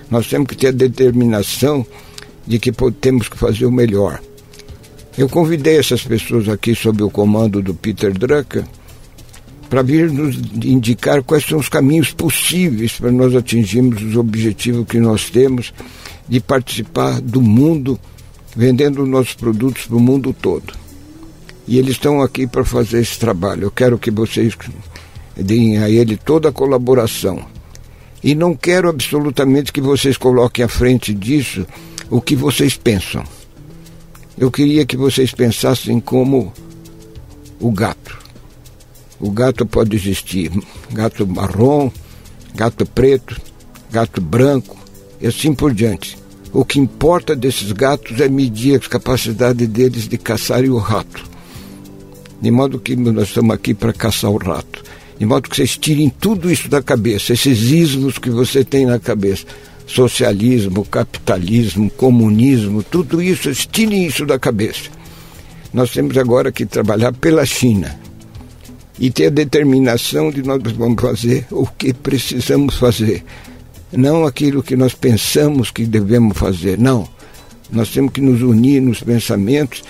[0.09, 1.85] Nós temos que ter a determinação
[2.45, 2.71] de que
[3.01, 4.19] temos que fazer o melhor
[5.17, 8.65] eu convidei essas pessoas aqui sob o comando do Peter Drucker
[9.69, 14.99] para vir nos indicar quais são os caminhos possíveis para nós atingirmos os objetivos que
[14.99, 15.73] nós temos
[16.27, 17.97] de participar do mundo
[18.55, 20.73] vendendo nossos produtos para o mundo todo.
[21.67, 23.63] E eles estão aqui para fazer esse trabalho.
[23.63, 24.53] Eu quero que vocês
[25.35, 27.43] deem a ele toda a colaboração.
[28.23, 31.65] E não quero absolutamente que vocês coloquem à frente disso
[32.09, 33.23] o que vocês pensam
[34.37, 36.51] eu queria que vocês pensassem como
[37.59, 38.17] o gato.
[39.19, 40.51] O gato pode existir
[40.91, 41.89] gato marrom,
[42.53, 43.39] gato preto,
[43.91, 44.77] gato branco
[45.21, 46.17] e assim por diante.
[46.51, 51.23] O que importa desses gatos é medir a capacidade deles de caçarem o rato.
[52.41, 54.83] De modo que nós estamos aqui para caçar o rato.
[55.17, 58.99] De modo que vocês tirem tudo isso da cabeça, esses ismos que você tem na
[58.99, 59.45] cabeça
[59.85, 64.89] socialismo, capitalismo, comunismo, tudo isso, tirem isso da cabeça.
[65.73, 67.99] Nós temos agora que trabalhar pela China
[68.99, 73.23] e ter a determinação de nós vamos fazer o que precisamos fazer.
[73.91, 77.07] Não aquilo que nós pensamos que devemos fazer, não.
[77.71, 79.83] Nós temos que nos unir nos pensamentos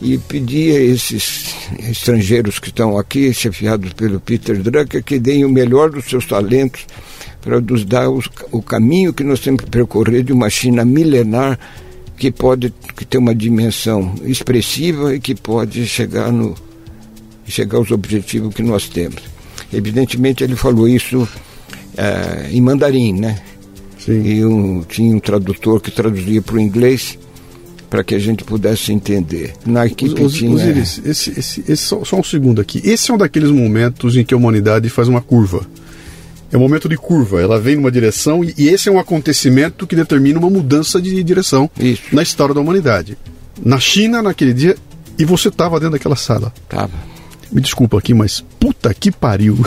[0.00, 1.54] e pedir a esses
[1.88, 6.86] estrangeiros que estão aqui, chefiados pelo Peter Drucker, que deem o melhor dos seus talentos
[7.40, 11.58] para nos dar os, o caminho que nós temos que percorrer de uma China milenar
[12.16, 16.54] que pode que ter uma dimensão expressiva e que pode chegar no
[17.46, 19.22] chegar aos objetivos que nós temos.
[19.72, 21.26] Evidentemente ele falou isso
[21.96, 23.40] é, em mandarim, né?
[23.98, 24.22] Sim.
[24.22, 27.18] E um, tinha um tradutor que traduzia para o inglês
[27.88, 29.52] para que a gente pudesse entender.
[29.66, 30.52] Na equipe os, tinha...
[30.52, 32.80] Osiris, esse, esse, esse, só, só um segundo aqui.
[32.84, 35.66] Esse é um daqueles momentos em que a humanidade faz uma curva.
[36.52, 39.86] É um momento de curva, ela vem numa direção e, e esse é um acontecimento
[39.86, 42.02] que determina uma mudança de direção Isso.
[42.12, 43.16] na história da humanidade.
[43.64, 44.76] Na China, naquele dia,
[45.18, 46.52] e você estava dentro daquela sala.
[46.68, 46.92] Tava.
[47.52, 49.58] Me desculpa aqui, mas puta que pariu.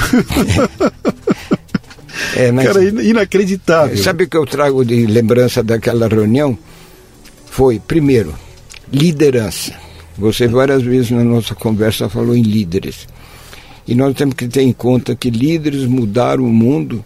[2.35, 2.67] É, mas...
[2.67, 3.97] Cara, inacreditável.
[3.97, 6.57] Sabe o que eu trago de lembrança daquela reunião?
[7.45, 8.33] Foi, primeiro,
[8.91, 9.73] liderança.
[10.17, 13.07] Você várias vezes na nossa conversa falou em líderes.
[13.87, 17.03] E nós temos que ter em conta que líderes mudaram o mundo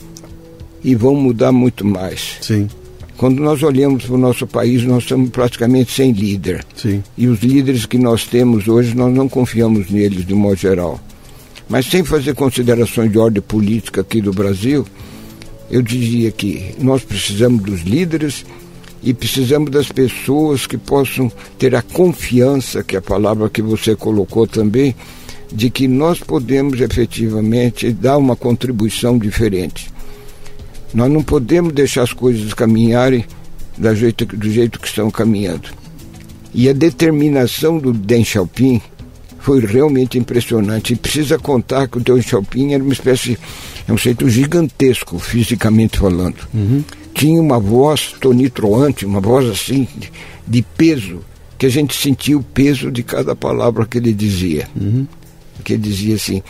[0.84, 2.38] e vão mudar muito mais.
[2.42, 2.68] Sim.
[3.18, 6.64] Quando nós olhamos para o nosso país, nós estamos praticamente sem líder.
[6.76, 7.04] Sim.
[7.18, 11.00] E os líderes que nós temos hoje, nós não confiamos neles de modo geral.
[11.68, 14.86] Mas sem fazer considerações de ordem política aqui do Brasil,
[15.70, 18.46] eu diria que nós precisamos dos líderes
[19.04, 23.96] e precisamos das pessoas que possam ter a confiança, que é a palavra que você
[23.96, 24.96] colocou também,
[25.52, 29.90] de que nós podemos efetivamente dar uma contribuição diferente.
[30.94, 33.26] Nós não podemos deixar as coisas caminharem
[33.78, 35.70] do jeito, do jeito que estão caminhando.
[36.54, 38.82] E a determinação do Deng Xiaoping
[39.40, 40.94] foi realmente impressionante.
[40.94, 43.38] E precisa contar que o Deng Xiaoping era uma espécie,
[43.88, 46.48] é um jeito gigantesco, fisicamente falando.
[46.54, 46.84] Uhum.
[47.14, 50.12] Tinha uma voz tonitroante, uma voz assim, de,
[50.48, 51.20] de, peso,
[51.58, 54.68] que a gente sentia o peso de cada palavra que ele dizia.
[54.76, 55.08] Uhum
[55.68, 56.42] que dizia assim: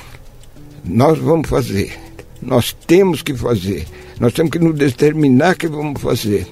[0.85, 1.91] nós vamos fazer,
[2.39, 3.87] nós temos que fazer,
[4.19, 6.45] nós temos que nos determinar que vamos fazer,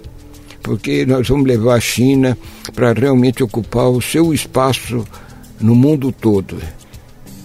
[0.64, 2.36] porque nós vamos levar a China
[2.74, 5.06] para realmente ocupar o seu espaço
[5.62, 6.58] no mundo todo.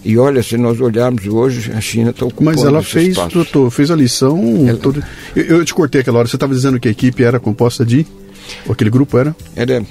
[0.03, 3.35] E olha, se nós olharmos hoje, a China está ocupando Mas ela fez, espaço.
[3.35, 4.67] doutor, fez a lição.
[4.67, 4.79] Ela...
[4.79, 5.03] Todo...
[5.35, 8.07] Eu, eu, te cortei aquela hora, você estava dizendo que a equipe era composta de.
[8.65, 9.35] Ou aquele grupo era?
[9.55, 9.85] Era.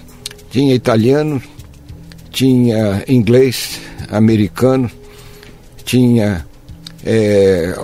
[0.50, 1.40] Tinha italiano,
[2.32, 4.90] tinha inglês, americano,
[5.90, 6.46] tinha,
[7.04, 7.76] é,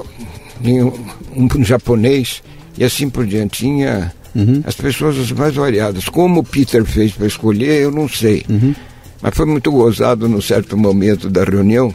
[0.63, 2.41] tinha um, japonês
[2.79, 3.65] e assim por diante.
[3.65, 4.63] Tinha uhum.
[4.65, 6.09] as pessoas as mais variadas.
[6.09, 8.45] Como o Peter fez para escolher, eu não sei.
[8.49, 8.75] Uhum.
[9.21, 11.93] Mas foi muito gozado num certo momento da reunião.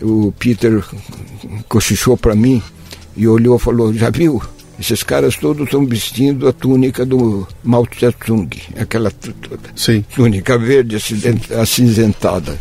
[0.00, 0.82] O Peter
[1.68, 2.62] cochichou para mim
[3.14, 4.42] e olhou e falou: Já viu?
[4.80, 9.12] Esses caras todos estão vestindo a túnica do Mao Tse Tung, aquela
[10.14, 10.96] túnica verde
[11.60, 12.58] acinzentada.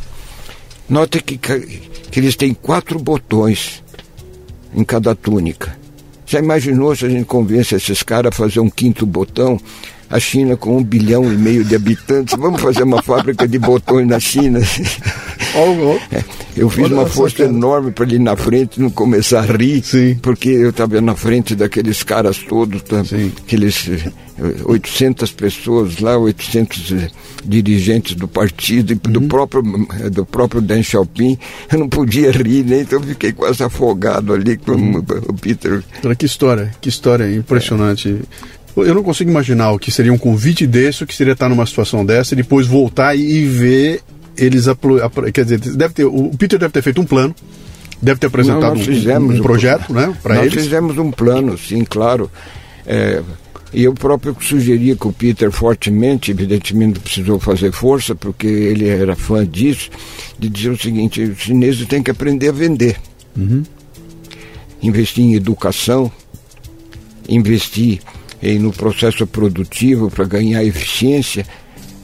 [0.89, 3.83] Note que, que eles têm quatro botões
[4.75, 5.75] em cada túnica.
[6.25, 9.59] Já imaginou se a gente convence esses caras a fazer um quinto botão?
[10.09, 14.07] A China com um bilhão e meio de habitantes, vamos fazer uma fábrica de botões
[14.07, 14.59] na China.
[16.11, 16.23] É,
[16.57, 20.15] eu fiz uma força enorme para ele ir na frente não começar a rir, Sim.
[20.21, 23.01] porque eu estava na frente daqueles caras todos, tá?
[23.45, 24.11] Aqueles eh,
[24.65, 27.07] 800 pessoas lá, 800 eh,
[27.45, 29.13] dirigentes do partido e Uhum.
[29.13, 29.63] do próprio
[30.03, 31.37] eh, do próprio Deng Xiaoping.
[31.71, 32.81] Eu não podia rir, né?
[32.81, 35.03] Então eu fiquei quase afogado ali com Uhum.
[35.29, 35.83] o Peter.
[36.03, 38.19] Olha que história, que história impressionante.
[38.75, 41.65] Eu não consigo imaginar o que seria um convite desse, o que seria estar numa
[41.65, 44.01] situação dessa, e depois voltar e ver
[44.37, 44.65] eles.
[45.33, 47.35] Quer dizer, deve ter, o Peter deve ter feito um plano,
[48.01, 50.63] deve ter apresentado Não, nós um- um, projeto né, para Nós eles.
[50.63, 52.29] fizemos um plano, sim, claro.
[52.85, 53.21] É,
[53.73, 59.15] e eu próprio sugeria que o Peter fortemente, evidentemente precisou fazer força, porque ele era
[59.15, 59.89] fã disso,
[60.37, 62.97] de dizer o seguinte, os chineses têm que aprender a vender.
[63.35, 63.63] Uhum.
[64.81, 66.11] Investir em educação,
[67.27, 67.99] investir
[68.41, 71.45] em, no processo produtivo para ganhar eficiência.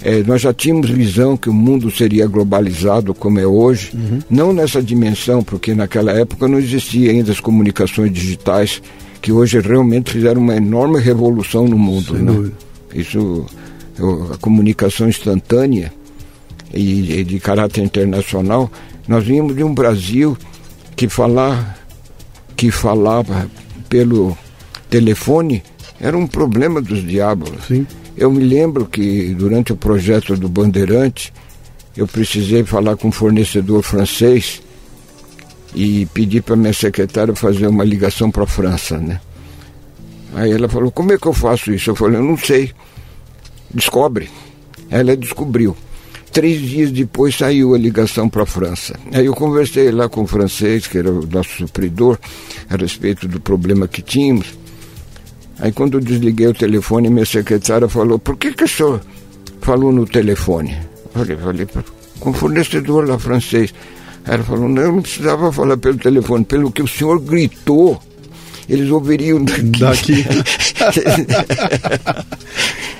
[0.01, 3.91] É, nós já tínhamos visão que o mundo seria globalizado como é hoje,
[4.29, 8.81] não nessa dimensão, porque naquela época não existia ainda as comunicações digitais,
[9.21, 12.13] que hoje realmente fizeram uma enorme revolução no mundo.
[12.13, 12.51] Né?
[12.93, 13.45] Isso,
[14.33, 15.91] a comunicação instantânea
[16.73, 18.71] e, e de caráter internacional,
[19.07, 20.37] nós vimos de um Brasil
[20.95, 21.77] que falar
[22.55, 23.49] que falava
[23.87, 24.37] pelo
[24.89, 25.63] telefone
[25.99, 27.51] era um problema dos diabos.
[27.67, 27.85] Sim.
[28.19, 31.31] Eu me lembro que durante o projeto do Bandeirante,
[31.95, 34.61] eu precisei falar com um fornecedor francês
[35.73, 39.21] e pedi para minha secretária fazer uma ligação para a França, né?
[40.35, 42.73] Aí ela falou: "Como é que eu faço isso?" Eu falei: "Eu não sei.
[43.73, 44.29] Descobre."
[44.89, 45.73] Ela descobriu.
[46.33, 48.99] Três dias depois saiu a ligação para a França.
[49.13, 52.19] Aí eu conversei lá com o francês, que era o nosso supridor,
[52.69, 54.47] a respeito do problema que tínhamos.
[55.59, 59.01] Aí quando eu desliguei o telefone, minha secretária falou, por que, que o senhor
[59.61, 60.77] falou no telefone?
[61.15, 61.67] Eu falei, falei
[62.19, 63.73] com o fornecedor lá francês.
[64.25, 68.01] Ela falou, não, não precisava falar pelo telefone, pelo que o senhor gritou,
[68.67, 69.79] eles ouviriam daqui.
[69.79, 70.25] Daqui.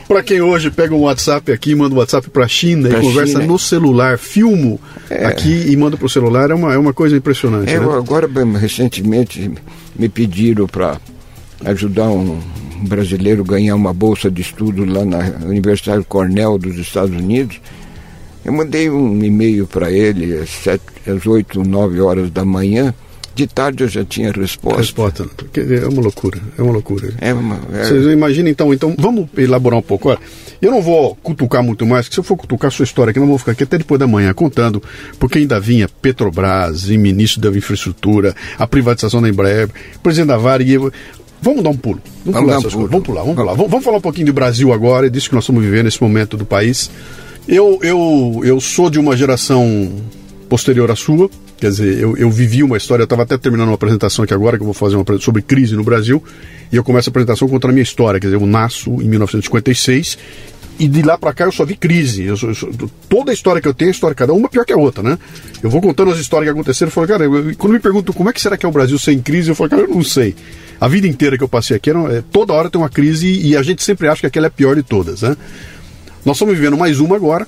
[0.07, 3.01] Para quem hoje pega um WhatsApp aqui, manda um WhatsApp para a China Pra e
[3.03, 3.45] conversa China.
[3.45, 4.79] no celular, filmo
[5.23, 7.71] aqui e manda para o celular, é uma, é uma coisa impressionante.
[7.71, 7.85] É, né?
[7.95, 8.27] agora,
[8.59, 9.51] recentemente,
[9.95, 10.99] me pediram para
[11.65, 12.39] ajudar um
[12.87, 17.59] brasileiro a ganhar uma bolsa de estudo lá na Universidade Cornell dos Estados Unidos.
[18.43, 22.93] Eu mandei um e-mail para ele às, sete, às 8, 9 horas da manhã.
[23.35, 24.79] De tarde eu já tinha resposta.
[24.79, 25.25] Resposta.
[25.37, 27.13] Porque É uma loucura, é uma loucura.
[27.21, 30.09] É uma, é- Vocês imaginam então, então, vamos elaborar um pouco.
[30.09, 30.19] Olha,
[30.61, 33.19] eu não vou cutucar muito mais, porque se eu for cutucar a sua história aqui,
[33.19, 34.81] eu não vou ficar aqui até depois da manhã contando,
[35.17, 39.69] porque ainda vinha Petrobras e ministro da Infraestrutura, a privatização da Embraer,
[40.03, 40.91] presidente da Vale.
[41.41, 42.01] Vamos dar um pulo.
[42.25, 42.71] Vamos, Vamos pular dar um pulo.
[42.71, 42.91] coisas.
[42.91, 43.53] Vamos pular, vamos pular.
[43.53, 46.01] Vamos, vamos falar um pouquinho do Brasil agora e disso que nós estamos vivendo nesse
[46.01, 46.89] momento do país.
[47.47, 49.91] Eu, eu, eu sou de uma geração
[50.49, 53.75] posterior à sua, quer dizer, eu, eu vivi uma história, eu estava até terminando uma
[53.75, 56.23] apresentação aqui agora, que eu vou fazer uma sobre crise no Brasil,
[56.71, 60.17] e eu começo a apresentação contando a minha história, quer dizer, eu nasço em 1956,
[60.79, 62.23] e de lá para cá eu só vi crise.
[62.23, 62.69] Eu eu sou-
[63.07, 65.19] toda a história que eu tenho, a história cada uma pior que a outra, né?
[65.61, 68.29] Eu vou contando as histórias que aconteceram, eu falo, cara, eu- quando me perguntam como
[68.29, 70.35] é que será que é o Brasil sem crise, eu falo, cara, eu não sei.
[70.79, 73.55] A vida inteira que eu passei aqui, era, é, toda hora tem uma crise e
[73.55, 75.35] a gente sempre acha que aquela é a pior de todas, né?
[76.25, 77.47] Nós estamos vivendo mais uma agora.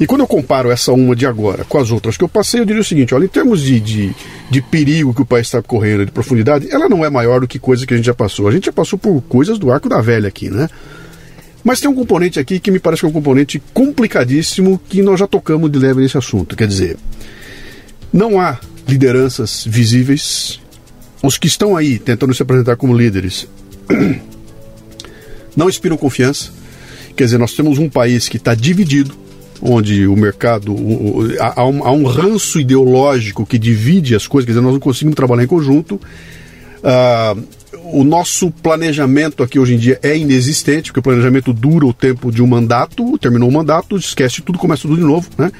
[0.00, 2.64] E quando eu comparo essa uma de agora com as outras que eu passei, eu
[2.64, 4.14] diria o seguinte: olha, em termos de, de,
[4.50, 7.58] de perigo que o país está correndo, de profundidade, ela não é maior do que
[7.58, 8.48] coisa que a gente já passou.
[8.48, 10.68] A gente já passou por coisas do arco da velha aqui, né?
[11.62, 15.20] Mas tem um componente aqui que me parece que é um componente complicadíssimo que nós
[15.20, 16.56] já tocamos de leve nesse assunto.
[16.56, 16.96] Quer dizer,
[18.12, 20.61] não há lideranças visíveis.
[21.22, 23.46] Os que estão aí tentando se apresentar como líderes
[25.56, 26.50] não inspiram confiança.
[27.16, 29.14] Quer dizer, nós temos um país que está dividido,
[29.60, 30.74] onde o mercado.
[31.38, 35.14] há, um, há um ranço ideológico que divide as coisas, quer dizer, nós não conseguimos
[35.14, 36.00] trabalhar em conjunto.
[36.82, 37.36] Ah,
[37.84, 42.32] o nosso planejamento aqui hoje em dia é inexistente, porque o planejamento dura o tempo
[42.32, 45.52] de um mandato, terminou o mandato, esquece tudo, começa tudo de novo, né?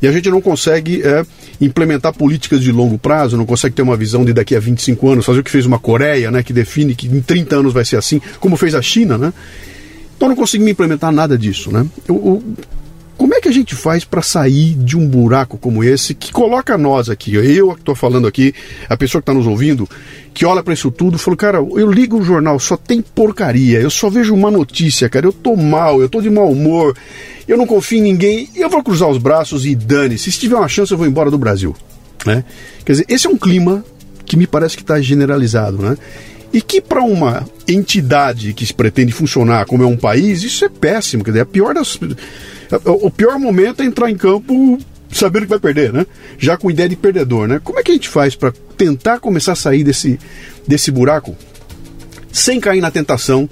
[0.00, 1.24] E a gente não consegue é,
[1.60, 5.24] implementar políticas de longo prazo, não consegue ter uma visão de daqui a 25 anos,
[5.24, 7.96] fazer o que fez uma Coreia, né, que define que em 30 anos vai ser
[7.96, 9.32] assim, como fez a China, né?
[10.16, 11.86] Então não conseguimos implementar nada disso, né?
[13.34, 16.78] Como é que a gente faz para sair de um buraco como esse que coloca
[16.78, 18.54] nós aqui, eu que estou falando aqui,
[18.88, 19.88] a pessoa que está nos ouvindo,
[20.32, 23.90] que olha para isso tudo, falou, cara, eu ligo o jornal, só tem porcaria, eu
[23.90, 26.96] só vejo uma notícia, cara, eu tô mal, eu tô de mau humor,
[27.48, 30.68] eu não confio em ninguém, eu vou cruzar os braços e dane-se, se tiver uma
[30.68, 31.74] chance eu vou embora do Brasil.
[32.24, 32.44] Né?
[32.84, 33.84] Quer dizer, esse é um clima
[34.24, 35.98] que me parece que está generalizado, né?
[36.54, 40.68] E que para uma entidade que se pretende funcionar como é um país, isso é
[40.68, 41.24] péssimo.
[41.24, 41.98] Quer dizer, a pior das,
[42.84, 44.78] o pior momento é entrar em campo
[45.10, 46.06] sabendo que vai perder, né?
[46.38, 47.60] Já com ideia de perdedor, né?
[47.62, 50.16] Como é que a gente faz para tentar começar a sair desse,
[50.64, 51.36] desse buraco
[52.32, 53.50] sem cair na tentação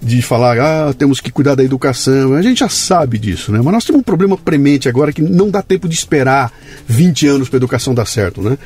[0.00, 2.34] de falar, ah, temos que cuidar da educação.
[2.34, 3.60] A gente já sabe disso, né?
[3.60, 6.52] Mas nós temos um problema premente agora que não dá tempo de esperar
[6.86, 8.56] 20 anos para a educação dar certo, né?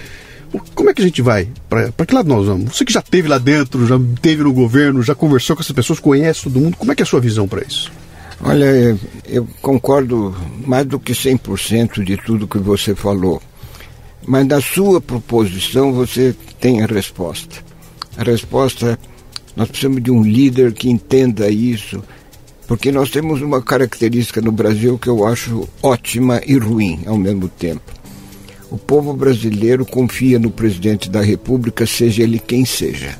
[0.75, 1.49] Como é que a gente vai?
[1.69, 2.77] Para que lado nós vamos?
[2.77, 6.01] Você que já teve lá dentro, já teve no governo, já conversou com essas pessoas,
[6.01, 7.91] conhece todo mundo, como é que é a sua visão para isso?
[8.43, 10.35] Olha, eu concordo
[10.67, 13.41] mais do que 100% de tudo que você falou.
[14.27, 17.57] Mas na sua proposição você tem a resposta.
[18.17, 18.99] A resposta é:
[19.55, 22.03] nós precisamos de um líder que entenda isso,
[22.67, 27.49] porque nós temos uma característica no Brasil que eu acho ótima e ruim ao mesmo
[27.49, 28.00] tempo.
[28.71, 33.19] O povo brasileiro confia no presidente da República, seja ele quem seja.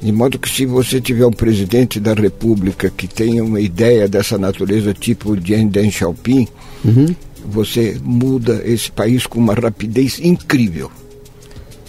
[0.00, 4.38] De modo que se você tiver um presidente da República que tenha uma ideia dessa
[4.38, 6.48] natureza, tipo Jiang Deng Xiaoping,
[6.84, 7.14] uhum.
[7.44, 10.90] você muda esse país com uma rapidez incrível.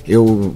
[0.06, 0.54] Eu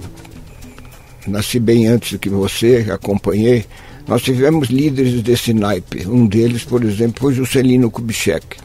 [1.26, 3.64] nasci bem antes do que você, acompanhei.
[4.06, 6.06] Nós tivemos líderes desse naipe.
[6.06, 8.56] Um deles, por exemplo, foi Juscelino Kubitschek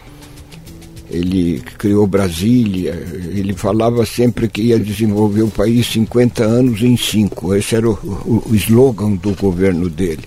[1.10, 2.92] ele criou Brasília,
[3.34, 7.56] ele falava sempre que ia desenvolver o país 50 anos em 5.
[7.56, 10.24] Esse era o, o, o slogan do governo dele.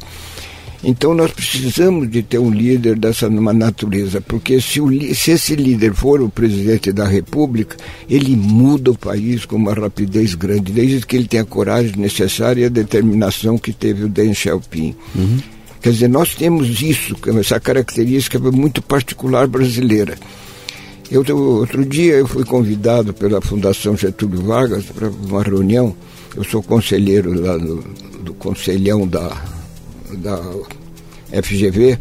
[0.82, 5.92] Então nós precisamos de ter um líder dessa natureza, porque se, o, se, esse líder
[5.92, 7.76] for o presidente da República,
[8.08, 12.62] ele muda o país com uma rapidez grande, desde que ele tenha a coragem necessária
[12.62, 14.94] e a determinação que teve o Deng Xiaoping.
[15.16, 15.38] Uhum.
[15.80, 20.16] Quer dizer, nós temos isso, essa característica muito particular brasileira.
[21.10, 25.96] Eu, outro dia eu fui convidado pela Fundação Getúlio Vargas para uma reunião.
[26.36, 27.76] Eu sou conselheiro lá do,
[28.22, 29.28] do conselhão da,
[30.18, 30.38] da
[31.42, 31.98] FGV,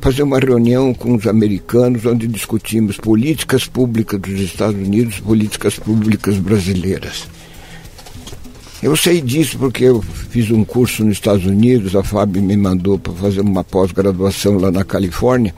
[0.00, 6.38] fazer uma reunião com os americanos onde discutimos políticas públicas dos Estados Unidos, políticas públicas
[6.38, 7.28] brasileiras.
[8.82, 12.98] Eu sei disso porque eu fiz um curso nos Estados Unidos, a Fábio me mandou
[12.98, 15.54] para fazer uma pós-graduação lá na Califórnia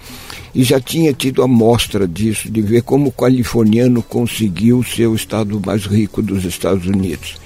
[0.55, 5.61] e já tinha tido amostra disso, de ver como o californiano conseguiu ser o estado
[5.65, 7.37] mais rico dos Estados Unidos.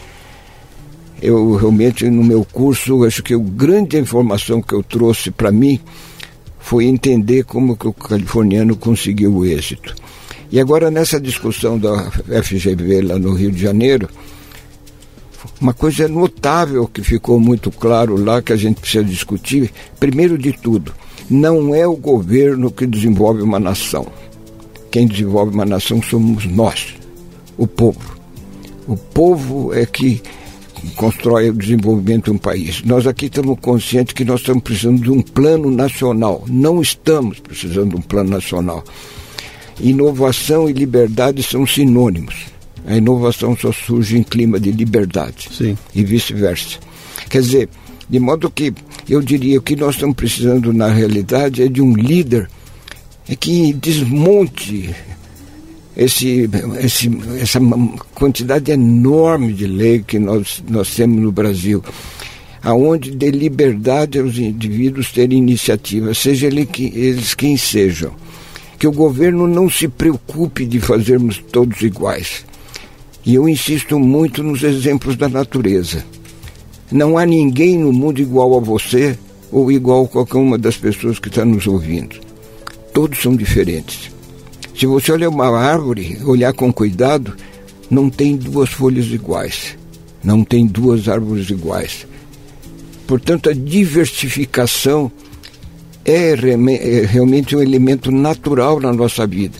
[1.22, 5.80] Eu realmente, no meu curso, acho que a grande informação que eu trouxe para mim
[6.58, 9.94] foi entender como que o californiano conseguiu o êxito.
[10.50, 14.08] E agora, nessa discussão da FGV lá no Rio de Janeiro,
[15.60, 20.52] uma coisa notável que ficou muito claro lá, que a gente precisa discutir, primeiro de
[20.52, 20.92] tudo,
[21.30, 24.06] não é o governo que desenvolve uma nação.
[24.90, 26.94] Quem desenvolve uma nação somos nós,
[27.56, 28.16] o povo.
[28.86, 30.20] O povo é que
[30.96, 32.82] constrói o desenvolvimento de um país.
[32.82, 36.44] Nós aqui estamos conscientes que nós estamos precisando de um plano nacional.
[36.48, 38.82] Não estamos precisando de um plano nacional.
[39.80, 42.51] Inovação e liberdade são sinônimos.
[42.86, 45.76] A inovação só surge em clima de liberdade Sim.
[45.94, 46.78] e vice-versa.
[47.28, 47.68] Quer dizer,
[48.08, 48.72] de modo que
[49.08, 52.48] eu diria que nós estamos precisando, na realidade, é de um líder
[53.38, 54.94] que desmonte
[55.96, 56.48] esse,
[56.80, 57.60] esse, essa
[58.14, 61.82] quantidade enorme de lei que nós, nós temos no Brasil,
[62.62, 68.12] aonde dê liberdade aos indivíduos terem iniciativa, seja ele que, eles quem sejam.
[68.78, 72.44] Que o governo não se preocupe de fazermos todos iguais.
[73.24, 76.04] E eu insisto muito nos exemplos da natureza.
[76.90, 79.16] Não há ninguém no mundo igual a você
[79.50, 82.16] ou igual a qualquer uma das pessoas que está nos ouvindo.
[82.92, 84.10] Todos são diferentes.
[84.76, 87.34] Se você olhar uma árvore, olhar com cuidado,
[87.88, 89.76] não tem duas folhas iguais,
[90.24, 92.06] não tem duas árvores iguais.
[93.06, 95.12] Portanto, a diversificação
[96.04, 99.58] é, é realmente um elemento natural na nossa vida.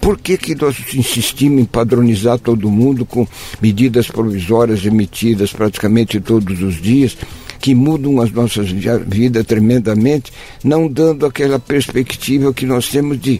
[0.00, 3.26] Por que, que nós insistimos em padronizar todo mundo com
[3.60, 7.16] medidas provisórias emitidas praticamente todos os dias,
[7.60, 10.32] que mudam as nossas vidas tremendamente,
[10.64, 13.38] não dando aquela perspectiva que nós temos de,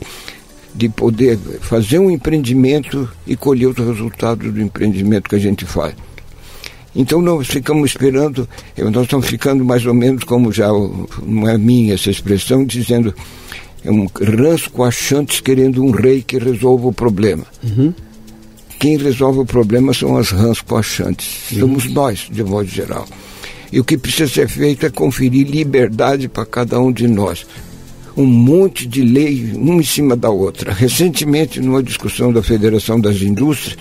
[0.74, 5.94] de poder fazer um empreendimento e colher os resultados do empreendimento que a gente faz?
[6.94, 11.94] Então nós ficamos esperando, nós estamos ficando mais ou menos como já, não é minha
[11.94, 13.14] essa expressão, dizendo
[13.84, 17.44] é um ranço coachantes querendo um rei que resolva o problema.
[17.62, 17.92] Uhum.
[18.78, 21.58] Quem resolve o problema são as rãs coachantes.
[21.58, 23.06] Somos nós, de modo geral.
[23.72, 27.46] E o que precisa ser feito é conferir liberdade para cada um de nós.
[28.16, 30.72] Um monte de lei, uma em cima da outra.
[30.72, 33.76] Recentemente, numa discussão da Federação das Indústrias,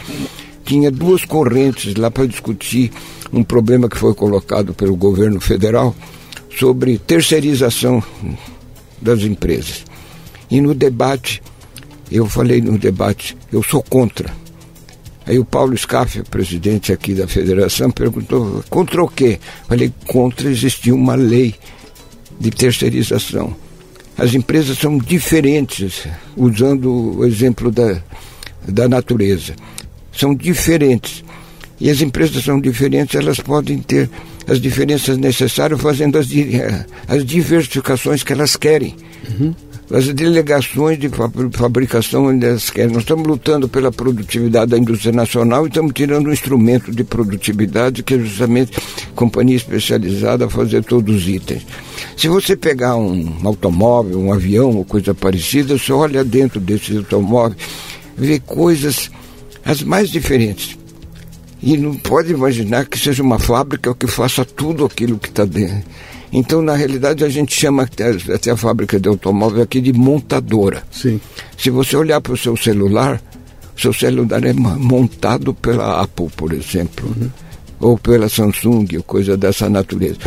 [0.63, 2.91] tinha duas correntes lá para discutir
[3.33, 5.95] um problema que foi colocado pelo governo federal
[6.57, 8.03] sobre terceirização
[9.01, 9.88] das empresas.
[10.49, 11.41] E no debate,
[12.11, 14.33] eu falei no debate, eu sou contra.
[15.25, 19.39] Aí o Paulo Scaff, presidente aqui da federação, perguntou: contra o quê?
[19.67, 21.53] Falei: contra existir uma lei
[22.39, 23.55] de terceirização.
[24.17, 28.01] As empresas são diferentes, usando o exemplo da,
[28.67, 29.55] da natureza.
[30.11, 31.23] São diferentes.
[31.79, 34.09] E as empresas são diferentes, elas podem ter
[34.47, 36.27] as diferenças necessárias, fazendo as,
[37.07, 38.95] as diversificações que elas querem.
[39.29, 39.53] Uhum
[39.91, 41.09] as delegações de
[41.51, 42.25] fabricação
[42.71, 42.93] querem.
[42.93, 48.03] Nós estamos lutando pela produtividade da indústria nacional e estamos tirando um instrumento de produtividade
[48.03, 48.77] que é justamente
[49.15, 51.65] companhia especializada a fazer todos os itens.
[52.15, 57.57] Se você pegar um automóvel, um avião ou coisa parecida, você olha dentro desse automóvel,
[58.15, 59.09] vê coisas
[59.65, 60.77] as mais diferentes.
[61.61, 65.83] E não pode imaginar que seja uma fábrica que faça tudo aquilo que está dentro
[66.31, 70.83] então, na realidade, a gente chama até, até a fábrica de automóvel aqui de montadora.
[70.91, 71.19] Sim.
[71.57, 73.21] Se você olhar para o seu celular,
[73.75, 77.29] o seu celular é montado pela Apple, por exemplo, uhum.
[77.79, 80.19] ou pela Samsung, ou coisa dessa natureza.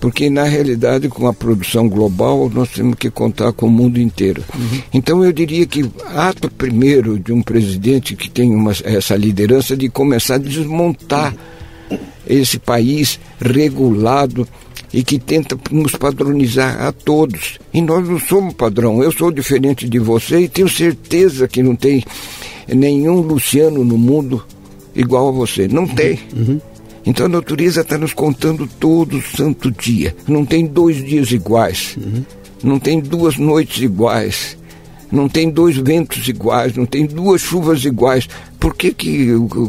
[0.00, 4.42] Porque, na realidade, com a produção global, nós temos que contar com o mundo inteiro.
[4.54, 4.82] Uhum.
[4.94, 9.90] Então, eu diria que ato primeiro de um presidente que tem uma, essa liderança de
[9.90, 11.34] começar a desmontar
[11.90, 11.98] uhum.
[12.26, 14.48] esse país regulado
[14.92, 17.58] e que tenta nos padronizar a todos.
[17.72, 19.02] E nós não somos padrão.
[19.02, 22.04] Eu sou diferente de você e tenho certeza que não tem
[22.68, 24.44] nenhum Luciano no mundo
[24.94, 25.68] igual a você.
[25.68, 26.18] Não tem.
[26.36, 26.60] Uhum.
[27.06, 30.14] Então a natureza está nos contando todo santo dia.
[30.26, 31.96] Não tem dois dias iguais.
[31.96, 32.24] Uhum.
[32.62, 34.58] Não tem duas noites iguais.
[35.10, 38.28] Não tem dois ventos iguais, não tem duas chuvas iguais.
[38.60, 39.64] Por que, que o, o,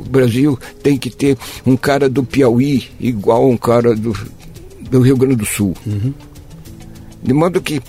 [0.00, 4.14] o Brasil tem que ter um cara do Piauí igual a um cara do,
[4.90, 5.74] do Rio Grande do Sul.
[5.86, 6.12] Uhum.
[7.22, 7.80] De modo que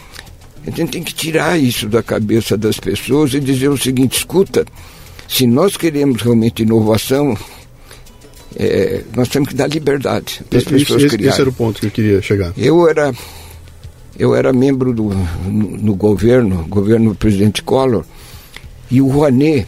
[0.65, 4.65] a gente tem que tirar isso da cabeça das pessoas e dizer o seguinte: escuta,
[5.27, 7.37] se nós queremos realmente inovação,
[8.55, 11.31] é, nós temos que dar liberdade para as pessoas esse, criarem.
[11.31, 12.53] Esse era o ponto que eu queria chegar.
[12.57, 13.13] Eu era,
[14.17, 15.09] eu era membro do
[15.45, 18.03] no, no governo, governo do presidente Collor,
[18.89, 19.67] e o Rouanet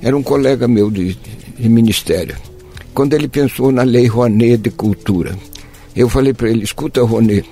[0.00, 1.16] era um colega meu de,
[1.58, 2.36] de ministério.
[2.92, 5.36] Quando ele pensou na lei Rouanet de cultura,
[5.98, 7.44] eu falei para ele: escuta, Rony,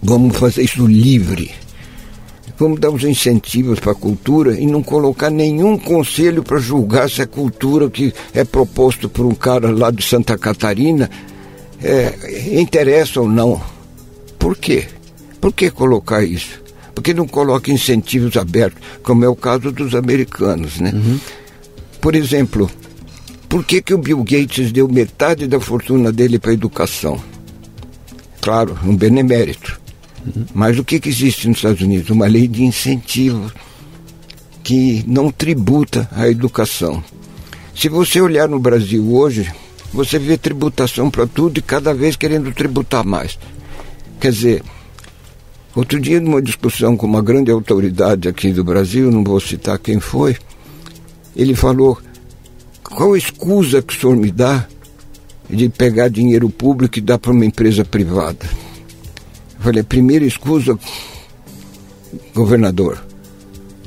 [0.00, 1.50] vamos fazer isso livre.
[2.56, 7.20] Vamos dar uns incentivos para a cultura e não colocar nenhum conselho para julgar se
[7.20, 11.10] a cultura que é proposto por um cara lá de Santa Catarina
[11.82, 13.60] é, interessa ou não.
[14.38, 14.86] Por quê?
[15.40, 16.62] Por que colocar isso?
[16.94, 20.92] Porque não coloca incentivos abertos, como é o caso dos americanos, né?
[20.94, 21.18] Uhum.
[22.00, 22.70] Por exemplo,
[23.48, 27.31] por que, que o Bill Gates deu metade da fortuna dele para a educação?
[28.42, 29.80] Claro, um benemérito.
[30.52, 32.10] Mas o que, que existe nos Estados Unidos?
[32.10, 33.50] Uma lei de incentivo
[34.62, 37.02] que não tributa a educação.
[37.74, 39.50] Se você olhar no Brasil hoje,
[39.92, 43.38] você vê tributação para tudo e cada vez querendo tributar mais.
[44.20, 44.62] Quer dizer,
[45.74, 50.00] outro dia, numa discussão com uma grande autoridade aqui do Brasil, não vou citar quem
[50.00, 50.36] foi,
[51.34, 51.98] ele falou:
[52.82, 54.66] qual a excusa que o senhor me dá
[55.56, 58.48] de pegar dinheiro público e dar para uma empresa privada.
[59.56, 60.78] Eu falei, primeira escusa,
[62.34, 63.04] governador,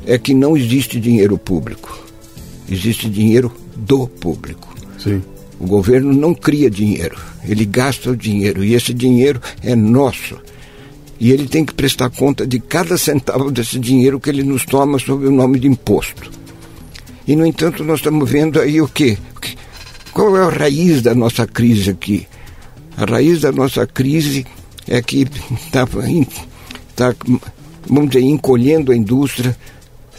[0.06, 2.00] é que não existe dinheiro público.
[2.70, 4.74] Existe dinheiro do público.
[4.98, 5.22] Sim.
[5.60, 10.38] O governo não cria dinheiro, ele gasta o dinheiro e esse dinheiro é nosso.
[11.18, 15.00] E ele tem que prestar conta de cada centavo desse dinheiro que ele nos toma
[15.00, 16.30] sob o nome de imposto.
[17.26, 19.18] E, no entanto, nós estamos vendo aí o quê?
[20.16, 22.26] Qual é a raiz da nossa crise aqui?
[22.96, 24.46] A raiz da nossa crise
[24.88, 25.28] é que
[25.66, 25.86] está,
[26.96, 27.14] tá,
[27.86, 29.58] vamos dizer, encolhendo a indústria,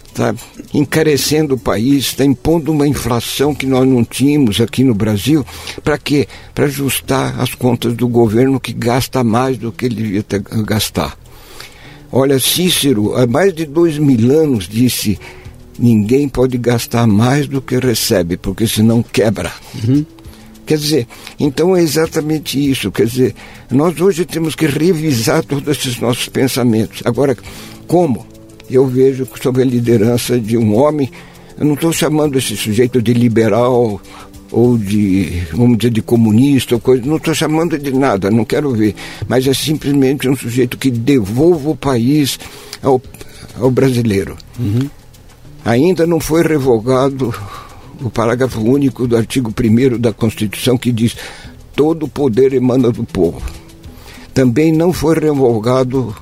[0.06, 0.34] está
[0.74, 5.46] encarecendo o país, está impondo uma inflação que nós não tínhamos aqui no Brasil.
[5.82, 6.28] Para quê?
[6.54, 11.16] Para ajustar as contas do governo que gasta mais do que ele devia ter, gastar.
[12.12, 15.18] Olha, Cícero, há mais de dois mil anos, disse
[15.78, 19.52] Ninguém pode gastar mais do que recebe, porque senão quebra.
[19.74, 20.04] Uhum.
[20.66, 21.06] Quer dizer,
[21.38, 22.90] então é exatamente isso.
[22.90, 23.34] Quer dizer,
[23.70, 27.02] nós hoje temos que revisar todos esses nossos pensamentos.
[27.04, 27.36] Agora,
[27.86, 28.26] como?
[28.68, 31.08] Eu vejo que sob a liderança de um homem,
[31.56, 34.00] eu não estou chamando esse sujeito de liberal
[34.50, 38.72] ou de, vamos dizer, de comunista ou coisa, não estou chamando de nada, não quero
[38.72, 38.94] ver.
[39.28, 42.40] Mas é simplesmente um sujeito que devolva o país
[42.82, 43.00] ao,
[43.58, 44.36] ao brasileiro.
[44.58, 44.90] Uhum.
[45.66, 47.34] Ainda não foi revogado
[48.00, 51.16] o parágrafo único do artigo 1 da Constituição que diz
[51.74, 53.42] todo o poder emana do povo.
[54.32, 56.14] Também não foi revogado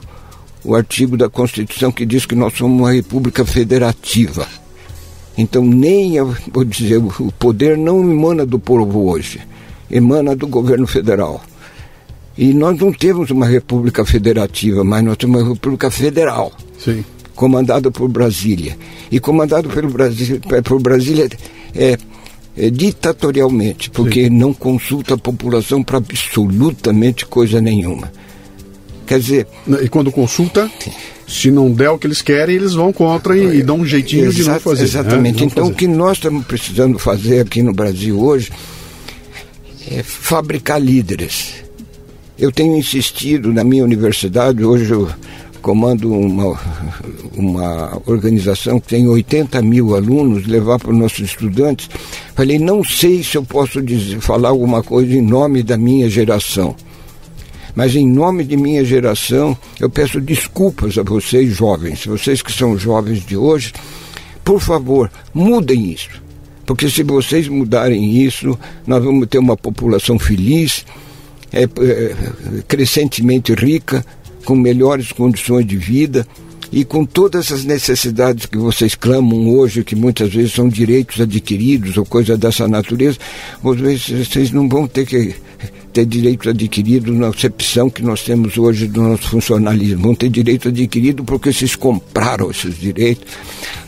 [0.64, 4.48] o artigo da Constituição que diz que nós somos uma república federativa.
[5.36, 6.14] Então, nem,
[6.50, 9.42] vou dizer, o poder não emana do povo hoje,
[9.90, 11.42] emana do governo federal.
[12.38, 16.50] E nós não temos uma república federativa, mas nós temos uma república federal.
[16.78, 17.04] Sim.
[17.34, 18.76] Comandada por Brasília.
[19.10, 21.28] E comandado pelo Brasil, por Brasília
[21.74, 21.98] é,
[22.56, 24.30] é ditatorialmente, porque Sim.
[24.30, 28.12] não consulta a população para absolutamente coisa nenhuma.
[29.06, 29.46] Quer dizer.
[29.82, 30.70] E quando consulta,
[31.26, 34.32] se não der o que eles querem, eles vão contra e, e dão um jeitinho
[34.32, 34.84] de não fazer.
[34.84, 35.40] Exatamente.
[35.40, 35.46] Né?
[35.46, 35.74] então, fazer.
[35.74, 38.50] o que nós estamos precisando fazer aqui no Brasil hoje
[39.90, 41.64] é fabricar líderes.
[42.38, 45.08] Eu tenho insistido na minha universidade, hoje eu
[45.64, 46.60] comando uma,
[47.34, 51.88] uma organização que tem 80 mil alunos, levar para os nossos estudantes.
[52.34, 56.76] Falei, não sei se eu posso dizer, falar alguma coisa em nome da minha geração
[57.76, 62.78] mas em nome de minha geração, eu peço desculpas a vocês jovens, vocês que são
[62.78, 63.72] jovens de hoje,
[64.44, 66.22] por favor, mudem isso.
[66.64, 70.86] Porque se vocês mudarem isso, nós vamos ter uma população feliz,
[71.52, 72.14] é, é,
[72.68, 74.06] crescentemente rica,
[74.44, 76.26] com melhores condições de vida
[76.72, 81.96] e com todas as necessidades que vocês clamam hoje, que muitas vezes são direitos adquiridos
[81.96, 83.18] ou coisa dessa natureza,
[83.62, 85.34] vocês não vão ter que
[85.92, 90.02] ter direito adquirido na acepção que nós temos hoje do nosso funcionalismo.
[90.02, 93.32] Vão ter direito adquirido porque vocês compraram esses direitos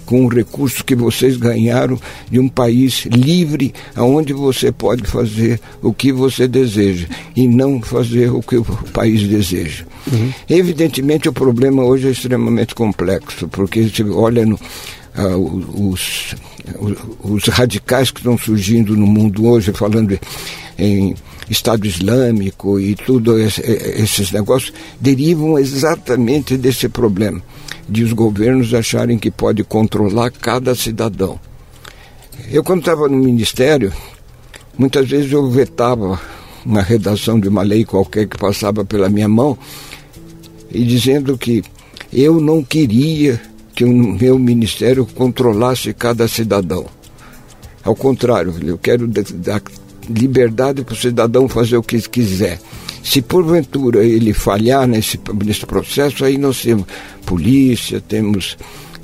[0.06, 1.98] com o recurso que vocês ganharam
[2.30, 8.30] de um país livre, onde você pode fazer o que você deseja e não fazer
[8.30, 9.84] o que o país deseja.
[10.10, 10.32] Uhum.
[10.48, 16.34] Evidentemente, o problema hoje é extremamente complexo, porque se olha no, uh, os,
[17.20, 20.18] os radicais que estão surgindo no mundo hoje, falando
[20.78, 21.14] em
[21.50, 27.42] Estado Islâmico e tudo esse, esses negócios derivam exatamente desse problema
[27.88, 31.38] de os governos acharem que pode controlar cada cidadão.
[32.50, 33.92] Eu quando estava no ministério,
[34.76, 36.20] muitas vezes eu vetava
[36.64, 39.56] uma redação de uma lei qualquer que passava pela minha mão
[40.70, 41.62] e dizendo que
[42.12, 43.40] eu não queria
[43.74, 46.86] que o meu ministério controlasse cada cidadão.
[47.84, 49.62] Ao contrário, eu quero dar
[50.08, 52.58] liberdade para o cidadão fazer o que quiser.
[53.06, 56.86] Se porventura ele falhar nesse, nesse processo, aí nós temos
[57.24, 58.58] polícia, temos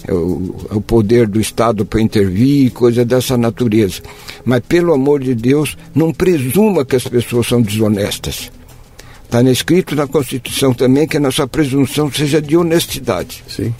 [0.09, 4.03] é, o, o poder do Estado para intervir, coisa dessa natureza.
[4.45, 8.51] Mas, pelo amor de Deus, não presuma que as pessoas são desonestas.
[9.25, 13.45] Está escrito na Constituição também que a nossa presunção seja de honestidade.
[13.47, 13.73] Sim.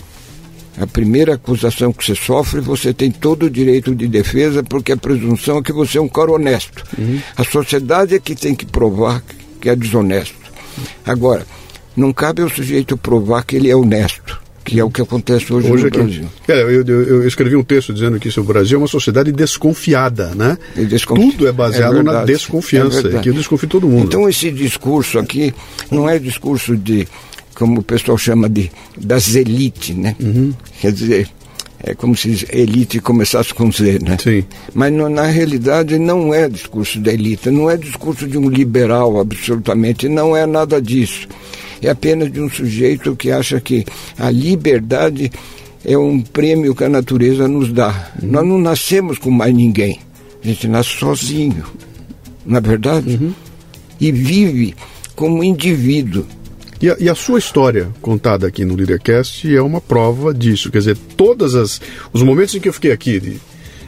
[0.81, 4.97] A primeira acusação que você sofre, você tem todo o direito de defesa, porque a
[4.97, 6.85] presunção é que você é um cara honesto.
[6.97, 7.21] Uhum.
[7.37, 9.21] A sociedade é que tem que provar
[9.63, 10.35] que é desonesto.
[11.07, 11.47] Agora,
[11.97, 15.71] não cabe ao sujeito provar que ele é honesto, que é o que acontece hoje,
[15.71, 16.29] hoje no aqui, Brasil.
[16.49, 20.59] É, eu, eu, escrevi um texto dizendo que o Brasil é uma sociedade desconfiada, né?
[20.75, 21.31] Desconfi...
[21.31, 24.05] Tudo é baseado é na desconfiança, é que eu desconfio todo mundo.
[24.05, 25.55] Então esse discurso aqui
[25.91, 27.07] não é discurso de
[27.55, 28.69] como o pessoal chama de
[28.99, 30.17] das elites, né?
[30.19, 30.53] Uhum.
[30.81, 31.29] Quer dizer,
[31.83, 34.17] é como se elite começasse com Z, né?
[34.23, 34.45] Sim.
[34.73, 39.19] Mas no, na realidade não é discurso da elite, não é discurso de um liberal,
[39.19, 41.27] absolutamente, não é nada disso.
[41.81, 43.85] É apenas de um sujeito que acha que
[44.17, 45.33] a liberdade
[45.85, 48.13] é um prêmio que a natureza nos dá.
[48.23, 48.31] Uhum.
[48.31, 49.99] Nós não nascemos com mais ninguém,
[50.43, 51.65] a gente nasce sozinho,
[52.47, 53.19] na é verdade?
[53.21, 53.33] Uhum.
[54.01, 54.75] E vive
[55.17, 56.25] como indivíduo.
[56.83, 60.69] E a, e a, sua história contada aqui no Leadercast é uma prova disso.
[60.69, 61.81] Quer dizer, todas as
[62.13, 63.41] os momentos em que eu fiquei aqui de,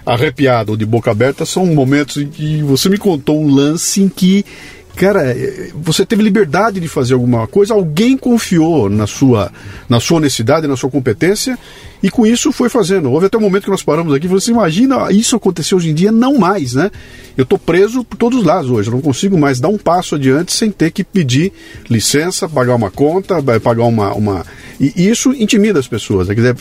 [0.06, 4.08] arrepiado ou de boca aberta são momentos em que você me contou um lance em
[4.08, 4.44] que
[4.96, 9.50] cara, é, você teve liberdade de fazer alguma coisa, alguém confiou na sua,
[9.88, 11.58] na sua honestidade, na sua competência,
[12.02, 13.10] e com isso foi fazendo.
[13.10, 15.94] Houve até um momento que nós paramos aqui e assim, imagina isso acontecer hoje em
[15.94, 16.90] dia, não mais, né?
[17.36, 20.14] Eu estou preso por todos os lados hoje, eu não consigo mais dar um passo
[20.14, 21.52] adiante sem ter que pedir
[21.90, 24.12] licença, pagar uma conta, pagar uma...
[24.14, 24.46] uma...
[24.78, 26.34] E isso intimida as pessoas, né?
[26.34, 26.56] Dizer,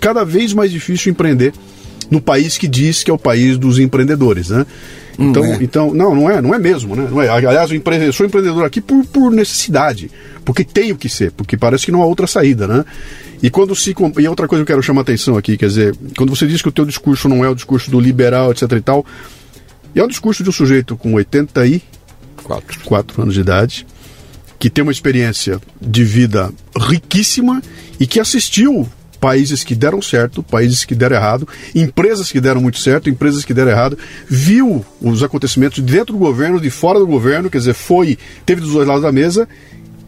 [0.00, 1.52] cada vez mais difícil empreender
[2.10, 4.66] no país que diz que é o país dos empreendedores, né?
[5.18, 5.58] Não então, é.
[5.62, 7.06] então, não, não é, não é mesmo, né?
[7.10, 7.28] Não é.
[7.28, 10.10] Aliás, eu, empre- eu sou empreendedor aqui por, por necessidade,
[10.44, 12.84] porque tenho que ser, porque parece que não há outra saída, né?
[13.42, 15.94] E quando se e outra coisa que eu quero chamar a atenção aqui, quer dizer,
[16.16, 18.80] quando você diz que o teu discurso não é o discurso do liberal, etc e
[18.80, 19.04] tal,
[19.94, 23.22] é um discurso de um sujeito com 84 Quatro.
[23.22, 23.86] anos de idade,
[24.58, 27.62] que tem uma experiência de vida riquíssima
[28.00, 28.88] e que assistiu
[29.24, 33.54] países que deram certo, países que deram errado, empresas que deram muito certo, empresas que
[33.54, 33.96] deram errado,
[34.28, 38.72] viu os acontecimentos dentro do governo, de fora do governo, quer dizer, foi, teve dos
[38.72, 39.48] dois lados da mesa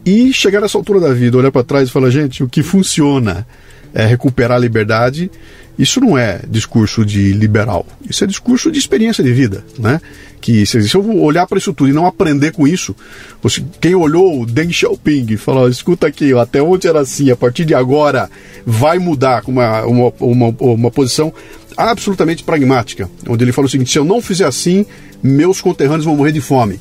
[0.05, 3.47] e chegar nessa altura da vida, olhar para trás e falar, gente, o que funciona
[3.91, 5.31] é recuperar a liberdade.
[5.79, 9.99] Isso não é discurso de liberal, isso é discurso de experiência de vida, né?
[10.39, 12.95] Que se, se eu olhar para isso tudo e não aprender com isso,
[13.41, 17.35] você, quem olhou o Deng Xiaoping e falou, escuta aqui, até ontem era assim, a
[17.35, 18.29] partir de agora
[18.65, 21.33] vai mudar com uma, uma, uma, uma posição
[21.75, 24.85] absolutamente pragmática, onde ele falou o seguinte, se eu não fizer assim,
[25.21, 26.79] meus conterrâneos vão morrer de fome.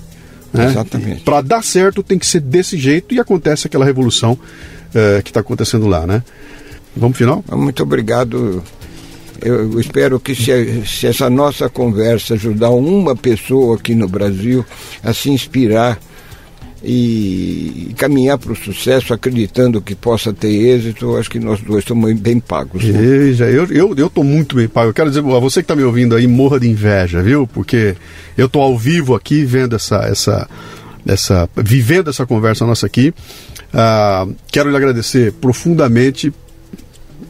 [0.53, 0.67] Né?
[0.67, 1.23] Exatamente.
[1.23, 4.39] Para dar certo tem que ser desse jeito e acontece aquela revolução
[4.95, 6.23] eh, que está acontecendo lá, né?
[6.97, 7.45] Vamos final?
[7.53, 8.65] Muito obrigado.
[9.43, 14.65] Eu espero que se, se essa nossa conversa ajudar uma pessoa aqui no Brasil
[15.03, 15.99] a se inspirar
[16.83, 22.13] e caminhar para o sucesso, acreditando que possa ter êxito, acho que nós dois estamos
[22.21, 22.85] bem pagos.
[22.85, 23.01] né?
[23.41, 24.91] Eu, eu, eu tô muito bem pago.
[24.91, 27.47] Eu quero dizer, a você que está me ouvindo aí, morra de inveja, viu?
[27.47, 27.97] Porque
[28.37, 30.49] eu tô ao vivo aqui vendo essa, essa,
[31.07, 33.13] essa vivendo essa conversa nossa aqui.
[33.73, 36.33] Ah, quero lhe agradecer profundamente.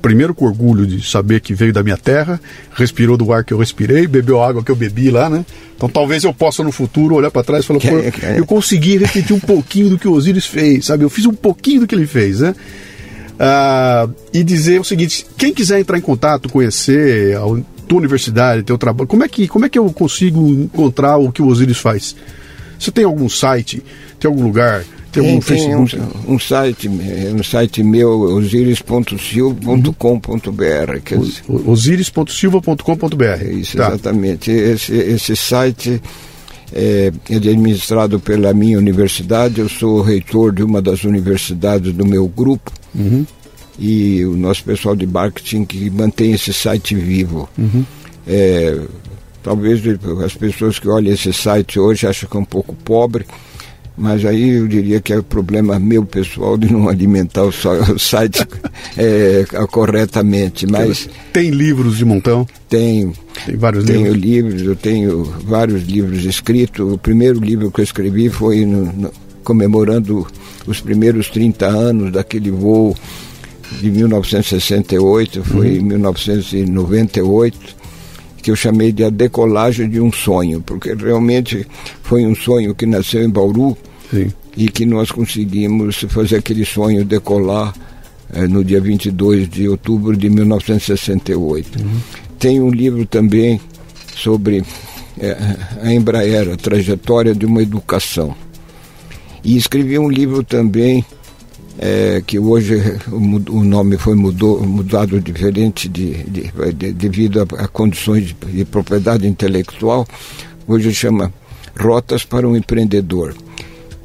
[0.07, 2.41] Primeiro com orgulho de saber que veio da minha terra,
[2.73, 5.45] respirou do ar que eu respirei, bebeu a água que eu bebi lá, né?
[5.77, 7.89] Então talvez eu possa no futuro olhar para trás e falar, pô,
[8.37, 11.03] eu consegui repetir um pouquinho do que o Osiris fez, sabe?
[11.03, 12.55] Eu fiz um pouquinho do que ele fez, né?
[13.37, 17.41] Ah, e dizer o seguinte: quem quiser entrar em contato, conhecer a
[17.89, 21.43] tua universidade, teu trabalho, como é que como é que eu consigo encontrar o que
[21.43, 22.15] o Osiris faz?
[22.79, 23.83] Você tem algum site?
[24.21, 24.85] Tem algum lugar?
[25.13, 25.99] Tem, um, Facebook?
[26.29, 31.01] um site, eh, um site meu, osiris.sil.com.br.
[31.05, 33.25] quer dizer, O- Osiris.silva.com.br.
[33.25, 33.89] É isso, Tá.
[33.89, 34.51] exatamente.
[34.51, 36.01] Esse, esse site
[36.73, 39.61] é, ele é administrado pela minha universidade.
[39.61, 42.71] Eu sou reitor de uma das universidades do meu grupo.
[43.79, 47.49] E o nosso pessoal de marketing que mantém esse site vivo.
[48.27, 48.81] É,
[49.43, 49.81] talvez
[50.25, 53.25] as pessoas que olham esse site hoje acham que é um pouco pobre.
[53.99, 57.51] Mas aí eu diria que é problema meu pessoal de não alimentar o,
[57.99, 58.47] site
[58.99, 60.67] é, corretamente.
[60.67, 62.47] Mas Tem livros de montão?
[62.69, 63.13] tem
[63.47, 64.21] Tem vários tenho livros?
[64.23, 66.93] livros, eu tenho vários livros escritos.
[66.93, 70.27] O primeiro livro que eu escrevi foi no- no- comemorando
[70.67, 72.95] os primeiros 30 anos daquele voo
[73.81, 77.59] de 1968, foi em 1998,
[78.47, 81.67] que eu chamei de A Decolagem de um Sonho, porque realmente
[82.05, 83.77] foi um sonho que nasceu em Bauru
[84.09, 84.33] Sim.
[84.57, 87.75] e que nós conseguimos fazer aquele sonho decolar
[88.33, 91.85] eh, no dia 22 de outubro de 1968.
[92.39, 93.61] Tem um livro também
[94.15, 94.63] sobre
[95.19, 95.37] eh,
[95.83, 98.33] a Embraer, a trajetória de uma educação.
[99.43, 101.05] E escrevi um livro também
[101.79, 107.69] eh, que hoje o, nome foi mudou, mudado diferente de, de- de- devido a, a
[107.69, 110.07] condições de, de propriedade intelectual.
[110.67, 111.33] Hoje chama
[111.79, 113.35] Rotas para um Empreendedor.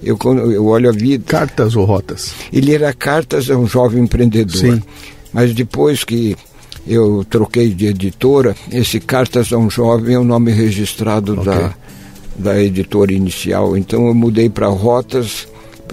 [0.04, 2.34] Eu, quando eu olho a vida, Cartas ou rotas?
[2.52, 4.58] ele era cartas a um jovem empreendedor.
[4.58, 4.82] Sim.
[5.32, 6.36] Mas depois que
[6.88, 11.46] eu troquei de editora, esse Cartas a um Jovem é o nome registrado Ok.
[11.46, 11.76] da,
[12.36, 13.78] da editora inicial.
[13.78, 15.48] Então eu mudei para Rotas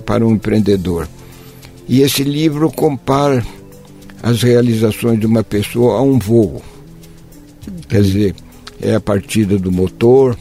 [0.07, 1.07] para um Empreendedor.
[1.89, 3.43] E esse livro compara
[4.23, 6.63] as realizações de uma pessoa a um voo.
[7.89, 8.35] Quer dizer,
[8.83, 10.37] é a partida do motor,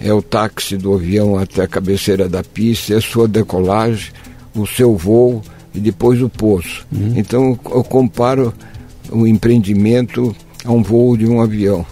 [0.00, 4.12] é o táxi do avião até a cabeceira da pista, é a sua decolagem,
[4.54, 5.42] o seu voo
[5.74, 6.86] e depois o pouso.
[7.18, 8.54] Então eu comparo
[9.10, 10.34] o empreendimento
[10.64, 11.84] a um voo de um avião.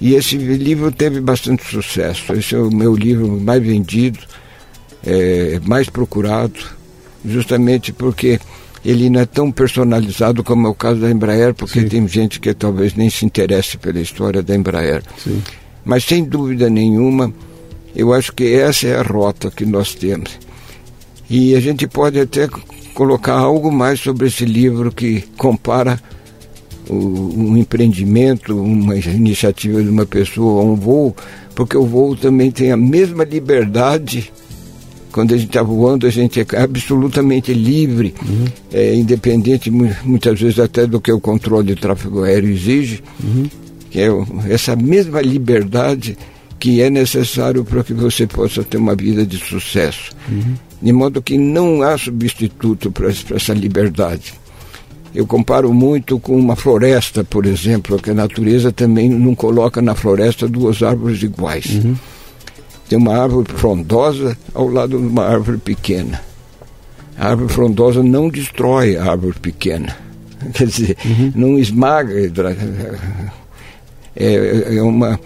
[0.00, 2.32] E esse livro teve bastante sucesso.
[2.32, 4.18] Esse é o meu livro mais vendido,
[5.04, 6.58] é, mais procurado,
[7.24, 8.40] justamente porque
[8.84, 11.88] ele não é tão personalizado como é o caso da Embraer, porque Sim.
[11.88, 15.02] tem gente que talvez nem se interesse pela história da Embraer.
[15.18, 15.42] Sim.
[15.84, 17.32] Mas sem dúvida nenhuma,
[17.94, 20.38] eu acho que essa é a rota que nós temos.
[21.28, 22.48] E a gente pode até
[22.94, 26.00] colocar algo mais sobre esse livro que compara
[26.88, 31.14] um empreendimento, uma iniciativa de uma pessoa a um voo,
[31.54, 34.32] porque o voo também tem a mesma liberdade.
[35.12, 38.14] Quando a gente está voando, a gente é absolutamente livre,
[38.72, 43.02] é independente mu- muitas vezes até do que o controle de tráfego aéreo exige
[43.90, 44.08] que é
[44.48, 46.16] essa mesma liberdade
[46.60, 50.10] que é necessário para que você possa ter uma vida de sucesso.
[50.30, 50.54] Uhum.
[50.80, 54.34] De modo que não há substituto para essa liberdade.
[55.14, 59.94] Eu comparo muito com uma floresta, por exemplo, que a natureza também não coloca na
[59.96, 61.80] floresta duas árvores iguais.
[61.82, 61.96] Uhum.
[62.90, 66.20] Tem uma árvore frondosa ao lado de uma árvore pequena.
[67.16, 69.96] A árvore frondosa não destrói a árvore pequena.
[70.52, 71.32] Quer dizer, uhum.
[71.36, 72.12] não esmaga.
[74.16, 75.20] É, é, uma,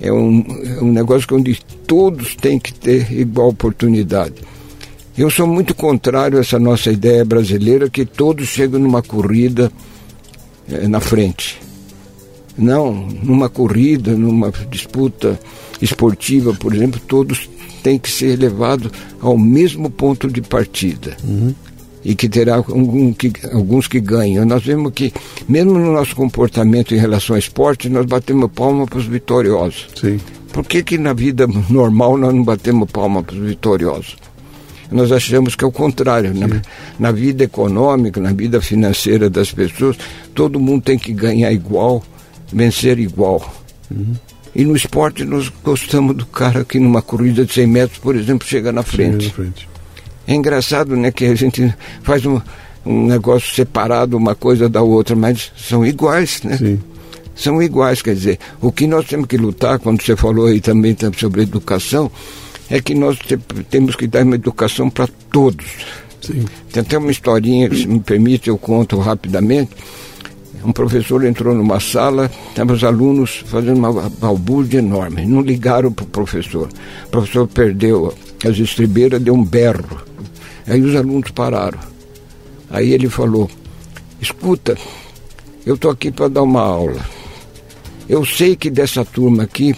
[0.00, 4.36] é, um, é um negócio onde todos têm que ter igual oportunidade.
[5.16, 9.70] Eu sou muito contrário a essa nossa ideia brasileira que todos chegam numa corrida
[10.66, 11.60] é, na frente.
[12.56, 15.38] Não, numa corrida, numa disputa
[15.80, 17.48] esportiva, por exemplo, todos
[17.82, 18.90] têm que ser levados
[19.20, 21.16] ao mesmo ponto de partida.
[21.24, 21.54] Uhum.
[22.04, 24.44] E que terá algum, que, alguns que ganham.
[24.44, 25.12] Nós vemos que,
[25.48, 29.88] mesmo no nosso comportamento em relação ao esporte, nós batemos palma para os vitoriosos.
[30.00, 30.18] Sim.
[30.52, 34.16] Por que, que na vida normal nós não batemos palma para os vitoriosos?
[34.92, 36.34] nós achamos que é o contrário.
[36.34, 36.62] Na, né?
[36.98, 39.96] na, vida econômica, na vida financeira das pessoas,
[40.34, 42.02] todo mundo tem que ganhar igual,
[42.52, 43.52] vencer igual.
[43.90, 44.14] Uhum.
[44.54, 48.46] E no esporte nós gostamos do cara que numa corrida de 100 metros, por exemplo,
[48.46, 49.24] chega na frente.
[49.24, 49.68] Chega na frente.
[50.26, 52.40] É engraçado, né, que a gente faz um,
[52.84, 56.56] um negócio separado uma coisa da outra, mas são iguais, né?
[56.56, 56.80] Sim.
[57.34, 60.96] São iguais, quer dizer, o que nós temos que lutar, quando você falou aí também
[61.16, 62.10] sobre educação,
[62.68, 63.18] é que nós
[63.70, 65.66] temos que dar uma educação para todos.
[66.20, 66.44] Sim.
[66.70, 69.70] Tem até uma historinha, que se me permite, eu conto rapidamente.
[70.64, 75.26] Um professor entrou numa sala, estavam os alunos fazendo uma balbúrdia enorme.
[75.26, 76.68] Não ligaram para o professor.
[77.06, 78.14] O professor perdeu
[78.44, 80.02] as estribeiras, deu um berro.
[80.66, 81.80] Aí os alunos pararam.
[82.70, 83.50] Aí ele falou:
[84.20, 84.76] Escuta,
[85.66, 87.04] eu estou aqui para dar uma aula.
[88.08, 89.74] Eu sei que dessa turma aqui,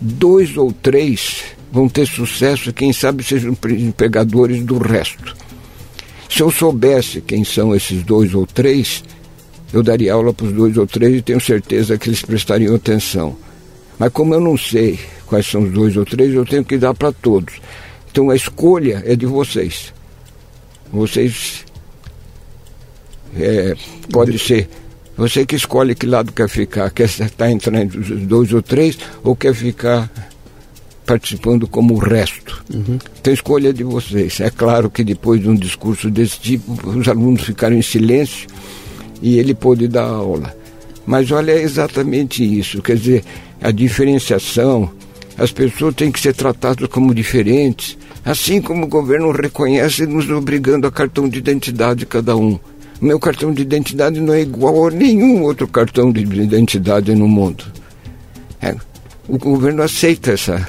[0.00, 5.36] dois ou três vão ter sucesso e quem sabe sejam empregadores do resto.
[6.28, 9.02] Se eu soubesse quem são esses dois ou três,
[9.76, 13.36] eu daria aula para os dois ou três e tenho certeza que eles prestariam atenção.
[13.98, 16.94] Mas como eu não sei quais são os dois ou três, eu tenho que dar
[16.94, 17.60] para todos.
[18.10, 19.92] Então a escolha é de vocês.
[20.90, 21.64] Vocês.
[23.38, 23.74] É,
[24.10, 24.68] pode ser.
[25.16, 26.90] Você que escolhe que lado quer ficar.
[26.90, 30.10] Quer estar entre os dois ou três ou quer ficar
[31.04, 32.64] participando como o resto.
[32.72, 32.98] Uhum.
[33.20, 34.40] Então, escolha de vocês.
[34.40, 38.48] É claro que depois de um discurso desse tipo, os alunos ficaram em silêncio
[39.22, 40.54] e ele pôde dar aula.
[41.06, 42.82] Mas olha, é exatamente isso.
[42.82, 43.24] Quer dizer,
[43.60, 44.90] a diferenciação,
[45.38, 50.86] as pessoas têm que ser tratadas como diferentes, assim como o governo reconhece nos obrigando
[50.86, 52.58] a cartão de identidade de cada um.
[53.00, 57.28] O meu cartão de identidade não é igual a nenhum outro cartão de identidade no
[57.28, 57.64] mundo.
[58.60, 58.74] É,
[59.28, 60.66] o governo aceita essa,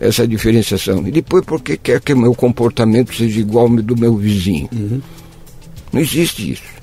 [0.00, 1.06] essa diferenciação.
[1.06, 4.68] E depois, por que quer que o meu comportamento seja igual ao do meu vizinho?
[4.72, 5.00] Uhum.
[5.92, 6.77] Não existe isso.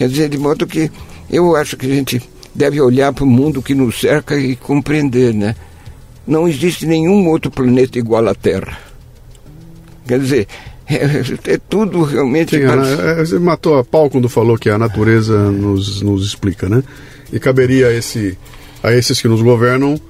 [0.00, 0.90] Quer dizer, de modo que
[1.30, 2.22] eu acho que a gente
[2.54, 5.54] deve olhar para o mundo que nos cerca e compreender, né?
[6.26, 8.78] Não existe nenhum outro planeta igual à Terra.
[10.08, 10.48] Quer dizer,
[10.88, 12.56] é, é tudo realmente.
[12.56, 13.22] Sim, para...
[13.22, 16.82] Você matou a pau quando falou que a natureza nos, nos explica, né?
[17.30, 18.38] E caberia a, esse,
[18.82, 20.00] a esses que nos governam é,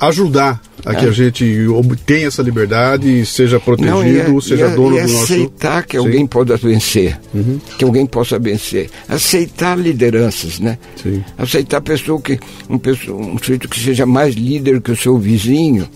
[0.00, 4.98] ajudar a que a gente obtenha essa liberdade, seja protegido, Não, e, seja e, dono
[4.98, 5.24] e do nosso.
[5.24, 6.04] Aceitar que Sim.
[6.04, 7.60] alguém possa vencer, uhum.
[7.78, 8.90] que alguém possa vencer.
[9.08, 10.78] Aceitar lideranças, né?
[11.00, 11.24] Sim.
[11.38, 12.38] Aceitar pessoa que,
[12.68, 15.88] um, pessoa, um sujeito que seja mais líder que o seu vizinho.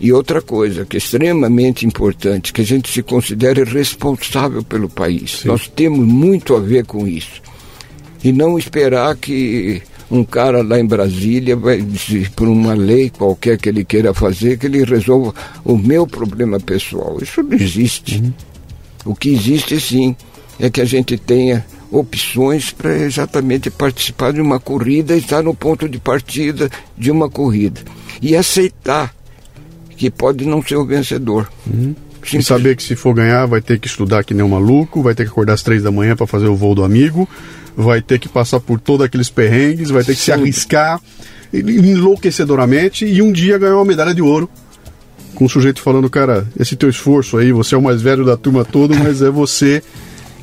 [0.00, 5.40] E outra coisa que é extremamente importante, que a gente se considere responsável pelo país.
[5.42, 5.48] Sim.
[5.48, 7.40] Nós temos muito a ver com isso.
[8.22, 9.82] E não esperar que
[10.14, 14.58] um cara lá em Brasília vai dizer, por uma lei qualquer que ele queira fazer,
[14.58, 15.34] que ele resolva
[15.64, 17.18] o meu problema pessoal.
[17.20, 18.22] Isso não existe.
[18.22, 18.32] Uhum.
[19.06, 20.14] O que existe sim
[20.58, 25.54] é que a gente tenha opções para exatamente participar de uma corrida e estar no
[25.54, 27.80] ponto de partida de uma corrida.
[28.22, 29.14] E aceitar
[29.96, 31.50] que pode não ser o vencedor.
[31.66, 31.94] Uhum.
[32.32, 35.14] E saber que se for ganhar vai ter que estudar que nem um maluco, vai
[35.14, 37.28] ter que acordar às três da manhã para fazer o voo do amigo,
[37.76, 40.24] vai ter que passar por todos aqueles perrengues, vai ter que Sim.
[40.24, 41.00] se arriscar
[41.52, 44.48] enlouquecedoramente e um dia ganhar uma medalha de ouro.
[45.34, 48.36] Com o sujeito falando, cara, esse teu esforço aí, você é o mais velho da
[48.36, 49.82] turma toda, mas é você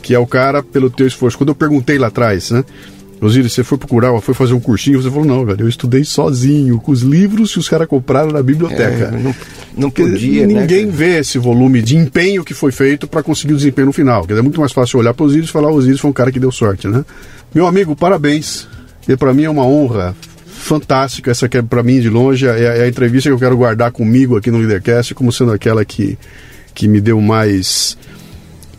[0.01, 1.37] que é o cara pelo teu esforço.
[1.37, 2.65] Quando eu perguntei lá atrás, né?
[3.21, 6.79] Osíris, você foi procurar, foi fazer um cursinho, você falou, não, velho, eu estudei sozinho,
[6.79, 9.05] com os livros que os caras compraram na biblioteca.
[9.05, 9.35] É, não,
[9.77, 13.53] não podia, né, Ninguém né, vê esse volume de empenho que foi feito para conseguir
[13.53, 14.21] o desempenho no final.
[14.21, 16.31] Quer dizer, é muito mais fácil olhar para Osíris e falar, Osíris foi um cara
[16.31, 17.05] que deu sorte, né?
[17.53, 18.67] Meu amigo, parabéns.
[19.07, 20.15] E para mim é uma honra
[20.61, 21.31] fantástica.
[21.31, 23.91] Essa que é, para mim, de longe, é, é, a entrevista que eu quero guardar
[23.91, 26.17] comigo aqui no Leadercast, como sendo aquela que,
[26.73, 27.97] que me deu mais.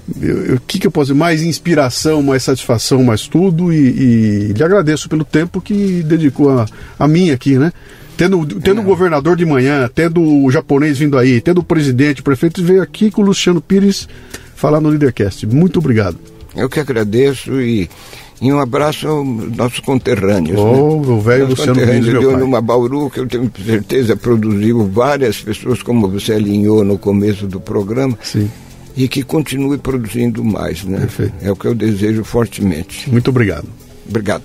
[0.09, 1.19] O que, que eu posso dizer?
[1.19, 3.73] Mais inspiração, mais satisfação, mais tudo.
[3.73, 6.67] E, e lhe agradeço pelo tempo que dedicou a,
[6.99, 7.73] a mim aqui, né?
[8.17, 12.25] Tendo, tendo o governador de manhã, tendo o japonês vindo aí, tendo o presidente, o
[12.25, 14.07] prefeito veio aqui com o Luciano Pires
[14.55, 15.47] falar no Leadercast.
[15.47, 16.19] Muito obrigado.
[16.55, 17.89] Eu que agradeço e,
[18.41, 20.59] e um abraço aos nossos conterrâneos.
[20.59, 21.09] Oh, né?
[21.09, 22.41] o velho Luciano Pires, meu pai.
[22.41, 27.59] numa Bauru, que eu tenho certeza produziu várias pessoas, como você alinhou no começo do
[27.61, 28.19] programa.
[28.23, 28.51] Sim.
[28.97, 31.01] E que continue produzindo mais, né?
[31.01, 31.35] Perfeito.
[31.41, 33.11] É o que eu desejo fortemente.
[33.11, 33.69] Muito obrigado.
[34.09, 34.43] Obrigado.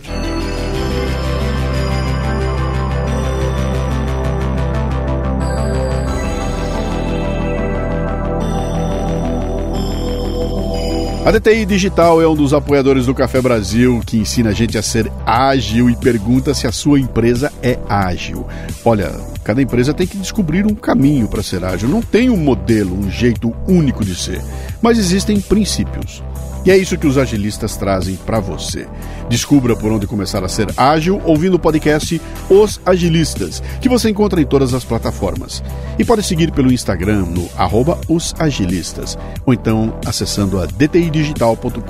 [11.28, 14.82] A DTI Digital é um dos apoiadores do Café Brasil que ensina a gente a
[14.82, 18.48] ser ágil e pergunta se a sua empresa é ágil.
[18.86, 19.12] Olha,
[19.44, 21.90] cada empresa tem que descobrir um caminho para ser ágil.
[21.90, 24.42] Não tem um modelo, um jeito único de ser,
[24.82, 26.24] mas existem princípios.
[26.68, 28.86] E é isso que os agilistas trazem para você.
[29.30, 34.42] Descubra por onde começar a ser ágil ouvindo o podcast Os Agilistas, que você encontra
[34.42, 35.64] em todas as plataformas.
[35.98, 41.86] E pode seguir pelo Instagram no arroba os agilistas, ou então acessando a dtidigital.com.br.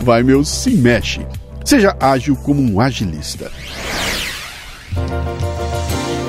[0.00, 1.26] Vai meu, se mexe.
[1.64, 3.50] Seja ágil como um agilista.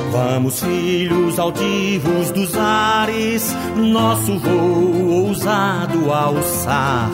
[0.10, 7.10] Vamos, filhos altivos dos ares, nosso voo ousado alçar.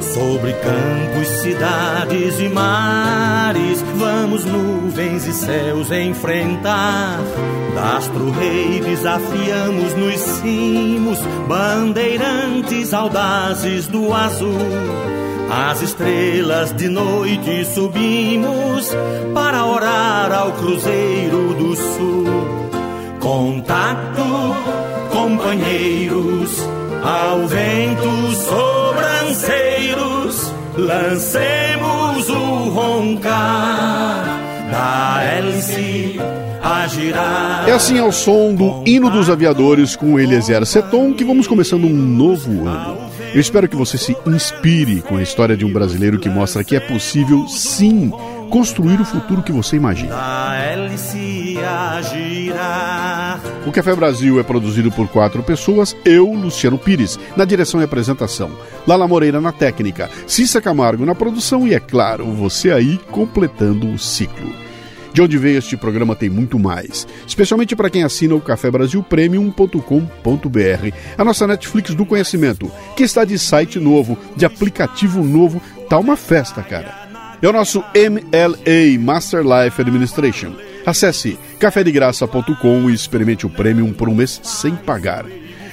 [0.00, 7.18] Sobre campos, cidades e mares, vamos nuvens e céus enfrentar.
[7.74, 14.58] Dastro rei desafiamos nos cimos, bandeirantes audazes do azul.
[15.50, 18.88] As estrelas de noite subimos
[19.34, 22.24] para orar ao Cruzeiro do Sul.
[23.18, 24.22] Contato,
[25.12, 26.29] companheiros,
[27.02, 36.18] ao vento sobranceiros, lancemos o roncar da hélice
[36.62, 37.68] a girar.
[37.68, 41.94] É assim ao som do hino dos aviadores com Eliezer Seton que vamos começando um
[41.94, 43.10] novo ano.
[43.32, 46.74] Eu espero que você se inspire com a história de um brasileiro que mostra que
[46.74, 48.10] é possível, sim,
[48.50, 50.14] construir o futuro que você imagina.
[53.64, 58.50] O Café Brasil é produzido por quatro pessoas, eu, Luciano Pires, na direção e apresentação,
[58.86, 63.98] Lala Moreira na técnica, Cissa Camargo na produção e, é claro, você aí completando o
[63.98, 64.52] ciclo.
[65.12, 69.02] De onde veio este programa tem muito mais, especialmente para quem assina o Café Brasil
[69.02, 69.80] Premium.com.br,
[71.18, 76.16] a nossa Netflix do conhecimento, que está de site novo, de aplicativo novo, tá uma
[76.16, 76.99] festa, cara.
[77.42, 80.52] É o nosso MLA Master Life Administration.
[80.84, 85.24] Acesse cafedegraça.com e experimente o Premium por um mês sem pagar.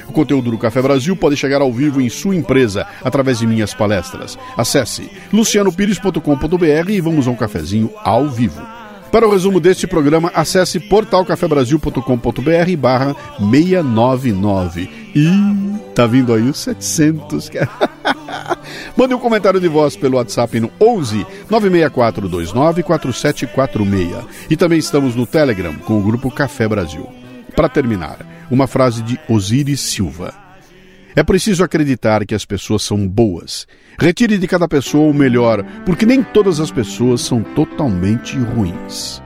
[0.08, 3.74] O conteúdo do Café Brasil pode chegar ao vivo em sua empresa através de minhas
[3.74, 4.40] palestras.
[4.56, 8.62] Acesse lucianopires.com.br e vamos a um cafezinho ao vivo.
[9.12, 14.90] Para o resumo deste programa, acesse portalcafebrasil.com.br barra 699.
[15.16, 15.28] E
[15.96, 17.50] tá vindo aí os 700.
[18.96, 24.26] Mande um comentário de voz pelo WhatsApp no 11 96429 4746.
[24.50, 27.08] E também estamos no Telegram com o grupo Café Brasil.
[27.56, 28.20] Para terminar,
[28.52, 30.47] uma frase de Osiris Silva.
[31.18, 33.66] É preciso acreditar que as pessoas são boas.
[33.98, 39.20] Retire de cada pessoa o melhor, porque nem todas as pessoas são totalmente ruins.